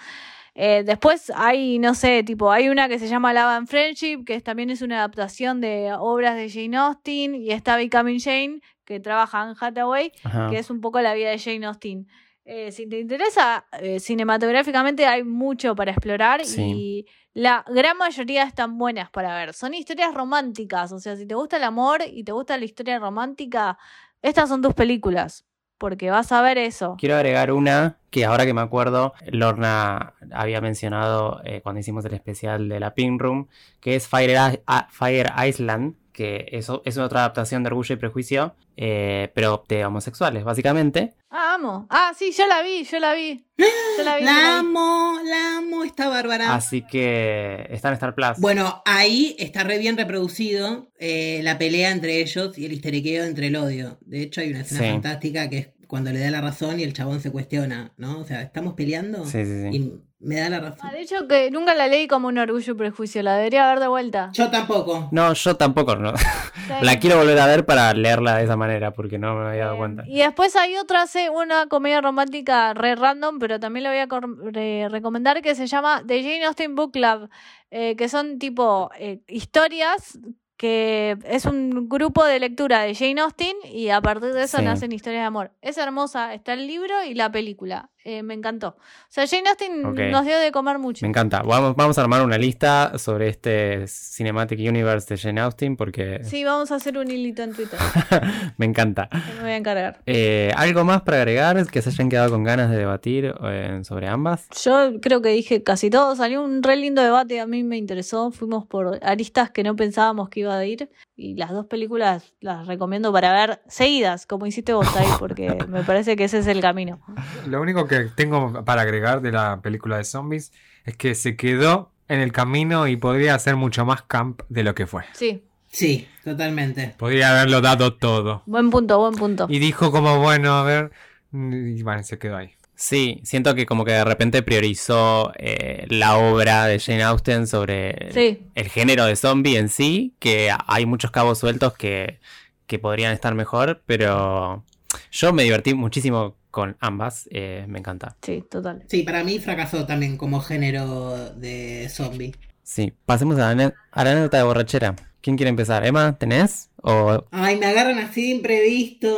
Eh, 0.55 0.83
después 0.85 1.31
hay, 1.35 1.79
no 1.79 1.95
sé, 1.95 2.21
tipo, 2.23 2.51
hay 2.51 2.69
una 2.69 2.87
que 2.87 2.99
se 2.99 3.07
llama 3.07 3.33
Love 3.33 3.57
and 3.57 3.67
Friendship, 3.67 4.23
que 4.25 4.35
es- 4.35 4.43
también 4.43 4.69
es 4.69 4.81
una 4.83 4.97
adaptación 4.97 5.61
de 5.61 5.93
obras 5.97 6.35
de 6.35 6.49
Jane 6.49 6.77
Austen, 6.77 7.33
y 7.35 7.49
está 7.51 7.75
Becoming 7.75 8.19
Jane, 8.19 8.59
que 8.85 8.99
trabaja 8.99 9.49
en 9.49 9.55
Hathaway, 9.59 10.11
Ajá. 10.23 10.49
que 10.51 10.59
es 10.59 10.69
un 10.69 10.79
poco 10.81 11.01
la 11.01 11.13
vida 11.15 11.29
de 11.31 11.39
Jane 11.39 11.65
Austen. 11.65 12.07
Eh, 12.45 12.71
si 12.71 12.87
te 12.87 12.99
interesa, 12.99 13.65
eh, 13.79 13.99
cinematográficamente 13.99 15.05
hay 15.05 15.23
mucho 15.23 15.75
para 15.75 15.91
explorar 15.91 16.43
Sí. 16.45 16.61
y 16.61 17.05
la 17.33 17.63
gran 17.69 17.97
mayoría 17.97 18.43
están 18.43 18.77
buenas 18.77 19.09
para 19.09 19.33
ver. 19.35 19.53
Son 19.53 19.73
historias 19.73 20.13
románticas, 20.13 20.91
o 20.91 20.99
sea, 20.99 21.15
si 21.15 21.25
te 21.25 21.35
gusta 21.35 21.55
el 21.57 21.63
amor 21.63 22.01
y 22.05 22.23
te 22.23 22.31
gusta 22.33 22.57
la 22.57 22.65
historia 22.65 22.99
romántica, 22.99 23.77
estas 24.21 24.49
son 24.49 24.61
tus 24.61 24.73
películas, 24.73 25.45
porque 25.77 26.09
vas 26.11 26.31
a 26.33 26.41
ver 26.41 26.57
eso. 26.57 26.95
Quiero 26.99 27.15
agregar 27.15 27.51
una 27.53 27.97
que 28.09 28.25
ahora 28.25 28.45
que 28.45 28.53
me 28.53 28.61
acuerdo, 28.61 29.13
Lorna 29.25 30.13
había 30.33 30.59
mencionado 30.61 31.41
eh, 31.45 31.61
cuando 31.61 31.79
hicimos 31.79 32.03
el 32.05 32.13
especial 32.13 32.67
de 32.67 32.79
la 32.79 32.93
Pink 32.93 33.21
Room, 33.21 33.47
que 33.79 33.95
es 33.95 34.07
Fire, 34.07 34.61
Fire 34.89 35.31
Island, 35.47 35.95
que 36.13 36.45
eso 36.51 36.81
es 36.85 36.97
otra 36.97 37.19
adaptación 37.21 37.63
de 37.63 37.67
Orgullo 37.67 37.95
y 37.95 37.97
Prejuicio, 37.97 38.55
eh, 38.77 39.31
pero 39.35 39.65
de 39.67 39.83
homosexuales, 39.85 40.43
básicamente. 40.43 41.13
Ah, 41.29 41.55
amo. 41.55 41.87
Ah, 41.89 42.13
sí, 42.17 42.31
yo 42.37 42.45
la 42.47 42.61
vi, 42.61 42.83
yo 42.83 42.99
la 42.99 43.13
vi. 43.13 43.45
Yo 43.57 44.03
la 44.03 44.17
vi. 44.17 44.23
La 44.23 44.31
la 44.33 44.39
vi. 44.39 44.45
amo, 44.59 45.17
la 45.25 45.57
amo, 45.57 45.83
está 45.83 46.07
bárbara. 46.09 46.53
Así 46.55 46.83
que 46.83 47.67
está 47.71 47.89
en 47.89 47.95
Star 47.95 48.13
Plus. 48.15 48.37
Bueno, 48.39 48.81
ahí 48.85 49.35
está 49.39 49.63
re 49.63 49.77
bien 49.79 49.97
reproducido 49.97 50.89
eh, 50.99 51.41
la 51.43 51.57
pelea 51.57 51.91
entre 51.91 52.21
ellos 52.21 52.57
y 52.57 52.65
el 52.65 52.73
histeriqueo 52.73 53.23
entre 53.25 53.47
el 53.47 53.55
odio. 53.55 53.97
De 54.01 54.21
hecho, 54.21 54.41
hay 54.41 54.51
una 54.51 54.61
escena 54.61 54.81
Sí. 54.81 54.87
fantástica 54.91 55.49
que 55.49 55.57
es 55.57 55.67
cuando 55.87 56.11
le 56.11 56.19
da 56.19 56.31
la 56.31 56.41
razón 56.41 56.79
y 56.79 56.83
el 56.83 56.93
chabón 56.93 57.21
se 57.21 57.31
cuestiona, 57.31 57.93
¿no? 57.97 58.19
O 58.19 58.25
sea, 58.25 58.41
¿estamos 58.41 58.73
peleando? 58.73 59.25
Sí, 59.25 59.45
sí, 59.45 59.61
sí. 59.61 59.77
Y 59.77 59.93
me 60.23 60.39
da 60.39 60.49
la 60.49 60.59
razón. 60.59 60.79
Ah, 60.81 60.91
de 60.91 61.01
hecho, 61.01 61.27
que 61.27 61.51
nunca 61.51 61.73
la 61.75 61.87
leí 61.87 62.07
como 62.07 62.29
un 62.29 62.37
orgullo 62.37 62.73
y 62.73 62.75
prejuicio, 62.77 63.21
la 63.23 63.35
debería 63.37 63.67
ver 63.67 63.79
de 63.79 63.87
vuelta. 63.87 64.29
Yo 64.33 64.49
tampoco. 64.49 65.09
No, 65.11 65.33
yo 65.33 65.55
tampoco, 65.55 65.95
no. 65.95 66.15
Sí. 66.17 66.23
La 66.81 66.97
quiero 66.97 67.17
volver 67.17 67.37
a 67.39 67.45
ver 67.45 67.65
para 67.65 67.93
leerla 67.93 68.37
de 68.37 68.45
esa 68.45 68.55
manera, 68.55 68.91
porque 68.93 69.19
no 69.19 69.35
me 69.35 69.49
había 69.49 69.63
dado 69.65 69.75
Eh, 69.75 69.77
cuenta. 69.79 70.03
Y 70.07 70.19
después 70.19 70.55
hay 70.55 70.77
otra, 70.77 71.03
una 71.33 71.67
comedia 71.67 71.99
romántica 71.99 72.73
re 72.73 72.95
random, 72.95 73.37
pero 73.37 73.59
también 73.59 73.83
la 73.83 73.89
voy 73.89 73.99
a 73.99 74.51
re- 74.51 74.87
recomendar, 74.89 75.41
que 75.41 75.55
se 75.55 75.67
llama 75.67 76.03
The 76.07 76.23
Jane 76.23 76.45
Austen 76.45 76.75
Book 76.75 76.93
Club, 76.93 77.29
eh, 77.69 77.95
que 77.97 78.07
son 78.07 78.39
tipo 78.39 78.89
eh, 78.97 79.19
historias 79.27 80.17
que 80.55 81.17
es 81.25 81.45
un 81.45 81.89
grupo 81.89 82.23
de 82.23 82.39
lectura 82.39 82.83
de 82.83 82.95
Jane 82.95 83.19
Austen 83.19 83.55
y 83.65 83.89
a 83.89 83.99
partir 83.99 84.31
de 84.31 84.43
eso 84.43 84.59
Sí. 84.59 84.63
nacen 84.63 84.93
historias 84.93 85.23
de 85.23 85.25
amor. 85.25 85.51
Es 85.61 85.77
hermosa, 85.77 86.33
está 86.33 86.53
el 86.53 86.67
libro 86.67 87.03
y 87.03 87.13
la 87.15 87.29
película. 87.31 87.89
Eh, 88.05 88.21
me 88.21 88.33
encantó. 88.33 88.69
O 88.69 88.75
sea, 89.07 89.25
Jane 89.25 89.47
Austen 89.49 89.81
nos 90.11 90.25
dio 90.25 90.37
de 90.37 90.51
comer 90.51 90.77
mucho. 90.77 91.05
Me 91.05 91.09
encanta. 91.09 91.41
Vamos, 91.41 91.75
vamos 91.75 91.97
a 91.97 92.01
armar 92.01 92.21
una 92.21 92.37
lista 92.37 92.97
sobre 92.97 93.29
este 93.29 93.87
Cinematic 93.87 94.59
Universe 94.59 95.13
de 95.13 95.21
Jane 95.21 95.39
Austen, 95.39 95.77
porque 95.77 96.19
Sí, 96.23 96.43
vamos 96.43 96.71
a 96.71 96.75
hacer 96.75 96.97
un 96.97 97.09
hilito 97.09 97.43
en 97.43 97.53
Twitter. 97.53 97.79
me 98.57 98.65
encanta. 98.65 99.07
me 99.37 99.41
voy 99.41 99.51
a 99.51 99.55
encargar. 99.55 100.01
Eh, 100.05 100.51
¿Algo 100.57 100.83
más 100.83 101.01
para 101.03 101.17
agregar 101.17 101.65
que 101.67 101.81
se 101.81 101.89
hayan 101.89 102.09
quedado 102.09 102.31
con 102.31 102.43
ganas 102.43 102.69
de 102.69 102.77
debatir 102.77 103.33
eh, 103.43 103.79
sobre 103.83 104.07
ambas? 104.09 104.47
Yo 104.63 104.99
creo 105.01 105.21
que 105.21 105.29
dije 105.29 105.63
casi 105.63 105.89
todo. 105.89 106.15
Salió 106.17 106.43
un 106.43 106.61
re 106.61 106.75
lindo 106.75 107.01
debate, 107.01 107.39
a 107.39 107.47
mí 107.47 107.63
me 107.63 107.77
interesó. 107.77 108.31
Fuimos 108.31 108.65
por 108.65 108.99
aristas 109.01 109.49
que 109.51 109.63
no 109.63 109.77
pensábamos 109.77 110.27
que 110.29 110.41
iba 110.41 110.57
a 110.57 110.65
ir. 110.65 110.89
Y 111.15 111.35
las 111.35 111.51
dos 111.51 111.67
películas 111.67 112.33
las 112.39 112.65
recomiendo 112.65 113.13
para 113.13 113.31
ver 113.31 113.61
seguidas, 113.67 114.25
como 114.25 114.45
hiciste 114.47 114.73
vos 114.73 114.87
ahí, 114.95 115.07
porque 115.19 115.57
me 115.67 115.83
parece 115.83 116.15
que 116.15 116.23
ese 116.23 116.39
es 116.39 116.47
el 116.47 116.59
camino. 116.61 116.99
Lo 117.47 117.61
único 117.61 117.87
que 117.87 118.05
tengo 118.15 118.63
para 118.65 118.81
agregar 118.81 119.21
de 119.21 119.31
la 119.31 119.61
película 119.61 119.97
de 119.97 120.03
zombies 120.03 120.51
es 120.85 120.97
que 120.97 121.15
se 121.15 121.35
quedó 121.35 121.91
en 122.07 122.19
el 122.19 122.31
camino 122.31 122.87
y 122.87 122.97
podría 122.97 123.37
ser 123.39 123.55
mucho 123.55 123.85
más 123.85 124.01
camp 124.03 124.41
de 124.49 124.63
lo 124.63 124.75
que 124.75 124.87
fue. 124.87 125.03
Sí, 125.13 125.43
Sí, 125.73 126.07
totalmente. 126.23 126.93
Podría 126.99 127.31
haberlo 127.31 127.59
dado 127.59 127.95
todo. 127.95 128.43
buen 128.45 128.69
punto, 128.69 128.99
buen 128.99 129.15
punto. 129.15 129.47
Y 129.49 129.57
dijo 129.57 129.91
como, 129.91 130.19
bueno, 130.19 130.53
a 130.53 130.63
ver, 130.63 130.91
y 131.31 131.81
bueno, 131.81 132.03
se 132.03 132.19
quedó 132.19 132.37
ahí. 132.37 132.51
Sí, 132.75 133.21
siento 133.23 133.53
que 133.55 133.65
como 133.65 133.85
que 133.85 133.91
de 133.91 134.03
repente 134.03 134.41
priorizó 134.41 135.31
eh, 135.37 135.85
la 135.89 136.17
obra 136.17 136.65
de 136.65 136.79
Jane 136.79 137.03
Austen 137.03 137.47
sobre 137.47 138.11
Sí. 138.13 138.47
el 138.55 138.67
género 138.69 139.05
de 139.05 139.15
zombie 139.15 139.57
en 139.57 139.69
sí, 139.69 140.15
que 140.19 140.49
hay 140.67 140.85
muchos 140.85 141.11
cabos 141.11 141.37
sueltos 141.39 141.73
que, 141.73 142.19
que 142.67 142.79
podrían 142.79 143.13
estar 143.13 143.35
mejor, 143.35 143.83
pero 143.85 144.63
yo 145.11 145.33
me 145.33 145.43
divertí 145.43 145.73
muchísimo 145.75 146.35
con 146.49 146.77
ambas, 146.79 147.27
eh, 147.31 147.65
me 147.67 147.79
encanta. 147.79 148.15
Sí, 148.21 148.43
total. 148.49 148.83
Sí, 148.87 149.03
para 149.03 149.23
mí 149.23 149.39
fracasó 149.39 149.85
también 149.85 150.17
como 150.17 150.39
género 150.41 151.33
de 151.35 151.87
zombie. 151.89 152.33
Sí, 152.63 152.93
pasemos 153.05 153.37
a 153.39 153.53
la, 153.53 153.73
a 153.91 154.03
la 154.03 154.11
anécdota 154.11 154.37
de 154.37 154.43
borrachera. 154.43 154.95
¿Quién 155.21 155.37
quiere 155.37 155.49
empezar? 155.49 155.85
¿Emma, 155.85 156.17
tenés? 156.17 156.69
¿O 156.81 157.23
Ay, 157.31 157.57
me 157.57 157.65
agarran 157.67 157.97
así 157.99 158.23
de 158.23 158.27
imprevisto. 158.35 159.07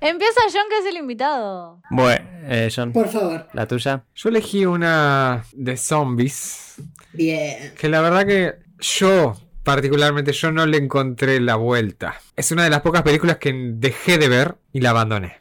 Empieza 0.00 0.40
John, 0.52 0.64
que 0.68 0.78
es 0.80 0.86
el 0.88 0.96
invitado. 0.96 1.80
Bueno, 1.90 2.24
eh, 2.44 2.68
John, 2.74 2.92
Por 2.92 3.08
favor. 3.08 3.46
la 3.52 3.66
tuya. 3.66 4.02
Yo 4.14 4.28
elegí 4.28 4.66
una 4.66 5.44
de 5.52 5.76
zombies 5.76 6.74
Bien. 7.12 7.72
que 7.78 7.88
la 7.88 8.00
verdad 8.00 8.26
que 8.26 8.54
yo, 8.80 9.36
particularmente, 9.62 10.32
yo 10.32 10.50
no 10.50 10.66
le 10.66 10.78
encontré 10.78 11.40
la 11.40 11.54
vuelta. 11.56 12.20
Es 12.34 12.50
una 12.50 12.64
de 12.64 12.70
las 12.70 12.80
pocas 12.80 13.02
películas 13.02 13.36
que 13.38 13.52
dejé 13.74 14.18
de 14.18 14.28
ver 14.28 14.56
y 14.72 14.80
la 14.80 14.90
abandoné. 14.90 15.40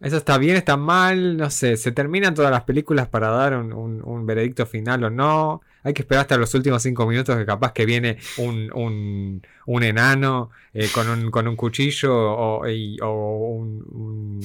Eso 0.00 0.16
está 0.16 0.38
bien, 0.38 0.56
está 0.56 0.76
mal, 0.76 1.36
no 1.36 1.50
sé, 1.50 1.76
se 1.76 1.92
terminan 1.92 2.34
todas 2.34 2.50
las 2.50 2.64
películas 2.64 3.08
para 3.08 3.28
dar 3.30 3.56
un, 3.56 3.72
un- 3.72 4.02
un 4.04 4.26
veredicto 4.26 4.66
final 4.66 5.04
o 5.04 5.10
no. 5.10 5.60
Hay 5.82 5.94
que 5.94 6.02
esperar 6.02 6.22
hasta 6.22 6.36
los 6.36 6.54
últimos 6.54 6.82
cinco 6.82 7.06
minutos 7.06 7.36
que 7.38 7.46
capaz 7.46 7.72
que 7.72 7.86
viene 7.86 8.18
un, 8.36 8.70
un, 8.74 9.42
un 9.66 9.82
enano 9.82 10.50
eh, 10.74 10.88
con, 10.92 11.08
un, 11.08 11.30
con 11.30 11.48
un 11.48 11.56
cuchillo 11.56 12.12
o, 12.14 12.68
y- 12.68 12.98
o 13.02 13.54
un, 13.56 14.40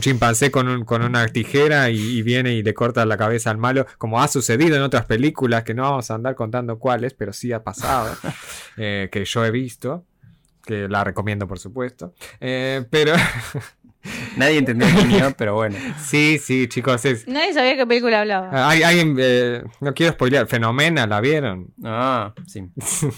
chimpancé 0.00 0.50
con, 0.50 0.68
un- 0.68 0.84
con 0.84 1.02
una 1.02 1.26
tijera 1.28 1.90
y, 1.90 1.96
y 2.18 2.22
viene 2.22 2.52
y 2.54 2.62
le 2.62 2.74
corta 2.74 3.04
la 3.06 3.16
cabeza 3.16 3.50
al 3.50 3.58
malo, 3.58 3.86
como 3.98 4.20
ha 4.20 4.28
sucedido 4.28 4.76
en 4.76 4.82
otras 4.82 5.06
películas, 5.06 5.64
que 5.64 5.74
no 5.74 5.82
vamos 5.82 6.10
a 6.10 6.14
andar 6.14 6.34
contando 6.34 6.78
cuáles, 6.78 7.14
pero 7.14 7.32
sí 7.32 7.52
ha 7.52 7.62
pasado, 7.62 8.14
eh, 8.76 9.08
que 9.10 9.24
yo 9.24 9.44
he 9.44 9.50
visto, 9.50 10.04
que 10.64 10.88
la 10.88 11.04
recomiendo 11.04 11.48
por 11.48 11.58
supuesto. 11.58 12.14
Eh, 12.40 12.84
pero 12.90 13.14
Nadie 14.36 14.58
entendió 14.58 14.86
el 14.88 15.06
mío, 15.08 15.32
pero 15.38 15.54
bueno. 15.54 15.76
sí, 16.02 16.38
sí, 16.38 16.68
chicos, 16.68 17.04
es... 17.04 17.26
Nadie 17.28 17.52
sabía 17.52 17.76
qué 17.76 17.86
película 17.86 18.20
hablaba. 18.20 18.68
Hay, 18.70 18.82
hay, 18.82 19.14
eh, 19.18 19.62
no 19.80 19.92
quiero 19.94 20.12
spoilear, 20.14 20.46
Fenomena, 20.46 21.06
¿la 21.06 21.20
vieron? 21.20 21.68
Ah, 21.84 22.32
sí. 22.46 22.64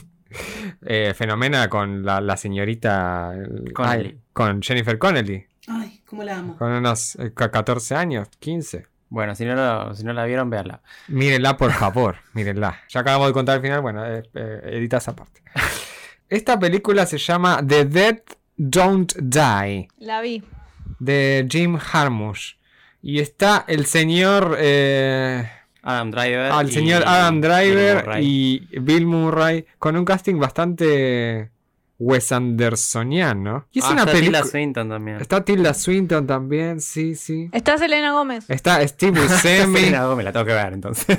Eh, 0.87 1.13
Fenomena 1.15 1.69
con 1.69 2.05
la, 2.07 2.21
la 2.23 2.39
señorita... 2.39 3.35
Connelly. 3.75 4.07
ay, 4.09 4.19
con 4.33 4.63
Jennifer 4.63 4.97
Connelly, 4.99 5.45
Ay, 5.69 6.01
cómo 6.07 6.23
la 6.25 6.39
amo. 6.39 6.57
con 6.57 6.73
unos 6.73 7.17
eh, 7.17 7.33
ca- 7.35 7.51
14 7.51 7.95
años, 7.97 8.29
15. 8.39 8.87
Bueno, 9.11 9.35
si 9.35 9.45
no, 9.45 9.55
lo- 9.55 9.95
si 9.95 10.05
no 10.05 10.15
la 10.15 10.25
vieron, 10.25 10.49
véanla. 10.49 10.81
Mírenla, 11.09 11.59
por 11.59 11.71
favor, 11.73 12.17
mírenla. 12.33 12.81
Ya 12.89 13.01
acabamos 13.01 13.27
de 13.27 13.33
contar 13.35 13.57
el 13.57 13.63
final, 13.63 13.83
bueno, 13.83 14.07
eh, 14.07 14.23
eh, 14.35 14.61
edita 14.73 14.97
esa 14.97 15.15
parte. 15.15 15.43
Esta 16.31 16.59
película 16.59 17.05
se 17.05 17.19
llama 17.19 17.61
The 17.67 17.85
Dead 17.85 18.21
Don't 18.57 19.13
Die, 19.19 19.89
La 19.99 20.23
vi. 20.23 20.43
De 21.03 21.47
Jim 21.51 21.77
Jarmusch. 21.79 22.57
Y 23.03 23.19
está 23.21 23.65
el 23.67 23.87
señor... 23.87 24.57
eh, 24.59 25.45
Adam 25.83 26.13
Driver. 26.13 26.53
al 26.53 26.69
y 26.69 26.73
señor 26.73 27.03
Adam 27.05 27.41
Bill 27.41 27.51
Driver 27.51 28.05
Murray. 28.07 28.25
y 28.25 28.79
Bill 28.79 29.07
Murray 29.07 29.67
con 29.81 29.97
un 29.97 30.05
casting 30.05 30.39
bastante 30.39 31.51
Wes 31.99 32.31
Andersoniano. 32.31 33.67
Y 33.73 33.81
es 33.81 33.85
Ah, 33.87 33.91
una 33.93 34.03
está 34.05 34.13
Tilda. 34.15 34.45
Swinton 34.45 34.89
también. 34.89 35.21
Está 35.21 35.45
Tilda 35.45 35.75
Swinton 35.75 36.27
también, 36.27 36.81
sí, 36.81 37.17
sí. 37.17 37.49
Está 37.53 37.79
Selena 37.79 38.13
Gómez. 38.13 38.45
Está 38.49 38.87
Steve 38.87 39.21
Buscemi. 39.23 39.81
Selena 39.81 40.07
Gomez, 40.07 40.25
la 40.27 40.33
tengo 40.33 40.47
que 40.47 40.53
ver 40.55 40.73
entonces. 40.73 41.19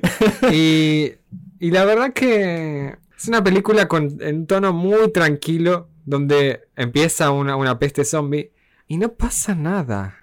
y, 0.52 1.12
y 1.58 1.70
la 1.72 1.84
verdad 1.84 2.12
que 2.12 2.94
es 3.16 3.28
una 3.28 3.42
película 3.42 3.88
con 3.88 4.18
en 4.20 4.46
tono 4.46 4.72
muy 4.72 5.10
tranquilo, 5.12 5.88
donde 6.04 6.68
empieza 6.76 7.30
una, 7.32 7.56
una 7.56 7.78
peste 7.80 8.04
zombie 8.04 8.52
y 8.88 8.96
no 8.98 9.12
pasa 9.12 9.54
nada. 9.54 10.16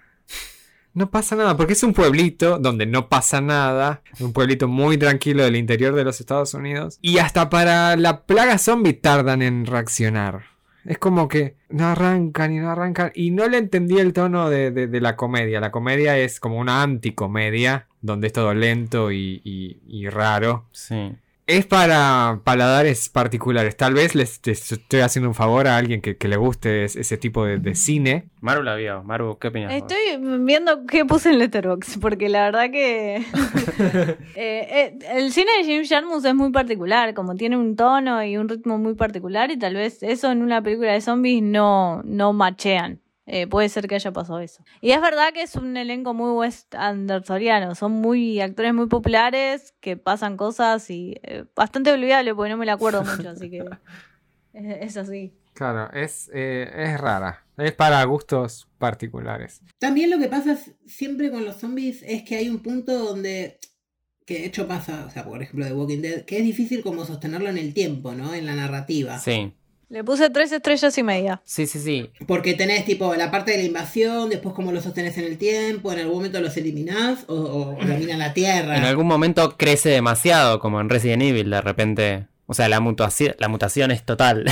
No 0.92 1.10
pasa 1.10 1.34
nada, 1.34 1.56
porque 1.56 1.72
es 1.72 1.82
un 1.82 1.92
pueblito 1.92 2.58
donde 2.60 2.86
no 2.86 3.08
pasa 3.08 3.40
nada, 3.40 4.02
un 4.20 4.32
pueblito 4.32 4.68
muy 4.68 4.96
tranquilo 4.96 5.42
del 5.42 5.56
interior 5.56 5.92
de 5.94 6.04
los 6.04 6.20
Estados 6.20 6.54
Unidos, 6.54 6.98
y 7.02 7.18
hasta 7.18 7.50
para 7.50 7.96
la 7.96 8.26
plaga 8.26 8.58
zombie 8.58 8.92
tardan 8.92 9.42
en 9.42 9.66
reaccionar. 9.66 10.44
Es 10.84 10.98
como 10.98 11.26
que 11.28 11.56
no 11.68 11.86
arrancan 11.88 12.52
y 12.52 12.58
no 12.58 12.70
arrancan, 12.70 13.10
y 13.14 13.32
no 13.32 13.48
le 13.48 13.58
entendí 13.58 13.98
el 13.98 14.12
tono 14.12 14.50
de, 14.50 14.70
de- 14.70 15.00
la 15.00 15.16
comedia. 15.16 15.58
La 15.58 15.72
comedia 15.72 16.16
es 16.18 16.38
como 16.38 16.58
una 16.58 16.82
anticomedia, 16.82 17.88
donde 18.00 18.28
es 18.28 18.32
todo 18.32 18.54
lento 18.54 19.10
y- 19.10 19.40
y 19.44 20.08
raro. 20.10 20.66
sí. 20.72 21.16
Es 21.46 21.66
para 21.66 22.40
paladares 22.42 23.10
particulares. 23.10 23.76
Tal 23.76 23.92
vez 23.92 24.14
les, 24.14 24.40
les 24.46 24.72
estoy 24.72 25.00
haciendo 25.00 25.28
un 25.28 25.34
favor 25.34 25.66
a 25.68 25.76
alguien 25.76 26.00
que, 26.00 26.16
que 26.16 26.26
le 26.26 26.36
guste 26.38 26.84
es- 26.84 26.96
ese 26.96 27.18
tipo 27.18 27.44
de, 27.44 27.58
de 27.58 27.74
cine. 27.74 28.30
Maru 28.40 28.62
la 28.62 28.74
vio. 28.76 29.02
Maru, 29.04 29.38
¿qué 29.38 29.48
opinas? 29.48 29.70
Estoy 29.74 29.98
viendo 30.40 30.86
qué 30.86 31.04
puse 31.04 31.28
en 31.30 31.38
Letterboxd, 31.40 32.00
porque 32.00 32.30
la 32.30 32.44
verdad 32.44 32.70
que 32.70 33.16
eh, 33.16 34.16
eh, 34.36 34.98
el 35.12 35.32
cine 35.32 35.50
de 35.58 35.64
Jim 35.64 35.82
Jarmusch 35.86 36.24
es 36.24 36.34
muy 36.34 36.50
particular, 36.50 37.12
como 37.12 37.34
tiene 37.34 37.58
un 37.58 37.76
tono 37.76 38.24
y 38.24 38.38
un 38.38 38.48
ritmo 38.48 38.78
muy 38.78 38.94
particular 38.94 39.50
y 39.50 39.58
tal 39.58 39.74
vez 39.74 40.02
eso 40.02 40.32
en 40.32 40.42
una 40.42 40.62
película 40.62 40.92
de 40.92 41.02
zombies 41.02 41.42
no, 41.42 42.02
no 42.04 42.32
machean. 42.32 43.00
Eh, 43.26 43.46
puede 43.46 43.68
ser 43.68 43.88
que 43.88 43.94
haya 43.94 44.12
pasado 44.12 44.40
eso. 44.40 44.62
Y 44.80 44.90
es 44.90 45.00
verdad 45.00 45.32
que 45.32 45.42
es 45.42 45.54
un 45.56 45.76
elenco 45.76 46.12
muy 46.14 46.30
West 46.32 46.74
Andersoniano. 46.74 47.74
Son 47.74 47.92
muy 47.92 48.40
actores 48.40 48.74
muy 48.74 48.86
populares 48.86 49.74
que 49.80 49.96
pasan 49.96 50.36
cosas 50.36 50.90
y 50.90 51.16
eh, 51.22 51.44
bastante 51.56 51.90
olvidable 51.92 52.34
porque 52.34 52.50
no 52.50 52.56
me 52.58 52.66
la 52.66 52.74
acuerdo 52.74 53.02
mucho, 53.16 53.30
así 53.30 53.50
que 53.50 53.64
es, 54.52 54.76
es 54.90 54.96
así. 54.96 55.34
Claro, 55.54 55.90
es, 55.92 56.30
eh, 56.34 56.68
es 56.74 57.00
rara. 57.00 57.46
Es 57.56 57.72
para 57.72 58.02
gustos 58.04 58.68
particulares. 58.78 59.60
También 59.78 60.10
lo 60.10 60.18
que 60.18 60.26
pasa 60.28 60.52
es- 60.52 60.72
siempre 60.86 61.30
con 61.30 61.44
los 61.44 61.56
zombies 61.56 62.02
es 62.02 62.24
que 62.24 62.36
hay 62.36 62.48
un 62.48 62.58
punto 62.60 62.92
donde, 62.98 63.58
que 64.26 64.34
de 64.40 64.46
hecho 64.46 64.66
pasa, 64.66 65.04
o 65.06 65.10
sea, 65.10 65.24
por 65.24 65.40
ejemplo, 65.40 65.64
de 65.64 65.72
Walking 65.72 66.02
Dead, 66.02 66.24
que 66.24 66.38
es 66.38 66.44
difícil 66.44 66.82
como 66.82 67.04
sostenerlo 67.04 67.48
en 67.48 67.58
el 67.58 67.72
tiempo, 67.72 68.12
¿no? 68.14 68.34
En 68.34 68.46
la 68.46 68.54
narrativa. 68.56 69.18
Sí, 69.20 69.54
Le 69.94 70.02
puse 70.02 70.28
tres 70.28 70.50
estrellas 70.50 70.98
y 70.98 71.04
media. 71.04 71.40
sí, 71.44 71.68
sí, 71.68 71.78
sí. 71.78 72.10
Porque 72.26 72.54
tenés 72.54 72.84
tipo 72.84 73.14
la 73.14 73.30
parte 73.30 73.52
de 73.52 73.58
la 73.58 73.62
invasión, 73.62 74.28
después 74.28 74.52
cómo 74.52 74.72
lo 74.72 74.82
sostenés 74.82 75.16
en 75.18 75.24
el 75.24 75.38
tiempo, 75.38 75.92
en 75.92 76.00
algún 76.00 76.16
momento 76.16 76.40
los 76.40 76.56
eliminás 76.56 77.24
o, 77.28 77.34
o 77.34 77.76
dominan 77.86 78.18
la 78.18 78.34
tierra. 78.34 78.76
En 78.76 78.82
algún 78.82 79.06
momento 79.06 79.56
crece 79.56 79.90
demasiado, 79.90 80.58
como 80.58 80.80
en 80.80 80.88
Resident 80.88 81.22
Evil, 81.22 81.48
de 81.48 81.60
repente. 81.60 82.26
O 82.46 82.54
sea, 82.54 82.68
la 82.68 82.80
mutación, 82.80 83.36
la 83.38 83.46
mutación 83.46 83.92
es 83.92 84.02
total. 84.02 84.46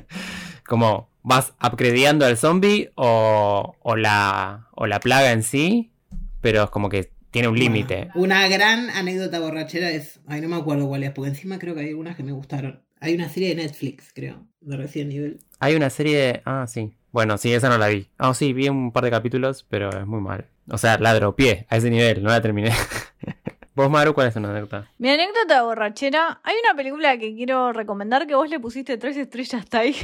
como 0.66 1.10
vas 1.22 1.52
upgradeando 1.62 2.24
al 2.24 2.38
zombie 2.38 2.90
o, 2.94 3.76
o, 3.82 3.96
la, 3.96 4.68
o 4.72 4.86
la 4.86 4.98
plaga 5.00 5.32
en 5.32 5.42
sí, 5.42 5.92
pero 6.40 6.64
es 6.64 6.70
como 6.70 6.88
que 6.88 7.12
tiene 7.30 7.48
un 7.48 7.58
límite. 7.58 8.08
Una 8.14 8.48
gran 8.48 8.88
anécdota 8.88 9.40
borrachera 9.40 9.90
es, 9.90 10.20
ay, 10.26 10.40
no 10.40 10.48
me 10.48 10.56
acuerdo 10.56 10.88
cuál 10.88 11.04
es, 11.04 11.10
porque 11.10 11.28
encima 11.28 11.58
creo 11.58 11.74
que 11.74 11.82
hay 11.82 11.88
algunas 11.90 12.16
que 12.16 12.22
me 12.22 12.32
gustaron. 12.32 12.80
Hay 13.00 13.14
una 13.14 13.28
serie 13.28 13.50
de 13.50 13.54
Netflix, 13.56 14.12
creo, 14.14 14.46
de 14.60 14.76
Resident 14.76 15.12
Evil. 15.12 15.40
Hay 15.58 15.74
una 15.74 15.90
serie 15.90 16.16
de... 16.18 16.42
Ah, 16.44 16.66
sí. 16.68 16.92
Bueno, 17.12 17.38
sí, 17.38 17.52
esa 17.52 17.68
no 17.68 17.78
la 17.78 17.88
vi. 17.88 18.06
Ah, 18.18 18.34
sí, 18.34 18.52
vi 18.52 18.68
un 18.68 18.92
par 18.92 19.04
de 19.04 19.10
capítulos, 19.10 19.64
pero 19.68 19.88
es 19.90 20.06
muy 20.06 20.20
mal. 20.20 20.46
O 20.70 20.78
sea, 20.78 20.98
la 20.98 21.14
dropié 21.14 21.66
a 21.70 21.76
ese 21.76 21.90
nivel, 21.90 22.22
no 22.22 22.28
la 22.28 22.40
terminé. 22.40 22.70
¿Vos, 23.74 23.88
Maru, 23.88 24.12
cuál 24.12 24.26
es 24.26 24.34
tu 24.34 24.40
anécdota? 24.40 24.90
Mi 24.98 25.08
anécdota 25.08 25.62
borrachera, 25.62 26.40
hay 26.44 26.54
una 26.64 26.74
película 26.76 27.16
que 27.18 27.34
quiero 27.34 27.72
recomendar 27.72 28.26
que 28.26 28.34
vos 28.34 28.50
le 28.50 28.60
pusiste 28.60 28.98
tres 28.98 29.16
estrellas 29.16 29.54
hasta 29.62 29.78
ahí, 29.80 29.94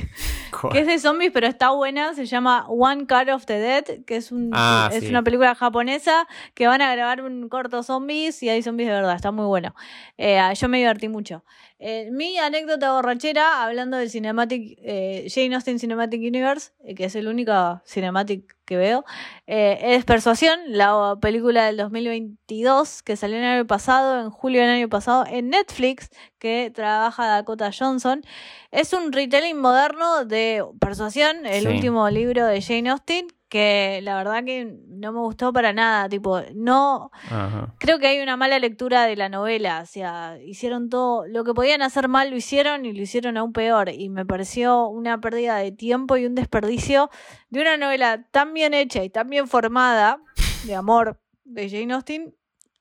que 0.72 0.78
es 0.80 0.86
de 0.86 0.98
zombies, 0.98 1.30
pero 1.32 1.46
está 1.46 1.70
buena, 1.70 2.14
se 2.14 2.24
llama 2.26 2.66
One 2.68 3.06
Cut 3.06 3.28
of 3.28 3.44
the 3.44 3.58
Dead, 3.58 3.84
que 4.06 4.16
es, 4.16 4.32
un, 4.32 4.50
Ah, 4.54 4.88
es 4.92 5.00
sí. 5.00 5.10
una 5.10 5.22
película 5.22 5.54
japonesa 5.54 6.26
que 6.54 6.66
van 6.66 6.80
a 6.80 6.90
grabar 6.94 7.20
un 7.20 7.48
corto 7.48 7.82
zombies 7.82 8.42
y 8.42 8.48
hay 8.48 8.62
zombies 8.62 8.88
de 8.88 8.94
verdad, 8.94 9.16
está 9.16 9.30
muy 9.30 9.46
bueno. 9.46 9.74
Eh, 10.16 10.40
yo 10.58 10.68
me 10.68 10.78
divertí 10.78 11.08
mucho. 11.08 11.44
Eh, 11.78 12.08
mi 12.10 12.38
anécdota 12.38 12.92
borrachera, 12.92 13.62
hablando 13.62 13.98
del 13.98 14.10
Cinematic, 14.10 14.78
eh, 14.82 15.26
Jane 15.28 15.54
Austen 15.56 15.78
Cinematic 15.78 16.20
Universe, 16.20 16.72
eh, 16.82 16.94
que 16.94 17.04
es 17.04 17.14
el 17.16 17.28
único 17.28 17.52
cinematic 17.84 18.56
que 18.64 18.78
veo, 18.78 19.04
eh, 19.46 19.78
es 19.94 20.04
Persuasión, 20.06 20.58
la 20.68 21.16
película 21.20 21.66
del 21.66 21.76
2022 21.76 23.02
que 23.02 23.16
salió 23.16 23.36
el 23.36 23.44
año 23.44 23.66
pasado, 23.66 24.20
en 24.20 24.30
julio 24.30 24.62
del 24.62 24.70
año 24.70 24.88
pasado, 24.88 25.24
en 25.28 25.50
Netflix, 25.50 26.08
que 26.38 26.72
trabaja 26.74 27.26
Dakota 27.26 27.70
Johnson. 27.78 28.22
Es 28.70 28.92
un 28.94 29.12
retelling 29.12 29.58
moderno 29.60 30.24
de 30.24 30.64
Persuasión, 30.80 31.44
el 31.44 31.62
Sí. 31.62 31.68
último 31.68 32.08
libro 32.08 32.46
de 32.46 32.62
Jane 32.62 32.88
Austen, 32.90 33.28
que 33.48 34.00
la 34.02 34.16
verdad 34.16 34.42
que 34.44 34.76
no 34.88 35.12
me 35.12 35.20
gustó 35.20 35.52
para 35.52 35.72
nada, 35.72 36.08
tipo, 36.08 36.40
no, 36.54 37.10
Ajá. 37.30 37.74
creo 37.78 37.98
que 38.00 38.08
hay 38.08 38.20
una 38.20 38.36
mala 38.36 38.58
lectura 38.58 39.04
de 39.04 39.14
la 39.16 39.28
novela, 39.28 39.80
o 39.82 39.86
sea, 39.86 40.36
hicieron 40.44 40.88
todo, 40.88 41.26
lo 41.28 41.44
que 41.44 41.54
podían 41.54 41.80
hacer 41.82 42.08
mal 42.08 42.30
lo 42.30 42.36
hicieron 42.36 42.84
y 42.84 42.92
lo 42.92 43.02
hicieron 43.02 43.36
aún 43.36 43.52
peor, 43.52 43.88
y 43.90 44.08
me 44.08 44.26
pareció 44.26 44.88
una 44.88 45.20
pérdida 45.20 45.58
de 45.58 45.70
tiempo 45.72 46.16
y 46.16 46.26
un 46.26 46.34
desperdicio 46.34 47.08
de 47.50 47.60
una 47.60 47.76
novela 47.76 48.26
tan 48.32 48.52
bien 48.52 48.74
hecha 48.74 49.04
y 49.04 49.10
tan 49.10 49.28
bien 49.28 49.46
formada, 49.46 50.18
de 50.64 50.74
amor, 50.74 51.20
de 51.44 51.70
Jane 51.70 51.94
Austen, 51.94 52.34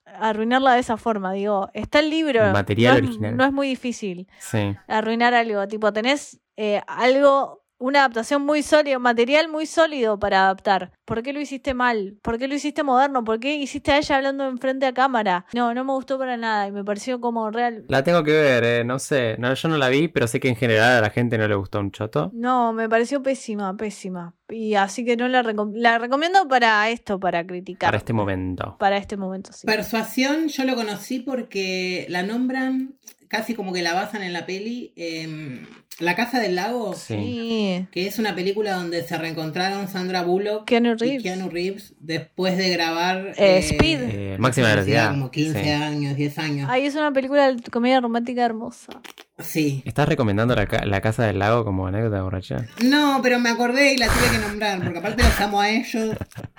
arruinarla 0.04 0.74
de 0.74 0.80
esa 0.80 0.96
forma, 0.96 1.32
digo, 1.32 1.68
está 1.74 1.98
el 2.00 2.10
libro, 2.10 2.44
El 2.44 2.52
material 2.52 2.94
no 2.94 2.98
es- 2.98 3.04
original. 3.08 3.36
no 3.36 3.44
es 3.44 3.52
muy 3.52 3.68
difícil 3.68 4.28
Sí. 4.38 4.74
arruinar 4.88 5.34
algo. 5.34 5.66
Tipo, 5.68 5.92
tenés 5.92 6.40
eh, 6.56 6.80
algo, 6.86 7.64
una 7.78 8.00
adaptación 8.00 8.42
muy 8.42 8.62
sólida, 8.62 8.96
un 8.96 9.02
material 9.02 9.48
muy 9.48 9.66
sólido 9.66 10.18
para 10.18 10.44
adaptar. 10.44 10.92
¿Por 11.04 11.22
qué 11.22 11.32
lo 11.32 11.40
hiciste 11.40 11.74
mal? 11.74 12.16
¿Por 12.22 12.38
qué 12.38 12.48
lo 12.48 12.54
hiciste 12.54 12.82
moderno? 12.82 13.22
¿Por 13.22 13.38
qué 13.38 13.54
hiciste 13.54 13.92
a 13.92 13.98
ella 13.98 14.16
hablando 14.16 14.48
enfrente 14.48 14.86
a 14.86 14.94
cámara? 14.94 15.46
No, 15.54 15.72
no 15.74 15.84
me 15.84 15.92
gustó 15.92 16.18
para 16.18 16.36
nada 16.36 16.66
y 16.66 16.72
me 16.72 16.82
pareció 16.84 17.20
como 17.20 17.50
real. 17.50 17.84
La 17.88 18.02
tengo 18.02 18.24
que 18.24 18.32
ver, 18.32 18.64
eh, 18.64 18.84
no 18.84 18.98
sé. 18.98 19.36
No, 19.38 19.52
yo 19.54 19.68
no 19.68 19.76
la 19.76 19.88
vi, 19.88 20.08
pero 20.08 20.26
sé 20.26 20.40
que 20.40 20.48
en 20.48 20.56
general 20.56 20.96
a 20.96 21.00
la 21.00 21.10
gente 21.10 21.38
no 21.38 21.46
le 21.46 21.54
gustó 21.54 21.78
un 21.80 21.90
choto. 21.92 22.30
No, 22.34 22.72
me 22.72 22.88
pareció 22.88 23.22
pésima, 23.22 23.76
pésima. 23.76 24.34
Y 24.48 24.74
así 24.74 25.04
que 25.04 25.16
no 25.16 25.28
la, 25.28 25.42
recom- 25.42 25.72
la 25.74 25.98
recomiendo 25.98 26.46
para 26.48 26.88
esto, 26.90 27.20
para 27.20 27.46
criticar. 27.46 27.88
Para 27.88 27.98
este 27.98 28.12
momento. 28.12 28.76
Para 28.78 28.96
este 28.96 29.16
momento, 29.16 29.52
sí. 29.52 29.66
Persuasión 29.66 30.48
yo 30.48 30.64
lo 30.64 30.74
conocí 30.76 31.20
porque 31.20 32.06
la 32.08 32.22
nombran, 32.22 32.94
casi 33.28 33.54
como 33.54 33.72
que 33.72 33.82
la 33.82 33.92
basan 33.94 34.22
en 34.22 34.32
la 34.32 34.46
peli, 34.46 34.92
em, 34.96 35.66
La 35.98 36.14
Casa 36.14 36.40
del 36.40 36.56
Lago, 36.56 36.94
Sí. 36.94 37.86
Que 37.90 38.06
es 38.06 38.18
una 38.18 38.34
película 38.34 38.72
donde 38.74 39.02
se 39.02 39.16
reencontraron 39.16 39.88
Sandra 39.88 40.22
Bullock 40.22 40.66
Keanu 40.66 40.94
y. 41.02 41.22
Keanu 41.22 41.48
Reeves 41.48 41.94
después 42.00 42.58
de 42.58 42.68
grabar 42.68 43.32
Eh, 43.38 43.58
Speed. 43.62 43.98
Eh, 44.02 44.36
máxima 44.38 44.68
velocidad. 44.68 45.10
Como 45.10 45.30
15 45.30 45.62
Sí. 45.62 45.70
años, 45.70 46.16
10 46.16 46.38
años. 46.38 46.68
Ay, 46.70 46.84
es 46.86 46.94
una 46.96 47.12
película 47.12 47.50
de 47.50 47.62
comedia 47.70 48.00
romántica 48.00 48.44
hermosa. 48.44 49.00
Sí. 49.38 49.82
¿Estás 49.86 50.08
recomendando 50.08 50.54
la, 50.54 50.66
ca- 50.66 50.84
la 50.84 51.00
casa 51.00 51.24
del 51.26 51.38
lago 51.38 51.64
como 51.64 51.86
anécdota 51.86 52.22
borracha? 52.22 52.66
No, 52.84 53.20
pero 53.22 53.38
me 53.38 53.48
acordé 53.50 53.94
y 53.94 53.96
la 53.98 54.06
tuve 54.08 54.30
que 54.32 54.38
nombrar, 54.46 54.82
porque 54.82 54.98
aparte 54.98 55.22
los 55.22 55.40
amo 55.40 55.60
a 55.60 55.70
ellos. 55.70 56.16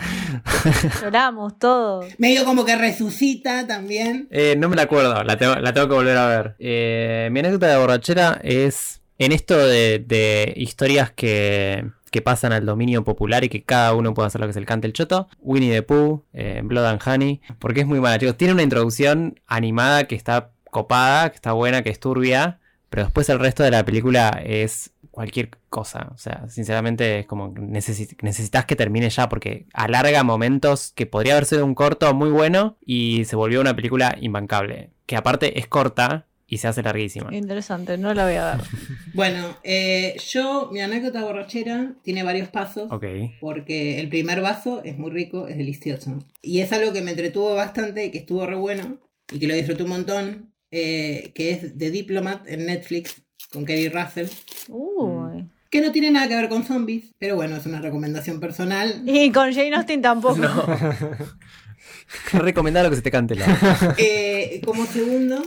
Lloramos 1.02 1.58
todos. 1.60 2.06
Medio 2.18 2.44
como 2.46 2.66
que 2.66 2.76
resucita 2.76 3.66
también. 3.68 4.28
Eh, 4.32 4.56
no 4.58 4.70
me 4.70 4.76
la 4.76 4.84
acuerdo, 4.84 5.24
la 5.24 5.38
tengo, 5.38 5.56
la 5.56 5.74
tengo 5.74 5.88
que 5.90 5.94
volver 5.96 6.18
a 6.18 6.28
ver. 6.28 6.56
Eh, 6.60 7.30
mi 7.32 7.40
anécdota 7.40 7.68
de 7.68 7.78
borrachera 7.78 8.40
es 8.44 9.02
en 9.18 9.32
esto 9.32 9.58
de, 9.58 10.54
historias 10.56 11.12
que, 11.12 11.90
que 12.12 12.22
pasan 12.22 12.54
al 12.54 12.66
dominio 12.66 13.04
popular 13.04 13.44
y 13.44 13.50
que 13.50 13.64
cada 13.64 13.94
uno 13.94 14.14
puede 14.14 14.28
hacer 14.28 14.42
lo 14.42 14.48
que 14.48 14.54
se 14.54 14.60
le 14.60 14.66
cante 14.66 14.88
el 14.88 14.94
choto. 14.94 15.28
Winnie 15.40 15.72
the 15.72 15.84
Pooh, 15.84 16.24
eh, 16.34 16.62
Blood 16.64 16.86
and 16.86 17.02
Honey, 17.06 17.42
porque 17.60 17.82
es 17.82 17.88
muy 17.88 18.00
mala, 18.00 18.20
chicos. 18.20 18.38
Tiene 18.38 18.54
una 18.54 18.64
introducción 18.64 19.40
animada 19.48 20.06
que 20.06 20.16
está 20.16 20.52
copada, 20.70 21.30
que 21.30 21.36
está 21.36 21.54
buena, 21.54 21.82
que 21.82 21.90
es 21.90 22.00
turbia, 22.00 22.60
pero 22.90 23.04
después 23.04 23.30
el 23.30 23.40
resto 23.40 23.64
de 23.64 23.72
la 23.72 23.84
película 23.84 24.42
es 24.44 24.92
cualquier 25.12 25.50
cosa. 25.70 26.10
O 26.14 26.18
sea, 26.18 26.48
sinceramente 26.48 27.20
es 27.20 27.26
como 27.26 27.54
necesitas 27.58 28.66
que 28.66 28.76
termine 28.76 29.10
ya 29.10 29.28
porque 29.30 29.66
alarga 29.74 30.24
momentos 30.24 30.94
que 30.96 31.06
podría 31.08 31.34
haber 31.34 31.46
sido 31.46 31.66
un 31.66 31.74
corto 31.74 32.14
muy 32.14 32.30
bueno 32.30 32.78
y 32.86 33.26
se 33.26 33.36
volvió 33.36 33.60
una 33.60 33.76
película 33.76 34.16
imbancable. 34.22 34.92
Que 35.08 35.16
aparte 35.16 35.60
es 35.60 35.68
corta 35.68 36.28
y 36.48 36.58
se 36.58 36.68
hace 36.68 36.82
larguísima. 36.82 37.34
Interesante, 37.36 37.98
no 37.98 38.14
la 38.14 38.26
voy 38.26 38.36
a 38.36 38.56
ver. 38.56 38.66
Bueno, 39.14 39.58
eh, 39.64 40.16
yo, 40.30 40.70
mi 40.72 40.80
anécdota 40.80 41.24
borrachera 41.24 41.96
tiene 42.04 42.22
varios 42.22 42.50
pasos. 42.50 42.92
Ok. 42.92 43.06
Porque 43.40 44.00
el 44.00 44.10
primer 44.10 44.42
vaso 44.42 44.84
es 44.84 44.96
muy 44.98 45.10
rico, 45.10 45.48
es 45.48 45.58
delicioso. 45.58 46.20
Y 46.42 46.60
es 46.60 46.72
algo 46.72 46.94
que 46.94 47.02
me 47.02 47.12
entretuvo 47.12 47.56
bastante, 47.56 48.12
que 48.12 48.20
estuvo 48.20 48.46
re 48.46 48.56
bueno 48.56 49.00
y 49.32 49.40
que 49.40 49.48
lo 49.48 49.56
disfruté 49.56 49.84
un 49.84 49.90
montón, 49.90 50.54
eh, 50.70 51.32
que 51.34 51.50
es 51.52 51.78
The 51.78 51.90
Diplomat 51.90 52.48
en 52.48 52.68
Netflix 52.68 53.24
con 53.52 53.66
Kerry 53.66 53.90
Russell, 53.90 54.28
Uy. 54.70 55.50
que 55.72 55.82
no 55.82 55.92
tiene 55.92 56.12
nada 56.12 56.28
que 56.28 56.36
ver 56.36 56.50
con 56.50 56.64
zombies, 56.64 57.06
pero 57.18 57.36
bueno, 57.36 57.56
es 57.56 57.66
una 57.66 57.82
recomendación 57.82 58.40
personal. 58.40 59.02
Y 59.06 59.32
con 59.32 59.52
Jane 59.52 59.76
Austen 59.76 60.02
tampoco. 60.02 60.42
Recomendar 62.34 62.84
lo 62.84 62.90
que 62.90 62.98
se 62.98 63.02
te 63.02 63.12
cante 63.12 63.36
la. 63.36 63.96
Eh, 63.98 64.62
como 64.64 64.86
segundo, 64.86 65.42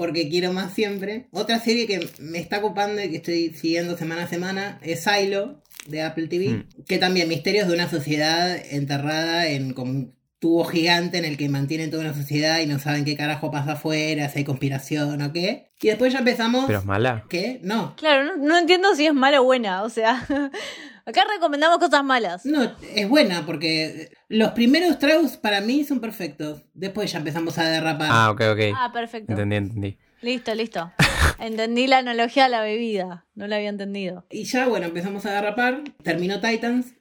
porque 0.00 0.30
quiero 0.30 0.50
más 0.54 0.72
siempre, 0.72 1.26
otra 1.30 1.58
serie 1.60 1.86
que 1.86 2.08
me 2.20 2.38
está 2.38 2.58
ocupando 2.60 3.02
y 3.02 3.10
que 3.10 3.16
estoy 3.18 3.50
siguiendo 3.50 3.98
semana 3.98 4.22
a 4.22 4.28
semana 4.28 4.78
es 4.82 5.04
Silo 5.04 5.60
de 5.86 6.00
Apple 6.00 6.26
TV, 6.28 6.48
Mm. 6.48 6.84
que 6.88 6.96
también 6.96 7.28
misterios 7.28 7.68
de 7.68 7.74
una 7.74 7.90
sociedad 7.90 8.56
enterrada 8.70 9.46
en 9.48 9.74
como 9.74 9.90
un 9.90 10.14
tubo 10.38 10.64
gigante 10.64 11.18
en 11.18 11.26
el 11.26 11.36
que 11.36 11.50
mantienen 11.50 11.90
toda 11.90 12.02
una 12.02 12.14
sociedad 12.14 12.60
y 12.60 12.66
no 12.66 12.78
saben 12.78 13.04
qué 13.04 13.14
carajo 13.14 13.50
pasa 13.50 13.72
afuera, 13.72 14.30
si 14.30 14.38
hay 14.38 14.44
conspiración 14.44 15.20
o 15.20 15.32
qué. 15.34 15.70
Y 15.82 15.88
después 15.88 16.14
ya 16.14 16.20
empezamos... 16.20 16.64
Pero 16.66 16.78
es 16.78 16.84
mala. 16.86 17.26
¿Qué? 17.28 17.60
No. 17.62 17.94
Claro, 17.96 18.24
no, 18.24 18.36
no 18.46 18.56
entiendo 18.58 18.94
si 18.94 19.06
es 19.06 19.12
mala 19.12 19.42
o 19.42 19.44
buena. 19.44 19.82
O 19.82 19.90
sea, 19.90 20.26
acá 21.10 21.24
recomendamos 21.34 21.78
cosas 21.78 22.02
malas. 22.04 22.44
No, 22.46 22.74
es 22.94 23.08
buena 23.08 23.44
porque 23.46 24.10
los 24.28 24.50
primeros 24.52 24.98
tragos 24.98 25.36
para 25.36 25.60
mí 25.60 25.84
son 25.84 26.00
perfectos. 26.00 26.62
Después 26.74 27.12
ya 27.12 27.18
empezamos 27.18 27.58
a 27.58 27.68
derrapar. 27.68 28.08
Ah, 28.10 28.30
ok, 28.30 28.40
ok. 28.52 28.60
Ah, 28.76 28.90
perfecto. 28.92 29.32
Entendí, 29.32 29.56
entendí. 29.56 29.98
Listo, 30.22 30.54
listo. 30.54 30.92
Entendí 31.38 31.86
la 31.86 31.98
analogía 31.98 32.44
a 32.44 32.48
la 32.48 32.60
bebida. 32.62 33.26
No 33.34 33.46
la 33.46 33.56
había 33.56 33.70
entendido. 33.70 34.26
Y 34.30 34.44
ya, 34.44 34.66
bueno, 34.68 34.86
empezamos 34.86 35.24
a 35.26 35.32
derrapar. 35.32 35.82
Terminó 36.02 36.40
Titans. 36.40 36.94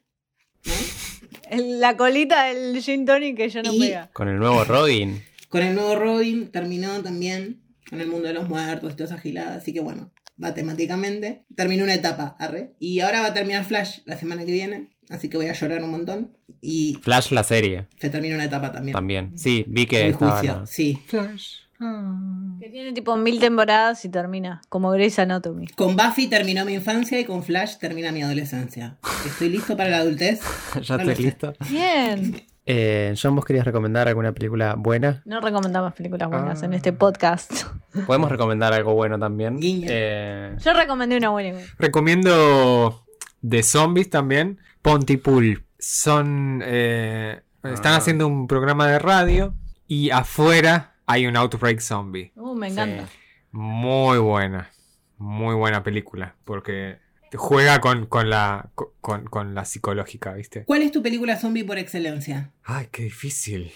¿no? 0.65 0.73
La 1.57 1.97
colita 1.97 2.45
del 2.45 2.81
gin 2.81 3.05
tonic 3.05 3.35
que 3.37 3.49
yo 3.49 3.61
no 3.63 3.73
Y- 3.73 3.79
pega. 3.79 4.09
Con 4.13 4.29
el 4.29 4.37
nuevo 4.37 4.63
Robin. 4.63 5.23
Con 5.49 5.61
el 5.63 5.73
nuevo 5.75 5.95
Robin 5.95 6.51
terminó 6.51 7.01
también 7.01 7.61
con 7.89 7.99
el 7.99 8.07
mundo 8.07 8.27
de 8.27 8.35
los 8.35 8.47
muertos 8.47 8.93
y 8.93 8.95
toda 8.95 9.05
esa 9.05 9.17
gilada. 9.17 9.55
Así 9.55 9.73
que 9.73 9.79
bueno, 9.79 10.11
matemáticamente. 10.39 11.43
Terminó 11.55 11.83
una 11.83 11.93
etapa, 11.93 12.35
arre. 12.39 12.73
Y 12.79 13.01
ahora 13.01 13.21
va 13.21 13.27
a 13.27 13.33
terminar 13.33 13.65
Flash 13.65 13.99
la 14.05 14.17
semana 14.17 14.45
que 14.45 14.51
viene. 14.51 14.87
Así 15.09 15.29
que 15.29 15.37
voy 15.37 15.47
a 15.47 15.53
llorar 15.53 15.83
un 15.83 15.91
montón. 15.91 16.31
Y 16.61 16.97
Flash 17.01 17.31
la 17.31 17.43
serie 17.43 17.87
se 17.99 18.09
termina 18.09 18.35
una 18.35 18.45
etapa 18.45 18.71
también. 18.71 18.93
también. 18.93 19.37
Sí, 19.37 19.65
vi 19.67 19.85
que 19.85 20.09
estaba. 20.09 20.65
sí. 20.65 20.99
Flash. 21.05 21.59
Ah. 21.81 22.57
Que 22.59 22.69
tiene 22.69 22.91
tipo 22.91 23.15
mil 23.15 23.39
temporadas 23.39 24.03
y 24.03 24.09
termina, 24.09 24.61
como 24.67 24.91
Grey's 24.91 25.17
Anatomy. 25.17 25.67
Con 25.67 25.95
Buffy 25.95 26.27
terminó 26.27 26.65
mi 26.65 26.73
infancia 26.73 27.17
y 27.19 27.23
con 27.23 27.41
Flash 27.41 27.77
termina 27.77 28.11
mi 28.11 28.21
adolescencia. 28.21 28.97
¿Estoy 29.25 29.47
listo 29.49 29.77
para 29.77 29.89
la 29.89 29.97
adultez? 29.99 30.41
ya 30.81 30.97
No 30.97 31.03
estoy 31.09 31.23
listo. 31.23 31.53
Bien. 31.69 32.43
Eh, 32.71 33.15
John, 33.19 33.35
¿vos 33.35 33.45
querías 33.45 33.65
recomendar 33.65 34.07
alguna 34.07 34.31
película 34.31 34.75
buena? 34.77 35.23
No 35.25 35.41
recomendamos 35.41 35.91
películas 35.93 36.29
buenas 36.29 36.61
Ah. 36.61 36.65
en 36.67 36.75
este 36.75 36.93
podcast. 36.93 37.51
Podemos 38.05 38.29
recomendar 38.29 38.73
algo 38.73 38.93
bueno 38.93 39.17
también. 39.17 39.57
Eh, 39.63 40.55
Yo 40.63 40.73
recomendé 40.73 41.17
una 41.17 41.29
buena. 41.29 41.57
Recomiendo 41.79 43.03
de 43.41 43.63
zombies 43.63 44.11
también. 44.11 44.59
Pontypool. 44.83 45.65
Son. 45.79 46.61
eh, 46.63 47.41
están 47.63 47.93
Ah. 47.93 47.97
haciendo 47.97 48.27
un 48.27 48.45
programa 48.47 48.85
de 48.87 48.99
radio 48.99 49.55
y 49.87 50.11
afuera 50.11 50.93
hay 51.07 51.25
un 51.25 51.37
outbreak 51.37 51.79
zombie. 51.79 52.31
Uh, 52.35 52.53
me 52.53 52.67
sí. 52.69 52.73
encanta. 52.73 53.05
Muy 53.51 54.19
buena. 54.19 54.69
Muy 55.17 55.55
buena 55.55 55.81
película. 55.81 56.35
Porque 56.45 56.99
juega 57.37 57.79
con, 57.81 58.05
con 58.05 58.29
la, 58.29 58.69
con, 59.01 59.25
con 59.25 59.53
la 59.55 59.65
psicológica, 59.65 60.33
¿viste? 60.33 60.63
¿Cuál 60.65 60.81
es 60.83 60.91
tu 60.91 61.01
película 61.01 61.37
zombie 61.37 61.63
por 61.63 61.77
excelencia? 61.77 62.51
Ay, 62.63 62.87
qué 62.91 63.03
difícil. 63.03 63.71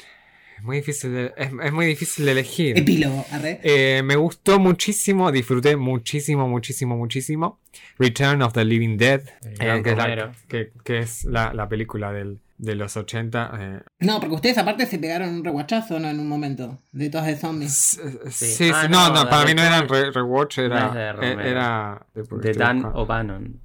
Es 0.58 0.64
muy 0.64 0.78
difícil 0.78 1.14
de, 1.14 1.34
es, 1.36 1.50
es 1.64 1.72
muy 1.74 1.86
difícil 1.86 2.26
de 2.26 2.32
elegir. 2.32 2.78
Epílogo, 2.78 3.26
arre. 3.32 3.60
Eh, 3.64 4.02
me 4.04 4.16
gustó 4.16 4.60
muchísimo, 4.60 5.32
disfruté 5.32 5.76
muchísimo, 5.76 6.48
muchísimo, 6.48 6.96
muchísimo. 6.96 7.60
Return 7.98 8.42
of 8.44 8.54
the 8.54 8.64
Living 8.64 8.98
Dead, 8.98 9.22
eh, 9.44 9.82
que, 9.84 9.90
es 9.92 9.98
la, 9.98 10.32
que- 10.48 10.72
que 10.84 11.00
es 11.00 11.24
la, 11.26 11.54
la 11.54 11.68
película 11.68 12.14
del, 12.14 12.40
de 12.58 12.76
los 12.76 12.96
80. 12.96 13.52
eh, 13.60 13.82
No, 14.00 14.20
porque 14.20 14.36
ustedes 14.36 14.58
aparte 14.58 14.86
se 14.86 15.00
pegaron 15.00 15.30
un 15.30 15.44
reguachazo, 15.44 16.00
¿no? 16.00 16.08
En 16.10 16.20
un 16.20 16.28
momento. 16.30 16.80
De 16.92 17.10
todas 17.10 17.28
de 17.28 17.36
zombies. 17.36 17.72
s- 17.98 18.12
Sí. 18.32 18.46
sí, 18.46 18.66
sí, 18.66 18.72
Ah, 18.74 18.88
no, 18.88 19.10
no, 19.10 19.30
para 19.30 19.46
mí 19.46 19.54
no 19.54 19.62
Return- 19.64 19.66
era 19.66 19.82
re- 19.82 20.12
rewatch, 20.12 20.58
No 20.60 20.64
era. 20.66 20.90
de 20.90 21.02
eh, 21.02 21.14
Romero. 21.14 21.42
era 21.42 22.06
De 22.14 22.54
Dan 22.54 22.86
O'Bannon. 22.86 23.60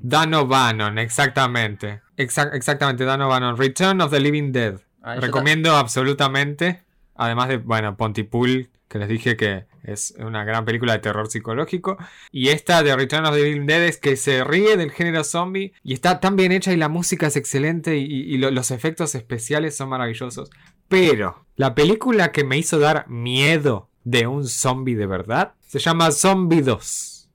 Dan 0.00 0.34
O'Bannon, 0.34 0.98
exactamente. 0.98 2.02
Exac- 2.16 2.54
exactamente, 2.54 3.04
Dan 3.04 3.22
O'Bannon. 3.22 3.56
Return 3.56 4.00
of 4.00 4.10
the 4.12 4.20
Living 4.20 4.52
Dead. 4.52 4.78
Ah, 5.02 5.16
Recomiendo 5.16 5.74
absolutamente. 5.76 6.82
Además 7.14 7.48
de, 7.48 7.56
bueno, 7.58 7.96
Pontypool, 7.96 8.68
que 8.88 8.98
les 8.98 9.08
dije 9.08 9.36
que 9.36 9.64
es 9.82 10.14
una 10.18 10.44
gran 10.44 10.64
película 10.64 10.92
de 10.92 10.98
terror 11.00 11.28
psicológico. 11.30 11.96
Y 12.30 12.48
esta 12.48 12.82
de 12.82 12.94
Return 12.94 13.26
of 13.26 13.34
the 13.34 13.60
Dead 13.60 13.82
es 13.84 13.98
que 13.98 14.16
se 14.16 14.44
ríe 14.44 14.76
del 14.76 14.90
género 14.92 15.24
zombie 15.24 15.72
y 15.82 15.92
está 15.94 16.20
tan 16.20 16.36
bien 16.36 16.52
hecha 16.52 16.72
y 16.72 16.76
la 16.76 16.88
música 16.88 17.26
es 17.26 17.36
excelente 17.36 17.96
y, 17.96 18.04
y 18.04 18.38
lo- 18.38 18.50
los 18.50 18.70
efectos 18.70 19.14
especiales 19.14 19.76
son 19.76 19.88
maravillosos. 19.88 20.50
Pero 20.88 21.46
la 21.56 21.74
película 21.74 22.30
que 22.32 22.44
me 22.44 22.58
hizo 22.58 22.78
dar 22.78 23.08
miedo 23.08 23.90
de 24.04 24.26
un 24.28 24.46
zombie 24.46 24.94
de 24.94 25.06
verdad 25.06 25.54
se 25.66 25.80
llama 25.80 26.12
Zombie 26.12 26.62
2 26.62 27.28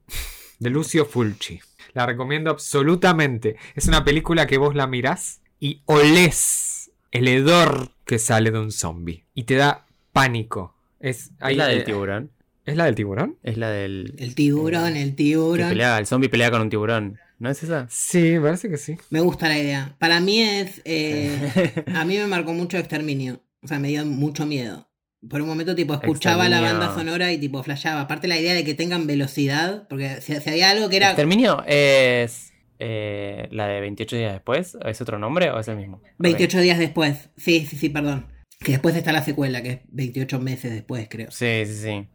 de 0.60 0.70
Lucio 0.70 1.06
Fulci. 1.06 1.60
La 1.94 2.06
recomiendo 2.06 2.50
absolutamente. 2.52 3.58
Es 3.76 3.88
una 3.88 4.06
película 4.06 4.48
que 4.48 4.58
vos 4.58 4.74
la 4.76 4.88
mirás 4.88 5.42
y 5.60 5.82
olés 5.86 6.92
el 7.12 7.28
hedor 7.28 7.90
que 8.06 8.20
sale 8.20 8.52
de 8.52 8.60
un 8.60 8.72
zombie. 8.72 9.26
Y 9.34 9.44
te 9.44 9.56
da 9.56 9.86
pánico. 10.14 10.76
Es, 11.02 11.32
Es 11.46 11.58
la 11.58 11.68
del 11.68 11.80
eh, 11.80 11.84
tiburón. 11.84 12.32
¿Es 12.66 12.76
la 12.78 12.86
del 12.86 12.96
tiburón? 12.96 13.38
Es 13.44 13.58
la 13.58 13.70
del. 13.70 14.14
El 14.18 14.36
tiburón, 14.36 14.96
el 14.96 15.10
que 15.10 15.16
tiburón. 15.16 15.70
pelea, 15.70 15.98
el 15.98 16.06
zombie 16.06 16.30
pelea 16.30 16.52
con 16.52 16.62
un 16.62 16.70
tiburón. 16.70 17.18
¿No 17.40 17.50
es 17.50 17.64
esa? 17.64 17.88
Sí, 17.90 18.36
parece 18.42 18.70
que 18.70 18.78
sí. 18.78 18.98
Me 19.10 19.20
gusta 19.20 19.48
la 19.50 19.58
idea. 19.58 19.96
Para 19.98 20.20
mí 20.20 20.42
es. 20.42 20.82
eh, 20.86 21.84
a 21.96 22.06
mí 22.06 22.18
me 22.18 22.28
marcó 22.28 22.54
mucho 22.54 22.78
Exterminio. 22.78 23.42
O 23.64 23.68
sea, 23.68 23.80
me 23.80 23.88
dio 23.90 24.06
mucho 24.06 24.46
miedo. 24.46 24.88
Por 25.28 25.42
un 25.42 25.48
momento, 25.48 25.76
tipo, 25.76 25.94
escuchaba 25.96 26.50
la 26.50 26.62
banda 26.62 26.94
sonora 26.96 27.32
y, 27.32 27.38
tipo, 27.40 27.62
flashaba. 27.64 28.02
Aparte, 28.02 28.28
la 28.28 28.40
idea 28.40 28.54
de 28.54 28.64
que 28.64 28.74
tengan 28.76 29.08
velocidad. 29.08 29.88
Porque 29.88 30.22
si, 30.22 30.36
si 30.36 30.50
había 30.50 30.70
algo 30.70 30.90
que 30.90 30.98
era. 30.98 31.08
Exterminio 31.10 31.64
es. 31.68 32.54
eh, 32.80 33.48
la 33.52 33.68
de 33.68 33.82
28 33.82 34.16
días 34.16 34.34
después. 34.34 34.76
¿O 34.76 34.88
¿Es 34.88 35.02
otro 35.02 35.18
nombre 35.20 35.50
o 35.52 35.60
es 35.60 35.68
el 35.68 35.78
mismo? 35.78 36.02
28 36.20 36.60
días 36.60 36.78
después. 36.80 37.30
Sí, 37.38 37.66
sí, 37.68 37.76
sí, 37.76 37.90
perdón. 37.90 38.28
Que 38.64 38.74
después 38.74 38.96
está 38.96 39.12
la 39.12 39.24
secuela, 39.24 39.62
que 39.62 39.70
es 39.70 39.80
28 39.90 40.40
meses 40.40 40.72
después, 40.72 41.08
creo. 41.10 41.32
Sí, 41.32 41.64
sí, 41.66 41.74
sí. 41.74 42.08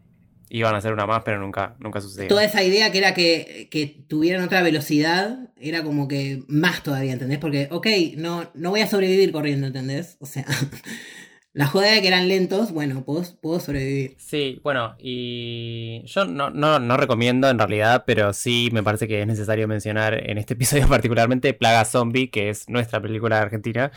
Iban 0.49 0.75
a 0.75 0.79
hacer 0.79 0.93
una 0.93 1.07
más, 1.07 1.23
pero 1.25 1.41
nunca, 1.41 1.75
nunca 1.81 2.01
sucedió. 2.01 2.29
Toda 2.29 2.45
esa 2.45 2.63
idea 2.63 2.93
que 2.93 2.99
era 2.99 3.15
que, 3.15 3.69
que 3.71 3.87
tuvieran 3.87 4.45
otra 4.45 4.63
velocidad, 4.63 5.51
era 5.57 5.83
como 5.83 6.07
que 6.07 6.45
más 6.47 6.85
todavía, 6.85 7.13
¿entendés? 7.13 7.39
Porque, 7.39 7.69
ok, 7.73 7.87
no, 8.17 8.49
no 8.55 8.71
voy 8.71 8.81
a 8.81 8.87
sobrevivir 8.87 9.33
corriendo, 9.33 9.67
¿entendés? 9.67 10.17
O 10.21 10.27
sea, 10.27 10.47
la 11.57 11.67
joda 11.67 11.91
de 11.91 12.03
que 12.03 12.09
eran 12.09 12.29
lentos, 12.29 12.71
bueno, 12.71 13.03
puedo, 13.03 13.25
puedo 13.41 13.61
sobrevivir. 13.61 14.15
Sí, 14.19 14.61
bueno, 14.63 14.95
y 14.99 16.03
yo 16.05 16.27
no, 16.27 16.51
no, 16.51 16.79
no 16.79 16.99
recomiendo 16.99 17.49
en 17.49 17.59
realidad, 17.59 18.05
pero 18.07 18.35
sí 18.35 18.69
me 18.75 18.83
parece 18.83 19.09
que 19.09 19.23
es 19.23 19.27
necesario 19.27 19.67
mencionar 19.67 20.29
en 20.29 20.37
este 20.37 20.53
episodio 20.53 20.87
particularmente 20.91 21.55
Plaga 21.55 21.87
Zombie, 21.87 22.29
que 22.29 22.51
es 22.51 22.69
nuestra 22.69 23.01
película 23.01 23.41
argentina 23.41 23.91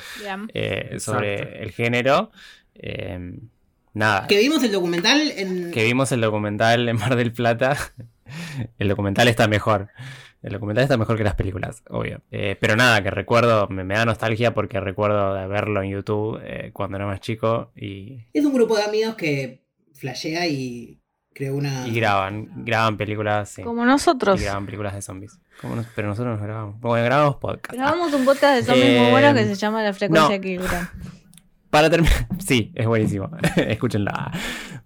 eh, 0.53 0.87
Exacto. 0.93 0.99
sobre 0.99 1.61
el 1.61 1.71
género. 1.71 2.31
Eh, 2.75 3.37
nada, 3.93 4.25
Que 4.27 4.39
vimos 4.39 4.63
el 4.63 4.71
documental 4.71 5.29
en... 5.35 5.71
que 5.71 5.83
vimos 5.83 6.13
el 6.13 6.21
documental 6.21 6.87
en 6.87 6.95
Mar 6.95 7.17
del 7.17 7.33
Plata. 7.33 7.75
el 8.79 8.87
documental 8.87 9.27
está 9.27 9.49
mejor. 9.49 9.89
El 10.41 10.53
documental 10.53 10.83
está 10.83 10.97
mejor 10.97 11.17
que 11.17 11.23
las 11.25 11.35
películas, 11.35 11.83
obvio. 11.89 12.21
Eh, 12.31 12.55
pero 12.61 12.75
nada, 12.77 13.03
que 13.03 13.11
recuerdo, 13.11 13.67
me, 13.67 13.83
me 13.83 13.95
da 13.95 14.05
nostalgia 14.05 14.53
porque 14.53 14.79
recuerdo 14.79 15.33
de 15.33 15.47
verlo 15.47 15.81
en 15.83 15.89
YouTube 15.91 16.39
eh, 16.43 16.71
cuando 16.73 16.95
era 16.97 17.05
más 17.05 17.19
chico 17.19 17.71
y, 17.75 18.25
Es 18.33 18.45
un 18.45 18.53
grupo 18.53 18.77
de 18.77 18.83
amigos 18.83 19.15
que 19.15 19.63
flashea 19.93 20.47
y 20.47 21.01
creó 21.33 21.55
una... 21.55 21.85
y 21.87 21.93
graban, 21.93 22.49
graban 22.63 22.95
películas. 22.95 23.49
sí. 23.49 23.63
Como 23.63 23.83
nosotros. 23.85 24.39
Y 24.39 24.45
graban 24.45 24.65
películas 24.65 24.93
de 24.95 25.01
zombies. 25.01 25.39
Como 25.61 25.75
nos- 25.75 25.87
pero 25.93 26.07
nosotros 26.07 26.37
nos 26.37 26.45
grabamos. 26.47 26.79
Bueno, 26.79 27.03
grabamos 27.03 27.35
podcast. 27.35 27.73
Grabamos 27.73 28.13
un 28.13 28.23
podcast 28.23 28.55
de 28.55 28.63
zombies 28.63 28.97
muy 28.99 29.07
Eh, 29.07 29.11
bueno 29.11 29.33
que 29.33 29.45
se 29.45 29.55
llama 29.55 29.83
La 29.83 29.93
frecuencia 29.93 30.29
no. 30.29 30.35
equilibrada. 30.35 30.93
para 31.69 31.89
terminar. 31.89 32.27
Sí, 32.39 32.71
es 32.73 32.87
buenísimo. 32.87 33.29
Escúchenla. 33.57 34.31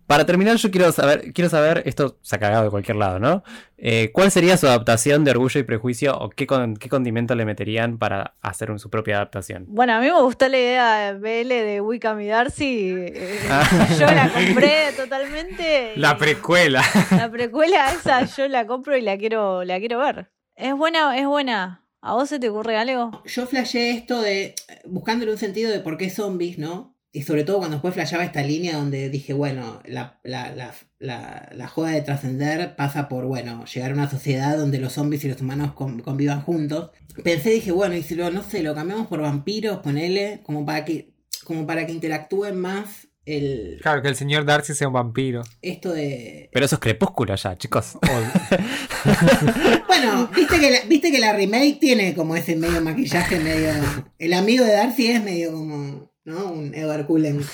Para 0.05 0.25
terminar, 0.25 0.57
yo 0.57 0.69
quiero 0.69 0.91
saber, 0.91 1.31
quiero 1.31 1.49
saber, 1.49 1.81
esto 1.85 2.17
se 2.21 2.35
ha 2.35 2.39
cagado 2.39 2.65
de 2.65 2.69
cualquier 2.69 2.97
lado, 2.97 3.19
¿no? 3.19 3.41
Eh, 3.77 4.11
¿Cuál 4.11 4.31
sería 4.31 4.57
su 4.57 4.67
adaptación 4.67 5.23
de 5.23 5.31
Orgullo 5.31 5.61
y 5.61 5.63
Prejuicio 5.63 6.17
o 6.17 6.29
qué, 6.29 6.45
con- 6.45 6.75
qué 6.75 6.89
condimento 6.89 7.35
le 7.35 7.45
meterían 7.45 7.97
para 7.97 8.35
hacer 8.41 8.69
un- 8.69 8.79
su 8.79 8.89
propia 8.89 9.15
adaptación? 9.15 9.65
Bueno, 9.69 9.93
a 9.93 9.99
mí 10.01 10.07
me 10.07 10.21
gustó 10.21 10.49
la 10.49 10.57
idea 10.57 11.13
de 11.13 11.19
BL 11.19 11.47
de 11.49 11.79
Wickham 11.81 12.19
y 12.19 12.27
Darcy. 12.27 12.89
eh, 12.97 13.39
Ah. 13.49 13.87
Yo 13.99 14.05
la 14.07 14.29
compré 14.29 14.91
totalmente. 14.97 15.93
La 15.95 16.17
precuela. 16.17 16.83
la 17.11 17.31
precuela 17.31 17.91
esa 17.93 18.25
yo 18.25 18.47
la 18.49 18.67
compro 18.67 18.97
y 18.97 19.01
la 19.01 19.17
quiero, 19.17 19.63
la 19.63 19.79
quiero 19.79 19.99
ver. 19.99 20.31
Es 20.55 20.73
buena, 20.75 21.17
es 21.17 21.25
buena. 21.25 21.82
¿A 22.05 22.13
vos 22.15 22.27
se 22.27 22.37
te 22.37 22.49
ocurre 22.49 22.75
algo? 22.77 23.21
Yo 23.25 23.47
flasheé 23.47 23.91
esto 23.91 24.21
de... 24.21 24.55
Buscándole 24.85 25.31
un 25.31 25.37
sentido 25.37 25.71
de 25.71 25.79
por 25.79 25.97
qué 25.97 26.09
zombies, 26.09 26.57
¿no? 26.57 26.97
Y 27.13 27.21
sobre 27.23 27.43
todo 27.43 27.59
cuando 27.59 27.75
después 27.77 27.93
flasheaba 27.93 28.25
esta 28.25 28.41
línea 28.43 28.75
donde 28.75 29.09
dije, 29.09 29.33
bueno, 29.33 29.81
la, 29.85 30.19
la, 30.23 30.53
la, 30.53 30.73
la, 30.99 31.49
la 31.53 31.67
joda 31.67 31.91
de 31.91 32.01
trascender 32.01 32.75
pasa 32.75 33.07
por, 33.07 33.25
bueno, 33.25 33.63
llegar 33.65 33.91
a 33.91 33.93
una 33.93 34.09
sociedad 34.09 34.57
donde 34.57 34.79
los 34.79 34.93
zombies 34.93 35.23
y 35.23 35.29
los 35.29 35.39
humanos 35.39 35.73
con- 35.73 36.01
convivan 36.01 36.41
juntos. 36.41 36.89
Pensé, 37.23 37.51
dije, 37.51 37.71
bueno, 37.71 37.95
y 37.95 38.01
si 38.03 38.15
lo, 38.15 38.31
no 38.31 38.41
sé, 38.43 38.63
lo 38.63 38.73
cambiamos 38.75 39.07
por 39.07 39.21
vampiros, 39.21 39.77
ponele, 39.77 40.41
como 40.43 40.65
para 40.65 40.83
que, 40.85 41.13
como 41.45 41.65
para 41.67 41.85
que 41.85 41.93
interactúen 41.93 42.57
más 42.59 43.02
el, 43.25 43.79
Claro, 43.81 44.01
que 44.01 44.09
el 44.09 44.15
señor 44.15 44.45
Darcy 44.45 44.73
sea 44.73 44.87
un 44.87 44.93
vampiro. 44.93 45.43
esto 45.61 45.93
de... 45.93 46.49
Pero 46.51 46.65
eso 46.65 46.75
es 46.75 46.81
crepúsculo 46.81 47.35
ya, 47.35 47.57
chicos. 47.57 47.97
Bueno, 49.87 50.29
viste 50.35 50.59
que, 50.59 50.71
la, 50.71 50.79
viste 50.87 51.11
que 51.11 51.19
la 51.19 51.33
remake 51.33 51.77
tiene 51.79 52.13
como 52.15 52.35
ese 52.35 52.55
medio 52.55 52.81
maquillaje, 52.81 53.39
medio... 53.39 53.71
El 54.17 54.33
amigo 54.33 54.65
de 54.65 54.73
Darcy 54.73 55.07
es 55.07 55.23
medio 55.23 55.51
como, 55.51 56.09
¿no? 56.25 56.51
Un 56.51 56.73
Edward 56.73 57.05
Cullen. 57.05 57.41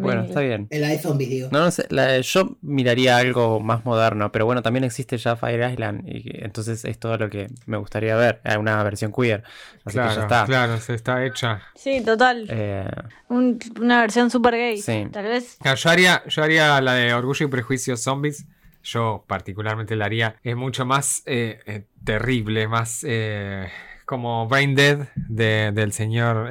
Bueno, 0.00 0.22
está 0.24 0.40
bien. 0.40 0.66
El 0.70 0.82
de 0.82 0.98
zombies, 0.98 1.30
digo. 1.30 1.48
No, 1.52 1.60
no 1.60 1.70
sé, 1.70 1.86
la- 1.90 2.18
yo 2.20 2.56
miraría 2.62 3.16
algo 3.16 3.60
más 3.60 3.84
moderno, 3.84 4.30
pero 4.32 4.46
bueno, 4.46 4.62
también 4.62 4.84
existe 4.84 5.16
ya 5.18 5.36
Fire 5.36 5.70
Island, 5.70 6.02
y 6.08 6.22
entonces 6.44 6.84
es 6.84 6.98
todo 6.98 7.16
lo 7.18 7.28
que 7.30 7.48
me 7.66 7.76
gustaría 7.76 8.16
ver, 8.16 8.40
eh, 8.44 8.56
una 8.56 8.82
versión 8.82 9.12
queer, 9.12 9.42
así 9.84 9.98
que 9.98 10.04
ya 10.04 10.06
Claro, 10.06 10.22
está. 10.22 10.44
claro, 10.46 10.78
se 10.78 10.94
está 10.94 11.24
hecha. 11.24 11.60
Sí, 11.74 12.02
total. 12.04 12.46
Eh, 12.50 12.88
Un- 13.28 13.58
una 13.80 14.00
versión 14.00 14.30
super 14.30 14.54
gay. 14.54 14.78
Sí. 14.78 15.06
Tal 15.12 15.24
vez. 15.24 15.56
Claro, 15.60 15.76
yo, 15.76 15.90
haría, 15.90 16.22
yo 16.28 16.42
haría 16.42 16.80
la 16.80 16.94
de 16.94 17.12
Orgullo 17.14 17.46
y 17.46 17.48
Prejuicio 17.50 17.96
Zombies. 17.96 18.46
Yo 18.82 19.24
particularmente 19.26 19.96
la 19.96 20.04
haría. 20.04 20.36
Es 20.42 20.56
mucho 20.56 20.84
más 20.84 21.22
eh, 21.26 21.60
eh, 21.66 21.84
terrible, 22.04 22.68
más 22.68 23.04
eh, 23.08 23.68
como 24.04 24.46
Brain 24.46 24.74
Dead 24.74 25.08
de- 25.16 25.72
del 25.72 25.92
señor... 25.92 26.48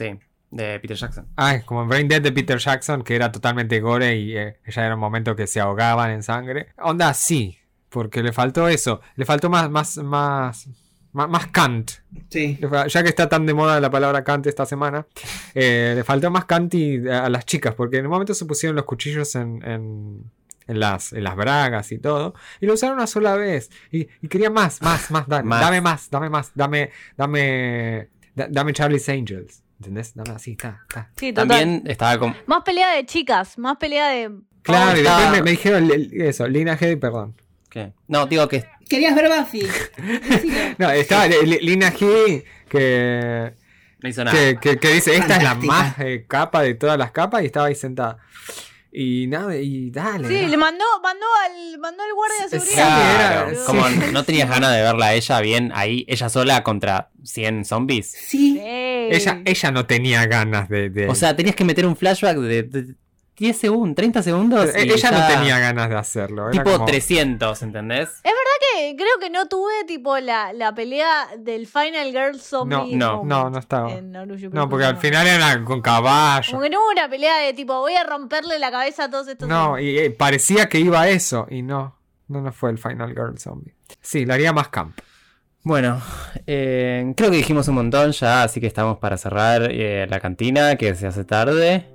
eh, 0.00 0.18
sí, 0.18 0.26
de 0.50 0.80
Peter 0.80 0.96
Jackson. 0.96 1.26
Ah, 1.36 1.54
es 1.54 1.64
como 1.64 1.86
Brain 1.86 2.08
Dead 2.08 2.22
de 2.22 2.32
Peter 2.32 2.58
Jackson, 2.58 3.02
que 3.02 3.14
era 3.16 3.30
totalmente 3.32 3.80
gore 3.80 4.16
y 4.16 4.36
eh, 4.36 4.58
ya 4.66 4.84
era 4.86 4.94
un 4.94 5.00
momento 5.00 5.34
que 5.36 5.46
se 5.46 5.60
ahogaban 5.60 6.10
en 6.10 6.22
sangre. 6.22 6.68
Onda, 6.78 7.12
sí. 7.14 7.58
Porque 7.88 8.22
le 8.22 8.32
faltó 8.32 8.68
eso. 8.68 9.00
Le 9.16 9.24
faltó 9.24 9.48
más, 9.48 9.70
más, 9.70 9.96
más, 9.98 10.68
más, 11.12 11.28
más 11.28 11.46
Kant. 11.48 11.90
Sí. 12.28 12.58
Ya 12.88 13.02
que 13.02 13.08
está 13.08 13.28
tan 13.28 13.46
de 13.46 13.54
moda 13.54 13.80
la 13.80 13.90
palabra 13.90 14.22
Kant 14.24 14.46
esta 14.46 14.66
semana, 14.66 15.06
eh, 15.54 15.92
le 15.96 16.04
faltó 16.04 16.30
más 16.30 16.44
Kant 16.44 16.74
y- 16.74 17.08
a, 17.08 17.24
a 17.24 17.30
las 17.30 17.46
chicas, 17.46 17.74
porque 17.74 17.98
en 17.98 18.06
un 18.06 18.12
momento 18.12 18.34
se 18.34 18.44
pusieron 18.44 18.76
los 18.76 18.84
cuchillos 18.84 19.34
en, 19.36 19.62
en, 19.64 20.30
en 20.66 20.80
las, 20.80 21.12
en 21.12 21.24
las 21.24 21.36
bragas 21.36 21.90
y 21.92 21.98
todo, 21.98 22.34
y 22.60 22.66
lo 22.66 22.74
usaron 22.74 22.96
una 22.96 23.06
sola 23.06 23.34
vez. 23.36 23.70
Y, 23.92 24.08
y 24.20 24.28
quería 24.28 24.50
más, 24.50 24.82
más, 24.82 25.10
más, 25.10 25.26
Más. 25.28 25.60
dame 25.60 25.80
más, 25.80 26.10
dame 26.10 26.28
más, 26.28 26.50
dame, 26.54 26.90
dame, 27.16 28.08
da- 28.34 28.48
dame 28.50 28.72
Charlie's 28.72 29.08
Angels. 29.08 29.62
¿Entendés? 29.78 30.14
Dame 30.14 30.30
así, 30.30 30.52
está, 30.52 30.80
está. 30.88 31.10
Sí, 31.16 31.32
total. 31.32 31.48
También 31.48 31.82
estaba 31.86 32.18
con. 32.18 32.34
Más 32.46 32.62
pelea 32.64 32.94
de 32.94 33.04
chicas, 33.06 33.58
más 33.58 33.76
pelea 33.76 34.08
de. 34.08 34.30
Claro, 34.62 34.98
y 34.98 35.02
después 35.02 35.30
me, 35.30 35.42
me 35.42 35.50
dijeron 35.52 35.90
eso, 36.12 36.48
Lina 36.48 36.72
Headey, 36.80 36.96
perdón. 36.96 37.36
¿Qué? 37.70 37.92
No, 38.08 38.26
digo 38.26 38.48
que 38.48 38.64
Querías 38.88 39.14
ver 39.14 39.28
Buffy. 39.28 39.66
No, 40.78 40.90
estaba 40.90 41.26
Li- 41.26 41.44
Li- 41.46 41.58
Lina 41.60 41.88
Headey 41.88 42.44
que, 42.68 43.52
no 44.02 44.08
hizo 44.08 44.24
nada. 44.24 44.36
que, 44.36 44.58
que- 44.60 44.78
que 44.78 44.92
dice, 44.94 45.14
esta 45.16 45.36
es 45.36 45.42
la 45.42 45.54
más 45.54 45.98
eh, 45.98 46.24
capa 46.26 46.62
de 46.62 46.74
todas 46.74 46.96
las 46.98 47.10
capas 47.12 47.42
y 47.42 47.46
estaba 47.46 47.66
ahí 47.66 47.74
sentada. 47.74 48.18
Y 48.98 49.26
nada, 49.26 49.54
y 49.56 49.90
dale. 49.90 50.26
Sí, 50.26 50.46
le 50.46 50.56
mandó, 50.56 50.82
mandó 51.02 51.26
al, 51.44 51.78
mandó 51.78 52.02
al 52.02 52.14
guardia 52.14 52.48
de 52.48 52.60
Sí, 52.60 52.66
seguridad. 52.66 53.16
Claro, 53.16 53.50
era- 53.50 53.64
como 53.66 53.86
sí. 53.88 53.94
no 54.12 54.24
tenías 54.24 54.48
ganas 54.48 54.72
de 54.74 54.80
verla 54.80 55.06
a 55.08 55.14
ella 55.14 55.40
bien 55.42 55.70
ahí, 55.74 56.06
ella 56.08 56.30
sola 56.30 56.62
contra 56.62 57.10
100 57.22 57.66
zombies. 57.66 58.10
Sí. 58.10 58.54
Sí. 58.54 58.58
Ella, 58.62 59.42
ella 59.44 59.70
no 59.70 59.84
tenía 59.86 60.24
ganas 60.26 60.70
de... 60.70 60.88
de- 60.88 61.08
O 61.08 61.14
sea, 61.14 61.36
tenías 61.36 61.54
que 61.54 61.64
meter 61.64 61.84
un 61.86 61.94
flashback 61.94 62.38
de, 62.38 62.62
de 62.62 62.94
10 63.36 63.56
segundos, 63.58 63.94
30 63.96 64.22
segundos. 64.22 64.70
y 64.76 64.90
ella 64.90 65.10
no 65.10 65.26
tenía 65.26 65.58
ganas 65.58 65.88
de 65.90 65.96
hacerlo. 65.96 66.50
Era 66.50 66.62
Tipo 66.62 66.72
como- 66.72 66.86
300, 66.86 67.62
¿entendés? 67.62 68.08
que 68.74 68.96
creo 68.96 69.18
que 69.20 69.30
no 69.30 69.46
tuve 69.46 69.84
tipo 69.86 70.18
la, 70.18 70.52
la 70.52 70.74
pelea 70.74 71.28
del 71.38 71.66
Final 71.66 72.10
Girl 72.10 72.40
Zombie. 72.40 72.96
No, 72.96 73.16
moment 73.18 73.30
no, 73.30 73.50
no 73.50 73.58
estaba. 73.58 74.00
No, 74.00 74.68
porque 74.68 74.84
al 74.86 74.94
no. 74.94 75.00
final 75.00 75.26
era 75.26 75.64
con 75.64 75.80
caballo. 75.80 76.46
Como 76.50 76.62
que 76.62 76.70
no 76.70 76.80
hubo 76.80 76.90
una 76.90 77.08
pelea 77.08 77.38
de 77.38 77.52
tipo, 77.54 77.78
voy 77.78 77.94
a 77.94 78.04
romperle 78.04 78.58
la 78.58 78.70
cabeza 78.70 79.04
a 79.04 79.10
todos 79.10 79.28
estos. 79.28 79.48
No, 79.48 79.78
y 79.78 79.98
eh, 79.98 80.10
parecía 80.10 80.68
que 80.68 80.78
iba 80.80 81.00
a 81.02 81.08
eso. 81.08 81.46
Y 81.50 81.62
no, 81.62 81.96
no, 82.28 82.40
no 82.40 82.52
fue 82.52 82.70
el 82.70 82.78
Final 82.78 83.10
Girl 83.10 83.38
Zombie. 83.38 83.74
Sí, 84.00 84.26
le 84.26 84.34
haría 84.34 84.52
más 84.52 84.68
camp. 84.68 84.98
Bueno, 85.62 86.00
eh, 86.46 87.12
creo 87.16 87.30
que 87.30 87.36
dijimos 87.38 87.66
un 87.68 87.74
montón 87.76 88.12
ya, 88.12 88.42
así 88.44 88.60
que 88.60 88.66
estamos 88.66 88.98
para 88.98 89.16
cerrar 89.16 89.68
eh, 89.70 90.06
la 90.08 90.20
cantina, 90.20 90.76
que 90.76 90.94
se 90.94 91.06
hace 91.06 91.24
tarde. 91.24 91.86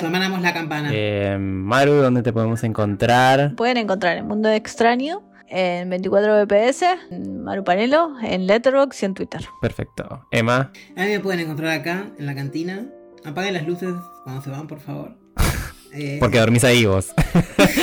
Sonamos 0.00 0.40
la 0.40 0.52
campana. 0.52 0.90
Eh, 0.92 1.36
Maru, 1.38 1.92
¿dónde 1.94 2.22
te 2.22 2.32
podemos 2.32 2.62
encontrar? 2.64 3.54
Pueden 3.56 3.76
encontrar 3.76 4.16
en 4.18 4.26
Mundo 4.26 4.50
Extraño, 4.50 5.22
en 5.48 5.88
24 5.90 6.44
BPS, 6.46 6.82
en 7.10 7.42
Maru 7.42 7.64
Panelo, 7.64 8.12
en 8.22 8.46
Letterboxd 8.46 9.02
y 9.02 9.06
en 9.06 9.14
Twitter. 9.14 9.40
Perfecto. 9.60 10.26
Emma, 10.30 10.72
A 10.96 11.02
mí 11.04 11.08
me 11.10 11.20
pueden 11.20 11.40
encontrar 11.40 11.70
acá, 11.70 12.06
en 12.18 12.26
la 12.26 12.34
cantina. 12.34 12.86
Apaguen 13.24 13.54
las 13.54 13.66
luces 13.66 13.94
cuando 14.24 14.42
se 14.42 14.50
van, 14.50 14.66
por 14.66 14.80
favor. 14.80 15.16
Eh, 15.96 16.16
porque 16.18 16.40
dormís 16.40 16.64
ahí 16.64 16.84
vos. 16.86 17.14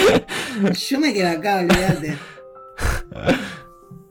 Yo 0.89 0.99
me 0.99 1.13
quedo 1.13 1.29
acá, 1.29 1.59
olvídate. 1.59 2.17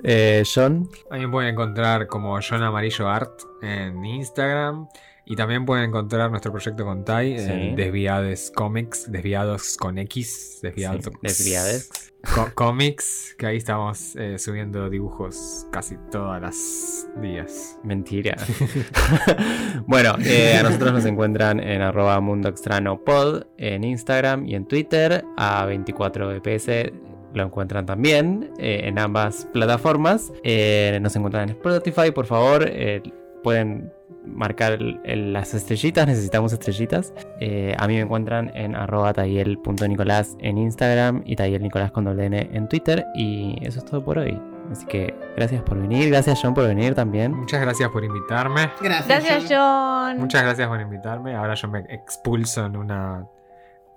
Eh, 0.03 0.43
John, 0.55 0.89
A 1.11 1.17
mí 1.17 1.27
me 1.27 1.29
pueden 1.31 1.51
encontrar 1.51 2.07
como 2.07 2.39
John 2.41 2.63
Amarillo 2.63 3.07
Art 3.11 3.43
en 3.61 4.03
Instagram. 4.03 4.89
Y 5.31 5.37
también 5.37 5.65
pueden 5.65 5.85
encontrar 5.85 6.29
nuestro 6.31 6.51
proyecto 6.51 6.85
con 6.85 7.05
Tai, 7.05 7.39
Sí. 7.39 7.45
en 7.51 7.77
Desviades 7.77 8.51
Comics, 8.55 9.11
Desviados 9.13 9.77
con 9.77 9.97
X, 9.99 10.59
Desviados. 10.61 11.05
Sí, 11.05 11.11
Desviades. 11.23 11.91
Co- 12.35 12.51
Comics, 12.55 13.37
que 13.39 13.47
ahí 13.47 13.57
estamos 13.57 14.17
eh, 14.17 14.39
subiendo 14.41 14.91
dibujos 14.91 15.67
casi 15.71 15.97
todas 16.11 16.43
las 16.43 17.09
días. 17.23 17.79
Mentira. 17.85 18.37
bueno, 19.87 20.15
eh, 20.25 20.57
a 20.59 20.63
nosotros 20.65 20.93
nos 20.93 21.05
encuentran 21.07 21.61
en 21.61 21.81
arroba 21.83 22.21
mundo 22.21 22.49
extraño 22.49 23.03
pod 23.05 23.45
en 23.57 23.85
Instagram 23.85 24.47
y 24.47 24.55
en 24.57 24.67
Twitter. 24.67 25.25
A 25.37 25.65
24bps 25.67 26.93
lo 27.35 27.45
encuentran 27.45 27.87
también 27.87 28.51
eh, 28.59 28.81
en 28.85 28.99
ambas 28.99 29.47
plataformas. 29.53 30.33
Eh, 30.43 30.99
nos 31.01 31.15
encuentran 31.17 31.45
en 31.45 31.51
Spotify, 31.51 32.11
por 32.11 32.27
favor. 32.27 32.65
eh, 32.67 33.01
pueden 33.43 33.93
marcar 34.27 34.73
el- 34.75 35.01
el- 35.05 35.33
las 35.33 35.55
estrellitas, 35.55 36.07
necesitamos 36.07 36.53
estrellitas. 36.53 37.13
Eh, 37.41 37.75
a 37.79 37.87
mí 37.89 37.95
me 37.95 38.01
encuentran 38.01 38.51
en 38.55 38.75
arroba 38.77 39.13
tayel.nicolás 39.13 40.37
en 40.41 40.59
Instagram 40.59 41.23
y 41.25 41.37
tayelnicolás 41.37 41.91
con 41.93 42.05
doble 42.05 42.27
N 42.27 42.51
en 42.53 42.69
Twitter. 42.69 43.07
Y 43.15 43.57
eso 43.63 43.79
es 43.79 43.85
todo 43.85 44.05
por 44.05 44.19
hoy. 44.19 44.41
Así 44.71 44.87
que 44.87 45.15
gracias 45.37 45.63
por 45.63 45.81
venir, 45.81 46.09
gracias 46.11 46.39
John 46.41 46.55
por 46.55 46.65
venir 46.69 46.95
también. 46.95 47.33
Muchas 47.33 47.61
gracias 47.61 47.89
por 47.91 48.05
invitarme. 48.05 48.71
Gracias. 48.81 49.07
Gracias, 49.09 49.45
John. 49.49 50.11
John. 50.13 50.19
Muchas 50.19 50.43
gracias 50.45 50.69
por 50.69 50.81
invitarme. 50.81 51.35
Ahora 51.35 51.55
yo 51.55 51.67
me 51.69 51.81
expulso 51.89 52.65
en 52.67 52.77
una 52.77 53.27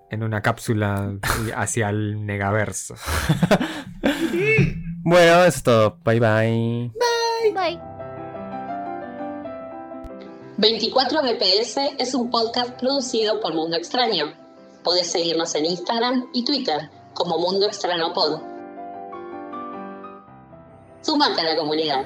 en 0.09 0.21
una 0.23 0.41
cápsula 0.41 1.11
hacia 1.55 1.89
el 1.89 2.25
negaverso. 2.25 2.95
Bueno, 5.05 5.43
eso 5.43 5.57
es 5.57 5.63
todo. 5.63 5.97
Bye 6.05 6.19
bye. 6.21 6.91
Bye. 7.53 7.92
24 10.57 11.23
BPS 11.23 11.77
es 11.97 12.13
un 12.13 12.29
podcast 12.29 12.79
producido 12.79 13.39
por 13.41 13.55
Mundo 13.55 13.75
Extraño. 13.75 14.33
Podés 14.83 15.11
seguirnos 15.11 15.55
en 15.55 15.65
Instagram 15.65 16.29
y 16.31 16.45
Twitter 16.45 16.91
como 17.15 17.39
Mundo 17.39 17.65
Extraño 17.65 18.13
Pod. 18.13 18.39
Sumate 21.01 21.41
a 21.41 21.43
la 21.43 21.57
comunidad. 21.57 22.05